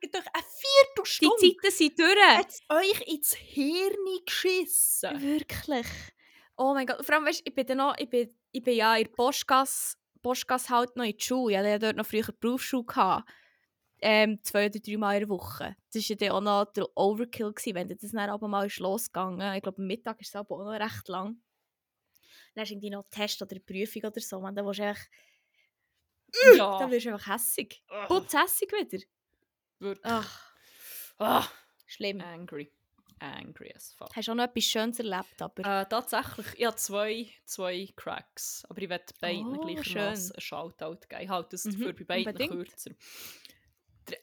Fickt 0.00 0.14
euch 0.16 0.24
eine 0.32 0.42
Die 0.44 0.66
Viertelstunde. 0.94 1.36
Zeiten 1.60 1.74
sind 1.76 1.98
durch. 1.98 2.36
hat 2.36 2.48
es 2.50 2.60
euch 2.70 3.08
ins 3.08 3.34
Hirn 3.34 3.96
geschissen. 4.24 5.20
Wirklich. 5.22 5.86
Oh 6.56 6.72
mein 6.72 6.86
Gott. 6.86 7.04
Vor 7.04 7.14
allem, 7.14 7.26
weißt, 7.26 7.42
ich 7.44 7.54
bin 7.54 7.66
dann 7.66 7.78
noch, 7.78 7.94
ich 7.98 8.08
bin, 8.08 8.34
ich 8.52 8.62
bin 8.62 8.76
ja 8.76 8.96
in 8.96 9.04
der 9.04 9.10
Postgasse, 9.12 9.96
Postgasse 10.22 10.70
halt 10.70 10.96
noch 10.96 11.04
in 11.04 11.12
der 11.16 11.22
Schule. 11.24 11.52
Ich 11.52 11.58
hatte 11.58 11.78
dort 11.78 11.96
noch 11.96 12.06
früher 12.06 12.32
Berufsschule. 12.40 12.84
Gehabt. 12.84 13.28
Ähm, 14.02 14.38
zwei 14.42 14.66
oder 14.66 14.78
drei 14.78 14.96
Mal 14.96 15.14
in 15.14 15.20
der 15.20 15.28
Woche. 15.30 15.76
Das 15.92 16.02
war 16.02 16.02
ja 16.10 16.16
dann 16.16 16.30
auch 16.32 16.40
noch 16.40 16.72
der 16.72 16.86
Overkill, 16.96 17.52
gewesen, 17.52 17.74
wenn 17.74 17.88
das 17.88 17.98
dann 18.12 18.30
aber 18.30 18.46
mal 18.48 18.66
ist 18.66 18.78
losgegangen 18.78 19.54
Ich 19.56 19.62
glaube, 19.62 19.78
am 19.80 19.86
Mittag 19.86 20.20
ist 20.20 20.28
es 20.28 20.36
aber 20.36 20.54
auch 20.56 20.64
noch 20.64 20.72
recht 20.78 21.08
lang. 21.08 21.40
Dann 22.54 22.62
hast 22.62 22.68
du 22.70 22.74
irgendwie 22.74 22.90
noch 22.90 23.04
einen 23.04 23.10
Test 23.10 23.40
oder 23.42 23.52
eine 23.52 23.60
Prüfung 23.60 24.02
oder 24.04 24.20
so. 24.20 24.40
Man, 24.40 24.54
dann 24.54 24.66
willst 24.66 24.80
du 24.80 24.84
echt 24.84 25.10
Ja. 26.56 26.78
Da 26.78 26.90
wirst 26.90 27.06
du 27.06 27.12
einfach 27.12 27.34
hässig. 27.34 27.82
Putz 28.08 28.34
hässig 28.34 28.70
wieder. 28.72 29.02
wirklich. 29.78 30.04
Ach, 30.12 30.52
Ah, 31.18 31.46
schlimm. 31.86 32.20
angry. 32.20 32.70
Angry 33.18 33.72
as 33.74 33.94
fuck. 33.94 34.14
Hast 34.14 34.28
du 34.28 34.32
auch 34.32 34.36
noch 34.36 34.44
etwas 34.44 34.64
Schönes 34.64 34.98
erlebt, 34.98 35.40
aber... 35.40 35.62
Äh, 35.80 35.86
tatsächlich, 35.88 36.46
ich 36.58 36.66
habe 36.66 36.76
zwei, 36.76 37.30
zwei 37.46 37.88
Cracks. 37.96 38.66
Aber 38.68 38.82
ich 38.82 38.90
werde 38.90 39.06
beiden 39.22 39.56
Oh, 39.56 39.60
gleichermaßen 39.66 40.32
einen 40.32 40.40
Shoutout 40.42 40.98
geben. 41.08 41.22
Ich 41.22 41.28
halte 41.30 41.48
das 41.52 41.64
Mhm, 41.64 41.70
dafür 41.72 41.92
bei 41.94 42.04
beiden 42.04 42.26
unbedingt. 42.28 42.52
kürzer. 42.68 42.90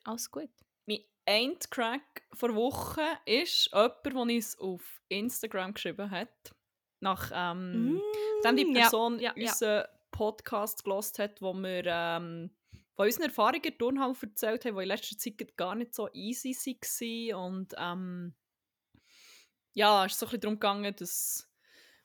Alles 0.03 0.29
gut. 0.31 0.49
Mein 0.85 0.99
ein 1.25 1.57
Crack 1.69 2.23
vor 2.33 2.53
Woche 2.55 3.01
ist 3.25 3.71
jemand, 3.71 4.05
der 4.05 4.15
uns 4.15 4.59
auf 4.59 5.01
Instagram 5.09 5.73
geschrieben 5.73 6.09
hat. 6.11 6.55
Nach, 6.99 7.31
ähm, 7.33 8.01
die 8.45 8.65
Mm, 8.65 8.75
ja, 8.75 8.81
Person 8.81 9.19
ja, 9.19 9.33
ja. 9.35 9.49
unseren 9.49 9.85
Podcast 10.11 10.83
gelost 10.83 11.19
hat, 11.19 11.41
wo 11.41 11.53
wir 11.53 11.85
ähm, 11.85 12.51
von 12.95 13.05
unseren 13.05 13.23
Erfahrungen 13.25 13.77
Turnhau 13.77 14.13
erzählt 14.21 14.65
haben, 14.65 14.75
die 14.75 14.83
in 14.83 14.87
letzter 14.87 15.17
Zeit 15.17 15.57
gar 15.57 15.75
nicht 15.75 15.93
so 15.93 16.09
easy 16.13 16.53
waren. 16.53 17.53
Und 17.53 17.73
ähm, 17.77 18.35
ja, 19.73 20.05
es 20.05 20.13
ist 20.13 20.19
so 20.19 20.25
ein 20.25 20.29
bisschen 20.29 20.41
darum 20.41 20.55
gegangen, 20.55 20.95
dass 20.95 21.49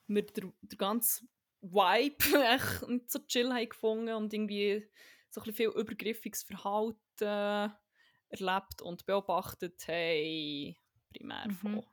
wir 0.06 0.26
den, 0.26 0.52
den 0.62 0.78
ganzen 0.78 1.28
Vibe 1.60 2.44
echt 2.54 2.88
nicht 2.88 3.10
so 3.10 3.18
chill 3.20 3.52
haben 3.52 3.68
gefunden 3.68 4.14
und 4.14 4.32
irgendwie 4.32 4.88
so 5.30 5.40
ein 5.40 5.44
bisschen 5.44 5.72
viel 5.72 5.80
übergriffiges 5.80 6.42
Verhalten 6.42 6.98
erlebt 7.26 8.82
und 8.82 9.06
beobachtet 9.06 9.86
haben, 9.88 10.76
primär 11.12 11.48
Mhm. 11.48 11.52
von 11.54 11.84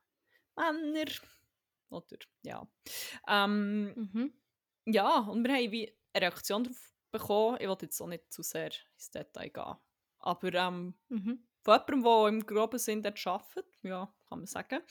Männern. 0.57 1.09
Oder, 1.89 2.17
ja. 2.43 2.67
Ähm, 3.27 3.93
Mhm. 3.95 4.33
ja, 4.85 5.19
und 5.19 5.43
wir 5.47 5.53
haben 5.53 5.71
wie 5.71 5.97
eine 6.13 6.21
Reaktion 6.25 6.63
darauf 6.63 6.93
bekommen. 7.11 7.57
Ich 7.61 7.67
will 7.67 7.77
jetzt 7.81 8.01
auch 8.01 8.07
nicht 8.07 8.31
zu 8.33 8.41
sehr 8.43 8.71
ins 8.93 9.11
Detail 9.11 9.49
gehen. 9.49 9.75
Aber 10.19 10.53
ähm, 10.53 10.95
Mhm. 11.09 11.47
von 11.63 11.73
jemandem, 11.87 12.03
der 12.03 12.27
im 12.27 12.45
groben 12.45 12.79
Sinn 12.79 13.01
dort 13.03 13.25
arbeitet, 13.27 13.65
ja, 13.83 14.13
kann 14.27 14.39
man 14.39 14.47
sagen. 14.47 14.81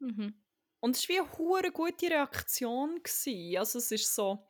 Mhm. 0.00 0.34
Und 0.80 0.96
es 0.96 1.08
war 1.08 1.26
wie 1.38 1.58
eine 1.58 1.72
gute 1.72 2.10
Reaktion. 2.10 3.02
Gewesen. 3.02 3.56
Also 3.58 3.78
es 3.78 3.90
ist 3.90 4.14
so... 4.14 4.46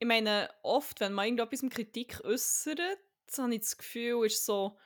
Ich 0.00 0.06
meine, 0.08 0.52
oft, 0.64 0.98
wenn 0.98 1.12
man 1.12 1.26
irgendetwas 1.26 1.70
Kritik 1.70 2.20
äußert, 2.24 2.98
habe 3.38 3.54
ich 3.54 3.60
das 3.60 3.76
Gefühl, 3.76 4.26
ist 4.26 4.44
so 4.44 4.78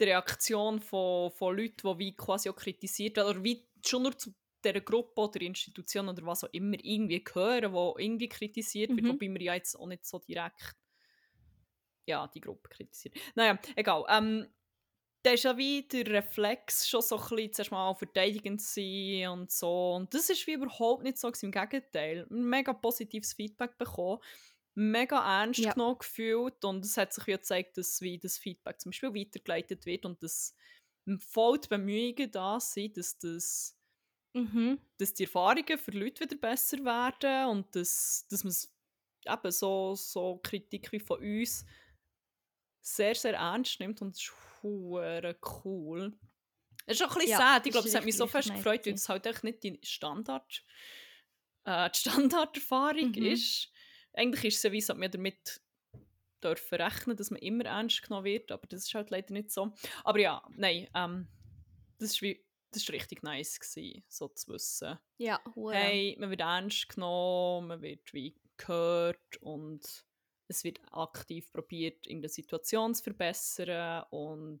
die 0.00 0.04
Reaktion 0.04 0.80
von, 0.80 1.30
von 1.32 1.56
Leuten, 1.56 1.88
die 1.88 1.98
wie 1.98 2.16
quasi 2.16 2.48
auch 2.50 2.56
kritisiert 2.56 3.16
werden, 3.16 3.30
oder 3.30 3.44
wie 3.44 3.68
schon 3.84 4.02
nur 4.02 4.16
zu 4.16 4.34
dieser 4.64 4.80
Gruppe 4.80 5.20
oder 5.20 5.40
Institution 5.40 6.08
oder 6.08 6.24
was 6.24 6.44
auch 6.44 6.52
immer 6.52 6.76
irgendwie 6.82 7.22
gehören, 7.22 7.72
wo 7.72 7.96
irgendwie 7.98 8.28
kritisiert 8.28 8.90
wird, 8.90 9.02
Mhm. 9.02 9.08
wobei 9.08 9.28
wir 9.34 9.42
ja 9.42 9.54
jetzt 9.54 9.74
auch 9.74 9.86
nicht 9.86 10.04
so 10.06 10.18
direkt 10.18 10.76
ja, 12.06 12.26
die 12.28 12.40
Gruppe 12.40 12.68
kritisiert. 12.68 13.16
Naja, 13.34 13.58
egal. 13.76 14.04
Ähm, 14.08 14.48
da 15.24 15.30
ist 15.30 15.44
ja 15.44 15.56
wie 15.56 15.86
der 15.86 16.06
Reflex 16.06 16.88
schon 16.88 17.00
so 17.00 17.16
ein 17.16 17.28
bisschen 17.28 17.52
zuerst 17.52 17.70
mal 17.70 17.94
verteidigend 17.94 18.60
sein 18.60 19.28
und 19.28 19.52
so. 19.52 19.94
Und 19.94 20.12
das 20.12 20.28
ist 20.30 20.44
wie 20.48 20.54
überhaupt 20.54 21.04
nicht 21.04 21.16
so 21.16 21.28
gewesen. 21.28 21.46
Im 21.46 21.52
Gegenteil. 21.52 22.26
Mega 22.28 22.72
positives 22.72 23.34
Feedback 23.34 23.78
bekommen. 23.78 24.18
Mega 24.74 25.42
ernst 25.42 25.60
Ja. 25.60 25.72
genommen 25.72 25.98
gefühlt. 25.98 26.64
Und 26.64 26.84
es 26.84 26.96
hat 26.96 27.12
sich 27.12 27.26
wie 27.26 27.32
gezeigt, 27.32 27.76
dass 27.78 28.00
wie 28.00 28.18
das 28.18 28.38
Feedback 28.38 28.80
zum 28.80 28.90
Beispiel 28.90 29.14
weitergeleitet 29.14 29.86
wird 29.86 30.06
und 30.06 30.22
dass 30.22 30.54
voll 31.18 31.58
die 31.60 31.68
Bemühungen 31.68 32.30
da 32.30 32.60
sind, 32.60 32.96
dass, 32.96 33.18
das, 33.18 33.76
Mhm. 34.34 34.78
dass 34.98 35.14
die 35.14 35.24
Erfahrungen 35.24 35.78
für 35.78 35.90
Leute 35.90 36.24
wieder 36.24 36.36
besser 36.36 36.78
werden 36.84 37.48
und 37.50 37.74
dass, 37.76 38.26
dass 38.30 38.44
man 38.44 38.50
es 38.50 38.72
eben 39.26 39.50
so, 39.52 39.94
so 39.94 40.38
Kritik 40.42 40.92
wie 40.92 41.00
von 41.00 41.20
uns 41.20 41.64
sehr, 42.80 43.14
sehr 43.14 43.34
ernst 43.34 43.80
nimmt 43.80 44.02
und 44.02 44.14
das 44.16 44.22
ist 44.22 44.32
cool. 45.64 46.18
Es 46.86 47.00
ist 47.00 47.02
auch 47.06 47.12
ein 47.16 47.20
bisschen 47.20 47.30
Ja, 47.30 47.36
sad. 47.36 47.66
Ich 47.66 47.72
glaube, 47.72 47.88
es 47.88 47.94
hat 47.94 48.04
mich 48.04 48.16
so 48.16 48.26
fest 48.26 48.54
gefreut, 48.54 48.86
weil 48.86 48.94
es 48.94 49.08
halt 49.08 49.26
echt 49.26 49.44
nicht 49.44 49.62
die 49.62 49.78
Standard, 49.84 50.64
äh, 51.64 51.90
die 51.90 51.98
Standarderfahrung 52.30 53.12
Mhm. 53.14 53.14
ist. 53.14 53.71
Eigentlich 54.14 54.44
ist 54.44 54.56
es 54.56 54.62
ja 54.62 54.72
wie, 54.72 54.80
dass 54.80 54.98
wir 54.98 55.08
damit 55.08 55.60
dürfen 56.42 56.80
rechnen, 56.80 57.16
dass 57.16 57.30
man 57.30 57.40
immer 57.40 57.64
ernst 57.64 58.02
genommen 58.02 58.24
wird, 58.24 58.50
aber 58.50 58.66
das 58.66 58.86
ist 58.86 58.94
halt 58.94 59.10
leider 59.10 59.32
nicht 59.32 59.50
so. 59.50 59.72
Aber 60.04 60.18
ja, 60.18 60.42
nein, 60.56 60.88
ähm, 60.94 61.28
das 61.98 62.10
ist 62.10 62.22
wie 62.22 62.44
das 62.72 62.88
war 62.88 62.94
richtig 62.94 63.22
nice, 63.22 63.60
gewesen, 63.60 64.02
so 64.08 64.28
zu 64.28 64.52
wissen 64.52 64.98
Ja, 65.18 65.40
hure. 65.54 65.74
hey, 65.74 66.16
man 66.18 66.30
wird 66.30 66.40
ernst 66.40 66.88
genommen, 66.88 67.68
man 67.68 67.82
wird 67.82 68.12
wie 68.14 68.34
gehört 68.56 69.36
und 69.40 70.06
es 70.48 70.64
wird 70.64 70.80
aktiv 70.90 71.52
probiert, 71.52 72.06
irgendeine 72.06 72.30
Situation 72.30 72.94
zu 72.94 73.02
verbessern 73.04 74.04
und 74.10 74.60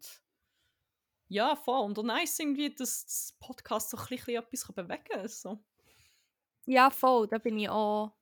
ja, 1.28 1.56
voll. 1.56 1.80
Und 1.86 1.98
auch 1.98 2.02
nice 2.02 2.38
irgendwie, 2.38 2.74
dass 2.74 3.04
das 3.04 3.36
Podcast 3.40 3.90
so 3.90 3.96
ein 3.96 4.06
bisschen 4.06 4.36
etwas 4.36 4.70
bewegen 4.70 5.04
kann. 5.04 5.28
So. 5.28 5.64
Ja, 6.66 6.90
voll. 6.90 7.26
Da 7.26 7.38
bin 7.38 7.58
ich 7.58 7.70
auch... 7.70 8.12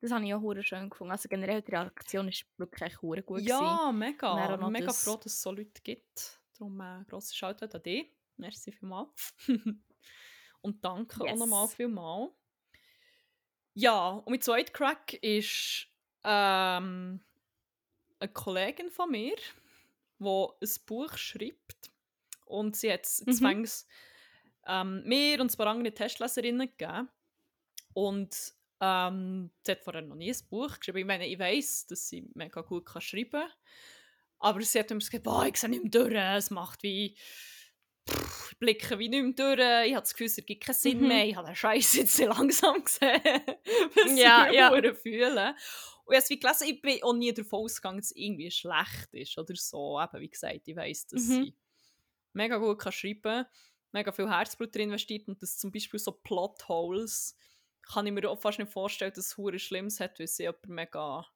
Das 0.00 0.12
habe 0.12 0.24
ich 0.24 0.32
auch 0.34 0.40
hure 0.40 0.62
schön 0.62 0.88
gefunden. 0.90 1.10
Also 1.10 1.28
generell, 1.28 1.60
die 1.62 1.72
Reaktion 1.72 2.28
ist 2.28 2.44
wirklich 2.56 3.02
hure 3.02 3.22
gut 3.22 3.38
gewesen. 3.38 3.48
Ja, 3.48 3.90
mega. 3.92 4.32
auch 4.54 4.58
noch 4.60 4.70
Mega 4.70 4.86
das- 4.86 5.02
froh, 5.04 5.16
dass 5.16 5.32
es 5.32 5.42
so 5.42 5.50
Leute 5.50 5.82
gibt. 5.82 6.40
Darum 6.58 6.80
äh, 6.80 7.04
grosser 7.08 7.34
Shoutout 7.34 7.76
an 7.76 7.82
dich. 7.82 8.12
Merci 8.36 8.70
vielmals. 8.72 9.34
und 10.60 10.84
danke 10.84 11.20
auch 11.20 11.26
Yes. 11.26 11.38
nochmal 11.38 11.68
vielmals. 11.68 12.30
Ja, 13.74 14.08
und 14.10 14.28
mein 14.30 14.40
zweiter 14.40 14.72
Crack 14.72 15.14
ist 15.14 15.86
ähm, 16.24 17.20
eine 18.20 18.32
Kollegin 18.32 18.90
von 18.90 19.10
mir, 19.10 19.36
die 20.18 20.24
ein 20.26 20.70
Buch 20.86 21.16
schreibt. 21.16 21.90
Und 22.44 22.76
sie 22.76 22.92
hat 22.92 23.04
es 23.04 23.24
Mhm. 23.26 23.32
zwangs 23.32 23.86
ähm, 24.66 25.02
mir 25.04 25.40
und 25.40 25.52
ein 25.52 25.56
paar 25.56 25.68
andere 25.68 25.92
Testleserinnen 25.94 26.68
gegeben. 26.76 27.08
Und 27.94 28.54
ähm, 28.80 29.50
sie 29.64 29.72
hat 29.72 29.82
vorher 29.82 30.02
noch 30.02 30.16
nie 30.16 30.30
ein 30.32 30.38
Buch 30.48 30.78
geschrieben. 30.78 30.98
Ich 30.98 31.04
meine, 31.06 31.26
ich 31.26 31.38
weiss, 31.38 31.86
dass 31.86 32.08
sie 32.08 32.28
mega 32.34 32.60
gut 32.60 32.86
kann 32.86 33.02
schreiben 33.02 33.30
kann. 33.32 33.50
Aber 34.40 34.60
sie 34.62 34.78
hat 34.78 34.90
immer 34.90 35.00
gesagt, 35.00 35.24
boah, 35.24 35.46
ich 35.46 35.56
sehe 35.56 35.68
nicht 35.68 35.82
mehr 35.82 35.90
durch, 35.90 36.14
es 36.14 36.50
macht 36.50 36.82
wie... 36.82 37.16
Pff, 38.08 38.52
ich 38.52 38.58
blicke 38.58 38.98
wie 38.98 39.08
nicht 39.08 39.22
mehr 39.22 39.32
durch, 39.56 39.86
ich 39.86 39.94
habe 39.94 40.02
das 40.02 40.12
Gefühl, 40.14 40.26
es 40.28 40.38
ergibt 40.38 40.64
keinen 40.64 40.74
Sinn 40.74 41.00
Mhm. 41.00 41.08
mehr, 41.08 41.26
ich 41.26 41.36
habe 41.36 41.46
den 41.48 41.56
Scheiß 41.56 41.92
jetzt 41.94 42.16
sehr 42.16 42.28
langsam 42.34 42.82
gesehen, 42.82 43.20
was 43.94 44.18
Ja, 44.18 44.46
sie 44.48 44.56
ja. 44.56 44.70
fühlen. 44.94 45.54
Und 46.04 46.14
ich 46.14 46.20
habe 46.20 46.28
wie 46.30 46.40
gelesen, 46.40 46.68
ich 46.68 46.80
bin 46.80 47.02
auch 47.02 47.12
nie 47.12 47.34
davon 47.34 47.64
ausgegangen, 47.64 47.98
dass 47.98 48.06
es 48.12 48.16
irgendwie 48.16 48.50
schlecht 48.50 49.12
ist 49.12 49.36
oder 49.36 49.54
so. 49.56 50.00
Eben, 50.00 50.20
wie 50.22 50.30
gesagt, 50.30 50.60
ich 50.66 50.76
weiss, 50.76 51.06
dass 51.06 51.22
Mhm. 51.24 51.44
sie 51.44 51.54
mega 52.32 52.56
gut 52.56 52.78
kann 52.78 52.92
schreiben 52.92 53.44
mega 53.92 54.12
viel 54.12 54.28
Herzblut 54.28 54.74
drin 54.74 54.90
investiert 54.90 55.26
und 55.28 55.42
dass 55.42 55.56
zum 55.58 55.72
Beispiel 55.72 55.98
so 55.98 56.12
Plotholes 56.12 57.36
kann 57.92 58.06
ich 58.06 58.12
mir 58.12 58.30
auch 58.30 58.40
fast 58.40 58.58
nicht 58.58 58.70
vorstellen, 58.72 59.12
dass 59.14 59.26
es 59.26 59.36
hure 59.36 59.58
Schlimmes 59.58 60.00
hat, 60.00 60.18
weil 60.20 60.26
sie 60.28 60.44
jemand 60.44 60.68
mega 60.68 61.26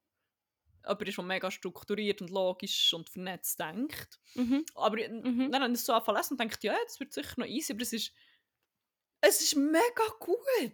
jemand 0.84 1.08
ist, 1.08 1.16
der 1.18 1.24
mega 1.24 1.50
strukturiert 1.50 2.20
und 2.22 2.30
logisch 2.30 2.92
und 2.94 3.08
vernetzt 3.08 3.58
denkt. 3.60 4.18
Mhm. 4.34 4.64
Aber 4.74 4.96
Mhm. 4.96 5.50
dann 5.52 5.62
habe 5.62 5.72
ich 5.72 5.78
es 5.78 5.86
so 5.86 5.92
angefangen 5.92 6.24
und 6.30 6.40
dachte, 6.40 6.66
ja, 6.66 6.76
das 6.84 6.98
wird 7.00 7.12
sicher 7.12 7.34
noch 7.36 7.46
easy, 7.46 7.72
aber 7.72 7.82
es 7.82 7.92
ist 7.92 8.12
es 9.20 9.40
ist 9.40 9.56
mega 9.56 10.02
gut. 10.18 10.72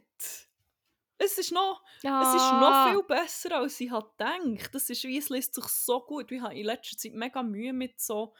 Es 1.21 1.37
ist 1.37 1.53
noch 1.53 1.83
es 2.21 2.35
ist 2.35 2.53
noch 2.53 2.89
viel 2.91 3.03
besser, 3.03 3.57
als 3.57 3.81
ich 3.81 3.91
halt 3.91 4.07
gedacht. 4.17 4.75
Das 4.75 4.89
ist 4.89 5.03
wie, 5.05 5.19
es 5.19 5.29
liest 5.31 5.55
sich 5.55 5.65
so 5.65 6.01
gut. 6.01 6.31
Ich 6.31 6.41
habe 6.41 6.55
in 6.57 6.65
letzter 6.65 6.97
Zeit 6.97 7.13
mega 7.13 7.43
Mühe 7.43 7.73
mit 7.73 8.01
so 8.01 8.35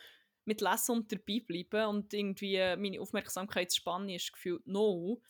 mit 0.45 0.61
Lesen 0.63 0.93
und 0.93 1.13
dabei 1.13 1.41
bleiben 1.47 1.87
und 1.89 2.15
irgendwie 2.15 2.55
äh, 2.57 2.77
meine 2.77 3.01
Aufmerksamkeitsspanne 3.01 4.15
ist 4.15 4.33
gefühlt 4.33 4.67
no. 4.67 5.21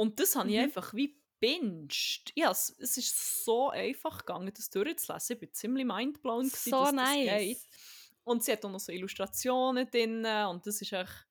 Und 0.00 0.18
das 0.18 0.34
habe 0.34 0.48
ich 0.48 0.56
Mhm. 0.56 0.62
einfach 0.62 0.94
wie 0.94 1.14
binged. 1.40 2.32
Ja, 2.34 2.50
es, 2.50 2.74
es 2.78 2.96
ist 2.96 3.44
so 3.44 3.68
einfach 3.68 4.20
gegangen, 4.20 4.50
das 4.54 4.70
durchzulesen. 4.70 5.36
Ich 5.36 5.42
war 5.42 5.52
ziemlich 5.52 5.84
mindblown, 5.84 6.48
gewesen, 6.48 6.70
So 6.70 6.84
dass 6.84 6.92
nice. 6.92 7.26
das 7.26 7.38
geht. 7.38 7.58
Und 8.24 8.42
sie 8.44 8.52
hat 8.52 8.64
auch 8.64 8.70
noch 8.70 8.80
so 8.80 8.92
Illustrationen 8.92 9.90
drin 9.90 10.24
und 10.24 10.66
das 10.66 10.80
ist 10.80 10.92
echt... 10.92 11.26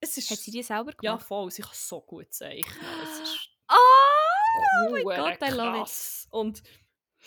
Es 0.00 0.16
ist... 0.18 0.28
Hat 0.28 0.38
sie 0.38 0.50
die 0.50 0.64
selber 0.64 0.92
ja, 1.02 1.12
gemacht? 1.12 1.26
voll. 1.28 1.50
Sie 1.52 1.62
kann 1.62 1.70
so 1.72 2.00
gut 2.00 2.32
zeichnen. 2.32 2.84
Es 3.04 3.20
ist 3.28 3.50
Oh 3.68 4.90
mein 4.90 5.04
Gott, 5.04 5.38
I 5.42 5.52
love 5.52 5.82
it. 5.82 6.28
Und 6.30 6.62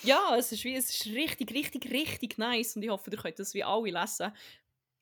ja, 0.03 0.35
es 0.38 0.52
ist, 0.52 0.64
wie, 0.65 0.76
es 0.76 0.89
ist 0.89 1.06
richtig, 1.07 1.52
richtig, 1.53 1.91
richtig 1.91 2.38
nice 2.38 2.76
und 2.76 2.84
ich 2.84 2.89
hoffe, 2.89 3.10
ihr 3.10 3.18
könnt 3.18 3.39
das 3.39 3.53
wie 3.53 3.64
alle 3.64 3.89
lesen. 3.89 4.34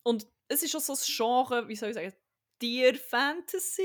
Und 0.03 0.27
es 0.47 0.61
ist 0.61 0.75
auch 0.75 0.79
so 0.79 0.93
ein 0.93 0.99
Genre, 1.03 1.67
wie 1.67 1.75
soll 1.75 1.89
ich 1.89 1.95
sagen, 1.95 2.13
Tier-Fantasy. 2.59 3.83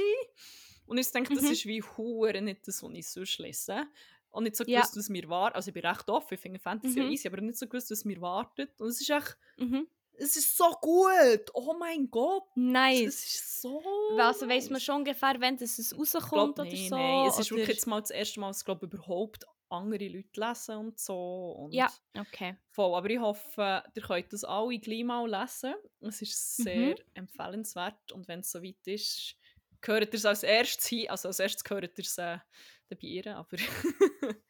Und 0.90 0.98
ich 0.98 1.10
denke, 1.12 1.32
das 1.34 1.44
Mhm. 1.44 1.50
ist 1.52 1.66
wie 1.66 1.82
hure 1.82 2.42
nicht 2.42 2.66
das, 2.66 2.82
was 2.82 2.90
ich 2.92 3.08
sonst 3.08 3.38
lese. 3.38 3.86
Und 4.32 4.42
nicht 4.44 4.56
so 4.56 4.64
Ja. 4.64 4.80
gewusst, 4.80 4.96
was 4.96 5.08
mir 5.08 5.28
war. 5.28 5.54
Also 5.54 5.68
ich 5.68 5.74
bin 5.74 5.86
recht 5.86 6.08
offen, 6.10 6.34
ich 6.34 6.40
finde 6.40 6.58
Fantasy 6.58 7.00
Mhm. 7.00 7.10
easy, 7.10 7.28
aber 7.28 7.40
nicht 7.40 7.58
so 7.58 7.66
gewusst, 7.68 7.90
was 7.90 8.04
mir 8.04 8.20
wartet. 8.20 8.80
Und 8.80 8.88
es 8.88 9.00
ist 9.00 9.10
echt, 9.10 9.36
Mhm. 9.56 9.86
es 10.14 10.36
ist 10.36 10.56
so 10.56 10.70
gut. 10.80 11.50
Oh 11.54 11.74
mein 11.78 12.10
Gott. 12.10 12.44
Nice. 12.56 13.06
Es 13.06 13.24
ist 13.26 13.62
so. 13.62 13.80
Also 14.18 14.48
weiss 14.48 14.68
man 14.68 14.80
schon 14.80 14.96
ungefähr, 14.96 15.40
wenn 15.40 15.56
das 15.56 15.78
es 15.78 15.92
Ich 15.92 15.98
glaub, 15.98 16.00
rauskommt 16.14 16.58
oder 16.60 16.64
nee, 16.64 16.88
so? 16.88 16.96
Nein, 16.96 17.28
es 17.28 17.38
ist 17.38 17.52
oder? 17.52 17.60
wirklich 17.60 17.76
jetzt 17.76 17.86
mal 17.86 18.00
das 18.00 18.10
erste 18.10 18.40
Mal, 18.40 18.48
dass 18.48 18.64
glaub, 18.64 18.82
überhaupt 18.82 19.44
andere 19.68 20.08
Leute 20.08 20.40
lesen 20.40 20.76
und 20.76 20.98
so. 20.98 21.52
Und 21.52 21.72
Ja, 21.72 21.92
okay. 22.18 22.56
Voll, 22.70 22.94
aber 22.96 23.08
ich 23.10 23.20
hoffe, 23.20 23.84
ihr 23.94 24.02
könnt 24.02 24.32
das 24.32 24.42
alle 24.42 24.78
gleich 24.80 25.04
mal 25.04 25.28
lesen. 25.30 25.74
Es 26.00 26.20
ist 26.22 26.56
sehr 26.56 26.96
Mhm. 26.96 26.96
empfehlenswert 27.14 28.10
und 28.12 28.26
wenn 28.26 28.40
es 28.40 28.50
soweit 28.50 28.84
ist, 28.86 29.36
gehört 29.80 30.12
ihr 30.12 30.18
es 30.18 30.24
als 30.26 30.42
erstes 30.42 30.86
hin. 30.86 31.08
Also 31.10 31.28
als 31.28 31.38
erstes 31.40 31.64
gehört 31.64 31.98
ihr 31.98 32.04
es 32.04 32.18
äh, 32.18 32.38
bei 32.88 32.96
ihr, 33.00 33.36
aber 33.36 33.56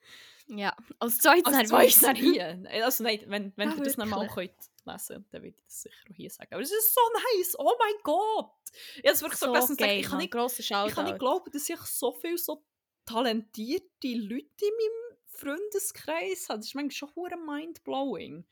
Ja, 0.48 0.76
als 0.98 1.18
zweites 1.18 1.54
als 1.54 1.68
zweites 1.68 2.02
ich. 2.02 2.18
hier. 2.18 2.62
Also 2.70 3.04
nein, 3.04 3.22
wenn, 3.28 3.52
wenn 3.56 3.68
Ah, 3.70 3.76
ihr 3.76 3.84
das 3.84 3.96
nochmal 3.96 4.26
könnt 4.26 4.50
lesen 4.84 5.24
dann 5.30 5.42
würde 5.42 5.48
ich 5.56 5.64
das 5.64 5.82
sicher 5.82 5.94
auch 6.10 6.14
hier 6.16 6.30
sagen. 6.30 6.52
Aber 6.54 6.62
es 6.62 6.72
ist 6.72 6.92
so 6.94 7.00
nice, 7.12 7.54
oh 7.58 7.72
mein 7.78 7.94
Gott! 8.02 8.50
Ich 8.96 9.04
habe 9.04 9.10
es 9.12 9.22
wirklich 9.22 9.38
so, 9.38 9.46
So 9.46 9.52
gelesen 9.52 9.76
geil, 9.76 10.00
ich 10.00 10.06
kann 10.06 10.18
nicht 10.18 10.32
grosser 10.32 10.60
ich 10.60 10.68
kann 10.70 10.86
nicht 10.86 10.94
Shoutout. 10.96 11.18
glauben, 11.18 11.50
dass 11.52 11.68
ich 11.68 11.78
so 11.82 12.12
viele 12.12 12.36
so 12.38 12.64
talentierte 13.06 14.08
Leute 14.08 14.64
in 14.64 14.74
meinem 14.76 15.18
Freundeskreis 15.26 16.48
habe. 16.48 16.58
Das 16.58 16.66
ist 16.66 16.74
manchmal 16.74 16.90
schon 16.90 17.10
mindblowing. 17.46 18.44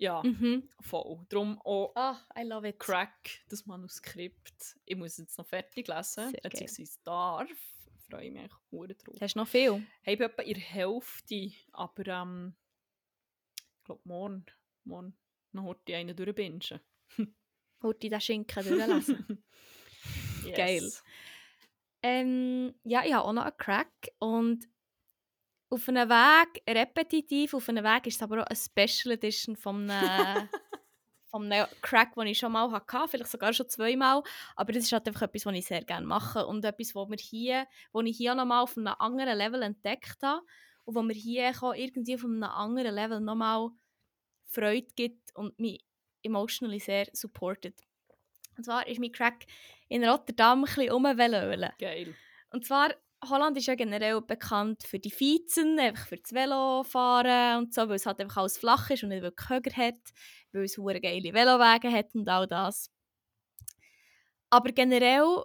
Ja, 0.00 0.22
Mhm. 0.22 0.66
voll. 0.80 1.26
Darum 1.28 1.60
auch 1.60 1.92
Ah, 1.94 2.16
I 2.36 2.42
love 2.44 2.66
it. 2.66 2.78
Crack, 2.78 3.42
das 3.50 3.66
Manuskript. 3.66 4.76
Ich 4.86 4.96
muss 4.96 5.18
jetzt 5.18 5.36
noch 5.36 5.46
fertig 5.46 5.88
lesen, 5.88 6.30
Sehr 6.30 6.40
geil. 6.40 6.50
beziehungsweise 6.50 6.98
darf. 7.04 7.48
Freue 8.08 8.24
ich 8.26 8.32
mich 8.32 8.50
hure 8.72 8.94
drauf. 8.94 9.16
Hast 9.20 9.34
du 9.34 9.40
noch 9.40 9.46
viel? 9.48 9.86
Ich 10.04 10.12
habe 10.14 10.24
etwa 10.24 10.42
in 10.42 10.54
der 10.54 10.62
Hälfte, 10.62 11.52
aber 11.72 12.06
ähm, 12.06 12.54
ich 13.78 13.84
glaube 13.84 14.00
morgen, 14.04 14.46
morgen 14.84 15.16
noch 15.52 15.64
heute 15.64 15.94
einen 15.96 16.16
durchbingen. 16.16 16.60
Ich 17.82 18.10
den 18.10 18.20
Schinken 18.20 18.62
durchlesen? 18.66 19.42
yes. 20.44 20.56
Geil. 20.56 20.90
ähm, 22.02 22.74
ja, 22.84 23.04
ich 23.04 23.12
habe 23.12 23.24
auch 23.26 23.32
noch 23.32 23.44
einen 23.44 23.56
Crack 23.58 24.10
und 24.18 24.66
auf 25.70 25.88
einem 25.88 26.08
Weg, 26.08 26.62
repetitiv, 26.68 27.54
auf 27.54 27.68
einem 27.68 27.84
Weg 27.84 28.06
ist 28.06 28.16
es 28.16 28.22
aber 28.22 28.42
auch 28.42 28.46
eine 28.46 28.56
Special 28.56 29.14
Edition 29.14 29.56
von 29.56 29.88
einem, 29.88 30.48
von 31.30 31.50
einem 31.50 31.66
Crack, 31.80 32.14
den 32.14 32.26
ich 32.26 32.38
schon 32.38 32.52
mal 32.52 32.70
hatte, 32.72 33.08
vielleicht 33.08 33.30
sogar 33.30 33.52
schon 33.52 33.68
zweimal, 33.68 34.22
aber 34.56 34.72
das 34.72 34.84
ist 34.84 34.92
halt 34.92 35.06
einfach 35.06 35.22
etwas, 35.22 35.46
was 35.46 35.54
ich 35.54 35.66
sehr 35.66 35.84
gerne 35.84 36.06
mache 36.06 36.44
und 36.46 36.64
etwas, 36.64 36.94
was, 36.94 37.08
mir 37.08 37.16
hier, 37.16 37.66
was 37.92 38.04
ich 38.04 38.16
hier 38.16 38.34
nochmal 38.34 38.64
auf 38.64 38.76
einem 38.76 38.94
anderen 38.98 39.38
Level 39.38 39.62
entdeckt 39.62 40.18
habe 40.22 40.44
und 40.84 40.96
wo 40.96 41.02
mir 41.02 41.14
hier 41.14 41.52
auch 41.60 41.74
irgendwie 41.74 42.16
auf 42.16 42.24
einem 42.24 42.42
anderen 42.42 42.94
Level 42.94 43.20
nochmal 43.20 43.70
Freude 44.46 44.88
gibt 44.96 45.34
und 45.36 45.56
mich 45.58 45.84
emotionally 46.24 46.80
sehr 46.80 47.06
supportet. 47.12 47.80
Und 48.56 48.64
zwar 48.64 48.86
ist 48.88 48.98
mein 48.98 49.12
Crack 49.12 49.46
in 49.88 50.04
Rotterdam 50.04 50.64
ein 50.64 51.16
bisschen. 51.16 51.70
Geil. 51.78 52.14
Und 52.50 52.66
zwar, 52.66 52.92
Holland 53.28 53.56
ist 53.58 53.66
ja 53.66 53.74
generell 53.74 54.20
bekannt 54.22 54.82
für 54.84 54.98
die 54.98 55.12
Vizen, 55.12 55.78
einfach 55.78 56.06
für 56.06 56.16
das 56.16 56.32
Velofahren 56.32 57.58
und 57.58 57.74
so, 57.74 57.82
weil 57.88 57.96
es 57.96 58.06
halt 58.06 58.20
einfach 58.20 58.38
alles 58.38 58.56
flach 58.58 58.88
ist 58.90 59.02
und 59.02 59.10
nicht 59.10 59.22
wirklich 59.22 59.48
Höger 59.48 59.76
hat, 59.76 60.00
weil 60.52 60.64
es 60.64 60.78
hure 60.78 61.00
geile 61.00 61.34
Velowege 61.34 61.92
hat 61.92 62.14
und 62.14 62.28
all 62.28 62.46
das. 62.46 62.90
Aber 64.50 64.72
generell, 64.72 65.44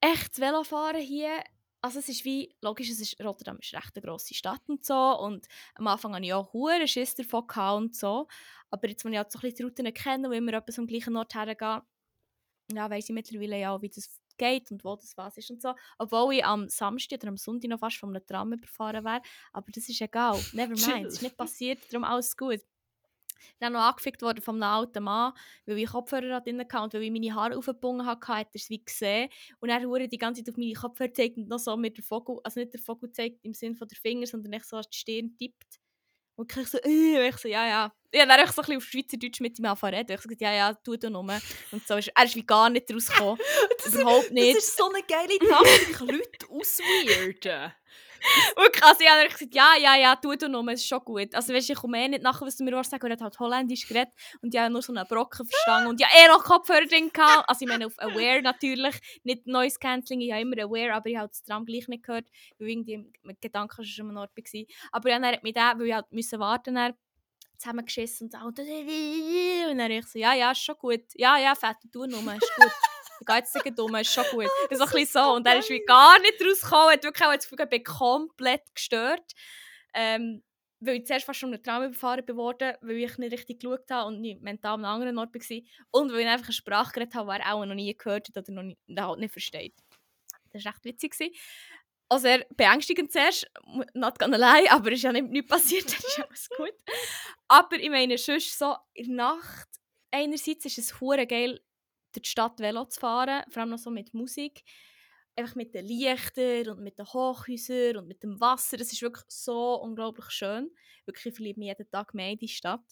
echt 0.00 0.32
das 0.32 0.40
Velofahren 0.40 1.00
hier, 1.00 1.42
also 1.82 1.98
es 1.98 2.08
ist 2.08 2.24
wie, 2.24 2.54
logisch, 2.62 2.90
es 2.90 3.00
ist, 3.00 3.20
Rotterdam 3.22 3.58
ist 3.60 3.74
recht 3.74 3.96
eine 3.96 4.02
grosse 4.06 4.34
Stadt 4.34 4.62
und 4.68 4.84
so 4.84 5.18
und 5.20 5.46
am 5.74 5.86
Anfang 5.86 6.14
hatte 6.14 6.24
ich 6.24 6.32
auch 6.32 6.52
hure 6.52 6.88
Schiss 6.88 7.14
davon 7.14 7.44
und 7.76 7.96
so, 7.96 8.26
aber 8.70 8.88
jetzt, 8.88 9.04
wenn 9.04 9.12
ich 9.12 9.18
halt 9.18 9.30
so 9.30 9.38
ein 9.38 9.42
bisschen 9.42 9.56
die 9.56 9.62
Routen 9.64 9.94
kenne 9.94 10.28
und 10.28 10.34
immer 10.34 10.54
etwas 10.54 10.78
am 10.78 10.86
gleichen 10.86 11.16
Ort 11.16 11.34
hergehe, 11.34 11.82
ja, 12.72 12.90
weiss 12.90 13.08
ich 13.08 13.14
mittlerweile 13.14 13.58
ja, 13.60 13.80
wie 13.82 13.90
das 13.90 14.08
geht 14.36 14.70
und 14.70 14.84
wo 14.84 14.96
das 14.96 15.16
was 15.16 15.36
ist 15.36 15.50
und 15.50 15.62
so. 15.62 15.74
Obwohl 15.98 16.34
ich 16.34 16.44
am 16.44 16.68
Samstag 16.68 17.20
oder 17.20 17.28
am 17.28 17.36
Sonntag 17.36 17.70
noch 17.70 17.78
fast 17.78 17.96
von 17.96 18.10
einem 18.10 18.26
Tram 18.26 18.52
überfahren 18.52 19.04
wäre. 19.04 19.22
Aber 19.52 19.70
das 19.72 19.88
ist 19.88 20.00
egal. 20.00 20.40
Never 20.52 20.74
mind. 20.74 21.06
Es 21.06 21.14
ist 21.14 21.22
nicht 21.22 21.36
passiert, 21.36 21.80
darum 21.90 22.04
alles 22.04 22.36
gut. 22.36 22.60
Ich 23.46 23.58
bin 23.58 23.68
auch 23.68 23.72
noch 23.72 23.80
angefickt 23.80 24.22
worden 24.22 24.40
von 24.40 24.62
einem 24.62 24.72
alten 24.72 25.02
Mann, 25.02 25.32
weil 25.66 25.78
ich 25.78 25.90
Kopfhörer 25.90 26.40
drin 26.40 26.60
hatte 26.60 26.80
und 26.80 26.94
weil 26.94 27.02
ich 27.02 27.10
meine 27.10 27.34
Haare 27.34 27.58
aufgebunden 27.58 28.06
hatte, 28.06 28.28
hat 28.28 28.48
er 28.52 28.54
es 28.54 28.70
wie 28.70 28.82
gesehen. 28.82 29.28
Und 29.60 29.68
er 29.68 29.76
hat 29.76 30.12
die 30.12 30.18
ganze 30.18 30.42
Zeit 30.42 30.54
auf 30.54 30.56
meine 30.56 30.72
Kopfhörer 30.72 31.08
gezeigt 31.08 31.36
und 31.36 31.48
noch 31.48 31.58
so 31.58 31.76
mit 31.76 31.96
der 31.96 32.04
Vogel, 32.04 32.38
also 32.42 32.60
nicht 32.60 32.72
der 32.72 32.80
Vogel 32.80 33.10
zeigt 33.12 33.44
im 33.44 33.52
Sinne 33.52 33.76
von 33.76 33.88
der 33.88 33.98
Finger, 33.98 34.26
sondern 34.26 34.52
echt 34.54 34.66
so 34.66 34.76
an 34.76 34.84
die 34.90 34.96
Stirn 34.96 35.36
tippt. 35.36 35.80
Und 36.36 36.56
ich 36.56 36.68
so, 36.68 36.78
äh, 36.78 37.28
ich 37.28 37.36
so, 37.36 37.48
ja, 37.48 37.66
ja. 37.66 37.92
Ich 38.10 38.20
habe 38.20 38.28
dann 38.28 38.40
einfach 38.40 38.54
so 38.54 38.62
ein 38.62 38.66
bisschen 38.66 38.76
auf 38.78 38.84
Schweizerdeutsch 38.84 39.40
mit 39.40 39.58
ihm 39.58 39.64
angefangen 39.66 39.94
reden. 39.94 40.12
Ich 40.12 40.20
so, 40.20 40.28
gesagt, 40.28 40.40
ja, 40.40 40.52
ja, 40.52 40.74
tu 40.74 40.96
du 40.96 41.10
nur. 41.10 41.22
Und 41.70 41.86
so 41.86 41.96
ist, 41.96 42.10
er 42.14 42.24
ist 42.24 42.36
wie 42.36 42.46
gar 42.46 42.70
nicht 42.70 42.92
rausgekommen. 42.92 43.38
Das, 43.84 43.94
Überhaupt 43.94 44.30
nicht. 44.30 44.56
das 44.56 44.64
ist 44.68 44.76
so 44.78 44.88
eine 44.88 45.02
geile 45.02 45.38
Taktik, 45.38 46.00
Leute 46.00 46.48
ausweirden. 46.48 47.72
Wirklich, 48.56 48.82
also 48.82 49.00
ich 49.00 49.10
habe 49.10 49.28
gesagt, 49.28 49.54
ja, 49.54 49.74
ja, 49.80 49.96
ja, 49.96 50.16
tu 50.16 50.34
du 50.34 50.48
nur, 50.48 50.66
es 50.68 50.80
ist 50.80 50.88
schon 50.88 51.00
gut. 51.04 51.34
Also 51.34 51.52
weißt, 51.52 51.68
du, 51.68 51.72
ich 51.74 51.78
komme 51.78 52.04
eh 52.04 52.08
nicht 52.08 52.22
nachher, 52.22 52.46
was 52.46 52.56
du 52.56 52.64
mir 52.64 52.82
sagen, 52.84 53.06
er 53.06 53.12
hat 53.12 53.20
halt 53.20 53.38
Holländisch 53.38 53.86
geredet 53.86 54.12
und 54.40 54.54
ich 54.54 54.60
habe 54.60 54.72
nur 54.72 54.82
so 54.82 54.94
einen 54.94 55.06
Brocken 55.06 55.46
verstanden 55.46 55.88
und 55.88 56.00
ja, 56.00 56.06
eh 56.16 56.28
noch 56.28 56.42
Kopfhörer 56.42 56.86
drin 56.86 57.10
gehabt. 57.12 57.48
Also 57.48 57.64
ich 57.64 57.68
meine 57.68 57.86
auf 57.86 57.98
Aware 57.98 58.42
natürlich, 58.42 58.96
nicht 59.24 59.46
Noise 59.46 59.78
Cancelling, 59.78 60.22
ich 60.22 60.32
habe 60.32 60.42
immer 60.42 60.62
Aware, 60.62 60.94
aber 60.94 61.08
ich 61.10 61.16
habe 61.16 61.28
das 61.28 61.42
Tram 61.42 61.66
gleich 61.66 61.86
nicht 61.88 62.04
gehört, 62.04 62.26
weil 62.58 62.68
irgendwie 62.68 63.04
mit 63.22 63.40
Gedanken 63.40 63.84
schon 63.84 64.10
am 64.10 64.16
Ort 64.16 64.30
war. 64.36 64.62
Aber 64.92 65.10
ja, 65.10 65.18
dann 65.18 65.32
hat 65.32 65.42
mich 65.42 65.54
der, 65.54 65.74
weil 65.76 65.86
ich 65.86 65.94
halt 65.94 66.10
müssen 66.10 66.40
warten 66.40 66.74
dann, 66.74 66.94
zusammengeschissen 67.58 68.26
und 68.26 68.32
so, 68.32 68.38
und 69.70 69.78
dann 69.78 69.90
ich 69.90 70.06
so, 70.06 70.18
ja, 70.18 70.34
ja, 70.34 70.50
ist 70.50 70.62
schon 70.62 70.76
gut. 70.76 71.04
Ja, 71.14 71.38
ja, 71.38 71.54
fett, 71.54 71.76
tu 71.92 72.06
nur, 72.06 72.20
ist 72.20 72.52
gut. 72.56 72.72
Gehe 73.26 73.36
jetzt 73.36 73.54
nicht 73.54 73.78
dumm, 73.78 73.94
ist 73.96 74.12
schon 74.12 74.24
gut. 74.30 74.46
Oh, 74.70 74.74
so 74.74 74.74
ein 74.74 74.78
das 74.78 74.92
bisschen 74.92 75.02
ist 75.02 75.12
so. 75.12 75.32
Und 75.34 75.46
er 75.46 75.58
ist 75.58 75.70
wie 75.70 75.84
gar 75.84 76.18
nicht 76.20 76.40
rausgekommen, 76.40 76.92
hat 76.92 77.04
wirklich 77.04 77.26
auch 77.26 77.32
das 77.32 77.48
Gefühl, 77.48 77.64
ich 77.64 77.70
bin 77.70 77.84
komplett 77.84 78.74
gestört. 78.74 79.32
Ähm, 79.94 80.42
weil 80.86 80.96
ich 80.96 81.06
zuerst 81.06 81.24
fast 81.24 81.40
schon 81.40 81.52
einen 81.52 81.62
Traum 81.62 81.84
überfahren 81.84 82.24
bin 82.24 82.36
worden, 82.36 82.74
weil 82.80 82.96
ich 82.96 83.18
nicht 83.18 83.32
richtig 83.32 83.60
geschaut 83.60 83.90
habe 83.90 84.08
und 84.08 84.20
nicht 84.20 84.42
mental 84.42 84.74
an 84.74 84.84
einem 84.84 84.94
anderen 84.94 85.18
Ort 85.18 85.34
war. 85.34 85.60
Und 85.90 86.12
weil 86.12 86.20
ich 86.20 86.26
einfach 86.26 86.46
eine 86.46 86.52
Sprache 86.52 86.92
geredet 86.92 87.14
habe, 87.14 87.32
die 87.32 87.40
er 87.40 87.54
auch 87.54 87.64
noch 87.64 87.74
nie 87.74 87.96
gehört 87.96 88.28
hat 88.28 88.36
oder 88.36 88.52
noch 88.52 88.62
nie, 88.62 88.76
halt 88.96 89.18
nicht 89.18 89.32
versteht. 89.32 89.74
Das 90.52 90.64
war 90.64 90.72
echt 90.72 90.84
witzig. 90.84 91.38
Also 92.08 92.24
sehr 92.24 92.46
beängstigend 92.50 93.10
zuerst, 93.12 93.50
not 93.94 94.18
gonna 94.18 94.36
lie, 94.36 94.70
aber 94.70 94.88
es 94.92 94.98
ist 94.98 95.04
ja 95.04 95.12
nicht, 95.12 95.28
nichts 95.30 95.48
passiert, 95.48 95.86
dann 95.86 95.98
ist 95.98 96.20
alles 96.20 96.48
gut. 96.50 96.74
Aber 97.48 97.76
ich 97.76 97.90
meine, 97.90 98.18
sonst 98.18 98.58
so 98.58 98.76
in 98.92 99.16
der 99.16 99.16
Nacht, 99.16 99.68
einerseits 100.10 100.66
ist 100.66 100.78
es 100.78 101.00
hure 101.00 101.26
geil, 101.26 101.60
durch 102.16 102.22
die 102.22 102.30
Stadt 102.30 102.60
Velo 102.60 102.84
zu 102.86 103.00
fahren, 103.00 103.42
vor 103.50 103.62
allem 103.62 103.70
noch 103.70 103.78
so 103.78 103.90
mit 103.90 104.14
Musik. 104.14 104.64
Einfach 105.36 105.56
mit 105.56 105.74
den 105.74 105.86
Lichtern 105.86 106.68
und 106.68 106.82
mit 106.82 106.98
den 106.98 107.06
Hochhäusern 107.06 107.96
und 107.96 108.06
mit 108.06 108.22
dem 108.22 108.40
Wasser. 108.40 108.76
Das 108.76 108.92
ist 108.92 109.02
wirklich 109.02 109.24
so 109.28 109.74
unglaublich 109.82 110.30
schön. 110.30 110.70
Wirklich, 111.06 111.26
ich 111.26 111.34
verliebe 111.34 111.58
mich 111.58 111.68
jeden 111.68 111.90
Tag 111.90 112.14
mehr 112.14 112.30
in 112.30 112.38
die 112.38 112.48
Stadt. 112.48 112.84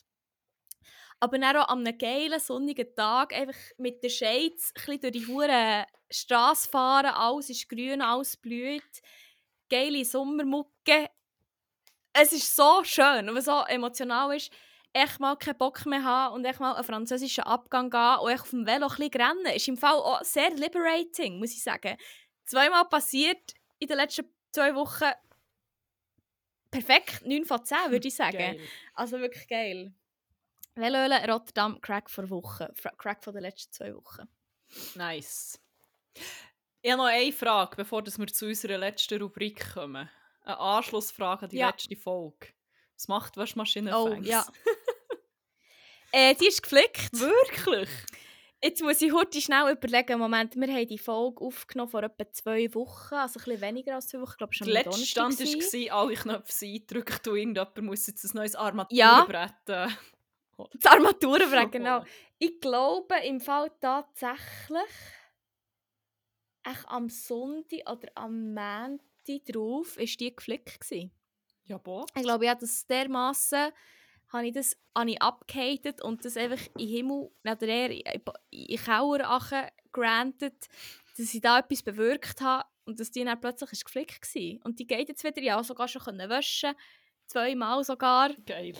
Aber 1.20 1.38
dann 1.38 1.56
auch 1.56 1.68
an 1.68 1.86
einem 1.86 1.96
geilen, 1.96 2.40
sonnigen 2.40 2.96
Tag 2.96 3.32
einfach 3.32 3.58
mit 3.78 4.02
den 4.02 4.10
Shades 4.10 4.72
ein 4.88 5.00
durch 5.00 5.12
die 5.12 5.26
hure 5.28 5.86
Straße 6.10 6.68
fahren. 6.68 7.14
Alles 7.14 7.48
ist 7.48 7.68
grün, 7.68 8.02
alles 8.02 8.36
blüht. 8.36 8.82
Geile 9.70 10.04
Sommermucke. 10.04 11.10
Es 12.12 12.32
ist 12.32 12.56
so 12.56 12.82
schön 12.82 13.28
und 13.28 13.36
was 13.36 13.44
so 13.44 13.62
emotional 13.68 14.36
ist, 14.36 14.52
echt 14.92 15.20
mal 15.20 15.36
keinen 15.36 15.58
Bock 15.58 15.84
mehr 15.86 16.04
haben 16.04 16.34
und 16.34 16.44
echt 16.44 16.60
mal 16.60 16.74
einen 16.74 16.84
französischen 16.84 17.44
Abgang 17.44 17.90
gehen 17.90 18.18
und 18.20 18.30
echt 18.30 18.42
auf 18.42 18.50
dem 18.50 18.66
Velo 18.66 18.86
ein 18.88 18.96
bisschen 18.96 19.22
rennen. 19.22 19.46
Ist 19.54 19.68
im 19.68 19.76
Fall 19.76 19.94
auch 19.94 20.22
sehr 20.22 20.50
liberating, 20.50 21.38
muss 21.38 21.52
ich 21.52 21.62
sagen. 21.62 21.96
Zweimal 22.44 22.84
passiert 22.88 23.54
in 23.78 23.88
den 23.88 23.96
letzten 23.96 24.26
zwei 24.52 24.74
Wochen. 24.74 25.10
Perfekt, 26.70 27.24
9 27.26 27.44
von 27.44 27.64
10 27.64 27.76
würde 27.90 28.08
ich 28.08 28.14
sagen. 28.16 28.38
Geil. 28.38 28.60
Also 28.94 29.18
wirklich 29.20 29.46
geil. 29.46 29.92
Velöle, 30.74 31.22
Rotterdam, 31.30 31.78
Crack 31.82 32.08
vor 32.08 32.30
Woche. 32.30 32.72
Crack 32.96 33.22
von 33.22 33.34
den 33.34 33.42
letzten 33.42 33.72
zwei 33.72 33.94
Wochen. 33.94 34.26
Nice. 34.94 35.60
Ich 36.80 36.90
habe 36.90 37.02
noch 37.02 37.08
eine 37.08 37.30
Frage, 37.32 37.76
bevor 37.76 38.02
wir 38.06 38.26
zu 38.28 38.46
unserer 38.46 38.78
letzten 38.78 39.20
Rubrik 39.20 39.74
kommen. 39.74 40.08
Eine 40.44 40.58
Anschlussfrage 40.58 41.42
an 41.44 41.48
die 41.50 41.58
Ja. 41.58 41.68
letzte 41.68 41.94
Folge. 41.94 42.48
Was 42.94 43.06
macht 43.08 43.36
Waschmaschine 43.36 43.96
Oh, 43.96 44.08
Fangs? 44.08 44.26
ja. 44.26 44.46
Äh, 46.12 46.34
die 46.34 46.46
ist 46.48 46.62
geflickt. 46.62 47.10
Wirklich? 47.12 47.88
Jetzt 48.64 48.80
muss 48.80 49.02
ich 49.02 49.12
heute 49.12 49.40
schnell 49.40 49.72
überlegen. 49.72 50.20
Moment, 50.20 50.54
wir 50.54 50.72
haben 50.72 50.86
die 50.86 50.98
Folge 50.98 51.40
aufgenommen 51.44 51.90
vor 51.90 52.02
etwa 52.04 52.30
zwei 52.30 52.72
Wochen. 52.74 53.14
Also 53.14 53.40
ein 53.40 53.44
bisschen 53.44 53.60
weniger 53.60 53.94
als 53.96 54.06
zwei 54.08 54.20
Wochen. 54.20 54.30
Ich 54.30 54.36
glaube, 54.36 54.54
schon 54.54 54.66
Der 54.66 54.74
letzte 54.84 55.04
Stand 55.04 55.40
war, 55.40 55.98
alle 55.98 56.14
Knöpfe 56.14 56.52
sind 56.52 56.74
eingedrückt 56.74 57.26
und 57.26 57.36
irgendjemand 57.36 57.82
muss 57.82 58.06
jetzt 58.06 58.24
ein 58.24 58.36
neues 58.36 58.52
Ja. 58.52 58.60
Armaturenbrett 58.60 59.68
äh, 59.68 59.88
Die 60.74 60.86
Armaturenbrett, 60.86 61.72
genau. 61.72 62.04
Ich 62.38 62.60
glaube 62.60 63.16
im 63.24 63.40
Fall 63.40 63.70
tatsächlich 63.80 64.80
echt 66.62 66.88
am 66.88 67.08
Sonntag 67.08 67.80
oder 67.90 68.08
am 68.14 68.54
Montag 68.54 69.44
drauf 69.50 69.96
ist 69.96 70.20
die 70.20 70.34
geflickt 70.36 70.80
gewesen. 70.80 71.10
Ja, 71.64 71.78
boah. 71.78 72.06
Ich 72.14 72.22
glaube, 72.22 72.44
ich 72.44 72.50
habe 72.50 72.60
das 72.60 72.86
dermassen 72.86 73.72
habe 74.32 74.46
ich 74.46 74.54
das 74.54 74.76
habe 74.96 75.10
ich 75.10 75.22
abgehatet 75.22 76.02
und 76.02 76.24
das 76.24 76.36
einfach 76.36 76.64
in 76.78 76.86
den 76.86 76.88
Himmel, 76.88 77.30
oder 77.44 77.62
eher 77.62 77.90
in 77.90 78.22
in 78.50 78.78
ache 78.88 79.68
granted, 79.92 80.54
dass 81.16 81.34
ich 81.34 81.40
da 81.40 81.58
etwas 81.58 81.82
bewirkt 81.82 82.40
habe 82.40 82.68
und 82.84 82.98
dass 82.98 83.10
die 83.10 83.24
dann 83.24 83.40
plötzlich 83.40 83.72
ist 83.72 83.84
geflickt 83.84 84.34
war. 84.34 84.66
Und 84.66 84.78
die 84.78 84.86
geht 84.86 85.08
jetzt 85.08 85.24
wieder, 85.24 85.42
ja 85.42 85.62
sogar 85.62 85.88
schon 85.88 86.02
können 86.02 86.28
waschen 86.30 86.74
zweimal 87.26 87.84
sogar. 87.84 88.34
Geil. 88.46 88.74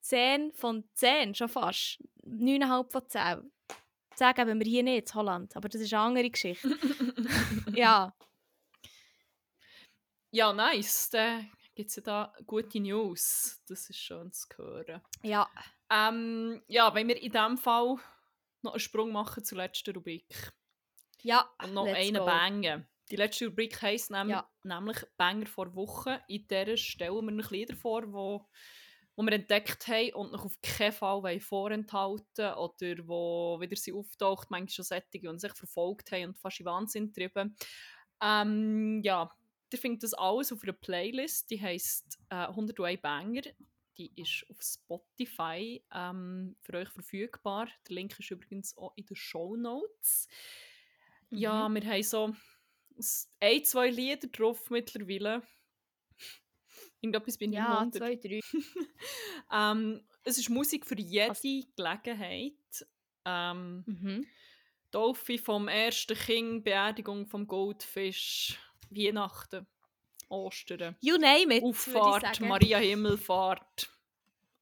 10 0.00 0.52
von 0.52 0.84
10, 0.94 1.34
schon 1.34 1.48
fast. 1.48 1.98
9,5 2.26 2.90
von 2.90 3.08
10. 3.08 3.52
10 4.16 4.34
geben 4.34 4.60
wir 4.60 4.66
hier 4.66 4.82
nicht 4.82 5.08
in 5.08 5.14
Holland, 5.14 5.56
aber 5.56 5.68
das 5.68 5.80
ist 5.80 5.92
eine 5.94 6.02
andere 6.02 6.30
Geschichte. 6.30 6.68
ja. 7.74 8.14
Ja, 10.30 10.52
nice. 10.52 11.10
Dann 11.10 11.50
gibt 11.74 11.90
es 11.90 11.96
ja 11.96 12.02
da 12.02 12.32
gute 12.46 12.80
News. 12.80 13.60
Das 13.68 13.88
ist 13.90 13.98
schön 13.98 14.32
zu 14.32 14.46
hören. 14.56 15.02
Ja. 15.22 15.48
Ähm, 15.90 16.62
ja, 16.68 16.94
wenn 16.94 17.08
wir 17.08 17.20
in 17.20 17.32
diesem 17.32 17.58
Fall 17.58 17.96
noch 18.62 18.72
einen 18.72 18.80
Sprung 18.80 19.12
machen 19.12 19.44
zur 19.44 19.58
letzten 19.58 19.94
Rubrik. 19.94 20.52
Ja, 21.22 21.50
Und 21.62 21.74
noch 21.74 21.86
einen 21.86 22.14
go. 22.18 22.24
bangen. 22.24 22.88
Die 23.10 23.16
letzte 23.16 23.46
Rubrik 23.46 23.80
heisst 23.82 24.10
nehm, 24.10 24.30
Ja. 24.30 24.48
nämlich 24.62 24.98
Banger 25.16 25.46
vor 25.46 25.74
Wochen. 25.74 26.16
In 26.28 26.46
der 26.48 26.76
stellen 26.76 27.24
wir 27.26 27.32
noch 27.32 27.50
Lieder 27.50 27.76
vor, 27.76 28.10
wo, 28.12 28.46
wo 29.16 29.22
wir 29.22 29.32
entdeckt 29.32 29.86
haben 29.88 30.12
und 30.14 30.32
noch 30.32 30.44
auf 30.44 30.60
keinen 30.62 30.92
Fall 30.92 31.22
wollen 31.22 31.40
vorenthalten 31.40 32.54
oder 32.54 33.06
wo 33.08 33.58
wieder 33.60 33.76
sie 33.76 33.92
auftaucht, 33.92 34.50
manchmal 34.50 34.70
schon 34.70 34.84
Sättige 34.84 35.28
und 35.28 35.38
sich 35.40 35.52
verfolgt 35.52 36.12
haben 36.12 36.28
und 36.28 36.38
fast 36.38 36.60
in 36.60 36.66
Wahnsinn 36.66 37.12
getrieben. 37.12 37.56
Ähm, 38.22 39.00
ja, 39.04 39.30
ihr 39.74 39.78
findet 39.80 40.02
das 40.04 40.14
alles 40.14 40.52
auf 40.52 40.62
einer 40.62 40.72
Playlist, 40.72 41.50
die 41.50 41.60
heisst 41.60 42.18
äh, 42.30 42.34
101 42.46 43.00
Banger. 43.02 43.42
Die 43.98 44.10
ist 44.20 44.44
auf 44.50 44.60
Spotify 44.60 45.84
ähm, 45.94 46.56
für 46.62 46.74
euch 46.78 46.88
verfügbar. 46.88 47.68
Der 47.88 47.94
Link 47.94 48.18
ist 48.18 48.30
übrigens 48.30 48.76
auch 48.76 48.92
in 48.96 49.06
den 49.06 49.14
Show 49.16 49.54
Notes. 49.56 50.28
Ja, 51.30 51.68
Mhm. 51.68 51.74
wir 51.74 51.84
haben 51.92 52.02
so 52.02 52.34
ein, 53.40 53.64
zwei 53.64 53.90
Lieder 53.90 54.26
drauf 54.28 54.70
mittlerweile. 54.70 55.42
Irgendetwas 57.00 57.38
bin 57.38 57.52
ich 57.52 57.58
Ja, 57.58 57.78
im 57.78 57.84
Wunder. 57.86 57.98
zwei, 57.98 58.16
drei. 58.16 58.40
ähm, 59.52 60.04
es 60.24 60.38
ist 60.38 60.48
Musik 60.48 60.86
für 60.86 60.98
jede 60.98 61.34
Gelegenheit. 61.76 62.86
Ähm, 63.24 63.84
Mhm. 63.86 64.26
Dolphy 64.90 65.38
vom 65.38 65.66
ersten 65.68 66.16
Kind, 66.16 66.64
Beerdigung 66.64 67.26
vom 67.26 67.46
Goldfisch, 67.48 68.56
Weihnachten, 68.96 69.66
Ostern, 70.28 70.96
You 71.00 71.16
name 71.18 71.56
it, 71.56 71.62
Auffahrt. 71.64 72.40
Maria 72.40 72.78
Himmelfahrt, 72.78 73.88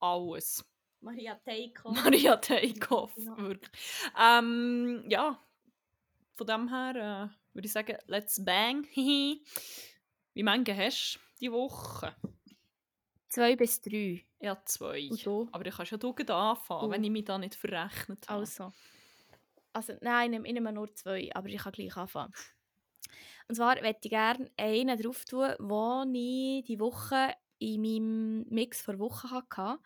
alles. 0.00 0.64
Maria 1.00 1.34
Teiko. 1.34 1.90
Maria 1.92 2.36
Takeoff, 2.36 3.12
Ja. 3.16 3.36
wirklich. 3.38 3.70
Ähm, 4.18 5.04
ja, 5.08 5.38
von 6.34 6.46
dem 6.46 6.68
her 6.68 7.30
äh, 7.32 7.54
würde 7.54 7.66
ich 7.66 7.72
sagen, 7.72 7.96
let's 8.06 8.44
bang. 8.44 8.86
Wie 8.94 9.42
viele 10.34 10.76
hast 10.76 11.14
du 11.16 11.18
die 11.40 11.52
Woche? 11.52 12.14
Zwei 13.28 13.56
bis 13.56 13.80
drei. 13.80 14.24
Ja, 14.40 14.60
zwei. 14.64 15.08
Aber 15.52 15.64
du 15.64 15.70
kannst 15.70 15.92
ja 15.92 15.98
du 15.98 16.12
anfangen, 16.12 16.88
Uh. 16.88 16.90
wenn 16.90 17.04
ich 17.04 17.10
mich 17.10 17.24
da 17.24 17.38
nicht 17.38 17.54
verrechnet 17.54 18.28
habe. 18.28 18.40
Also. 18.40 18.72
Also, 19.74 19.94
nein, 20.02 20.24
ich 20.26 20.30
nehme- 20.38 20.46
ich 20.48 20.52
nehme 20.54 20.72
nur 20.72 20.94
zwei, 20.94 21.30
aber 21.34 21.48
ich 21.48 21.58
kann 21.58 21.72
gleich 21.72 21.96
anfangen. 21.96 22.32
Und 23.48 23.54
zwar 23.54 23.80
möchte 23.80 24.00
ich 24.04 24.10
gerne 24.10 24.50
einen 24.56 25.00
drauf 25.00 25.24
tun, 25.24 25.54
den 25.58 26.14
ich 26.14 26.64
die 26.64 26.80
Woche 26.80 27.34
in 27.58 27.82
meinem 27.82 28.46
Mix 28.48 28.82
vor 28.82 28.98
Woche 28.98 29.30
hatte. 29.30 29.78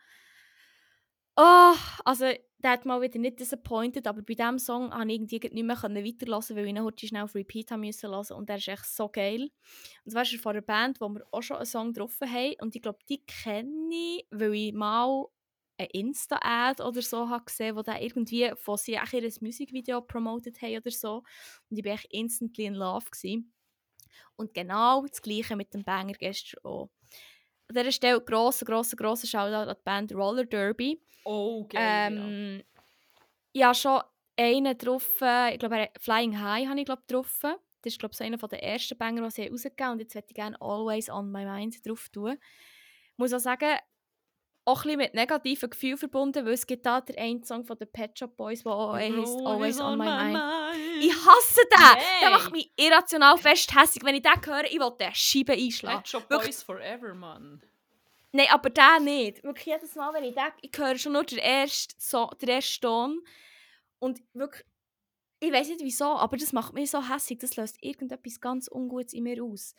Oh, 1.35 1.75
also 2.03 2.25
der 2.59 2.71
hat 2.71 2.85
mal 2.85 3.01
wieder 3.01 3.19
nicht 3.19 3.39
disappointed, 3.39 4.07
aber 4.07 4.23
bei 4.23 4.33
diesem 4.33 4.57
Song 4.57 4.89
konnte 4.89 5.13
ich 5.13 5.21
irgendwie 5.21 5.39
nicht 5.53 5.63
mehr 5.63 5.77
weiterhören, 5.77 6.55
weil 6.55 6.65
ich 6.65 6.69
ihn 6.69 6.83
heute 6.83 7.07
schnell 7.07 7.23
auf 7.23 7.35
Repeat 7.35 7.69
haben 7.69 7.81
müssen 7.81 8.09
hören 8.09 8.25
und 8.31 8.49
der 8.49 8.57
ist 8.57 8.67
echt 8.67 8.85
so 8.85 9.09
geil. 9.09 9.51
Und 10.03 10.11
zwar 10.11 10.23
ist 10.23 10.33
er 10.33 10.39
von 10.39 10.53
einer 10.53 10.63
Band, 10.63 10.99
wo 10.99 11.09
wir 11.09 11.23
auch 11.31 11.43
schon 11.43 11.57
einen 11.57 11.67
Song 11.67 11.93
drauf 11.93 12.17
haben 12.21 12.55
und 12.61 12.75
ich 12.75 12.81
glaube, 12.81 12.99
die 13.07 13.23
kenne 13.25 13.93
ich, 13.93 14.25
weil 14.31 14.53
ich 14.55 14.73
mal 14.73 15.25
eine 15.77 15.89
Insta-Ad 15.89 16.81
oder 16.81 17.01
so 17.01 17.29
habe 17.29 17.45
gesehen, 17.45 17.75
wo 17.75 17.81
der 17.81 18.01
irgendwie 18.01 18.51
von 18.55 18.77
sie 18.77 18.99
auch 18.99 19.13
ihr 19.13 19.31
Musikvideo 19.41 20.01
promotet 20.01 20.61
haben 20.61 20.77
oder 20.77 20.91
so. 20.91 21.23
Und 21.69 21.77
ich 21.77 21.85
war 21.85 21.93
echt 21.93 22.11
instantly 22.11 22.65
in 22.65 22.73
love. 22.73 23.05
Gewesen. 23.05 23.53
Und 24.35 24.53
genau 24.53 25.05
das 25.05 25.21
Gleiche 25.21 25.55
mit 25.55 25.73
dem 25.73 25.83
Banger 25.83 26.13
gestern 26.13 26.63
auch. 26.63 26.89
An 27.69 27.75
dieser 27.75 27.91
Stelle 27.91 28.21
grosser, 28.21 28.65
grosser, 28.65 28.95
grosser 28.95 29.27
Shoutout 29.27 29.69
an 29.69 29.75
die 29.75 29.83
Band 29.83 30.13
Roller 30.13 30.45
Derby. 30.45 31.01
Oh, 31.25 31.65
geil. 31.67 32.13
Ähm, 32.13 32.63
Ich 33.51 33.63
habe 33.63 33.75
schon 33.75 34.01
einen 34.37 34.77
drauf, 34.77 35.19
äh, 35.21 35.53
ich 35.53 35.59
glaube, 35.59 35.89
Flying 35.99 36.39
High 36.39 36.67
habe 36.67 36.79
ich 36.79 36.85
glaube 36.85 37.03
drauf. 37.07 37.39
Das 37.41 37.93
ist 37.93 37.99
glaube 37.99 38.13
ich 38.13 38.17
so 38.17 38.23
einer 38.23 38.37
der 38.37 38.63
ersten 38.63 38.97
Banger, 38.97 39.23
die 39.23 39.31
sie 39.31 39.47
rausgegeben 39.47 39.85
haben. 39.85 39.93
Und 39.93 39.99
jetzt 39.99 40.15
möchte 40.15 40.31
ich 40.31 40.35
gerne 40.35 40.61
Always 40.61 41.09
On 41.09 41.31
My 41.31 41.45
Mind 41.45 41.85
drauf 41.85 42.07
tun. 42.09 42.37
Ich 43.11 43.17
muss 43.17 43.33
auch 43.33 43.39
sagen, 43.39 43.77
auch 44.67 44.83
ein 44.83 44.97
mit 44.97 45.13
negativen 45.13 45.69
Gefühlen 45.69 45.97
verbunden, 45.97 46.45
weil 46.45 46.53
es 46.53 46.67
gibt 46.67 46.85
da 46.85 46.99
den 46.99 47.17
einen 47.17 47.43
Song 47.43 47.63
von 47.63 47.77
den 47.77 47.89
Pet 47.89 48.19
Shop 48.19 48.35
Boys, 48.35 48.63
der 48.63 48.73
auch 48.73 48.93
heisst 48.93 49.37
Always 49.45 49.79
On 49.79 49.97
My 49.97 50.05
Mind. 50.05 50.33
mind. 50.33 51.03
Ich 51.03 51.13
hasse 51.13 51.61
den! 51.71 52.01
Der 52.21 52.29
Nein. 52.29 52.31
macht 52.31 52.51
mich 52.51 52.71
irrational 52.75 53.37
fest 53.37 53.73
hässlich. 53.73 54.03
Wenn 54.03 54.15
ich 54.15 54.23
den 54.23 54.45
höre, 54.45 54.65
ich 54.65 54.79
will 54.79 54.91
den 54.99 55.15
Scheibe 55.15 55.53
einschlagen. 55.53 55.99
Pet 55.99 56.07
Shop. 56.09 56.27
Boys 56.27 56.63
Forever, 56.63 57.13
Mann. 57.13 57.61
Nein, 58.33 58.47
aber 58.51 58.69
der 58.69 58.99
nicht. 58.99 59.43
Wirklich 59.43 59.67
jedes 59.67 59.95
Mal, 59.95 60.13
wenn 60.13 60.25
ich 60.25 60.35
den... 60.35 60.43
Ich 60.61 60.77
höre 60.77 60.97
schon 60.97 61.13
nur 61.13 61.23
den 61.23 61.39
ersten, 61.39 61.95
so, 61.97 62.29
den 62.41 62.49
ersten 62.49 62.81
Ton. 62.81 63.21
Und 63.99 64.21
wirklich... 64.33 64.65
Ich 65.39 65.51
weiß 65.51 65.69
nicht 65.69 65.81
wieso, 65.81 66.05
aber 66.05 66.35
das 66.35 66.51
macht 66.51 66.73
mich 66.73 66.91
so 66.91 67.07
hässlich. 67.07 67.39
Das 67.39 67.55
löst 67.55 67.77
irgendetwas 67.81 68.41
ganz 68.41 68.67
Ungutes 68.69 69.13
in 69.13 69.23
mir 69.23 69.41
aus. 69.43 69.75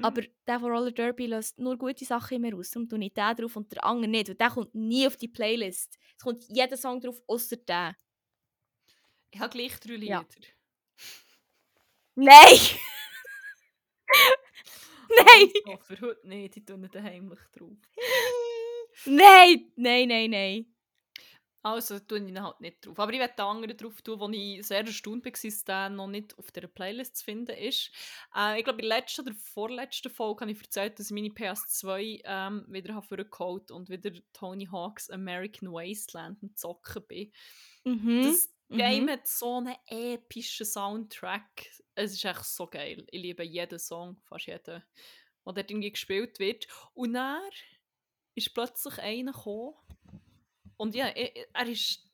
Mhm. 0.00 0.04
Aber 0.04 0.22
der 0.46 0.60
von 0.60 0.70
Roller 0.70 0.92
Derby 0.92 1.26
löst 1.26 1.58
nur 1.58 1.76
gute 1.76 2.04
Sachen 2.04 2.36
in 2.36 2.40
mir 2.40 2.56
aus. 2.56 2.70
Darum 2.70 2.88
tue 2.88 3.04
ich 3.04 3.12
den 3.12 3.36
drauf 3.36 3.56
und 3.56 3.70
der 3.70 3.84
andere 3.84 4.10
nicht. 4.10 4.30
Und 4.30 4.40
der 4.40 4.50
kommt 4.50 4.74
nie 4.74 5.06
auf 5.06 5.16
die 5.16 5.28
Playlist. 5.28 5.98
Es 6.16 6.22
kommt 6.22 6.44
jeder 6.48 6.76
Song 6.76 7.00
drauf, 7.00 7.20
außer 7.26 7.56
der. 7.56 7.94
Ich 9.30 9.38
habe 9.38 9.50
gleich 9.50 9.78
drei 9.78 9.94
Lieder. 9.94 10.06
Ja. 10.06 10.24
Nein! 12.14 12.58
Nein! 15.08 15.52
Also, 15.66 15.78
für 15.84 16.00
heute 16.00 16.28
nicht, 16.28 16.54
die 16.56 16.64
tun 16.64 16.80
nicht 16.80 16.94
heimlich 16.94 17.40
drauf. 17.52 17.76
Nein! 19.04 19.72
Nein, 19.76 20.08
nein, 20.08 20.30
nein. 20.30 20.74
Also 21.62 21.98
tue 21.98 22.20
ich 22.20 22.28
ihn 22.28 22.42
halt 22.42 22.60
nicht 22.60 22.84
drauf. 22.84 22.98
Aber 22.98 23.12
ich 23.12 23.18
werde 23.18 23.34
den 23.36 23.44
anderen 23.44 23.76
drauf 23.76 24.00
tun, 24.00 24.18
wo 24.18 24.28
ich 24.30 24.66
sehr 24.66 24.86
erstaunt 24.86 25.24
war, 25.26 25.32
dass 25.32 25.64
der 25.64 25.90
noch 25.90 26.06
nicht 26.06 26.38
auf 26.38 26.50
der 26.52 26.66
Playlist 26.68 27.18
zu 27.18 27.24
finden 27.24 27.54
ist. 27.56 27.90
Äh, 28.34 28.58
ich 28.58 28.64
glaube, 28.64 28.80
in 28.80 28.88
der 28.88 28.98
letzten 28.98 29.22
oder 29.22 29.34
vorletzten 29.34 30.10
Folge 30.10 30.42
habe 30.42 30.52
ich 30.52 30.60
erzählt, 30.60 30.98
dass 30.98 31.10
ich 31.10 31.14
meine 31.14 31.28
PS2 31.28 32.22
ähm, 32.24 32.64
wieder 32.68 32.94
habe 32.94 33.06
vorgeholt 33.06 33.70
und 33.70 33.90
wieder 33.90 34.10
Tony 34.32 34.68
Hawk's 34.72 35.10
American 35.10 35.70
Wasteland 35.70 36.42
am 36.42 36.56
Zocken 36.56 37.06
bin. 37.06 37.32
Mhm. 37.84 38.22
Das 38.22 38.48
mhm. 38.68 38.76
Game 38.78 39.10
hat 39.10 39.26
so 39.26 39.58
einen 39.58 39.76
epischen 39.86 40.64
Soundtrack. 40.64 41.66
Es 41.94 42.12
ist 42.14 42.24
echt 42.24 42.44
so 42.44 42.68
geil. 42.68 43.06
Ich 43.10 43.20
liebe 43.20 43.42
jeden 43.42 43.78
Song, 43.78 44.16
fast 44.24 44.46
jeden, 44.46 44.64
der 44.64 44.82
dort 45.44 45.70
irgendwie 45.70 45.92
gespielt 45.92 46.38
wird. 46.38 46.66
Und 46.94 47.12
dann 47.12 47.42
ist 48.34 48.54
plötzlich 48.54 48.98
einer 48.98 49.32
gekommen. 49.32 49.74
Und 50.80 50.94
ja, 50.94 51.08
er, 51.08 51.30
er 51.52 51.68
ist. 51.68 52.06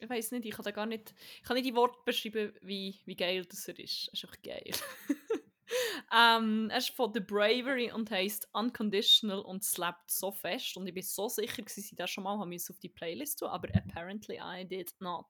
Ich 0.00 0.10
weiß 0.10 0.32
nicht, 0.32 0.44
ich 0.44 0.50
kann 0.50 0.64
da 0.64 0.72
gar 0.72 0.84
nicht. 0.84 1.14
Ich 1.36 1.44
kann 1.44 1.54
nicht 1.54 1.66
die 1.66 1.76
Worte 1.76 1.96
beschreiben, 2.04 2.52
wie, 2.60 3.00
wie 3.04 3.14
geil 3.14 3.44
das 3.44 3.68
er 3.68 3.78
ist. 3.78 4.08
Er 4.08 4.14
ist 4.14 4.24
einfach 4.24 4.42
geil. 4.42 4.72
ähm, 6.12 6.70
er 6.70 6.78
ist 6.78 6.90
von 6.90 7.14
The 7.14 7.20
Bravery 7.20 7.92
und 7.92 8.10
heißt 8.10 8.48
Unconditional 8.52 9.38
und 9.38 9.62
slappt 9.62 10.10
so 10.10 10.32
fest. 10.32 10.76
Und 10.76 10.88
ich 10.88 10.94
bin 10.94 11.04
so 11.04 11.28
sicher, 11.28 11.62
dass 11.62 11.78
ich 11.78 11.94
das 11.94 12.10
schon 12.10 12.24
mal 12.24 12.36
haben 12.36 12.52
auf 12.52 12.78
die 12.80 12.88
Playlist 12.88 13.38
tun, 13.38 13.48
aber 13.48 13.68
apparently 13.76 14.40
I 14.42 14.64
did 14.64 14.92
not. 14.98 15.26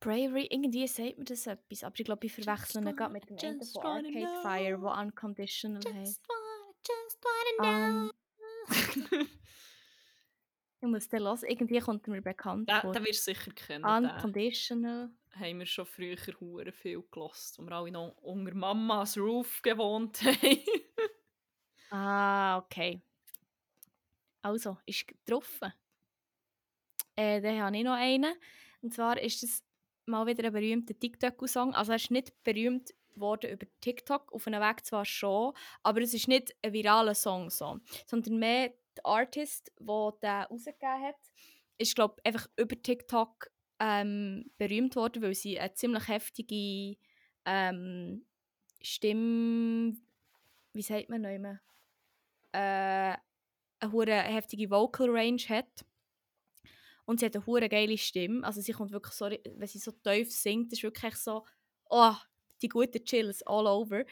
Bravery, 0.00 0.48
irgendwie 0.50 0.88
sagt 0.88 1.18
mir 1.18 1.24
das 1.26 1.46
etwas, 1.46 1.84
aber 1.84 1.94
ich 1.96 2.04
glaube, 2.04 2.26
ich 2.26 2.32
verwechsel 2.32 2.82
ihn 2.82 2.96
gerade 2.96 3.12
mit 3.12 3.28
dem 3.30 3.36
just 3.36 3.74
von 3.74 3.86
Arcade 3.86 4.42
Fire, 4.42 4.76
know. 4.76 4.82
wo 4.82 5.00
Unconditional 5.00 5.80
heißt. 5.94 6.22
wanna, 6.26 6.74
just 6.88 7.22
wanna 7.62 8.10
Ähm, 8.68 9.28
ich 10.80 10.88
muss 10.88 11.08
den 11.08 11.22
hören, 11.22 11.38
irgendwie 11.46 11.78
kommt 11.78 12.06
er 12.06 12.12
mir 12.12 12.22
bekannt 12.22 12.68
den, 12.68 12.80
vor. 12.80 12.92
den 12.92 13.04
wirst 13.04 13.26
du 13.26 13.32
sicher 13.34 13.52
kennen. 13.52 13.84
Den 13.84 14.10
Unconditional. 14.10 15.10
haben 15.32 15.58
wir 15.58 15.66
schon 15.66 15.86
früher 15.86 16.16
hure 16.40 16.72
viel 16.72 17.02
gelost, 17.10 17.58
wo 17.58 17.62
wir 17.62 17.72
alle 17.72 17.90
noch 17.90 18.16
unter 18.22 18.54
Mamas 18.54 19.16
Roof 19.18 19.60
gewohnt 19.62 20.22
haben. 20.22 20.58
Ah, 21.90 22.58
okay. 22.58 23.02
Also, 24.42 24.78
ist 24.86 25.06
getroffen. 25.06 25.72
Äh, 27.16 27.40
dann 27.40 27.60
habe 27.60 27.76
ich 27.76 27.84
noch 27.84 27.94
einen. 27.94 28.32
Und 28.80 28.94
zwar 28.94 29.20
ist 29.20 29.42
es 29.42 29.64
mal 30.06 30.26
wieder 30.26 30.46
ein 30.46 30.52
berühmter 30.52 30.98
TikTok-Song. 30.98 31.74
Also 31.74 31.92
er 31.92 31.96
ist 31.96 32.10
nicht 32.10 32.32
berühmt 32.42 32.94
worden 33.16 33.50
über 33.50 33.66
TikTok, 33.80 34.32
auf 34.32 34.46
einem 34.46 34.62
Weg 34.62 34.84
zwar 34.84 35.04
schon, 35.04 35.52
aber 35.82 36.00
es 36.00 36.14
ist 36.14 36.28
nicht 36.28 36.54
ein 36.62 36.72
viraler 36.72 37.14
Song, 37.14 37.50
so, 37.50 37.80
sondern 38.06 38.38
mehr 38.38 38.72
der 39.04 39.10
Artist, 39.10 39.72
der 39.78 40.12
den 40.22 40.42
rausgegeben 40.44 41.02
hat, 41.02 41.16
ist, 41.78 41.94
glaube 41.94 42.16
ich, 42.18 42.26
einfach 42.26 42.48
über 42.56 42.80
TikTok 42.80 43.50
ähm, 43.78 44.50
berühmt 44.58 44.96
worden, 44.96 45.22
weil 45.22 45.34
sie 45.34 45.58
eine 45.58 45.72
ziemlich 45.74 46.06
heftige 46.08 46.96
ähm, 47.46 48.26
Stimme, 48.82 49.96
wie 50.72 50.82
sagt 50.82 51.08
man 51.08 51.22
noch 51.22 51.30
immer, 51.30 51.60
äh, 52.52 53.16
eine 53.80 54.22
heftige 54.22 54.70
Vocal 54.70 55.08
Range 55.10 55.42
hat. 55.48 55.84
Und 57.06 57.18
sie 57.20 57.26
hat 57.26 57.34
eine 57.34 57.46
hure 57.46 57.68
geile 57.68 57.98
Stimme. 57.98 58.46
Also 58.46 58.60
sie 58.60 58.72
kommt 58.72 58.92
wirklich 58.92 59.14
so, 59.14 59.26
wenn 59.26 59.66
sie 59.66 59.78
so 59.78 59.90
tief 59.90 60.30
singt, 60.30 60.72
ist 60.72 60.82
wirklich 60.82 61.16
so, 61.16 61.44
oh, 61.88 62.14
die 62.62 62.68
guten 62.68 63.04
Chills 63.04 63.42
all 63.46 63.66
over. 63.66 64.04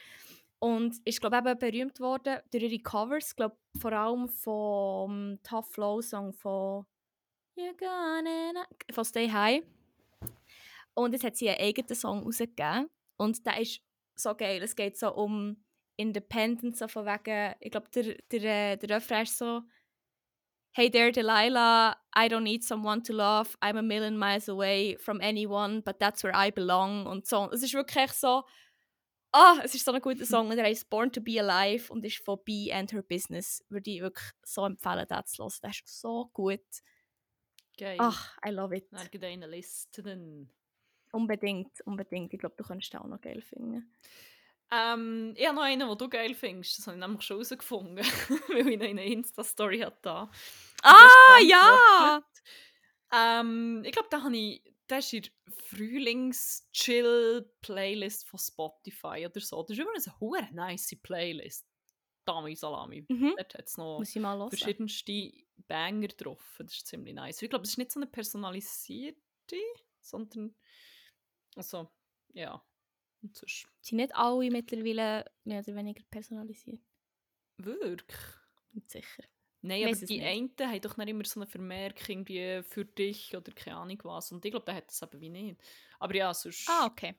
Und 0.61 0.97
ist, 1.05 1.21
glaube 1.21 1.39
ich, 1.39 1.59
berühmt 1.59 2.01
worden 2.01 2.39
durch 2.51 2.65
ihre 2.65 2.83
Covers, 2.83 3.37
glaube 3.37 3.57
vor 3.79 3.93
allem 3.93 4.29
vom 4.29 5.39
Tough 5.43 5.71
Flow 5.71 6.03
Song 6.03 6.33
von 6.33 6.85
You're 7.57 7.77
gonna 7.77 8.67
von 8.93 9.05
Stay 9.05 9.31
High. 9.31 9.63
Und 10.95 11.13
jetzt 11.13 11.25
hat 11.25 11.37
sie 11.37 11.49
einen 11.49 11.61
eigenen 11.61 11.95
Song 11.95 12.23
rausgegeben. 12.25 12.89
Und 13.17 13.47
der 13.47 13.61
ist 13.61 13.81
so 14.17 14.35
geil. 14.35 14.63
Es 14.63 14.75
geht 14.75 14.99
so 14.99 15.15
um 15.15 15.63
Independence, 15.97 16.79
so 16.79 16.89
von 16.89 17.07
wegen, 17.07 17.55
ich 17.61 17.71
glaube, 17.71 17.89
der, 17.91 18.17
der, 18.31 18.77
der 18.77 18.97
Refrain 18.97 19.23
ist 19.23 19.39
so 19.39 19.63
Hey 20.73 20.91
there, 20.91 21.11
Delilah, 21.11 21.97
I 22.15 22.29
don't 22.29 22.45
need 22.45 22.63
someone 22.63 23.03
to 23.03 23.13
love, 23.13 23.57
I'm 23.61 23.79
a 23.79 23.83
million 23.83 24.17
miles 24.17 24.49
away 24.49 24.97
from 24.97 25.21
anyone, 25.21 25.83
but 25.83 25.99
that's 25.99 26.23
where 26.23 26.35
I 26.35 26.53
belong 26.53 27.07
und 27.07 27.27
so. 27.27 27.51
Es 27.51 27.65
ist 27.65 27.75
wirklich 27.75 28.13
so, 28.13 28.45
ah, 29.33 29.61
es 29.63 29.75
ist 29.75 29.85
so 29.85 29.93
ein 29.93 30.01
guter 30.01 30.25
Song 30.25 30.49
und 30.49 30.59
er 30.59 30.65
heißt 30.65 30.89
Born 30.91 31.13
to 31.13 31.21
be 31.21 31.41
Alive 31.41 31.93
und 31.93 32.05
ist 32.05 32.25
von 32.25 32.39
Bee 32.45 32.73
and 32.73 32.93
Her 32.93 33.03
Business. 33.03 33.65
Würde 33.69 33.91
ich 33.91 34.01
wirklich 34.01 34.31
so 34.43 34.65
empfehlen, 34.65 35.07
das 35.09 35.33
zu 35.33 35.43
hören. 35.43 35.53
Der 35.63 35.71
ist 35.71 36.01
so 36.01 36.31
gut. 36.33 36.61
Geil. 37.79 37.97
Ach, 38.01 38.37
I 38.45 38.51
love 38.51 38.77
it. 38.77 38.87
Dann 38.91 39.09
gibt 39.11 39.25
eine 39.25 39.47
Liste. 39.47 40.03
Dann. 40.03 40.51
Unbedingt, 41.13 41.81
unbedingt. 41.87 42.35
Ich 42.35 42.41
glaube, 42.41 42.57
du 42.59 42.65
könntest 42.65 42.93
den 42.93 43.01
auch 43.01 43.07
noch 43.07 43.21
geil 43.21 43.41
finden. 43.41 43.91
Ähm, 44.71 45.33
ich 45.37 45.47
habe 45.47 45.57
noch 45.57 45.63
einen, 45.63 45.89
den 45.89 45.99
du 45.99 46.09
geil 46.09 46.35
findest. 46.35 46.79
Das 46.79 46.87
habe 46.87 46.97
ich 46.97 47.01
nämlich 47.01 47.23
schon 47.23 47.37
herausgefunden, 47.37 47.97
weil 48.49 48.69
ich 48.69 48.79
noch 48.79 48.87
eine 48.87 49.07
Insta-Story 49.07 49.81
hatte. 49.81 50.29
Ah, 50.83 51.39
ja! 51.43 52.23
Ähm, 53.13 53.83
ich 53.87 53.93
glaube, 53.93 54.09
da 54.11 54.23
habe 54.23 54.37
ich, 54.37 54.63
das 54.89 55.07
ist 55.07 55.13
in 55.13 55.23
der 55.23 55.33
Frühlings-Chill-Playlist 55.65 58.27
von 58.27 58.39
Spotify 58.39 59.27
oder 59.27 59.41
so. 59.41 59.63
Das 59.63 59.77
ist 59.77 59.83
übrigens 59.83 60.09
eine 60.09 60.21
hohe 60.21 60.49
nice 60.53 60.97
Playlist. 61.03 61.67
Dami 62.25 62.57
Salami. 62.57 63.05
Mhm. 63.09 63.35
Dort 63.37 63.55
hat 63.55 63.67
es 63.67 63.77
noch 63.79 64.03
verschiedenste 64.49 65.33
Banger 65.67 66.09
drauf. 66.09 66.57
Das 66.59 66.75
ist 66.75 66.87
ziemlich 66.87 67.15
nice. 67.15 67.41
Ich 67.41 67.49
glaube, 67.49 67.65
es 67.65 67.71
ist 67.71 67.79
nicht 67.79 67.93
so 67.93 68.01
eine 68.01 68.07
personalisierte, 68.07 69.57
sondern 70.01 70.55
also, 71.57 71.89
ja. 72.35 72.63
Und 73.23 73.37
sonst 73.37 73.67
Sind 73.81 73.97
nicht 73.97 74.15
alle 74.15 74.51
mittlerweile 74.51 75.25
mehr 75.45 75.61
oder 75.61 75.75
weniger 75.75 76.05
personalisiert? 76.11 76.83
wirklich. 77.57 78.21
Nicht 78.73 78.91
sicher. 78.91 79.25
Nein, 79.63 79.87
Weiss 79.87 79.99
aber 79.99 80.07
die 80.07 80.23
einen 80.23 80.53
haben 80.61 80.81
doch 80.81 80.97
nicht 80.97 81.09
immer 81.09 81.25
so 81.25 81.41
eine 81.41 81.47
Vermerkung 81.49 82.27
wie 82.29 82.63
für 82.63 82.85
dich 82.85 83.37
oder 83.37 83.53
keine 83.53 83.77
Ahnung 83.77 83.99
was. 84.05 84.31
Und 84.31 84.45
ich 84.45 84.53
glaube, 84.53 84.67
der 84.67 84.77
hat 84.77 84.89
das 84.89 85.03
eben 85.03 85.21
wie 85.21 85.31
nicht. 85.31 85.61
Aber 85.99 86.15
ja, 86.15 86.33
sonst 86.33 86.69
Ah, 86.69 86.87
okay. 86.87 87.17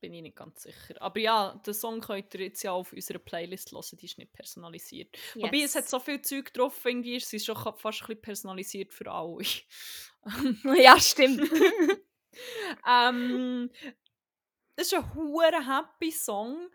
bin 0.00 0.14
ich 0.14 0.22
nicht 0.22 0.36
ganz 0.36 0.62
sicher. 0.62 0.94
Aber 1.00 1.20
ja, 1.20 1.60
den 1.66 1.74
Song 1.74 2.00
könnt 2.00 2.32
ihr 2.34 2.40
jetzt 2.40 2.62
ja 2.62 2.72
auf 2.72 2.92
unserer 2.94 3.18
Playlist 3.18 3.72
hören, 3.72 3.98
die 4.00 4.06
ist 4.06 4.16
nicht 4.16 4.32
personalisiert. 4.32 5.14
Wobei 5.34 5.58
es 5.62 5.74
hat 5.74 5.88
so 5.88 6.00
viel 6.00 6.22
Zeug 6.22 6.52
drauf, 6.54 6.82
irgendwie 6.84 7.16
ist 7.16 7.34
es 7.34 7.44
schon 7.44 7.54
fast 7.56 7.84
ein 7.84 8.06
bisschen 8.06 8.22
personalisiert 8.22 8.94
für 8.94 9.10
alle. 9.12 9.44
ja, 10.82 10.98
stimmt. 10.98 11.50
ähm, 12.88 13.70
das 14.76 14.86
ist 14.86 14.94
ein 14.94 15.14
hure 15.14 15.66
happy 15.66 16.10
Song. 16.10 16.70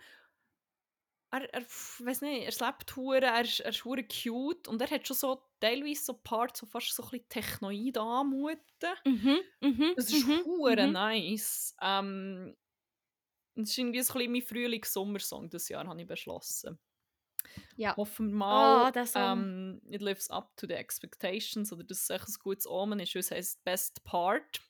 Er, 1.41 1.53
er 1.53 1.61
weiß 1.63 2.21
nicht, 2.21 2.45
er 2.45 2.51
slept 2.51 2.95
hure, 2.95 3.21
er 3.25 3.41
ist, 3.41 3.59
er 3.59 3.69
ist 3.69 3.83
hure 3.85 4.03
cute 4.03 4.67
und 4.67 4.81
er 4.81 4.89
hat 4.89 5.07
schon 5.07 5.17
so 5.17 5.41
teilweise 5.59 6.03
so 6.03 6.13
Parts, 6.13 6.59
so 6.59 6.65
fast 6.65 6.93
so 6.95 7.03
ein 7.03 7.09
bisschen 7.09 7.29
technoid 7.29 7.97
anmuten. 7.97 8.61
mhm, 9.05 9.39
mhm, 9.61 9.93
Das 9.95 10.11
ist 10.11 10.25
mhm, 10.27 10.43
hure 10.45 10.87
mhm. 10.87 10.93
nice. 10.93 11.75
Ähm, 11.81 12.55
es 13.55 13.69
ist 13.71 13.77
irgendwie 13.77 14.01
so 14.01 14.13
ein 14.13 14.17
bisschen 14.19 14.31
mein 14.33 14.41
Frühlings-Sommersong 14.41 15.49
dieses 15.49 15.69
Jahr, 15.69 15.87
habe 15.87 16.01
ich 16.01 16.07
beschlossen. 16.07 16.77
Ja. 17.77 17.95
Hoffen 17.95 18.29
wir 18.29 18.35
mal, 18.35 18.85
Ah, 18.87 18.91
der 18.91 19.05
Song. 19.05 19.21
ähm, 19.21 19.81
it 19.89 20.01
lives 20.01 20.29
up 20.29 20.55
to 20.57 20.67
the 20.67 20.73
expectations 20.73 21.71
oder 21.71 21.83
dass 21.83 22.01
es 22.03 22.09
echt 22.09 22.27
ein 22.27 22.33
gutes 22.43 22.67
Omen 22.67 22.99
ist, 22.99 23.15
es 23.15 23.31
heisst 23.31 23.63
Best 23.63 24.03
Part. 24.03 24.61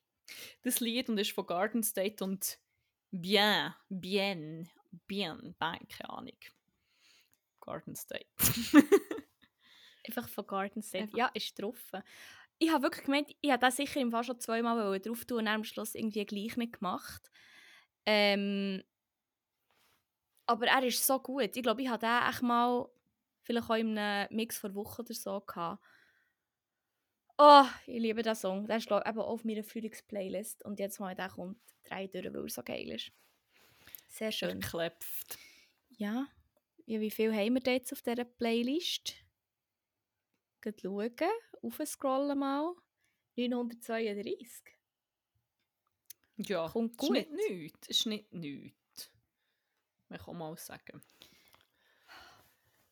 Das 0.63 0.79
Lied 0.79 1.09
und 1.09 1.17
ist 1.17 1.31
von 1.31 1.45
Garden 1.45 1.83
State 1.83 2.23
und 2.23 2.59
Bien, 3.11 3.73
Bien, 3.89 4.69
Bien, 5.07 5.55
Bang, 5.59 5.88
keine 5.88 6.09
Ahnung. 6.09 6.38
Garden 7.61 7.95
State. 7.95 8.27
Einfach 10.07 10.30
von 10.30 10.45
Garden 10.45 10.81
State. 10.81 11.03
Einfach. 11.05 11.17
Ja, 11.17 11.31
ist 11.34 11.59
drauf. 11.59 11.91
Ich 12.57 12.72
habe 12.72 12.84
wirklich 12.84 13.05
gemeint, 13.05 13.35
ich 13.41 13.51
habe 13.51 13.59
das 13.59 13.76
sicher 13.76 13.99
im 13.99 14.11
Fall 14.11 14.23
schon 14.23 14.39
zweimal 14.39 14.99
drauf 14.99 15.26
tun 15.26 15.39
und 15.39 15.47
am 15.47 15.63
Schluss 15.63 15.95
irgendwie 15.95 16.26
gleich 16.26 16.55
nicht 16.57 16.73
gemacht. 16.73 17.31
Ähm, 18.05 18.84
aber 20.45 20.67
er 20.67 20.84
ist 20.84 21.05
so 21.05 21.19
gut. 21.19 21.55
Ich 21.55 21.63
glaube, 21.63 21.81
ich 21.81 21.89
hatte 21.89 22.05
den 22.05 22.30
echt 22.30 22.41
mal, 22.43 22.88
vielleicht 23.41 23.69
auch 23.69 23.76
in 23.76 23.97
einem 23.97 24.35
Mix 24.35 24.57
vor 24.57 24.73
Wochen 24.76 25.01
oder 25.01 25.13
so 25.13 25.41
gehabt. 25.41 25.84
Oh, 27.38 27.65
ich 27.88 27.99
liebe 27.99 28.22
diesen 28.22 28.35
Song. 28.35 28.67
Der 28.67 28.77
ist 28.77 28.88
glaub, 28.88 29.05
eben 29.05 29.19
auf 29.19 29.43
meiner 29.43 29.63
Frühlingsplaylist. 29.63 30.63
Und 30.63 30.80
jetzt 30.80 30.99
mal 30.99 31.15
der 31.15 31.30
kommt 31.30 31.57
drei 31.84 32.07
durch, 32.07 32.26
weil 32.26 32.43
er 32.43 32.49
so 32.49 32.63
geil 32.63 32.89
ist. 32.91 33.11
Sehr 34.15 34.31
schön. 34.31 34.61
Verklepft. 34.61 35.37
Ja. 35.89 36.27
ja, 36.85 37.01
wie 37.01 37.11
viel 37.11 37.35
haben 37.35 37.55
wir 37.55 37.73
jetzt 37.73 37.91
auf 37.91 38.01
dieser 38.01 38.23
Playlist? 38.23 39.13
Geht 40.61 40.81
schauen, 40.81 41.11
aufscrollen 41.61 42.39
mal. 42.39 42.73
932. 43.35 44.63
Ja, 46.37 46.69
Kommt 46.69 47.01
ist 47.03 47.09
nicht 47.09 47.29
gut. 47.29 47.37
nichts. 47.49 47.87
Ist 47.89 48.05
nicht 48.05 48.33
nichts. 48.33 49.11
Man 50.07 50.19
kann 50.19 50.37
mal 50.37 50.57
sagen. 50.57 51.01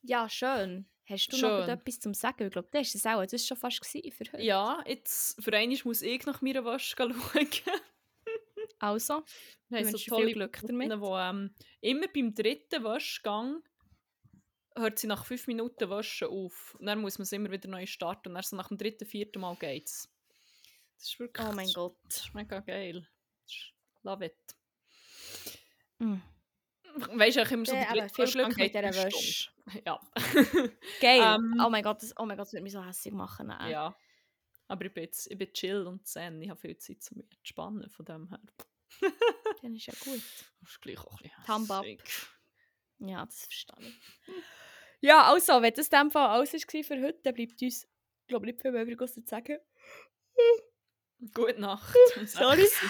Ja, 0.01 0.27
schön. 0.27 0.89
Hast 1.05 1.29
du 1.29 1.37
Schön. 1.37 1.49
noch 1.49 1.67
etwas 1.69 2.01
zum 2.01 2.13
Sagen? 2.13 2.47
Ich 2.47 2.51
glaube, 2.51 2.67
das 2.71 2.87
ist 2.89 2.95
es 2.95 3.05
auch. 3.05 3.21
Das 3.21 3.31
war 3.31 3.39
schon 3.39 3.57
fast 3.57 3.85
für 3.85 3.99
heute. 3.99 4.41
Ja, 4.41 4.83
jetzt 4.85 5.41
für 5.41 5.53
einmal 5.55 5.77
muss 5.85 6.01
ich 6.01 6.25
nach 6.25 6.41
meiner 6.41 6.65
Wäsche 6.65 6.95
schauen. 6.97 7.15
Also, 8.84 9.23
Wir 9.69 9.80
ich 9.80 9.88
haben 9.88 9.97
so 9.97 10.05
tolle 10.10 10.26
viel 10.26 10.34
Glück 10.34 10.60
damit. 10.61 10.99
Wo 10.99 11.18
ähm, 11.18 11.55
immer 11.80 12.07
beim 12.14 12.35
dritten 12.35 12.84
Waschgang 12.84 13.64
hört 14.76 14.99
sie 14.99 15.07
nach 15.07 15.26
fünf 15.26 15.47
Minuten 15.47 15.89
Waschen 15.89 16.27
auf. 16.27 16.76
Und 16.77 16.88
dann 16.88 16.99
muss 16.99 17.18
man 17.18 17.23
es 17.23 17.31
immer 17.31 17.49
wieder 17.49 17.69
neu 17.69 17.85
starten. 17.85 18.30
Und 18.30 18.35
dann 18.35 18.43
so 18.43 18.57
nach 18.57 18.68
dem 18.68 18.77
dritten, 18.77 19.05
vierten 19.05 19.39
Mal 19.39 19.55
geht's. 19.55 20.11
Das 20.97 21.07
ist 21.07 21.19
wirklich 21.19 21.47
Oh 21.47 21.53
mein 21.53 21.68
das, 21.68 21.76
Gott. 21.76 21.95
Das 22.03 22.18
ist 22.18 22.34
mega 22.34 22.60
geil. 22.60 23.07
Ist- 23.45 23.73
Love 24.03 24.26
it. 24.26 24.35
Mm. 25.99 26.15
Weißt 27.14 27.38
du, 27.38 27.41
auch 27.41 27.51
immer 27.51 27.65
so 27.65 27.76
Ja, 27.76 27.85
dritte 27.93 28.14
viel 28.14 28.26
Glück 28.26 28.47
mit 28.49 28.57
geht 28.57 28.76
dieser. 28.76 29.05
Wäsche. 29.05 29.49
Ja. 29.85 29.97
Geil. 30.99 31.22
Ähm, 31.22 31.61
oh 31.65 31.69
mein 31.69 31.84
Gott, 31.84 32.03
das, 32.03 32.14
oh 32.18 32.26
mein 32.26 32.35
Gott, 32.35 32.47
das 32.47 32.53
würde 32.53 32.64
mich 32.64 32.73
so 32.73 32.85
hässlich 32.85 33.14
machen. 33.14 33.47
Nein. 33.47 33.72
ja. 33.72 33.95
Aber 34.68 34.85
ich 34.85 34.93
bin, 34.93 35.03
jetzt, 35.03 35.30
ich 35.30 35.38
bin 35.38 35.53
chill 35.53 35.85
und 35.88 36.05
zen. 36.07 36.41
Ich 36.41 36.49
habe 36.49 36.60
viel 36.60 36.77
Zeit, 36.77 36.97
um 37.11 37.18
mich 37.18 37.30
zu 37.30 37.38
entspannen. 37.38 37.89
Von 37.89 38.05
dem 38.05 38.30
her. 38.30 38.39
Dann 39.61 39.76
ist 39.76 39.86
ja 39.86 39.94
gut. 40.03 40.22
Das 40.61 40.70
ist 40.72 40.82
gleich 40.82 40.99
auch 40.99 41.20
ein 41.22 41.30
bisschen 41.30 41.45
Thumb 41.45 41.72
up. 41.72 41.86
Ja, 42.99 43.26
das 43.26 43.45
verstehe 43.45 43.76
ich. 43.80 44.34
Ja, 45.02 45.24
also, 45.24 45.61
wenn 45.61 45.74
das 45.74 45.88
in 45.88 45.99
dem 45.99 46.11
Fall 46.11 46.28
alles 46.30 46.53
war 46.53 46.84
für 46.84 47.02
heute, 47.02 47.20
dann 47.24 47.34
bleibt 47.34 47.61
uns, 47.61 47.88
glaube 48.28 48.45
ich, 48.45 48.53
nicht 48.53 48.61
viel 48.61 48.72
mehr 48.72 48.84
übrig, 48.86 49.11
zu 49.11 49.22
sagen. 49.26 49.57
Gute 51.34 51.60
Nacht. 51.60 51.95
Sorry. 52.26 52.65
sechs. 52.65 52.82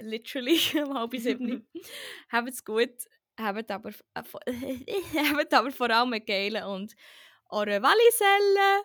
Literally, 0.00 0.60
um 0.84 0.94
halb 0.96 1.14
sieben. 1.16 1.66
Habt's 2.30 2.64
gut. 2.64 2.94
Habt 3.38 3.70
aber, 3.70 3.90
äh, 3.90 4.76
habt 5.32 5.54
aber 5.54 5.70
vor 5.72 5.90
allem 5.90 6.12
einen 6.12 6.24
geilen 6.24 6.64
und 6.64 6.94
eure 7.48 7.82
Walliselle. 7.82 8.84